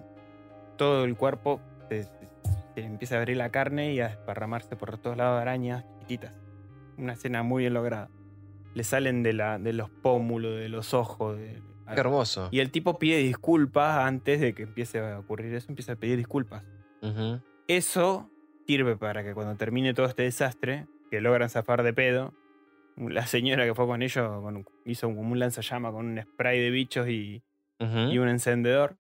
todo 0.78 1.04
el 1.06 1.16
cuerpo. 1.16 1.60
Se, 1.90 2.08
se- 2.76 2.84
empieza 2.84 3.16
a 3.16 3.20
abrir 3.20 3.38
la 3.38 3.50
carne 3.52 3.94
y 3.94 4.00
a 4.00 4.10
desparramarse 4.10 4.76
por 4.76 4.98
todos 4.98 5.18
lados 5.18 5.42
arañas 5.42 5.86
chiquititas. 6.00 6.34
Una 6.98 7.14
escena 7.14 7.44
muy 7.44 7.64
bien 7.64 7.74
lograda. 7.74 8.10
Le 8.74 8.84
salen 8.84 9.24
de, 9.24 9.34
la, 9.34 9.58
de 9.60 9.74
los 9.74 9.90
pómulos, 9.90 10.60
de 10.60 10.70
los 10.70 10.94
ojos. 10.94 11.38
de- 11.38 11.62
Qué 11.94 12.00
hermoso. 12.02 12.50
y 12.52 12.60
el 12.60 12.70
tipo 12.70 13.00
pide 13.00 13.18
disculpas 13.18 13.98
antes 14.06 14.40
de 14.40 14.54
que 14.54 14.62
empiece 14.64 15.00
a 15.00 15.18
ocurrir 15.20 15.52
eso, 15.56 15.68
empieza 15.70 15.94
a 15.94 15.96
pedir 15.96 16.18
disculpas. 16.18 16.64
Eso 17.68 18.30
sirve 18.68 18.96
para 18.98 19.24
que 19.24 19.34
cuando 19.34 19.56
termine 19.56 19.94
todo 19.94 20.06
este 20.06 20.24
desastre, 20.24 20.88
que 21.10 21.22
logran 21.22 21.50
zafar 21.50 21.82
de 21.84 21.94
pedo, 21.94 22.34
la 22.98 23.26
señora 23.26 23.66
que 23.66 23.74
fue 23.74 23.88
con 23.88 24.02
ellos 24.04 24.42
con- 24.42 24.66
hizo 24.86 25.08
como 25.08 25.32
un 25.32 25.40
lanzallama 25.40 25.92
con 25.92 26.06
un 26.08 26.22
spray 26.22 26.60
de 26.60 26.70
bichos 26.70 27.08
y, 27.10 27.42
Ujú. 27.80 28.12
y 28.12 28.18
un 28.20 28.28
encendedor. 28.30 28.98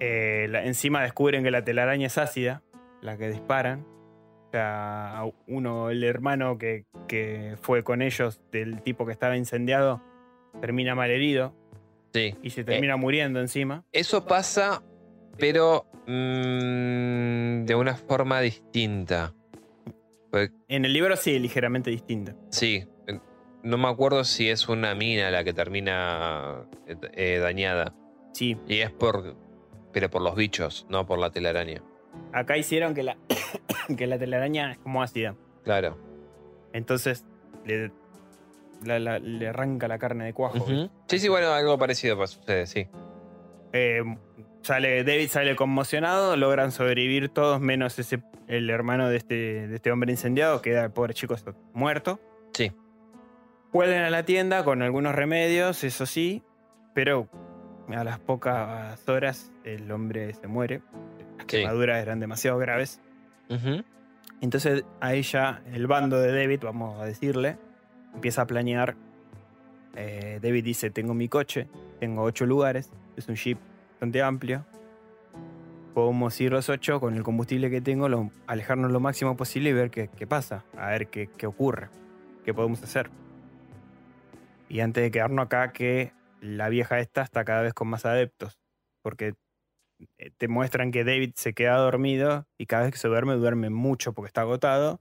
Eh, 0.00 0.46
la- 0.50 0.64
encima 0.64 1.02
descubren 1.02 1.42
que 1.42 1.50
la 1.50 1.64
telaraña 1.64 2.06
es 2.06 2.18
ácida, 2.18 2.62
la 3.00 3.16
que 3.16 3.28
disparan. 3.28 3.86
O 4.48 4.50
sea, 4.52 5.24
uno, 5.46 5.90
el 5.90 6.02
hermano 6.04 6.56
que, 6.56 6.86
que 7.06 7.56
fue 7.60 7.82
con 7.82 8.00
ellos, 8.00 8.40
del 8.50 8.80
tipo 8.82 9.04
que 9.06 9.12
estaba 9.12 9.36
incendiado, 9.36 10.00
termina 10.60 10.94
malherido 10.94 11.54
Sí. 12.14 12.34
y 12.42 12.50
se 12.50 12.64
termina 12.64 12.96
muriendo 12.96 13.40
encima. 13.40 13.84
Eso 13.92 14.24
pasa, 14.26 14.82
pero 15.36 15.84
mm, 16.06 17.64
de 17.66 17.74
una 17.74 17.94
forma 17.94 18.40
distinta. 18.40 19.34
Porque, 20.30 20.52
En 20.68 20.84
el 20.84 20.92
libro 20.92 21.16
sí, 21.16 21.38
ligeramente 21.38 21.90
distinta. 21.90 22.34
sí, 22.50 22.84
eh, 23.06 23.18
no 23.62 23.76
me 23.78 23.88
acuerdo 23.88 24.24
si 24.24 24.48
es 24.48 24.68
una 24.68 24.94
mina 24.94 25.30
la 25.30 25.44
que 25.44 25.52
termina 25.52 26.64
eh, 26.86 26.96
eh, 27.12 27.38
dañada. 27.38 27.94
Sí, 28.32 28.56
Y 28.66 28.78
es 28.78 28.90
por. 28.90 29.36
Pero 29.92 30.10
por 30.10 30.22
los 30.22 30.34
bichos, 30.36 30.86
no 30.88 31.06
por 31.06 31.18
la 31.18 31.30
telaraña. 31.30 31.82
acá 32.32 32.56
hicieron 32.56 32.94
que 32.94 33.02
la, 33.02 33.16
que 33.96 34.06
la 34.06 34.18
telaraña 34.18 34.72
es 34.72 34.78
como 34.78 35.02
ácida. 35.02 35.34
Claro. 35.64 35.96
Entonces 36.72 37.24
le, 37.64 37.90
la- 38.84 38.98
la- 38.98 39.18
le 39.18 39.48
arranca 39.48 39.88
la 39.88 39.98
carne 39.98 40.24
de 40.26 40.32
cuajo. 40.34 40.66
Sí, 41.06 41.18
sí, 41.18 41.28
bueno, 41.28 41.48
algo 41.52 41.78
parecido 41.78 42.18
pasa 42.18 42.38
sucede, 42.38 42.66
sí. 42.66 42.88
Eh, 43.72 44.02
sale, 44.62 45.04
David 45.04 45.28
sale 45.28 45.56
conmocionado, 45.56 46.36
logran 46.36 46.72
sobrevivir 46.72 47.28
todos 47.30 47.60
menos 47.60 47.98
ese, 47.98 48.22
el 48.46 48.68
hermano 48.70 49.08
de 49.08 49.16
este, 49.16 49.68
de 49.68 49.74
este 49.76 49.90
hombre 49.90 50.10
incendiado, 50.12 50.60
queda 50.62 50.84
el 50.84 50.90
pobre 50.90 51.14
chico 51.14 51.34
muerto. 51.74 52.20
Sí. 52.54 52.72
Vuelven 53.72 54.02
a 54.02 54.10
la 54.10 54.22
tienda 54.24 54.64
con 54.64 54.82
algunos 54.82 55.14
remedios, 55.14 55.84
eso 55.84 56.06
sí, 56.06 56.42
pero 56.94 57.28
a 57.96 58.04
las 58.04 58.18
pocas 58.18 59.06
horas 59.08 59.50
el 59.64 59.90
hombre 59.90 60.32
se 60.34 60.46
muere. 60.46 60.82
Las 61.36 61.46
Sí. 61.48 61.58
quemaduras 61.58 62.02
eran 62.02 62.20
demasiado 62.20 62.58
graves. 62.58 63.00
Entonces 64.40 64.84
ahí 65.00 65.22
ya 65.22 65.62
el 65.72 65.86
bando 65.86 66.20
de 66.20 66.32
David, 66.32 66.60
vamos 66.62 67.00
a 67.00 67.04
decirle, 67.04 67.56
empieza 68.14 68.42
a 68.42 68.46
planear. 68.46 68.94
Eh, 69.96 70.38
David 70.42 70.64
dice, 70.64 70.90
tengo 70.90 71.14
mi 71.14 71.28
coche, 71.28 71.66
tengo 71.98 72.22
ocho 72.22 72.46
lugares, 72.46 72.90
es 73.16 73.26
un 73.28 73.34
jeep 73.34 73.58
bastante 73.92 74.22
amplio. 74.22 74.64
Podemos 75.94 76.40
ir 76.40 76.52
los 76.52 76.68
ocho 76.68 77.00
con 77.00 77.14
el 77.16 77.22
combustible 77.24 77.70
que 77.70 77.80
tengo, 77.80 78.08
lo- 78.08 78.30
alejarnos 78.46 78.92
lo 78.92 79.00
máximo 79.00 79.36
posible 79.36 79.70
y 79.70 79.72
ver 79.72 79.90
qué, 79.90 80.08
qué 80.16 80.26
pasa, 80.26 80.64
a 80.76 80.88
ver 80.90 81.08
qué, 81.08 81.28
qué 81.36 81.46
ocurre, 81.48 81.88
qué 82.44 82.54
podemos 82.54 82.80
hacer. 82.82 83.10
Y 84.68 84.80
antes 84.80 85.02
de 85.02 85.10
quedarnos 85.10 85.46
acá, 85.46 85.72
que 85.72 86.12
la 86.40 86.68
vieja 86.68 87.00
esta 87.00 87.22
está 87.22 87.44
cada 87.44 87.62
vez 87.62 87.74
con 87.74 87.88
más 87.88 88.04
adeptos, 88.06 88.58
porque 89.02 89.34
eh, 90.18 90.30
te 90.36 90.48
muestran 90.48 90.92
que 90.92 91.04
David 91.04 91.32
se 91.36 91.54
queda 91.54 91.76
dormido 91.76 92.46
y 92.56 92.66
cada 92.66 92.84
vez 92.84 92.92
que 92.92 92.98
se 92.98 93.08
duerme, 93.08 93.34
duerme 93.34 93.70
mucho 93.70 94.12
porque 94.12 94.28
está 94.28 94.42
agotado. 94.42 95.00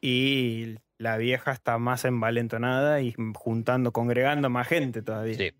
Y 0.00 0.76
la 0.98 1.16
vieja 1.16 1.52
está 1.52 1.78
más 1.78 2.04
envalentonada 2.04 3.00
y 3.00 3.14
juntando, 3.34 3.92
congregando 3.92 4.50
más 4.50 4.68
gente 4.68 5.02
todavía. 5.02 5.34
Sí. 5.36 5.52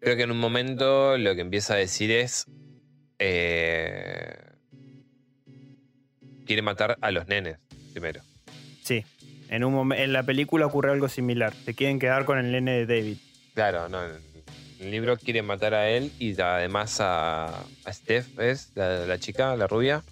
Creo 0.00 0.16
que 0.16 0.22
en 0.24 0.30
un 0.32 0.38
momento 0.38 1.16
lo 1.16 1.34
que 1.34 1.40
empieza 1.40 1.74
a 1.74 1.76
decir 1.78 2.10
es. 2.10 2.46
eh, 3.18 4.36
quiere 6.44 6.62
matar 6.62 6.98
a 7.00 7.10
los 7.10 7.26
nenes 7.26 7.58
primero. 7.92 8.20
Sí. 8.82 9.04
En, 9.48 9.64
un 9.64 9.92
en 9.92 10.12
la 10.12 10.22
película 10.24 10.66
ocurre 10.66 10.90
algo 10.92 11.08
similar. 11.08 11.54
Se 11.54 11.74
quieren 11.74 11.98
quedar 11.98 12.24
con 12.24 12.38
el 12.38 12.52
nene 12.52 12.84
de 12.84 12.86
David. 12.86 13.16
Claro, 13.54 13.88
no. 13.88 14.00
En 14.80 14.86
el 14.86 14.90
libro 14.90 15.16
quiere 15.16 15.42
matar 15.42 15.74
a 15.74 15.88
él 15.88 16.10
y 16.18 16.38
además 16.40 17.00
a, 17.00 17.46
a 17.84 17.92
Steph, 17.92 18.38
¿es? 18.40 18.72
La, 18.74 19.06
la 19.06 19.18
chica, 19.18 19.56
la 19.56 19.66
rubia. 19.66 20.02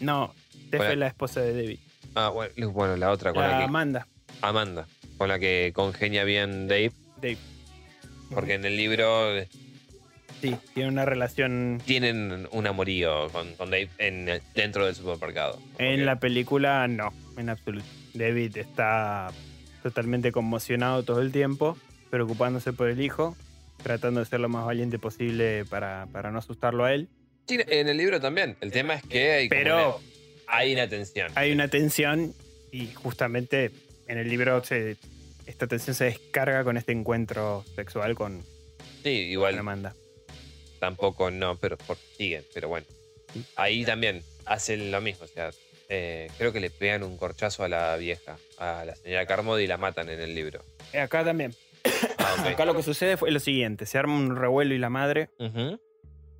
No, 0.00 0.32
Steph 0.50 0.78
Bueno. 0.78 0.92
es 0.92 0.98
la 0.98 1.06
esposa 1.08 1.40
de 1.40 1.54
David. 1.54 1.78
Ah, 2.14 2.28
bueno, 2.30 2.70
bueno, 2.70 2.96
la 2.96 3.10
otra 3.10 3.32
con 3.32 3.42
la, 3.42 3.48
La 3.52 3.58
que. 3.58 3.64
Amanda. 3.64 4.06
Amanda. 4.42 4.86
Con 5.18 5.28
la 5.28 5.38
que 5.38 5.72
congenia 5.74 6.24
bien 6.24 6.68
Dave. 6.68 6.92
Dave. 7.20 7.38
Porque 8.32 8.54
en 8.54 8.64
el 8.64 8.76
libro 8.76 9.32
Sí, 10.40 10.54
tiene 10.74 10.90
una 10.90 11.04
relación. 11.06 11.80
tienen 11.86 12.46
un 12.52 12.66
amorío 12.66 13.28
con, 13.30 13.54
con 13.54 13.70
Dave 13.70 13.88
en, 13.98 14.28
dentro 14.54 14.84
del 14.86 14.94
supermercado. 14.94 15.58
En 15.78 16.04
la 16.04 16.18
película, 16.20 16.86
no, 16.88 17.12
en 17.38 17.48
absoluto. 17.48 17.86
David 18.14 18.56
está 18.58 19.28
totalmente 19.82 20.32
conmocionado 20.32 21.02
todo 21.04 21.22
el 21.22 21.32
tiempo, 21.32 21.76
preocupándose 22.10 22.72
por 22.74 22.88
el 22.90 23.00
hijo, 23.00 23.34
tratando 23.82 24.20
de 24.20 24.26
ser 24.26 24.40
lo 24.40 24.48
más 24.48 24.64
valiente 24.66 24.98
posible 24.98 25.64
para, 25.64 26.06
para 26.12 26.30
no 26.30 26.38
asustarlo 26.38 26.84
a 26.84 26.92
él. 26.94 27.08
Sí, 27.48 27.58
en 27.68 27.88
el 27.88 27.96
libro 27.96 28.20
también. 28.20 28.56
El 28.60 28.72
tema 28.72 28.94
es 28.94 29.02
que 29.04 29.32
hay, 29.32 29.48
Pero 29.48 30.00
hay 30.48 30.72
una 30.74 30.88
tensión. 30.88 31.30
hay 31.34 31.52
una 31.52 31.68
tensión 31.68 32.34
y 32.72 32.88
justamente 32.88 33.70
en 34.08 34.18
el 34.18 34.28
libro 34.28 34.62
se- 34.64 34.96
esta 35.46 35.66
tensión 35.66 35.94
se 35.94 36.06
descarga 36.06 36.64
con 36.64 36.76
este 36.76 36.92
encuentro 36.92 37.64
sexual 37.76 38.14
con, 38.16 38.42
Sí, 39.02 39.22
con 39.22 39.30
igual 39.30 39.58
Amanda. 39.58 39.94
tampoco 40.80 41.30
no, 41.30 41.56
pero 41.56 41.76
por- 41.76 41.96
siguen, 42.16 42.44
pero 42.52 42.68
bueno. 42.68 42.86
Ahí 43.56 43.84
también 43.84 44.22
hacen 44.44 44.90
lo 44.90 45.00
mismo, 45.00 45.24
o 45.24 45.28
sea, 45.28 45.50
eh, 45.88 46.28
creo 46.38 46.52
que 46.52 46.58
le 46.60 46.70
pegan 46.70 47.02
un 47.04 47.16
corchazo 47.16 47.62
a 47.64 47.68
la 47.68 47.96
vieja, 47.96 48.38
a 48.58 48.84
la 48.84 48.96
señora 48.96 49.26
Carmody 49.26 49.64
y 49.64 49.66
la 49.68 49.76
matan 49.76 50.08
en 50.08 50.20
el 50.20 50.34
libro. 50.34 50.64
Acá 50.98 51.24
también. 51.24 51.54
Ah. 52.18 52.48
Acá 52.48 52.64
lo 52.64 52.74
que 52.74 52.82
sucede 52.82 53.16
fue 53.16 53.30
lo 53.30 53.40
siguiente, 53.40 53.86
se 53.86 53.98
arma 53.98 54.14
un 54.16 54.36
revuelo 54.36 54.74
y 54.74 54.78
la 54.78 54.90
madre, 54.90 55.30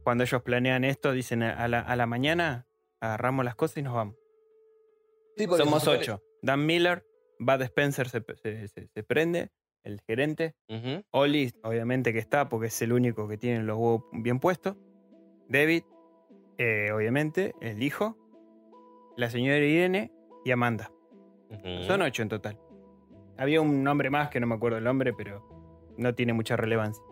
cuando 0.05 0.25
ellos 0.25 0.43
planean 0.43 0.85
esto, 0.85 1.13
dicen 1.13 1.43
a 1.43 1.67
la, 1.69 1.81
a 1.81 1.97
la 1.97 2.07
mañana 2.07 2.67
agarramos 3.01 3.45
las 3.45 3.55
cosas 3.57 3.79
y 3.79 3.83
nos 3.83 3.95
vamos. 3.95 4.17
Sí, 5.37 5.47
Somos 5.57 5.87
ocho. 5.87 6.23
Dan 6.43 6.65
Miller, 6.65 7.05
Bud 7.39 7.61
Spencer 7.63 8.09
se, 8.09 8.23
se- 8.43 8.69
se- 8.69 8.87
se 8.89 9.03
prende, 9.03 9.51
el 9.85 10.01
gerente. 10.07 10.55
Ujú. 10.69 11.03
Oli, 11.11 11.53
obviamente 11.63 12.13
que 12.13 12.19
está, 12.19 12.49
porque 12.49 12.69
es 12.69 12.83
el 12.83 12.93
único 12.93 13.29
que 13.29 13.37
tiene 13.37 13.63
los 13.63 13.77
huevos 13.77 14.03
bien 14.13 14.39
puestos. 14.41 14.77
David, 15.49 15.83
eh, 16.59 16.91
obviamente, 16.93 17.55
el 17.61 17.83
hijo. 17.83 18.17
La 19.17 19.31
señora 19.31 19.59
Irene 19.59 20.13
y 20.45 20.51
Amanda. 20.51 20.91
Son 21.87 22.03
ocho 22.03 22.23
en 22.23 22.29
total. 22.29 22.59
Había 23.39 23.61
un 23.61 23.85
nombre 23.85 24.11
más 24.11 24.29
que 24.29 24.41
no 24.41 24.47
me 24.47 24.55
acuerdo 24.55 24.79
el 24.79 24.85
nombre, 24.85 25.13
pero 25.13 25.43
no 25.97 26.15
tiene 26.15 26.33
mucha 26.33 26.57
relevancia. 26.57 27.03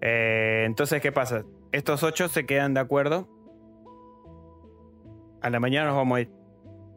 Eh, 0.00 0.64
entonces, 0.66 1.00
¿qué 1.00 1.12
pasa? 1.12 1.44
Estos 1.72 2.02
ocho 2.02 2.28
se 2.28 2.46
quedan 2.46 2.74
de 2.74 2.80
acuerdo. 2.80 3.28
A 5.40 5.50
la 5.50 5.60
mañana 5.60 5.88
nos 5.88 5.96
vamos 5.96 6.18
a 6.18 6.20
ir. 6.22 6.30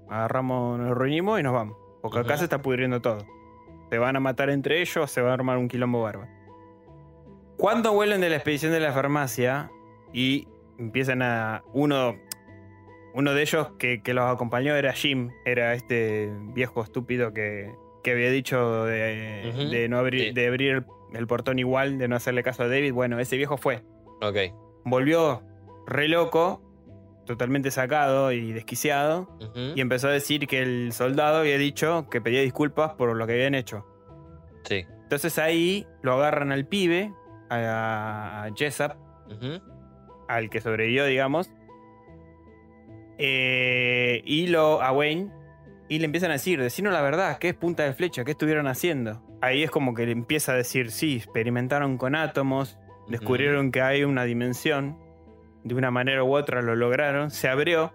Agarramos, 0.10 0.80
nos 0.80 0.98
reunimos 0.98 1.40
y 1.40 1.44
nos 1.44 1.54
vamos. 1.54 1.78
Porque 2.02 2.20
acá 2.20 2.38
se 2.38 2.46
está 2.46 2.62
pudriendo 2.62 3.02
todo. 3.02 3.26
Se 3.90 3.98
van 3.98 4.16
a 4.16 4.20
matar 4.20 4.50
entre 4.50 4.82
ellos, 4.82 5.10
se 5.12 5.22
va 5.22 5.32
a 5.32 5.34
armar 5.34 5.58
un 5.58 5.68
quilombo 5.68 6.02
bárbaro. 6.02 6.30
Cuando 7.58 7.94
vuelven 7.94 8.22
de 8.22 8.30
la 8.30 8.36
expedición 8.36 8.72
de 8.72 8.80
la 8.80 8.92
farmacia 8.92 9.72
y 10.12 10.48
empiezan 10.78 11.22
a. 11.22 11.64
Uno. 11.74 12.16
Uno 13.16 13.36
de 13.36 13.44
ellos 13.44 13.74
que, 13.78 14.02
que 14.02 14.16
los 14.16 14.26
acompañó 14.26 14.76
era 14.76 14.92
Jim, 14.92 15.30
era 15.46 15.76
este 15.76 16.34
viejo 16.56 16.82
estúpido 16.82 17.32
que, 17.32 17.72
que 18.04 18.12
había 18.12 18.30
dicho 18.30 18.86
de, 18.86 19.88
no 19.90 19.98
abrir, 19.98 20.28
Sí. 20.28 20.32
de 20.34 20.48
abrir 20.48 20.72
el, 20.72 20.86
el 21.14 21.28
portón 21.28 21.58
igual, 21.60 21.98
de 21.98 22.08
no 22.08 22.16
hacerle 22.16 22.44
caso 22.44 22.64
a 22.64 22.68
David. 22.68 22.94
Bueno, 22.94 23.20
ese 23.20 23.38
viejo 23.38 23.58
fue. 23.58 23.84
Ok. 24.22 24.38
Volvió 24.86 25.42
re 25.88 26.08
loco 26.08 26.62
totalmente 27.26 27.72
sacado 27.72 28.32
y 28.34 28.52
desquiciado 28.52 29.30
y 29.76 29.80
empezó 29.80 30.10
a 30.10 30.12
decir 30.12 30.46
que 30.48 30.62
el 30.62 30.92
soldado 30.92 31.38
había 31.40 31.58
dicho 31.58 32.08
que 32.12 32.20
pedía 32.20 32.42
disculpas 32.42 32.94
por 32.96 33.16
lo 33.16 33.26
que 33.26 33.34
habían 33.34 33.56
hecho. 33.56 33.86
Sí. 34.66 34.86
Entonces 35.04 35.40
ahí 35.40 35.88
lo 36.02 36.14
agarran 36.16 36.52
al 36.52 36.66
pibe, 36.68 37.14
a, 37.50 38.44
a 38.46 38.50
Jessup, 38.56 38.92
al 40.28 40.50
que 40.50 40.60
sobrevivió, 40.60 41.06
digamos, 41.06 41.50
eh, 43.18 44.22
y 44.26 44.48
lo 44.48 44.82
a 44.82 44.92
Wayne, 44.92 45.30
y 45.96 46.00
le 46.00 46.06
empiezan 46.06 46.30
a 46.32 46.34
decir, 46.34 46.60
decinos 46.62 46.94
la 46.94 47.02
verdad, 47.02 47.38
¿qué 47.38 47.50
es 47.50 47.54
punta 47.56 47.84
de 47.84 47.94
flecha? 47.94 48.24
¿Qué 48.24 48.32
estuvieron 48.32 48.68
haciendo? 48.68 49.22
Ahí 49.42 49.64
es 49.64 49.70
como 49.72 49.94
que 49.94 50.06
le 50.06 50.12
empieza 50.14 50.54
a 50.54 50.56
decir, 50.56 50.90
sí, 50.92 51.18
experimentaron 51.18 51.98
con 51.98 52.16
átomos, 52.16 52.80
descubrieron 53.10 53.72
que 53.72 53.82
hay 53.82 54.04
una 54.04 54.24
dimensión, 54.24 54.98
de 55.64 55.76
una 55.76 55.92
manera 55.92 56.24
u 56.24 56.36
otra 56.36 56.62
lo 56.62 56.76
lograron, 56.76 57.30
se 57.32 57.48
abrió 57.50 57.94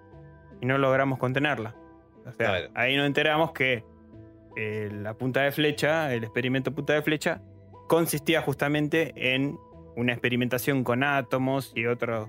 y 0.61 0.67
no 0.67 0.79
logramos 0.79 1.19
contenerla. 1.19 1.75
O 2.27 2.33
sea, 2.33 2.35
Claro. 2.51 2.69
ahí 2.75 2.97
nos 2.97 3.07
enteramos 3.07 3.53
que 3.53 3.85
eh, 4.57 4.91
la 4.93 5.15
punta 5.15 5.43
de 5.43 5.53
flecha, 5.53 6.13
el 6.15 6.25
experimento 6.25 6.73
punta 6.75 6.93
de 6.93 7.03
flecha, 7.03 7.41
consistía 7.89 8.43
justamente 8.43 9.13
en 9.35 9.57
una 9.97 10.13
experimentación 10.13 10.85
con 10.85 11.03
átomos 11.03 11.73
y 11.75 11.87
otro 11.87 12.29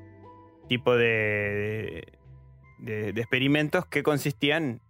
tipo 0.68 0.96
de, 0.96 2.08
de- 2.80 3.14
de 3.14 3.22
experimentos 3.22 3.86
que 3.88 4.04
consistían 4.04 4.82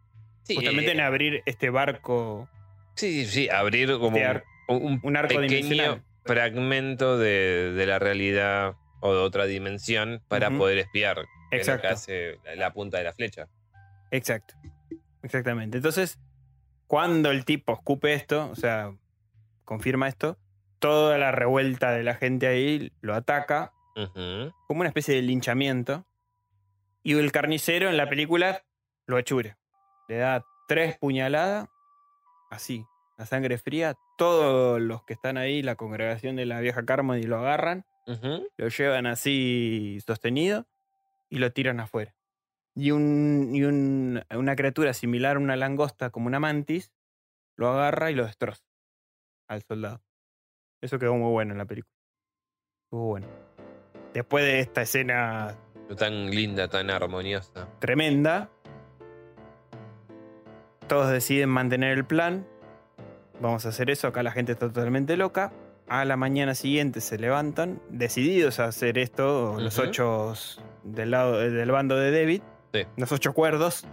Sí, 0.49 0.55
justamente 0.55 0.89
eh, 0.91 0.93
en 0.95 0.99
abrir 1.01 1.43
este 1.45 1.69
barco, 1.69 2.49
Sí, 2.95 3.25
sí, 3.25 3.31
sí, 3.31 3.49
abrir 3.49 3.91
como 3.97 4.17
Este 4.17 4.25
ar- 4.25 4.43
un, 4.67 4.99
un 5.03 5.15
arco 5.17 5.35
pequeño 5.39 6.03
fragmento 6.25 7.17
de, 7.17 7.71
de 7.73 7.85
la 7.85 7.97
realidad 7.99 8.73
o 8.99 9.13
de 9.13 9.19
otra 9.21 9.45
dimensión 9.45 10.21
para 10.27 10.49
poder 10.51 10.79
espiar. 10.79 11.17
lo 11.19 11.25
que 11.49 11.57
Exacto. 11.57 11.87
hace 11.87 12.39
la, 12.55 12.73
punta 12.73 12.97
de 12.97 13.05
la 13.05 13.13
flecha. 13.13 13.47
Exacto. 14.11 14.55
Exactamente. 15.23 15.77
Entonces, 15.77 16.19
cuando 16.87 17.31
el 17.31 17.45
tipo 17.45 17.73
escupe 17.73 18.13
esto, 18.13 18.49
o 18.51 18.55
sea, 18.55 18.91
confirma 19.63 20.07
esto, 20.07 20.37
toda 20.79 21.17
la 21.17 21.31
revuelta 21.31 21.91
de 21.91 22.03
la 22.03 22.15
gente 22.15 22.47
ahí 22.47 22.91
lo 23.01 23.13
ataca 23.15 23.71
como 24.67 24.79
una 24.81 24.87
especie 24.89 25.15
de 25.15 25.21
linchamiento. 25.21 26.05
Y 27.03 27.13
el 27.17 27.31
carnicero 27.31 27.89
en 27.89 27.97
la 27.97 28.09
película 28.09 28.63
lo 29.07 29.17
achure. 29.17 29.55
Le 30.09 30.17
da 30.17 30.43
tres 30.67 30.97
puñaladas, 30.97 31.69
así, 32.49 32.85
la 33.17 33.25
sangre 33.25 33.57
fría. 33.57 33.95
Todos 34.17 34.81
los 34.81 35.03
que 35.05 35.13
están 35.13 35.37
ahí, 35.37 35.61
la 35.61 35.75
congregación 35.75 36.35
de 36.35 36.45
la 36.45 36.59
vieja 36.59 36.83
Carmody, 36.83 37.23
lo 37.23 37.37
agarran, 37.37 37.85
lo 38.57 38.67
llevan 38.67 39.05
así 39.05 39.99
sostenido 40.05 40.65
y 41.29 41.37
lo 41.37 41.51
tiran 41.53 41.79
afuera. 41.79 42.13
Y, 42.75 42.91
un, 42.91 43.51
y 43.53 43.63
un- 43.63 44.23
una 44.35 44.55
criatura 44.55 44.93
similar 44.93 45.35
a 45.37 45.39
una 45.39 45.55
langosta, 45.55 46.09
como 46.09 46.27
una 46.27 46.39
mantis, 46.39 46.91
lo 47.55 47.69
agarra 47.69 48.09
y 48.11 48.15
lo 48.15 48.25
destroza 48.25 48.63
al 49.47 49.61
soldado. 49.63 50.01
Eso 50.81 50.97
quedó 50.97 51.13
muy 51.15 51.31
bueno 51.31 51.51
en 51.53 51.57
la 51.59 51.65
película. 51.65 51.93
Estuvo 52.85 53.05
bueno. 53.07 53.27
Después 54.13 54.43
de 54.43 54.59
esta 54.59 54.81
escena 54.81 55.55
Tan 55.97 56.29
linda, 56.31 56.67
tan 56.67 56.89
armoniosa. 56.89 57.67
tremenda, 57.79 58.49
todos 60.89 61.09
deciden 61.09 61.47
mantener 61.47 61.97
el 61.97 62.03
plan. 62.03 62.45
Vamos 63.39 63.65
a 63.65 63.69
hacer 63.69 63.89
eso, 63.89 64.07
acá 64.09 64.21
la 64.23 64.31
gente 64.31 64.51
está 64.51 64.67
totalmente 64.67 65.15
loca. 65.15 65.53
A 65.87 66.03
la 66.03 66.17
mañana 66.17 66.53
siguiente 66.55 66.99
se 66.99 67.17
levantan, 67.17 67.79
decididos 67.89 68.59
a 68.59 68.65
hacer 68.65 68.97
esto, 68.97 69.55
los 69.57 69.79
ocho 69.79 70.33
del, 70.83 71.11
lado, 71.11 71.39
del 71.39 71.71
bando 71.71 71.95
de 71.95 72.11
David, 72.11 72.41
Sí. 72.73 72.81
los 72.97 73.11
ocho 73.13 73.33
cuerdos. 73.33 73.85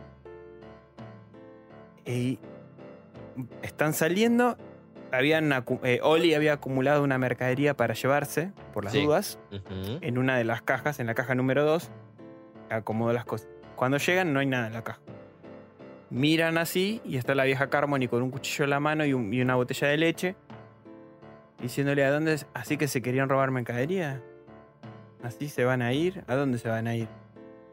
Y 2.04 2.38
están 3.62 3.92
saliendo. 3.94 4.56
Habían 5.12 5.52
eh, 5.84 6.00
Oli 6.02 6.34
había 6.34 6.54
acumulado 6.54 7.02
una 7.02 7.16
mercadería 7.16 7.74
para 7.74 7.94
llevarse, 7.94 8.52
por 8.74 8.84
las 8.84 8.92
Sí. 8.92 9.04
dudas 9.04 9.38
en 10.02 10.18
una 10.18 10.36
de 10.36 10.44
las 10.44 10.62
cajas, 10.62 10.98
en 11.00 11.06
la 11.06 11.14
caja 11.14 11.34
número 11.34 11.64
2, 11.64 11.90
acomodó 12.68 13.12
las 13.12 13.24
cosas. 13.24 13.48
Cuando 13.76 13.98
llegan 13.98 14.32
no 14.32 14.40
hay 14.40 14.46
nada 14.46 14.66
en 14.66 14.72
la 14.74 14.82
caja. 14.82 14.98
Miran 16.10 16.56
así 16.58 17.00
y 17.04 17.16
está 17.16 17.34
la 17.34 17.44
vieja 17.44 17.68
Carmony 17.68 18.06
con 18.08 18.22
un 18.22 18.30
cuchillo 18.30 18.64
en 18.64 18.70
la 18.70 18.80
mano 18.80 19.04
y, 19.04 19.12
un- 19.12 19.32
y 19.32 19.40
una 19.40 19.56
botella 19.56 19.88
de 19.88 19.96
leche, 19.96 20.36
diciéndole 21.60 22.04
a 22.04 22.10
dónde, 22.10 22.34
es? 22.34 22.46
así 22.54 22.76
que 22.76 22.88
se 22.88 23.02
querían 23.02 23.28
robar 23.28 23.50
mercadería. 23.50 24.22
Así 25.22 25.48
se 25.48 25.64
van 25.64 25.82
a 25.82 25.92
ir, 25.92 26.22
¿a 26.28 26.34
dónde 26.36 26.58
se 26.58 26.68
van 26.68 26.86
a 26.86 26.94
ir? 26.94 27.08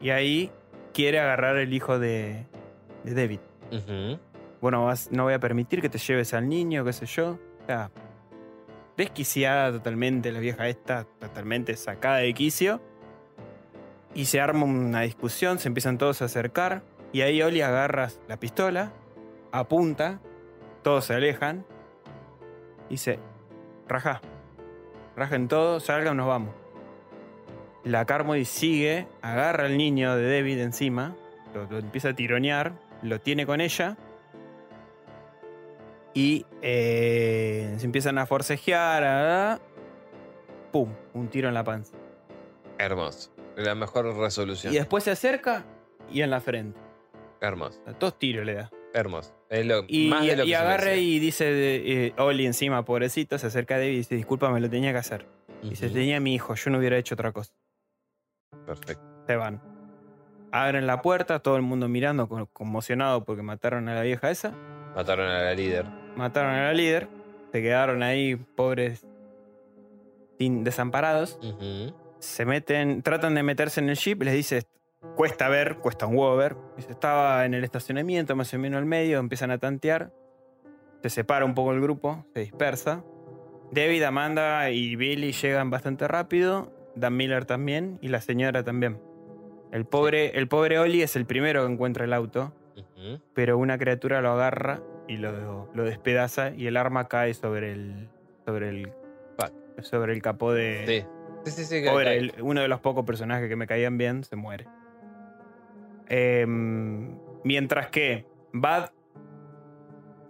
Y 0.00 0.10
ahí 0.10 0.50
quiere 0.92 1.20
agarrar 1.20 1.56
el 1.58 1.72
hijo 1.72 1.98
de, 1.98 2.46
de 3.04 3.14
David. 3.14 3.40
Bueno, 4.60 4.84
vas- 4.86 5.10
no 5.12 5.24
voy 5.24 5.34
a 5.34 5.38
permitir 5.38 5.80
que 5.80 5.88
te 5.88 5.98
lleves 5.98 6.34
al 6.34 6.48
niño, 6.48 6.84
qué 6.84 6.92
sé 6.92 7.06
yo. 7.06 7.38
O 7.62 7.66
sea, 7.66 7.90
desquiciada 8.96 9.70
totalmente 9.72 10.32
la 10.32 10.40
vieja 10.40 10.68
esta, 10.68 11.04
totalmente 11.20 11.76
sacada 11.76 12.16
de 12.18 12.32
quicio. 12.34 12.80
Y 14.14 14.24
se 14.26 14.40
arma 14.40 14.64
una 14.64 15.02
discusión, 15.02 15.58
se 15.58 15.68
empiezan 15.68 15.98
todos 15.98 16.22
a 16.22 16.26
acercar. 16.26 16.82
Y 17.14 17.22
ahí 17.22 17.40
Oli 17.42 17.62
agarra 17.62 18.08
la 18.26 18.40
pistola, 18.40 18.90
apunta, 19.52 20.18
todos 20.82 21.04
se 21.04 21.14
alejan. 21.14 21.64
Dice, 22.90 23.20
raja, 23.86 24.20
rajen 25.14 25.46
todo, 25.46 25.78
salgan, 25.78 26.16
nos 26.16 26.26
vamos. 26.26 26.52
La 27.84 28.04
Carmody 28.04 28.44
sigue, 28.44 29.06
agarra 29.22 29.66
al 29.66 29.78
niño 29.78 30.16
de 30.16 30.38
David 30.38 30.58
encima, 30.58 31.14
lo, 31.54 31.70
lo 31.70 31.78
empieza 31.78 32.08
a 32.08 32.14
tironear, 32.14 32.72
lo 33.02 33.20
tiene 33.20 33.46
con 33.46 33.60
ella. 33.60 33.96
Y 36.14 36.46
eh, 36.62 37.76
se 37.78 37.86
empiezan 37.86 38.18
a 38.18 38.26
forcejear. 38.26 39.60
¡Pum! 40.72 40.92
Un 41.12 41.28
tiro 41.28 41.46
en 41.46 41.54
la 41.54 41.62
panza. 41.62 41.94
Hermoso. 42.76 43.30
La 43.54 43.76
mejor 43.76 44.16
resolución. 44.16 44.72
Y 44.72 44.78
después 44.78 45.04
se 45.04 45.12
acerca 45.12 45.64
y 46.10 46.22
en 46.22 46.30
la 46.30 46.40
frente. 46.40 46.83
Hermoso. 47.48 47.80
A 47.86 47.92
Dos 47.92 48.18
tiros 48.18 48.44
le 48.46 48.54
da. 48.54 48.70
Es 49.50 49.66
lo, 49.66 49.84
Y, 49.88 50.06
más 50.08 50.24
de 50.24 50.36
lo 50.36 50.42
y 50.44 50.46
que 50.46 50.52
se 50.52 50.56
agarra 50.56 50.94
y 50.94 51.18
dice, 51.18 52.06
eh, 52.06 52.12
Oli 52.16 52.46
encima, 52.46 52.84
pobrecito, 52.84 53.38
se 53.38 53.48
acerca 53.48 53.74
a 53.74 53.78
David 53.78 53.92
y 53.92 53.96
dice, 53.98 54.14
disculpa, 54.14 54.50
me 54.50 54.60
lo 54.60 54.70
tenía 54.70 54.92
que 54.92 54.98
hacer. 54.98 55.26
Dice, 55.62 55.86
Ujú. 55.86 55.94
tenía 55.94 56.18
a 56.18 56.20
mi 56.20 56.34
hijo, 56.34 56.54
yo 56.54 56.70
no 56.70 56.78
hubiera 56.78 56.96
hecho 56.96 57.14
otra 57.14 57.32
cosa. 57.32 57.52
Perfecto. 58.66 59.02
Se 59.26 59.34
van. 59.36 59.60
Abren 60.52 60.86
la 60.86 61.02
puerta, 61.02 61.40
todo 61.40 61.56
el 61.56 61.62
mundo 61.62 61.88
mirando, 61.88 62.28
con- 62.28 62.46
conmocionado 62.52 63.24
porque 63.24 63.42
mataron 63.42 63.88
a 63.88 63.94
la 63.94 64.02
vieja 64.02 64.30
esa. 64.30 64.52
Mataron 64.94 65.28
a 65.28 65.42
la 65.42 65.54
líder. 65.54 65.86
Mataron 66.16 66.52
a 66.54 66.64
la 66.66 66.72
líder. 66.72 67.08
Se 67.50 67.62
quedaron 67.62 68.02
ahí, 68.04 68.36
pobres, 68.36 69.04
sin, 70.38 70.62
desamparados. 70.64 71.38
Se 72.20 72.44
meten, 72.44 73.02
tratan 73.02 73.34
de 73.34 73.42
meterse 73.42 73.80
en 73.80 73.88
el 73.90 73.96
jeep, 73.96 74.22
les 74.22 74.34
dice, 74.34 74.62
cuesta 75.16 75.48
ver, 75.48 75.76
cuesta 75.76 76.06
un 76.06 76.16
huevo 76.16 76.36
ver. 76.36 76.56
Estaba 76.76 77.44
en 77.44 77.54
el 77.54 77.64
estacionamiento, 77.64 78.34
más 78.36 78.52
o 78.54 78.58
menos 78.58 78.78
al 78.78 78.86
medio, 78.86 79.18
empiezan 79.18 79.50
a 79.50 79.58
tantear. 79.58 80.12
Se 81.02 81.10
separa 81.10 81.44
un 81.44 81.54
poco 81.54 81.72
el 81.72 81.80
grupo, 81.80 82.24
se 82.34 82.40
dispersa. 82.40 83.04
David, 83.70 84.02
Amanda 84.04 84.70
y 84.70 84.96
Billy 84.96 85.32
llegan 85.32 85.70
bastante 85.70 86.06
rápido. 86.08 86.72
Dan 86.96 87.16
Miller 87.16 87.44
también 87.44 87.98
y 88.00 88.08
la 88.08 88.20
señora 88.20 88.62
también. 88.62 89.00
El 89.72 89.84
pobre, 89.84 90.38
el 90.38 90.46
pobre 90.48 90.78
Oli 90.78 91.02
es 91.02 91.16
el 91.16 91.26
primero 91.26 91.66
que 91.66 91.72
encuentra 91.72 92.04
el 92.04 92.12
auto, 92.12 92.52
pero 93.34 93.58
una 93.58 93.76
criatura 93.78 94.20
lo 94.20 94.30
agarra 94.30 94.80
y 95.08 95.16
lo, 95.16 95.68
lo 95.74 95.84
despedaza 95.84 96.50
y 96.50 96.68
el 96.68 96.76
arma 96.76 97.08
cae 97.08 97.34
sobre 97.34 97.72
el, 97.72 98.08
sobre 98.46 98.68
el, 98.68 98.92
sobre 99.82 100.12
el 100.12 100.22
capó 100.22 100.52
de, 100.52 100.84
Sí. 101.44 101.50
Sí, 101.50 101.64
sí, 101.64 101.80
sí. 101.82 101.84
Pobre, 101.88 102.16
el- 102.16 102.34
uno 102.40 102.60
de 102.62 102.68
los 102.68 102.80
pocos 102.80 103.04
personajes 103.04 103.48
que 103.48 103.56
me 103.56 103.66
caían 103.66 103.98
bien 103.98 104.22
se 104.24 104.36
muere. 104.36 104.66
Em, 106.08 107.16
mientras 107.44 107.88
que 107.88 108.26
Bad 108.52 108.90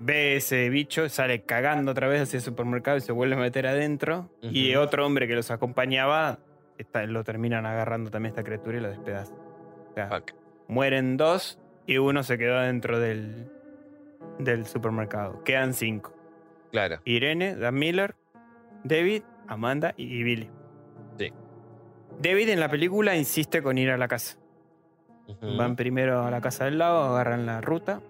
ve 0.01 0.37
ese 0.37 0.69
bicho, 0.71 1.09
sale 1.09 1.43
cagando 1.43 1.93
otra 1.93 2.09
vez 2.09 2.23
hacia 2.23 2.37
el 2.39 2.43
supermercado 2.43 2.97
y 2.97 3.01
se 3.01 3.13
vuelve 3.13 3.35
a 3.37 3.39
meter 3.39 3.67
adentro. 3.67 4.31
Y 4.43 4.75
otro 4.75 5.07
hombre 5.07 5.27
que 5.27 5.35
los 5.35 5.51
acompañaba 5.51 6.39
está- 6.79 7.05
lo 7.07 7.25
terminan 7.25 7.67
agarrando 7.67 8.11
también 8.11 8.31
esta 8.31 8.45
criatura 8.45 8.79
y 8.79 8.81
lo 8.81 8.89
despedaza. 8.89 9.35
O 9.35 9.95
sea, 9.95 10.23
mueren 10.69 11.17
dos 11.17 11.59
y 11.87 11.99
uno 11.99 12.23
se 12.23 12.37
quedó 12.39 12.61
dentro 12.61 12.99
del, 12.99 13.49
del 14.39 14.67
supermercado. 14.67 15.43
Quedan 15.45 15.73
cinco. 15.75 16.13
Claro. 16.73 16.99
Irene, 17.05 17.55
Dan 17.55 17.75
Miller, 17.77 18.17
David, 18.83 19.23
Amanda 19.47 19.95
y 19.97 20.23
Billy. 20.25 20.51
Sí. 21.19 21.33
David 22.21 22.49
en 22.49 22.61
la 22.61 22.69
película 22.69 23.17
insiste 23.17 23.63
con 23.63 23.79
ir 23.79 23.91
a 23.91 23.97
la 23.97 24.09
casa. 24.09 24.39
Van 25.57 25.77
primero 25.77 26.23
a 26.23 26.31
la 26.31 26.41
casa 26.41 26.67
del 26.67 26.79
lado, 26.79 27.03
agarran 27.05 27.47
la 27.47 27.61
ruta 27.61 28.01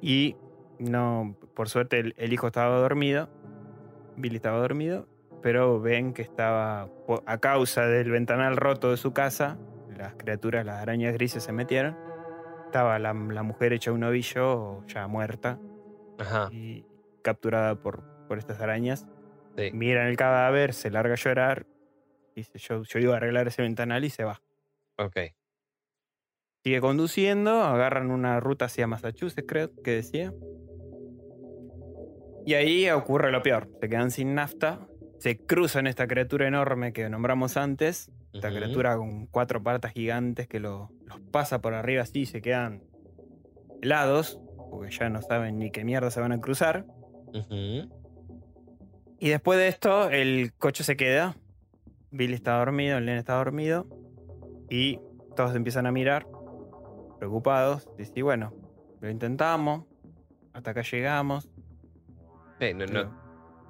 y 0.00 0.36
no, 0.78 1.36
por 1.54 1.68
suerte 1.68 1.98
el, 2.00 2.14
el 2.18 2.32
hijo 2.32 2.46
estaba 2.48 2.76
dormido, 2.78 3.28
Billy 4.16 4.36
estaba 4.36 4.58
dormido, 4.58 5.06
pero 5.42 5.80
ven 5.80 6.12
que 6.12 6.22
estaba 6.22 6.88
a 7.26 7.38
causa 7.38 7.86
del 7.86 8.10
ventanal 8.10 8.56
roto 8.56 8.90
de 8.90 8.96
su 8.96 9.12
casa, 9.12 9.58
las 9.96 10.14
criaturas, 10.14 10.66
las 10.66 10.80
arañas 10.82 11.12
grises 11.14 11.42
se 11.44 11.52
metieron. 11.52 11.96
Estaba 12.66 12.98
la, 12.98 13.12
la 13.12 13.42
mujer 13.42 13.72
hecha 13.72 13.92
un 13.92 14.02
ovillo, 14.02 14.86
ya 14.86 15.06
muerta, 15.06 15.58
Ajá. 16.18 16.48
y 16.50 16.84
capturada 17.22 17.74
por, 17.76 18.02
por 18.28 18.38
estas 18.38 18.60
arañas. 18.60 19.06
Sí. 19.56 19.70
Miran 19.72 20.06
el 20.06 20.16
cadáver, 20.16 20.72
se 20.72 20.90
larga 20.90 21.12
a 21.12 21.16
llorar. 21.16 21.66
Dice, 22.34 22.58
yo, 22.58 22.82
yo 22.82 22.98
iba 22.98 23.14
a 23.14 23.16
arreglar 23.18 23.46
ese 23.48 23.60
ventanal 23.62 24.04
y 24.04 24.10
se 24.10 24.24
va. 24.24 24.40
Ok. 24.96 25.16
Sigue 26.64 26.80
conduciendo, 26.80 27.50
agarran 27.62 28.10
una 28.10 28.38
ruta 28.40 28.66
hacia 28.66 28.86
Massachusetts, 28.86 29.44
creo 29.48 29.70
que 29.82 29.92
decía. 29.92 30.32
Y 32.46 32.54
ahí 32.54 32.88
ocurre 32.90 33.32
lo 33.32 33.42
peor. 33.42 33.68
Se 33.80 33.88
quedan 33.88 34.10
sin 34.10 34.34
nafta. 34.34 34.86
Se 35.18 35.38
cruzan 35.38 35.86
esta 35.86 36.06
criatura 36.06 36.46
enorme 36.48 36.92
que 36.92 37.08
nombramos 37.08 37.56
antes. 37.56 38.10
Esta 38.32 38.48
criatura 38.50 38.96
con 38.96 39.26
cuatro 39.26 39.62
patas 39.62 39.92
gigantes 39.92 40.48
que 40.48 40.58
lo- 40.58 40.90
los 41.06 41.20
pasa 41.30 41.60
por 41.60 41.74
arriba 41.74 42.02
así 42.02 42.20
y 42.20 42.26
se 42.26 42.40
quedan 42.42 42.82
helados. 43.82 44.40
Porque 44.70 44.90
ya 44.90 45.08
no 45.10 45.20
saben 45.20 45.58
ni 45.58 45.70
qué 45.70 45.84
mierda 45.84 46.10
se 46.10 46.20
van 46.20 46.32
a 46.32 46.40
cruzar. 46.40 46.86
Y 49.18 49.28
después 49.28 49.58
de 49.58 49.68
esto, 49.68 50.10
el 50.10 50.52
coche 50.54 50.82
se 50.84 50.96
queda. 50.96 51.36
Billy 52.10 52.34
está 52.34 52.56
dormido, 52.58 52.98
el 52.98 53.04
nene 53.04 53.18
está 53.18 53.34
dormido. 53.34 53.86
Y 54.70 54.98
todos 55.36 55.54
empiezan 55.54 55.86
a 55.86 55.92
mirar, 55.92 56.26
preocupados. 57.22 57.88
"Y 58.16 58.22
bueno, 58.22 58.52
lo 59.00 59.08
intentamos. 59.08 59.84
Hasta 60.52 60.72
acá 60.72 60.82
llegamos. 60.82 61.48
Sí, 62.58 62.74
no, 62.74 62.84
no 62.86 63.22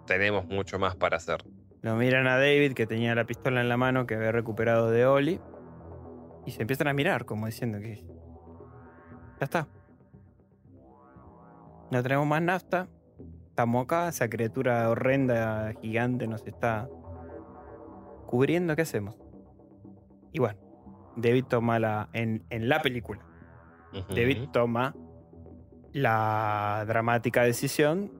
tenemos 0.07 0.47
mucho 0.47 0.79
más 0.79 0.97
para 0.97 1.19
hacer. 1.19 1.45
Lo 1.83 1.95
miran 1.97 2.27
a 2.29 2.39
David, 2.39 2.73
que 2.73 2.87
tenía 2.87 3.15
la 3.15 3.27
pistola 3.27 3.61
en 3.61 3.69
la 3.69 3.77
mano 3.77 4.07
que 4.07 4.15
había 4.15 4.33
recuperado 4.33 4.91
de 4.91 5.05
Oli. 5.05 5.39
Y 6.47 6.53
se 6.53 6.63
empiezan 6.63 6.89
a 6.89 6.95
mirar, 6.95 7.27
como 7.27 7.45
diciendo 7.45 7.79
que. 7.79 7.97
Ya 9.39 9.45
está. 9.45 9.69
No 11.91 12.03
tenemos 12.03 12.27
más 12.27 12.41
nafta. 12.41 12.89
Estamos 13.51 13.85
acá. 13.85 14.09
Esa 14.09 14.31
criatura 14.31 14.89
horrenda, 14.89 15.75
gigante, 15.83 16.27
nos 16.27 16.47
está 16.47 16.89
cubriendo. 18.27 18.75
¿Qué 18.77 18.83
hacemos? 18.83 19.19
Y 20.33 20.39
bueno, 20.39 20.59
David 21.17 21.45
toma 21.51 21.79
la. 21.79 22.09
En, 22.15 22.45
en 22.49 22.71
la 22.71 22.81
película, 22.81 23.21
David 24.15 24.49
toma 24.53 24.95
la 25.93 26.85
dramática 26.87 27.43
decisión 27.43 28.11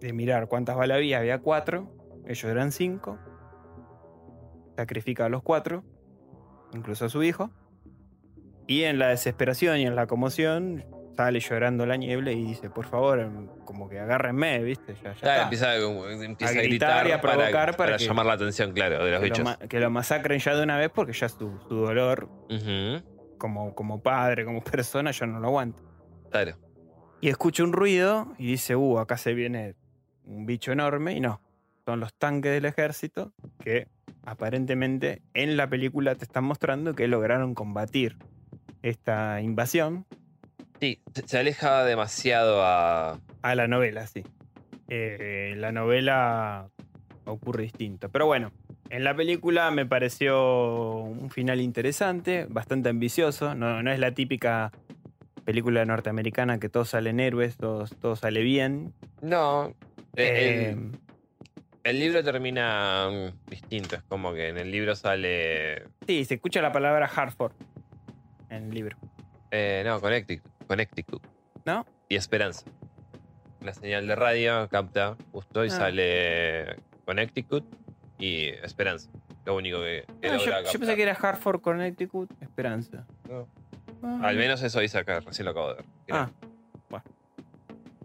de 0.00 0.12
mirar 0.12 0.48
cuántas 0.48 0.76
balas 0.76 0.96
había. 0.96 1.18
Había 1.18 1.38
cuatro, 1.40 1.90
ellos 2.26 2.44
eran 2.44 2.72
cinco. 2.72 3.18
Sacrifica 4.76 5.26
a 5.26 5.28
los 5.28 5.42
cuatro, 5.42 5.82
incluso 6.72 7.06
a 7.06 7.08
su 7.08 7.22
hijo. 7.22 7.50
Y 8.66 8.84
en 8.84 8.98
la 8.98 9.08
desesperación 9.08 9.78
y 9.78 9.86
en 9.86 9.96
la 9.96 10.06
conmoción 10.06 10.84
sale 11.16 11.40
llorando 11.40 11.84
la 11.84 11.96
niebla 11.96 12.30
y 12.30 12.44
dice, 12.44 12.70
por 12.70 12.84
favor, 12.84 13.18
em, 13.18 13.48
como 13.64 13.88
que 13.88 13.98
agárrenme, 13.98 14.62
¿viste? 14.62 14.94
Ya, 15.02 15.14
ya 15.14 15.42
empieza, 15.44 15.70
A 15.72 15.74
a, 15.74 16.52
gritar 16.52 17.06
y 17.08 17.10
a 17.12 17.20
provocar 17.20 17.50
para, 17.50 17.52
para 17.52 17.76
para 17.76 17.96
que- 17.96 18.04
llamar 18.06 18.26
la 18.26 18.34
atención, 18.34 18.72
claro, 18.72 19.02
de 19.04 19.10
los 19.10 19.20
que, 19.20 19.26
lo, 19.28 19.34
bichos. 19.34 19.44
ma- 19.44 19.56
que 19.68 19.80
lo 19.80 19.90
masacren 19.90 20.38
ya 20.38 20.54
de 20.54 20.62
una 20.62 20.76
vez 20.76 20.90
porque 20.94 21.12
ya 21.14 21.28
su, 21.28 21.58
su 21.68 21.74
dolor 21.74 22.28
Ujú, 22.50 23.02
como, 23.38 23.74
como 23.74 24.02
padre, 24.02 24.44
como 24.44 24.62
persona, 24.64 25.10
ya 25.12 25.26
no 25.26 25.40
lo 25.40 25.48
aguanta. 25.48 25.82
Claro. 26.30 26.56
Y 27.20 27.28
escucha 27.30 27.64
un 27.64 27.72
ruido 27.72 28.32
y 28.38 28.46
dice, 28.46 28.76
uh, 28.76 28.98
acá 28.98 29.16
se 29.16 29.34
viene 29.34 29.74
un 30.24 30.46
bicho 30.46 30.70
enorme. 30.72 31.14
Y 31.14 31.20
no, 31.20 31.40
son 31.86 32.00
los 32.00 32.14
tanques 32.14 32.52
del 32.52 32.64
ejército 32.66 33.32
que 33.60 33.88
aparentemente 34.24 35.22
en 35.34 35.56
la 35.56 35.68
película 35.68 36.14
te 36.14 36.24
están 36.24 36.44
mostrando 36.44 36.94
que 36.94 37.08
lograron 37.08 37.54
combatir 37.54 38.16
esta 38.82 39.40
invasión 39.40 40.06
Sí, 40.80 41.00
se- 41.12 41.26
se 41.26 41.38
aleja 41.38 41.84
demasiado 41.84 42.62
a. 42.64 43.18
a 43.42 43.54
la 43.56 43.66
novela, 43.66 44.06
sí. 44.06 44.22
Eh, 44.88 45.54
la 45.56 45.72
novela 45.72 46.68
ocurre 47.28 47.62
distinto. 47.64 48.08
Pero 48.08 48.26
bueno, 48.26 48.52
en 48.90 49.04
la 49.04 49.14
película 49.14 49.70
me 49.70 49.86
pareció 49.86 50.94
un 51.02 51.30
final 51.30 51.60
interesante, 51.60 52.46
bastante 52.48 52.88
ambicioso. 52.88 53.54
No, 53.54 53.82
no 53.82 53.90
es 53.92 53.98
la 53.98 54.12
típica 54.12 54.72
película 55.44 55.84
norteamericana 55.84 56.58
que 56.58 56.68
todos 56.68 56.90
salen 56.90 57.20
héroes, 57.20 57.56
todos, 57.56 57.94
todo 57.96 58.16
sale 58.16 58.42
bien. 58.42 58.92
No. 59.22 59.68
eh, 59.68 59.74
Eh, 60.16 60.70
el, 60.70 60.98
el 61.84 61.98
libro 62.00 62.22
termina 62.24 63.08
mm, 63.10 63.50
distinto. 63.50 63.96
Es 63.96 64.02
como 64.02 64.32
que 64.34 64.48
en 64.48 64.58
el 64.58 64.70
libro 64.70 64.94
sale. 64.96 65.84
Sí, 66.06 66.24
se 66.24 66.34
escucha 66.34 66.60
la 66.60 66.72
palabra 66.72 67.06
Hartford 67.14 67.52
en 68.50 68.64
el 68.64 68.70
libro. 68.74 68.96
eh, 69.50 69.82
no, 69.86 70.00
Connecticut, 70.00 70.50
Connecticut. 70.66 71.22
¿No? 71.64 71.86
Y 72.08 72.16
Esperanza. 72.16 72.64
Una 73.60 73.72
señal 73.74 74.06
de 74.06 74.14
radio 74.14 74.68
capta 74.70 75.16
justo 75.32 75.64
y 75.64 75.68
Ah. 75.68 75.70
sale 75.70 76.76
Connecticut 77.08 77.64
y 78.18 78.48
Esperanza. 78.48 79.08
Lo 79.46 79.56
único 79.56 79.78
que, 79.78 80.04
Ah, 80.24 80.36
yo, 80.36 80.78
pensé 80.78 80.94
que 80.94 81.02
era 81.02 81.14
Hartford, 81.14 81.62
Connecticut, 81.62 82.30
Esperanza. 82.42 83.06
No. 83.26 83.48
Ah. 84.02 84.20
Al 84.24 84.36
menos 84.36 84.62
eso 84.62 84.78
dice 84.80 84.98
acá, 84.98 85.20
recién 85.20 85.46
lo 85.46 85.52
acabo 85.52 85.68
de 85.68 85.74
ver. 85.76 85.84
Mirá. 86.06 86.20
Ah, 86.24 86.30
bueno. 86.90 87.04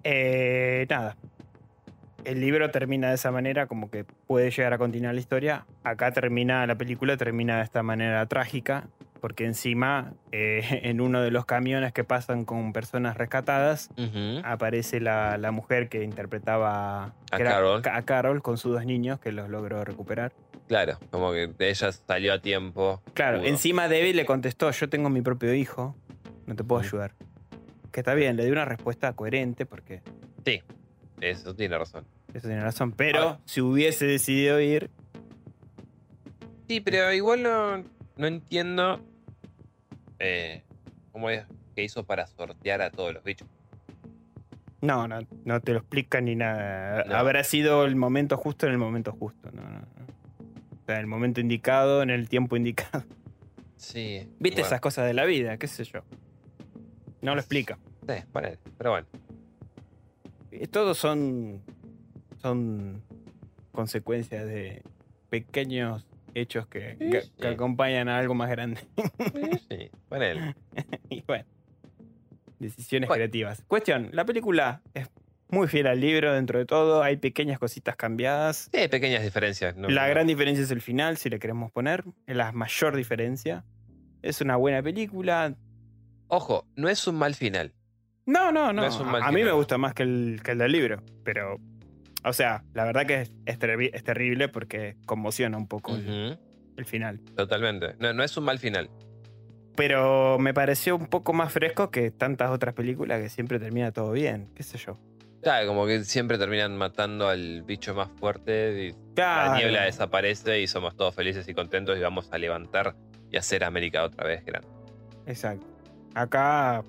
Eh, 0.06 0.88
nada. 0.90 1.18
El 2.24 2.40
libro 2.40 2.72
termina 2.72 3.10
de 3.10 3.16
esa 3.16 3.30
manera, 3.30 3.68
como 3.68 3.92
que 3.92 4.06
puede 4.06 4.52
llegar 4.52 4.72
a 4.72 4.78
continuar 4.78 5.14
la 5.16 5.20
historia. 5.20 5.66
Acá 5.84 6.14
termina, 6.14 6.66
la 6.66 6.78
película 6.78 7.18
termina 7.18 7.58
de 7.58 7.64
esta 7.64 7.84
manera 7.84 8.26
trágica, 8.28 8.88
porque 9.24 9.46
encima, 9.46 10.12
eh, 10.34 10.82
en 10.84 11.00
uno 11.00 11.22
de 11.22 11.32
los 11.32 11.46
camiones 11.46 11.94
que 11.94 12.04
pasan 12.04 12.44
con 12.44 12.74
personas 12.74 13.16
rescatadas, 13.16 13.90
aparece 14.44 15.00
la, 15.00 15.38
la 15.38 15.52
mujer 15.52 15.88
que 15.88 16.04
interpretaba 16.04 17.06
A 17.32 17.38
que 17.38 17.44
Carol. 17.46 17.82
Ca- 17.82 17.96
a 17.96 18.02
Carol 18.02 18.42
con 18.42 18.58
sus 18.58 18.74
dos 18.74 18.86
niños, 18.86 19.22
que 19.22 19.32
los 19.32 19.48
logró 19.50 19.86
recuperar. 19.86 20.34
Claro, 20.68 21.00
como 21.10 21.32
que 21.32 21.50
ella 21.60 21.94
salió 21.94 22.34
a 22.34 22.40
tiempo. 22.40 23.02
Claro, 23.14 23.38
pudo. 23.40 23.48
encima 23.48 23.88
David 23.88 24.16
le 24.16 24.26
contestó, 24.26 24.70
yo 24.72 24.90
tengo 24.90 25.10
mi 25.10 25.22
propio 25.22 25.54
hijo, 25.54 25.96
no 26.46 26.56
te 26.58 26.66
puedo 26.66 26.82
ayudar. 26.82 27.14
Que 27.94 28.02
está 28.02 28.16
bien, 28.16 28.36
le 28.36 28.44
dio 28.44 28.52
una 28.52 28.66
respuesta 28.66 29.14
coherente 29.14 29.66
porque 29.66 30.02
Eso 31.22 31.56
tiene 31.56 31.78
razón. 31.78 32.04
eso 32.34 32.50
tiene 32.50 32.62
razón. 32.62 32.92
Pero 32.92 33.40
si 33.46 33.62
hubiese 33.62 34.06
decidido 34.06 34.60
ir, 34.60 34.90
Sí, 36.68 36.82
pero 36.82 37.14
igual 37.14 37.42
no, 37.44 37.78
no 38.18 38.28
entiendo 38.28 39.00
eh, 40.20 40.64
cómo 41.12 41.30
es 41.30 41.46
que 41.76 41.84
hizo 41.84 42.04
para 42.04 42.28
sortear 42.28 42.82
a 42.82 42.92
todos 42.92 43.14
los 43.14 43.24
bichos. 43.24 43.48
no, 44.82 45.08
no, 45.08 45.20
no 45.46 45.62
te 45.62 45.72
lo 45.74 45.80
explican 45.80 46.26
ni 46.26 46.36
nada. 46.36 47.04
No. 47.06 47.16
Habrá 47.16 47.44
sido 47.44 47.86
el 47.86 47.96
momento 47.96 48.38
justo 48.38 48.66
en 48.68 48.74
el 48.74 48.78
momento 48.78 49.12
justo. 49.14 49.52
No, 49.52 49.62
no. 49.62 49.80
O 49.80 50.86
sea, 50.86 51.00
el 51.00 51.08
momento 51.08 51.40
indicado, 51.40 52.04
en 52.04 52.10
el 52.10 52.28
tiempo 52.28 52.58
indicado. 52.58 53.04
Sí. 53.78 54.28
Viste 54.40 54.62
bueno, 54.62 54.68
esas 54.68 54.82
cosas 54.82 55.06
de 55.08 55.14
la 55.14 55.26
vida, 55.26 55.58
qué 55.58 55.68
sé 55.68 55.84
yo. 55.84 56.02
No 57.22 57.36
lo 57.36 57.42
explica. 57.42 57.78
Sí, 58.08 58.16
ponele, 58.32 58.60
pero 58.78 58.92
bueno. 58.92 59.08
Eh, 60.52 60.68
Todos 60.68 60.98
son, 60.98 61.62
son 62.42 63.02
consecuencias 63.72 64.46
de 64.46 64.84
pequeños 65.30 66.06
hechos 66.36 66.68
que, 66.68 66.96
Sí, 67.00 67.10
que- 67.10 67.22
sí. 67.22 67.32
que 67.40 67.48
acompañan 67.48 68.10
a 68.10 68.18
algo 68.20 68.34
más 68.34 68.50
grande. 68.50 68.82
Sí, 69.70 69.90
ponele. 70.10 70.56
y 71.10 71.22
bueno, 71.28 71.46
decisiones 72.60 73.08
Bueno. 73.08 73.20
creativas. 73.20 73.64
Cuestión, 73.68 74.10
la 74.14 74.26
película 74.26 74.82
es 74.94 75.10
muy 75.50 75.68
fiel 75.68 75.88
al 75.88 76.00
libro 76.00 76.34
dentro 76.34 76.58
de 76.60 76.66
todo, 76.66 77.04
hay 77.04 77.18
pequeñas 77.18 77.60
cositas 77.60 77.96
cambiadas. 77.96 78.70
Sí, 78.74 78.88
pequeñas 78.88 79.24
diferencias. 79.24 79.76
no- 79.76 79.90
la 79.90 80.04
no- 80.04 80.10
gran 80.10 80.28
diferencia 80.28 80.64
es 80.64 80.72
el 80.72 80.82
final, 80.82 81.18
si 81.18 81.30
le 81.30 81.40
queremos 81.40 81.72
poner, 81.72 82.04
es 82.28 82.36
la 82.36 82.52
mayor 82.52 82.96
diferencia. 82.96 83.64
Es 84.22 84.42
una 84.42 84.56
buena 84.56 84.82
película. 84.82 85.56
Ojo, 86.28 86.66
no 86.76 86.90
es 86.90 87.06
un 87.08 87.16
mal 87.16 87.36
final. 87.36 87.74
No, 88.26 88.52
no, 88.54 88.68
no. 88.74 88.82
No 88.84 88.88
es 88.88 88.96
un 89.00 89.12
mal 89.12 89.22
a 89.22 89.32
mí 89.32 89.44
me 89.44 89.52
gusta 89.52 89.78
más 89.78 89.94
que 89.94 90.04
el, 90.04 90.40
que 90.44 90.52
el 90.52 90.58
del 90.60 90.72
libro, 90.72 91.04
pero... 91.26 91.60
O 92.24 92.34
sea, 92.34 92.64
la 92.74 92.86
verdad 92.86 93.06
que 93.06 93.22
es, 93.22 93.32
es 93.46 93.60
terri- 93.60 93.92
es 93.94 94.04
terrible 94.04 94.48
porque 94.50 94.96
conmociona 95.06 95.58
un 95.58 95.68
poco 95.68 95.96
el, 95.96 96.38
final. 96.86 97.20
Totalmente. 97.36 97.96
No, 98.00 98.14
no 98.14 98.24
es 98.24 98.36
un 98.38 98.46
mal 98.46 98.60
final. 98.60 98.90
Pero 99.76 100.38
me 100.40 100.54
pareció 100.54 100.96
un 100.96 101.08
poco 101.08 101.34
más 101.34 101.52
fresco 101.52 101.90
que 101.90 102.12
tantas 102.12 102.52
otras 102.52 102.74
películas 102.76 103.22
que 103.22 103.30
siempre 103.30 103.60
termina 103.60 103.92
todo 103.92 104.12
bien, 104.12 104.50
qué 104.56 104.64
sé 104.64 104.78
yo. 104.78 104.98
Claro, 105.42 105.68
como 105.68 105.86
que 105.86 106.04
siempre 106.06 106.38
terminan 106.38 106.78
matando 106.78 107.28
al 107.28 107.64
bicho 107.64 107.94
más 107.94 108.10
fuerte 108.18 108.84
y 108.84 108.92
la 108.92 108.98
Claro. 109.16 109.56
niebla 109.58 109.84
desaparece 109.84 110.62
y 110.62 110.68
somos 110.68 110.96
todos 110.96 111.14
felices 111.16 111.48
y 111.50 111.54
contentos 111.54 111.98
y 111.98 112.02
vamos 112.02 112.32
a 112.32 112.38
levantar 112.38 112.96
y 113.30 113.36
hacer 113.38 113.64
América 113.66 114.04
otra 114.04 114.26
vez 114.26 114.46
grande. 114.46 114.68
Exacto. 115.26 115.66
Acá 116.16 116.84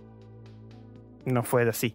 no 1.24 1.42
fue 1.42 1.68
así. 1.68 1.94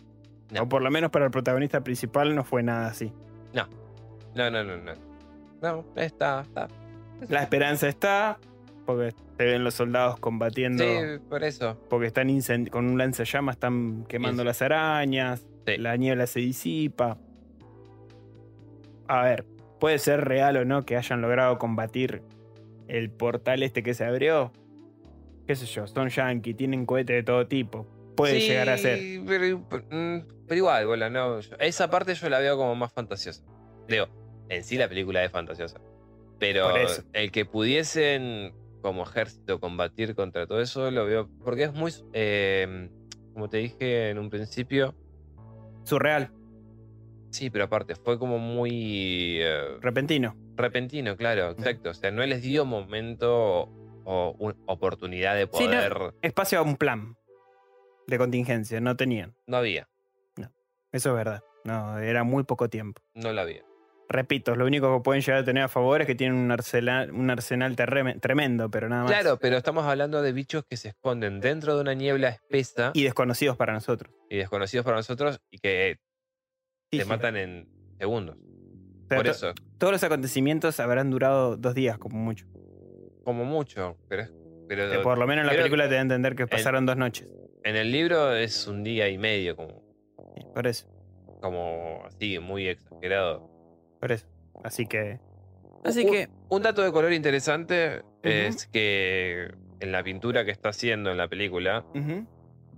No. 0.51 0.63
O 0.63 0.69
por 0.69 0.81
lo 0.81 0.89
menos 0.91 1.11
para 1.11 1.25
el 1.25 1.31
protagonista 1.31 1.81
principal 1.81 2.35
no 2.35 2.43
fue 2.43 2.63
nada 2.63 2.87
así. 2.87 3.13
No, 3.53 4.49
no, 4.51 4.63
no, 4.63 4.77
no. 4.77 4.93
No, 5.61 5.85
está, 5.95 6.41
está. 6.41 6.67
La 7.27 7.41
esperanza 7.43 7.87
está, 7.89 8.37
porque 8.85 9.13
se 9.37 9.43
ven 9.45 9.63
los 9.63 9.73
soldados 9.73 10.19
combatiendo. 10.19 10.83
Sí, 10.83 11.19
por 11.29 11.43
eso. 11.43 11.77
Porque 11.89 12.07
están 12.07 12.29
con 12.67 12.85
un 12.87 12.97
lanzallamas, 12.97 13.55
están 13.55 14.05
quemando 14.07 14.43
Sí. 14.43 14.47
las 14.47 14.61
arañas, 14.61 15.45
Sí. 15.65 15.77
la 15.77 15.97
niebla 15.97 16.27
se 16.27 16.39
disipa. 16.39 17.17
A 19.07 19.23
ver, 19.23 19.45
puede 19.79 19.97
ser 19.99 20.21
real 20.25 20.55
o 20.57 20.65
no 20.65 20.85
que 20.85 20.95
hayan 20.95 21.21
logrado 21.21 21.57
combatir 21.57 22.21
el 22.87 23.09
portal 23.09 23.63
este 23.63 23.83
que 23.83 23.93
se 23.93 24.05
abrió. 24.05 24.51
Qué 25.47 25.55
sé 25.55 25.65
yo, 25.65 25.87
son 25.87 26.09
yankee, 26.09 26.53
tienen 26.53 26.85
cohetes 26.85 27.15
de 27.15 27.23
todo 27.23 27.47
tipo. 27.47 27.87
Puede 28.19 28.39
Sí, 28.39 28.47
llegar 28.47 28.69
a 28.69 28.77
ser. 28.77 28.99
Pero, 29.25 29.57
mm, 29.89 30.45
pero 30.47 30.57
igual, 30.57 30.85
bola, 30.87 31.09
no. 31.09 31.39
yo- 31.39 31.55
esa 31.59 31.89
parte 31.89 32.13
yo 32.13 32.29
la 32.29 32.39
veo 32.39 32.55
como 32.57 32.75
más 32.75 32.93
fantasiosa. 32.93 33.43
Digo, 33.87 34.07
en 34.49 34.63
sí 34.63 34.77
la 34.77 34.87
película 34.87 35.23
es 35.23 35.31
fantasiosa. 35.31 35.79
Pero 36.39 36.69
el 37.13 37.31
que 37.31 37.45
pudiesen 37.45 38.53
como 38.81 39.03
ejército 39.03 39.59
combatir 39.59 40.15
contra 40.15 40.47
todo 40.47 40.61
eso 40.61 40.89
lo 40.91 41.05
veo. 41.05 41.29
Porque 41.43 41.63
es 41.63 41.73
muy. 41.73 41.91
eh, 42.13 42.89
como 43.33 43.49
te 43.49 43.57
dije 43.57 44.09
en 44.09 44.19
un 44.19 44.29
principio. 44.29 44.95
Surreal, 45.83 46.31
Sí, 47.31 47.49
pero 47.51 47.65
aparte, 47.65 47.95
fue 47.95 48.17
como 48.17 48.37
muy. 48.39 49.37
eh, 49.41 49.77
repentino. 49.81 50.35
repentino, 50.55 51.15
claro, 51.15 51.51
exacto. 51.51 51.91
O 51.91 51.93
sea, 51.93 52.09
no 52.11 52.25
les 52.25 52.41
dio 52.41 52.65
momento 52.65 53.33
o, 53.63 53.69
o 54.03 54.35
un- 54.39 54.55
oportunidad 54.65 55.35
de 55.35 55.47
Sí, 55.53 55.65
no. 55.65 55.71
poder. 55.71 56.13
Espacio 56.21 56.59
a 56.59 56.61
un 56.63 56.75
plan 56.75 57.15
de 58.09 58.17
contingencia, 58.17 58.79
no 58.81 58.95
tenían. 58.95 59.35
no 59.47 59.57
había. 59.57 59.87
Eso 60.91 61.09
es 61.11 61.15
verdad. 61.15 61.43
No, 61.65 61.99
era 61.99 62.23
muy 62.23 62.43
poco 62.45 62.67
tiempo. 62.67 63.01
No 63.13 63.31
la 63.31 63.43
había. 63.43 63.63
Repito, 64.11 64.55
lo 64.55 64.65
único 64.65 64.91
que 64.97 65.03
pueden 65.03 65.21
llegar 65.21 65.41
a 65.41 65.45
tener 65.45 65.61
a 65.61 65.67
favor 65.67 66.01
es 66.01 66.07
que 66.07 66.15
tienen 66.15 66.35
un 66.35 66.49
arsenal, 66.49 67.11
un 67.11 67.29
arsenal 67.29 67.75
tremendo, 67.75 68.71
pero 68.71 68.89
nada 68.89 69.03
más. 69.03 69.11
Claro, 69.11 69.37
pero 69.37 69.55
estamos 69.55 69.85
hablando 69.85 70.23
de 70.23 70.31
bichos 70.33 70.63
que 70.67 70.77
se 70.77 70.87
esconden 70.89 71.39
dentro 71.41 71.75
de 71.75 71.81
una 71.81 71.93
niebla 71.93 72.29
espesa 72.29 72.89
y, 72.95 73.01
Y 73.01 73.03
desconocidos 73.03 73.55
para 73.55 73.71
nosotros. 73.73 74.11
desconocidos 74.31 74.83
para 74.83 74.97
nosotros 74.97 75.39
y 75.51 75.59
que 75.59 75.99
Sí, 76.91 76.97
te 76.97 77.03
sí. 77.03 77.09
matan 77.09 77.37
en 77.37 77.69
segundos. 77.99 78.35
O 78.37 79.07
sea, 79.09 79.17
Por 79.17 79.27
eso, 79.27 79.53
Todos 79.77 79.93
los 79.93 80.03
acontecimientos 80.03 80.79
habrán 80.79 81.11
durado 81.11 81.55
dos 81.55 81.75
días, 81.75 81.99
como 81.99 82.17
mucho. 82.17 82.47
como 83.23 83.45
mucho. 83.45 83.95
Pero, 84.07 84.23
es- 84.23 84.33
pero 84.67 84.89
Que 84.89 84.99
por 84.99 85.19
lo 85.19 85.27
menos 85.27 85.43
en 85.43 85.47
la 85.47 85.53
película 85.55 85.83
te 85.87 85.93
da 85.93 85.99
a 85.99 86.01
entender 86.01 86.35
que 86.35 86.47
pasaron 86.47 86.87
dos 86.87 86.97
noches. 86.97 87.27
En 87.63 87.75
el 87.75 87.91
libro 87.91 88.33
es 88.35 88.67
un 88.67 88.83
día 88.83 89.09
y 89.09 89.17
medio, 89.17 89.55
como, 89.55 89.81
Sí, 90.35 90.45
Por 90.53 90.67
eso, 90.67 90.87
como 91.41 92.03
así, 92.05 92.39
muy 92.39 92.67
exagerado. 92.67 93.49
por 93.99 94.11
eso. 94.11 94.27
Así 94.63 94.85
que. 94.85 95.19
Así 95.83 96.03
Un- 96.05 96.11
que. 96.11 96.29
Un 96.49 96.61
dato 96.61 96.81
de 96.83 96.91
color 96.91 97.13
interesante 97.13 98.01
es 98.23 98.67
que 98.67 99.51
en 99.79 99.91
la 99.91 100.03
pintura 100.03 100.43
que 100.45 100.51
está 100.51 100.69
haciendo 100.69 101.09
en 101.11 101.17
la 101.17 101.27
película 101.29 101.85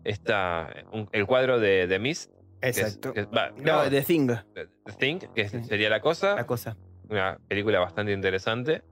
está 0.03 0.73
un- 0.91 1.09
el 1.11 1.25
cuadro 1.25 1.59
de 1.59 1.87
The 1.87 1.99
Mist. 1.99 2.31
que 2.61 2.69
es- 2.69 2.77
Exacto. 2.77 3.13
que 3.13 3.21
no, 3.23 3.49
no, 3.57 3.89
The 3.89 4.01
Thing, 4.03 4.27
The 4.53 4.67
Thing, 4.99 5.17
que 5.33 5.49
Sí. 5.49 5.63
sería 5.63 5.89
la 5.89 5.99
cosa. 5.99 6.35
la 6.35 6.45
cosa. 6.45 6.77
Una 7.09 7.39
película 7.47 7.79
bastante 7.79 8.11
interesante. 8.13 8.83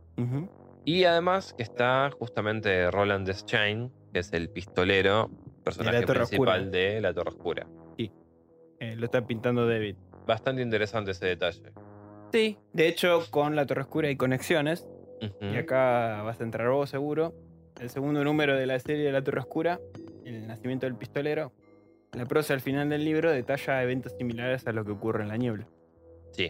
Y 0.86 1.04
además 1.04 1.54
que 1.54 1.62
está 1.64 2.10
justamente 2.18 2.90
Roland 2.90 3.28
Deschain, 3.28 3.92
que 4.12 4.20
es 4.20 4.34
el 4.34 4.50
pistolero, 4.50 5.30
personaje 5.64 6.02
Torre 6.06 6.20
principal 6.20 6.62
Oscura. 6.62 6.72
de 6.72 7.02
La 7.02 7.14
Torre 7.14 7.30
Oscura. 7.30 7.68
Eh, 8.82 8.96
lo 8.96 9.06
está 9.06 9.28
pintando 9.28 9.68
David. 9.68 9.98
Bastante 10.26 10.62
interesante 10.62 11.12
ese 11.12 11.26
detalle. 11.26 11.74
Sí. 12.32 12.58
De 12.72 12.88
hecho, 12.88 13.24
con 13.30 13.56
la 13.56 13.66
Torre 13.66 13.82
Oscura 13.82 14.08
hay 14.08 14.16
conexiones. 14.16 14.88
Y 15.42 15.58
acá 15.58 16.22
vas 16.24 16.40
a 16.40 16.44
entrar 16.46 16.70
vos 16.70 16.90
seguro. 16.90 17.34
El 17.82 17.90
segundo 17.90 18.24
número 18.24 18.56
de 18.56 18.66
la 18.66 18.80
serie 18.80 19.04
de 19.04 19.12
La 19.12 19.22
Torre 19.22 19.42
Oscura, 19.42 19.82
El 20.24 20.48
nacimiento 20.48 20.86
del 20.86 20.96
pistolero. 20.96 21.52
La 22.14 22.26
prosa 22.26 22.54
al 22.54 22.62
final 22.62 22.90
del 22.90 23.04
libro 23.04 23.32
detalla 23.32 23.84
eventos 23.84 24.14
similares 24.18 24.66
a 24.66 24.72
lo 24.72 24.86
que 24.86 24.92
ocurre 24.92 25.24
en 25.24 25.28
la 25.28 25.36
niebla. 25.36 25.68
Sí. 26.32 26.50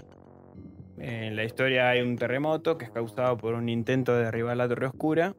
En 1.00 1.36
la 1.36 1.44
historia 1.44 1.90
hay 1.90 2.02
un 2.02 2.16
terremoto 2.16 2.78
que 2.78 2.86
es 2.86 2.92
causado 2.92 3.38
por 3.38 3.56
un 3.56 3.70
intento 3.70 4.16
de 4.16 4.26
derribar 4.26 4.56
la 4.56 4.68
Torre 4.68 4.86
Oscura. 4.86 5.34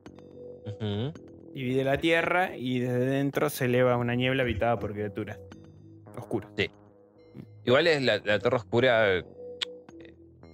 Divide 1.52 1.84
la 1.84 1.98
tierra 1.98 2.56
y 2.56 2.78
desde 2.78 3.06
dentro 3.06 3.50
se 3.50 3.64
eleva 3.64 3.96
una 3.96 4.14
niebla 4.14 4.42
habitada 4.42 4.78
por 4.78 4.92
criaturas 4.92 5.38
oscuras. 6.16 6.50
Igual 7.64 7.86
es 7.86 8.02
la, 8.02 8.18
la 8.18 8.38
Torre 8.38 8.56
Oscura, 8.56 9.18
eh, 9.18 9.24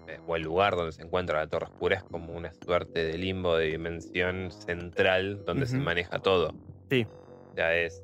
eh, 0.09 0.19
o 0.27 0.37
el 0.37 0.43
lugar 0.43 0.75
donde 0.75 0.93
se 0.93 1.03
encuentra 1.03 1.39
la 1.39 1.47
Torre 1.47 1.67
Oscura, 1.67 1.97
es 1.97 2.03
como 2.03 2.35
una 2.35 2.53
suerte 2.53 3.05
de 3.05 3.17
limbo 3.19 3.57
de 3.57 3.67
dimensión 3.67 4.51
central 4.51 5.45
donde 5.45 5.67
se 5.67 5.79
maneja 5.79 6.19
todo. 6.19 6.55
Sí. 6.91 7.07
Sea, 7.55 7.77
es 7.77 8.03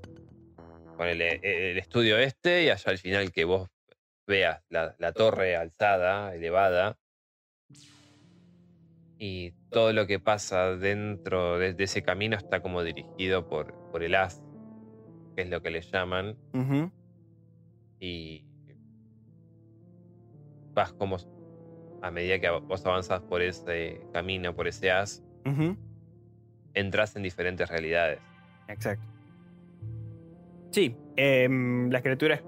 ponele, 0.97 1.40
eh, 1.43 1.73
el 1.73 1.78
estudio 1.78 2.19
este 2.19 2.64
y 2.64 2.70
allá 2.70 2.90
al 2.90 2.98
final 2.98 3.32
que 3.32 3.44
vos 3.44 3.69
veas 4.27 4.62
la, 4.69 4.94
la 4.98 5.12
torre 5.12 5.56
alzada, 5.56 6.35
elevada, 6.35 6.97
y 9.23 9.55
todo 9.70 9.93
lo 9.93 10.09
que 10.09 10.19
pasa 10.19 10.74
dentro 10.74 11.57
de, 11.57 11.74
de 11.74 11.85
ese 11.85 12.03
camino 12.03 12.36
está 12.36 12.61
como 12.61 12.82
dirigido 12.82 13.47
por, 13.47 13.73
por 13.93 14.03
el 14.03 14.16
as, 14.16 14.43
que 15.36 15.43
es 15.43 15.49
lo 15.49 15.62
que 15.62 15.70
le 15.70 15.81
llaman, 15.81 16.36
y 18.01 18.44
vas 20.74 20.93
como 20.94 21.19
a 22.03 22.11
medida 22.11 22.40
que 22.40 22.51
vos 22.51 22.85
avanzas 22.85 23.23
por 23.23 23.43
ese 23.43 24.09
camino, 24.12 24.57
por 24.57 24.66
ese 24.66 24.90
as, 24.90 25.23
Ujú. 25.47 25.77
entras 26.74 27.15
en 27.15 27.23
diferentes 27.23 27.69
realidades. 27.70 28.20
Exacto. 28.66 29.07
Sí, 30.73 30.97
em, 31.15 31.90
las 31.90 32.03
criaturas 32.03 32.43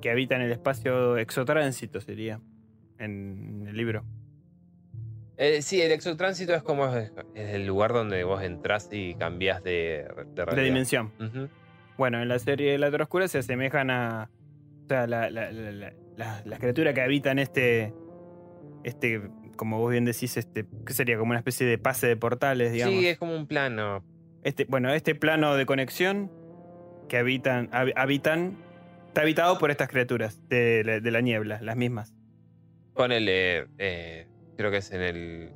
que 0.00 0.10
habitan 0.10 0.40
el 0.40 0.52
espacio 0.52 1.18
exotránsito 1.18 2.00
sería 2.00 2.40
en 2.96 3.66
el 3.68 3.76
libro. 3.76 4.06
Eh, 5.38 5.62
sí, 5.62 5.80
el 5.80 5.92
exotránsito 5.92 6.54
es 6.54 6.62
como 6.62 6.94
es 6.94 7.10
el 7.34 7.66
lugar 7.66 7.92
donde 7.92 8.22
vos 8.24 8.42
entras 8.42 8.88
y 8.92 9.14
cambias 9.14 9.62
de, 9.64 10.06
de 10.54 10.62
dimensión. 10.62 11.10
Bueno, 11.96 12.20
en 12.22 12.28
la 12.28 12.38
serie 12.38 12.72
de 12.72 12.78
La 12.78 12.88
Oscura 12.88 13.28
se 13.28 13.38
asemejan 13.38 13.90
a. 13.90 14.30
O 14.84 14.88
sea, 14.88 15.06
la- 15.06 15.30
la- 15.30 15.50
la- 15.52 15.72
la- 15.72 15.92
la- 16.16 16.42
las 16.44 16.58
criaturas 16.58 16.94
que 16.94 17.00
habitan 17.02 17.38
este. 17.38 17.92
Este, 18.84 19.22
como 19.56 19.78
vos 19.78 19.90
bien 19.90 20.04
decís, 20.04 20.36
este. 20.36 20.66
¿Qué 20.86 20.92
sería? 20.92 21.16
Como 21.18 21.30
una 21.30 21.38
especie 21.38 21.66
de 21.66 21.78
pase 21.78 22.06
de 22.08 22.16
portales, 22.16 22.72
digamos. 22.72 22.98
Sí, 22.98 23.06
es 23.06 23.18
como 23.18 23.34
un 23.36 23.46
plano. 23.46 24.04
Este, 24.42 24.64
bueno, 24.66 24.92
este 24.92 25.14
plano 25.14 25.54
de 25.54 25.64
conexión 25.66 26.30
que 27.08 27.16
habitan, 27.18 27.70
hab- 27.70 27.92
habitan 27.96 28.56
está 29.08 29.20
habitado 29.22 29.58
por 29.58 29.70
estas 29.70 29.88
criaturas 29.88 30.40
de, 30.48 30.82
la- 30.84 31.00
de 31.00 31.10
la 31.10 31.20
niebla, 31.20 31.60
las 31.62 31.76
mismas. 31.76 32.14
Ponele, 32.94 33.66
eh, 33.78 34.26
creo 34.62 34.70
que 34.70 34.76
es 34.78 34.92
en 34.92 35.02
el. 35.02 35.50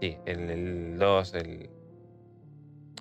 Sí, 0.00 0.16
en 0.26 0.50
el 0.50 0.98
2, 0.98 1.34
el, 1.34 1.70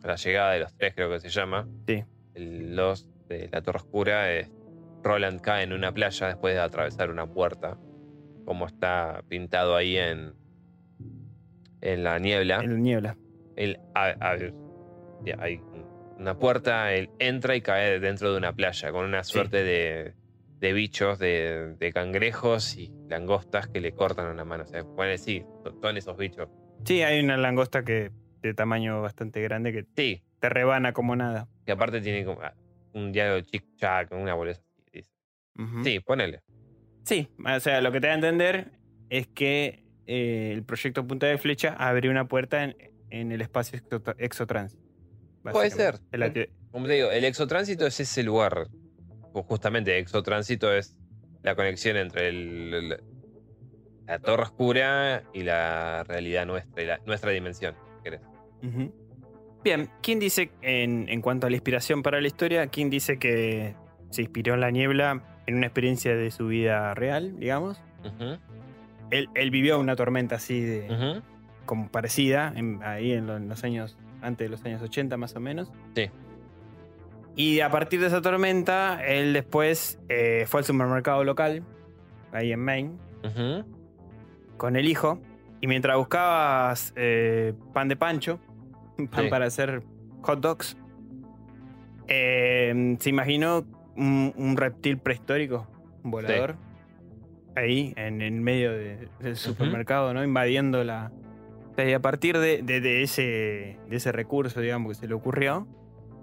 la 0.04 0.16
llegada 0.16 0.52
de 0.54 0.60
los 0.60 0.74
tres, 0.76 0.94
creo 0.96 1.10
que 1.10 1.20
se 1.20 1.30
llama. 1.30 1.68
Sí. 1.88 2.04
El 2.36 2.76
2 2.76 3.10
de 3.30 3.50
la 3.52 3.62
Torre 3.64 3.78
Oscura 3.80 4.32
es. 4.32 4.52
Roland 5.04 5.42
cae 5.42 5.64
en 5.64 5.74
una 5.74 5.92
playa 5.92 6.28
después 6.28 6.54
de 6.54 6.60
atravesar 6.60 7.10
una 7.10 7.26
puerta. 7.26 7.78
Como 8.46 8.68
está 8.68 9.24
pintado 9.28 9.76
ahí 9.76 9.98
en. 9.98 10.34
En 11.82 12.04
la 12.04 12.20
niebla. 12.20 12.60
En 12.62 12.74
la 12.74 12.80
niebla. 12.80 13.18
Él, 13.56 13.80
a- 13.96 14.16
a- 14.20 14.38
hay 15.40 15.62
una 16.20 16.38
puerta, 16.38 16.94
él 16.94 17.10
entra 17.20 17.56
y 17.56 17.62
cae 17.62 18.00
dentro 18.00 18.32
de 18.32 18.38
una 18.38 18.54
playa 18.54 18.92
con 18.92 19.06
una 19.06 19.24
Sí. 19.24 19.34
suerte 19.34 19.64
de, 19.64 20.14
de 20.60 20.74
bichos, 20.74 21.20
de, 21.20 21.76
de 21.78 21.94
cangrejos 21.94 22.76
y 22.78 22.92
langostas 23.10 23.68
que 23.68 23.80
le 23.82 23.92
cortan 23.94 24.28
una 24.28 24.44
mano. 24.44 24.64
O 24.64 24.68
sea, 24.68 24.84
bueno, 24.84 25.18
sí, 25.18 25.44
son 25.82 25.98
esos 25.98 26.18
bichos. 26.18 26.50
Sí, 26.86 27.02
hay 27.04 27.24
una 27.24 27.38
langosta 27.38 27.84
que 27.84 28.12
de 28.42 28.54
tamaño 28.54 29.02
bastante 29.02 29.42
grande 29.42 29.72
que 29.74 29.86
Sí, 29.96 30.24
te 30.40 30.50
rebana 30.50 30.94
como 30.94 31.16
nada. 31.16 31.48
que 31.66 31.72
aparte 31.72 32.02
tiene 32.02 32.24
como 32.26 32.42
ah, 32.42 32.54
un 32.94 33.12
diálogo 33.12 33.40
chic-chac, 33.42 34.12
una 34.12 34.34
bolsa 34.34 34.62
así. 34.88 35.04
Sí, 35.84 36.00
ponele. 36.00 36.42
Sí, 37.04 37.30
o 37.46 37.60
sea, 37.60 37.82
lo 37.82 37.92
que 37.92 38.00
te 38.02 38.08
da 38.08 38.14
a 38.14 38.16
entender 38.16 38.72
es 39.10 39.28
que 39.28 39.84
eh, 40.06 40.52
el 40.54 40.64
proyecto 40.64 41.06
Punta 41.08 41.28
de 41.28 41.38
Flecha 41.38 41.74
abrió 41.78 42.12
una 42.12 42.28
puerta 42.28 42.64
en, 42.64 42.76
en 43.10 43.32
el 43.32 43.42
espacio 43.42 43.80
exo- 43.80 44.16
exotrans. 44.18 44.78
Puede 45.44 45.70
ser. 45.72 46.00
Como 46.72 46.88
te 46.88 46.94
digo, 46.94 47.10
el 47.12 47.24
exotránsito 47.26 47.88
es 47.88 48.00
ese 48.00 48.24
lugar. 48.24 48.68
Justamente, 49.44 49.98
exotránsito 49.98 50.74
es 50.74 50.98
la 51.44 51.56
conexión 51.56 51.98
entre 51.98 52.30
el- 52.30 52.74
el- 52.74 52.98
la 54.06 54.20
torre 54.20 54.44
oscura 54.44 55.24
y 55.34 55.44
la 55.44 56.04
realidad 56.06 56.46
nuestra, 56.46 56.82
y 56.82 56.86
la- 56.86 57.00
nuestra 57.06 57.32
dimensión. 57.32 57.76
si 57.98 58.04
querés. 58.04 58.22
Bien, 59.64 59.90
¿quién 60.02 60.20
dice, 60.20 60.52
en, 60.62 61.10
en 61.10 61.22
cuanto 61.22 61.48
a 61.48 61.50
la 61.50 61.56
inspiración 61.58 62.04
para 62.04 62.22
la 62.22 62.28
historia, 62.28 62.68
quién 62.68 62.90
dice 62.90 63.18
que 63.20 63.76
se 64.12 64.22
inspiró 64.22 64.54
en 64.54 64.62
la 64.62 64.72
niebla 64.72 65.24
en 65.46 65.56
una 65.56 65.66
experiencia 65.68 66.16
de 66.16 66.32
su 66.32 66.48
vida 66.48 66.94
real, 66.94 67.38
digamos? 67.40 67.82
Él, 69.12 69.30
él 69.36 69.52
vivió 69.52 69.80
una 69.80 69.96
tormenta 69.96 70.36
así 70.36 70.62
de, 70.62 70.88
ujú. 70.90 71.22
como 71.66 71.90
parecida, 71.90 72.54
en- 72.56 72.80
ahí 72.84 73.12
en, 73.12 73.28
lo- 73.28 73.36
en 73.38 73.50
los 73.50 73.64
años, 73.66 73.98
antes 74.22 74.46
de 74.46 74.50
los 74.50 74.64
años 74.64 74.82
80 74.82 75.18
más 75.18 75.36
o 75.36 75.40
menos. 75.42 75.70
Sí. 75.96 76.10
Y 77.38 77.60
a 77.62 77.70
partir 77.70 78.02
de 78.02 78.08
esa 78.08 78.22
tormenta, 78.22 79.00
él 79.06 79.32
después 79.32 80.00
eh, 80.10 80.44
fue 80.48 80.60
al 80.62 80.66
supermercado 80.66 81.24
local, 81.24 81.64
ahí 82.34 82.52
en 82.52 82.60
Maine, 82.60 82.92
con 84.58 84.76
el 84.76 84.88
hijo. 84.90 85.20
Y 85.62 85.68
mientras 85.68 85.96
buscabas 85.98 86.94
eh, 86.96 87.54
pan 87.74 87.88
de 87.88 87.96
pancho, 87.96 88.40
pan 89.12 89.26
Sí. 89.26 89.30
para 89.30 89.46
hacer 89.46 89.84
hot 90.24 90.40
dogs, 90.40 90.76
eh, 92.08 92.96
se 93.00 93.10
imaginó 93.10 93.66
un, 93.96 94.34
un 94.36 94.58
reptil 94.58 94.98
prehistórico, 94.98 95.68
un 96.04 96.12
volador, 96.12 96.56
ahí 97.56 97.94
en 97.98 98.22
el 98.22 98.34
medio 98.34 98.72
de- 98.72 99.10
del 99.20 99.36
supermercado, 99.36 100.14
¿no? 100.14 100.24
Invadiendo 100.24 100.84
la. 100.84 101.12
y 101.78 101.94
a 101.94 102.00
partir 102.00 102.38
de, 102.38 102.62
de- 102.62 102.82
de 102.82 103.04
ese, 103.04 103.78
de 103.90 103.96
ese 103.96 104.12
recurso, 104.12 104.62
digamos, 104.62 104.94
que 104.94 105.02
se 105.02 105.08
le 105.08 105.14
ocurrió, 105.16 105.68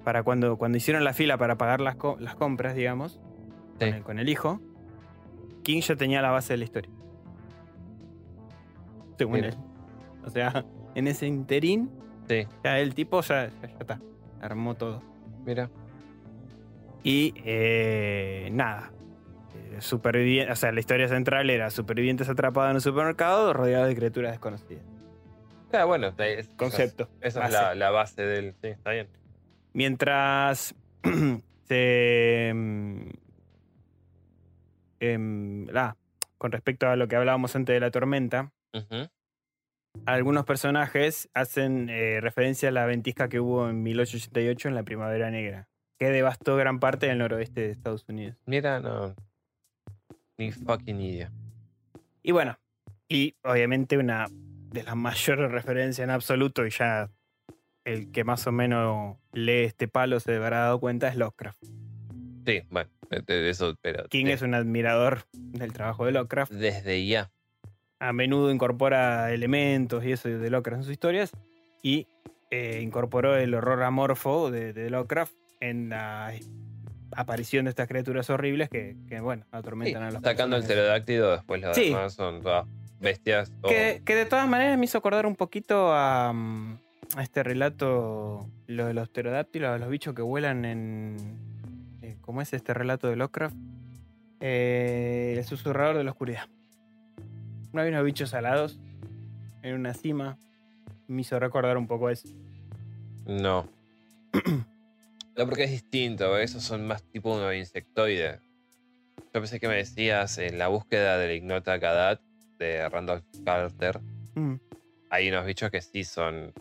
para 0.05 0.23
cuando, 0.23 0.57
cuando 0.59 0.79
hicieron 0.79 1.03
la 1.05 1.13
fila 1.15 1.39
para 1.39 1.57
pagar 1.57 1.81
las, 1.81 1.97
co- 1.97 2.17
las 2.21 2.35
compras, 2.37 2.75
digamos, 2.75 3.21
Sí. 3.81 3.87
con, 3.87 3.89
el, 3.95 4.03
con 4.03 4.19
el 4.19 4.29
hijo, 4.29 4.61
King 5.63 5.81
ya 5.81 5.97
tenía 5.97 6.21
la 6.23 6.31
base 6.31 6.53
de 6.53 6.59
la 6.59 6.65
historia. 6.65 6.91
Según 9.19 9.35
Mira. 9.35 9.49
él. 9.49 9.55
O 10.25 10.31
sea, 10.31 10.65
en 10.95 11.07
ese 11.09 11.27
interín, 11.27 11.91
Sí, 12.29 12.47
ya 12.65 12.79
el 12.79 12.95
tipo 12.95 13.21
ya, 13.21 13.49
ya, 13.49 13.69
ya 13.69 13.77
está. 13.81 14.01
Armó 14.41 14.75
todo. 14.77 15.03
mira. 15.45 15.69
Y 17.03 17.35
eh, 17.45 18.49
nada. 18.53 18.93
Eh, 19.55 19.77
supervivi- 19.81 20.51
o 20.51 20.57
sea, 20.57 20.73
la 20.73 20.81
historia 20.81 21.07
central 21.09 21.51
era 21.51 21.69
supervivientes 21.71 22.29
atrapados 22.31 22.71
en 22.71 22.77
un 22.77 22.81
supermercado 22.81 23.53
rodeados 23.53 23.89
de 23.89 23.95
criaturas 23.97 24.33
desconocidas. 24.33 24.83
Claro, 25.71 25.89
bueno, 25.89 26.13
es- 26.17 26.49
Concepto. 26.57 27.09
Esa 27.21 27.45
es 27.47 27.53
la, 27.53 27.75
la 27.75 27.91
base 27.91 28.23
del. 28.23 28.55
Sí, 28.63 28.69
está 28.69 28.93
bien. 28.93 29.09
Mientras 29.75 30.75
se. 31.69 32.49
em, 35.01 35.67
ah, 35.75 35.97
con 36.39 36.53
respecto 36.53 36.89
a 36.89 36.97
lo 36.97 37.09
que 37.09 37.17
hablábamos 37.17 37.55
antes 37.57 37.75
de 37.75 37.81
la 37.81 37.91
tormenta, 37.91 38.53
algunos 40.07 40.45
personajes 40.45 41.29
hacen 41.35 41.89
eh, 41.89 42.21
referencia 42.21 42.69
a 42.69 42.73
la 42.73 42.87
ventisca 42.87 43.29
que 43.29 43.41
hubo 43.41 43.69
en 43.69 43.83
1888 43.83 44.69
en 44.69 44.75
la 44.75 44.83
Primavera 44.83 45.31
Negra, 45.31 45.69
que 45.99 46.11
devastó 46.11 46.57
gran 46.57 46.81
parte 46.81 47.07
del 47.07 47.19
noroeste 47.19 47.63
de 47.63 47.71
Estados 47.71 48.05
Unidos. 48.09 48.37
Mira, 48.47 48.81
no. 48.81 49.15
Ni 50.39 50.53
fucking 50.53 51.01
idea. 51.01 51.31
Y 52.23 52.33
bueno, 52.33 52.59
y 53.09 53.37
obviamente 53.43 53.99
una 53.99 54.27
de 54.31 54.83
las 54.83 54.97
mayores 54.97 55.51
referencias 55.51 56.05
en 56.05 56.11
absoluto, 56.11 56.67
y 56.67 56.71
ya 56.71 57.11
el 57.85 58.11
que 58.13 58.25
más 58.25 58.47
o 58.47 58.53
menos 58.53 59.17
lee 59.33 59.65
este 59.65 59.89
palo 59.89 60.21
se 60.21 60.37
habrá 60.37 60.61
dado 60.61 60.81
cuenta, 60.81 61.09
es 61.09 61.17
Lovecraft. 61.17 61.63
Sí, 62.47 62.63
bueno, 62.71 62.91
eso, 63.27 63.75
pero. 63.81 64.09
King 64.09 64.27
es 64.27 64.43
un 64.43 64.55
admirador 64.55 65.25
del 65.33 65.73
trabajo 65.73 66.05
de 66.07 66.13
Lovecraft. 66.13 66.53
Desde 66.53 67.07
ya. 67.07 67.31
A 68.01 68.13
menudo 68.13 68.51
incorpora 68.51 69.33
elementos 69.33 70.05
y 70.05 70.13
eso 70.13 70.29
de 70.29 70.51
Lovecraft 70.51 70.79
en 70.81 70.85
sus 70.85 70.93
historias. 70.93 71.31
Y 71.83 72.07
eh, 72.51 72.81
incorporó 72.83 73.37
el 73.37 73.55
horror 73.55 73.83
amorfo 73.83 74.51
de, 74.51 74.73
de 74.73 74.91
Lovecraft 74.91 75.33
en 75.61 75.89
la 75.91 76.33
aparición 77.17 77.65
de 77.65 77.71
estas 77.71 77.89
criaturas 77.89 78.29
horribles 78.31 78.69
que, 78.69 78.97
que, 79.09 79.21
bueno, 79.21 79.45
Sí, 79.45 79.49
atormentan 79.53 80.03
a 80.03 80.11
los 80.11 80.23
sacando 80.23 80.57
el 80.57 80.63
personajes. 80.63 80.67
pterodáctilo, 80.67 81.31
después 81.33 81.61
los 81.63 81.77
Sí. 81.77 81.85
demás 81.87 82.13
son 82.15 82.43
todas 82.43 82.67
bestias. 83.01 83.53
o- 83.63 83.69
Que, 83.69 84.03
que 84.05 84.15
de 84.15 84.27
todas 84.27 84.49
maneras 84.49 84.77
me 84.79 84.85
hizo 84.85 84.99
acordar 84.99 85.25
un 85.27 85.37
poquito 85.37 85.93
a, 85.95 86.33
mm, 86.33 86.79
a 87.17 87.23
este 87.23 87.43
relato, 87.43 88.49
lo 88.67 88.87
de 88.87 88.95
los 88.95 89.09
pterodáctilos, 89.09 89.79
los 89.81 89.89
bichos 89.89 90.15
que 90.15 90.23
vuelan 90.23 90.65
en... 90.65 91.17
eh, 92.03 92.17
¿Cómo 92.21 92.41
es 92.43 92.53
este 92.53 92.75
relato 92.75 93.09
de 93.09 93.17
Lovecraft? 93.17 93.57
Eh, 94.41 95.35
el 95.39 95.45
susurrador 95.45 95.97
de 95.97 96.05
la 96.05 96.11
oscuridad. 96.11 96.49
No 97.73 97.81
hay 97.81 97.89
unos 97.89 98.05
bichos 98.05 98.35
alados 98.35 98.79
en 99.63 99.75
una 99.75 99.95
cima. 99.95 100.39
Me 101.09 101.23
hizo 101.23 101.39
recordar 101.39 101.77
un 101.77 101.87
poco 101.87 102.11
eso. 102.11 102.29
No. 103.27 103.69
no, 105.37 105.47
porque 105.47 105.65
es 105.65 105.71
distinto. 105.71 106.37
Esos 106.39 106.63
son 106.63 106.87
más 106.87 107.03
tipo 107.03 107.35
unos 107.35 107.55
insectoides. 107.55 108.41
Yo 109.33 109.41
pensé 109.41 109.59
que 109.59 109.69
me 109.69 109.77
decías 109.77 110.39
en 110.39 110.59
la 110.59 110.69
búsqueda 110.69 111.19
del 111.19 111.37
ignota 111.37 111.79
Kadat 111.81 112.21
de 112.59 112.89
Randolph 112.89 113.25
Carter. 113.45 114.01
Mm, 114.35 114.55
Hay 115.11 115.29
unos 115.29 115.47
bichos 115.47 115.71
que 115.71 115.81
sí 115.83 116.05
son. 116.05 116.53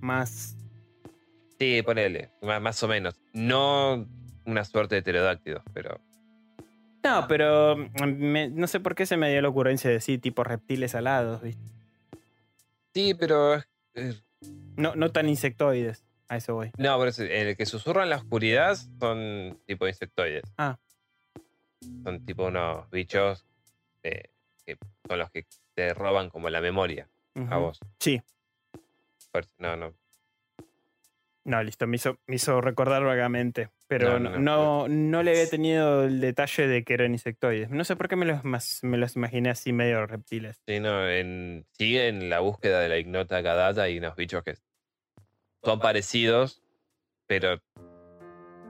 Más... 0.00 0.56
Sí, 1.58 1.82
ponele. 1.82 2.30
Más, 2.42 2.60
más 2.62 2.82
o 2.82 2.88
menos. 2.88 3.14
No 3.32 4.06
una 4.44 4.64
suerte 4.64 4.94
de 4.94 5.02
pterodáctilos, 5.02 5.62
pero. 5.72 6.00
No, 7.02 7.26
pero 7.28 7.76
mm, 7.76 8.04
me- 8.06 8.48
no 8.48 8.66
sé 8.66 8.80
por 8.80 8.94
qué 8.94 9.06
se 9.06 9.16
me 9.16 9.30
dio 9.30 9.42
la 9.42 9.48
ocurrencia 9.48 9.88
de 9.90 9.94
decir 9.94 10.20
tipo 10.20 10.44
reptiles 10.44 10.94
alados, 10.94 11.42
¿viste? 11.42 11.62
Sí, 12.94 13.14
pero. 13.14 13.62
No, 14.76 14.94
no 14.94 15.10
tan 15.10 15.28
insectoides. 15.28 16.04
A 16.28 16.36
eso 16.36 16.54
voy. 16.54 16.70
No, 16.76 16.96
por 16.98 17.08
eso, 17.08 17.22
el 17.24 17.56
que 17.56 17.64
susurra 17.66 18.02
en 18.04 18.10
la 18.10 18.16
oscuridad 18.16 18.76
son 19.00 19.58
tipo 19.66 19.88
insectoides. 19.88 20.44
Ah. 20.58 20.78
Son 22.04 22.24
tipo 22.26 22.46
unos 22.46 22.88
bichos 22.90 23.46
eh, 24.02 24.24
que 24.66 24.76
son 25.08 25.18
los 25.18 25.30
que 25.30 25.46
te 25.74 25.94
roban 25.94 26.28
como 26.28 26.50
la 26.50 26.60
memoria 26.60 27.08
a 27.50 27.56
vos. 27.56 27.80
Sí. 27.98 28.20
No, 29.58 29.76
no. 29.76 29.94
No, 31.44 31.62
listo, 31.62 31.86
me 31.86 31.96
hizo, 31.96 32.18
me 32.26 32.36
hizo 32.36 32.60
recordar 32.60 33.02
vagamente. 33.04 33.70
Pero 33.86 34.18
No, 34.18 34.38
no, 34.38 34.86
no, 34.86 35.22
le 35.22 35.30
había 35.30 35.48
tenido 35.48 36.04
el 36.04 36.20
detalle 36.20 36.66
de 36.66 36.84
que 36.84 36.92
eran 36.92 37.12
insectoides. 37.12 37.70
No 37.70 37.84
sé 37.84 37.96
por 37.96 38.08
qué 38.08 38.16
me 38.16 38.26
los, 38.26 38.44
me 38.82 38.98
los 38.98 39.16
imaginé 39.16 39.48
así 39.48 39.72
medio 39.72 40.06
reptiles. 40.06 40.60
Sí, 40.66 40.78
no, 40.78 41.08
en, 41.08 41.64
sí, 41.72 41.96
en 41.96 42.28
la 42.28 42.40
búsqueda 42.40 42.80
de 42.80 42.90
la 42.90 42.98
ignota 42.98 43.40
Gadata 43.40 43.84
hay 43.84 43.96
unos 43.96 44.14
bichos 44.14 44.42
que 44.44 44.56
son 45.62 45.80
parecidos, 45.80 46.62
pero 47.26 47.62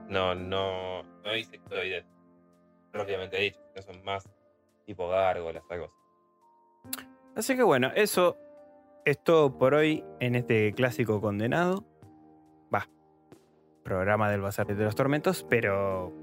no, 0.07 0.33
no, 0.35 1.03
no 1.03 1.35
insectoides 1.35 2.05
propiamente 2.93 3.37
dicho, 3.37 3.59
no 3.75 3.81
son 3.81 4.03
más 4.05 4.23
tipo 4.85 5.09
gárgolas, 5.09 5.63
algo 5.69 5.85
así. 5.85 7.01
Así 7.35 7.55
que 7.57 7.63
bueno, 7.63 7.91
eso 7.93 8.37
es 9.09 9.23
todo 9.23 9.57
por 9.57 9.73
hoy 9.73 10.03
en 10.19 10.35
este 10.35 10.73
clásico 10.73 11.19
condenado. 11.21 11.85
Va. 12.73 12.87
Programa 13.83 14.29
del 14.31 14.41
Bazar 14.41 14.67
de 14.67 14.83
los 14.83 14.95
Tormentos, 14.95 15.45
pero 15.49 16.13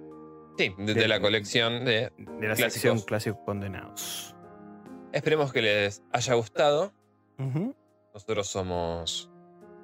Sí, 0.59 0.73
de, 0.79 0.95
De- 0.95 1.09
la 1.09 1.21
colección 1.21 1.85
de... 1.85 2.13
de 2.17 2.49
la 2.49 2.55
Clásicos. 2.55 2.73
sección 2.73 3.01
Clásicos 3.01 3.41
Condenados. 3.45 4.35
Esperemos 5.13 5.53
que 5.53 5.63
les 5.63 6.03
haya 6.13 6.35
gustado. 6.35 6.93
Nosotros 8.15 8.47
somos 8.47 9.31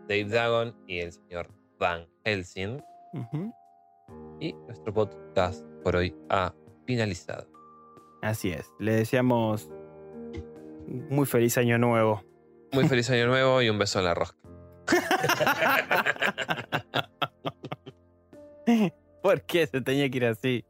Dave 0.08 0.24
Dagon 0.24 0.74
y 0.86 1.00
el 1.00 1.12
señor 1.12 1.48
Van 1.78 2.06
Helsing. 2.24 2.82
Y 4.40 4.52
nuestro 4.54 4.92
podcast 4.94 5.64
por 5.84 5.96
hoy 5.96 6.14
ha 6.30 6.54
finalizado. 6.86 7.46
Así 8.22 8.50
es. 8.52 8.72
Le 8.78 8.92
deseamos 8.92 9.70
muy 11.10 11.26
feliz 11.26 11.58
año 11.58 11.76
nuevo. 11.78 12.22
Muy 12.72 12.88
feliz 12.88 13.10
año 13.10 13.26
nuevo 13.26 13.62
y 13.62 13.68
un 13.68 13.78
beso 13.78 13.98
en 13.98 14.06
la 14.06 14.14
rosca. 14.14 14.38
¿Por 19.22 19.42
qué 19.42 19.66
se 19.66 19.80
tenía 19.80 20.08
que 20.10 20.16
ir 20.16 20.24
así? 20.24 20.64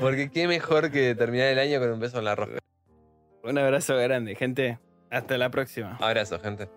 Porque 0.00 0.30
qué 0.30 0.46
mejor 0.46 0.90
que 0.90 1.14
terminar 1.14 1.48
el 1.48 1.58
año 1.58 1.80
con 1.80 1.90
un 1.90 2.00
beso 2.00 2.18
en 2.18 2.24
la 2.24 2.34
rosca. 2.34 2.58
Un 3.42 3.58
abrazo 3.58 3.96
grande, 3.96 4.34
gente. 4.34 4.78
Hasta 5.10 5.38
la 5.38 5.50
próxima. 5.50 5.96
Abrazo, 6.00 6.38
gente. 6.38 6.68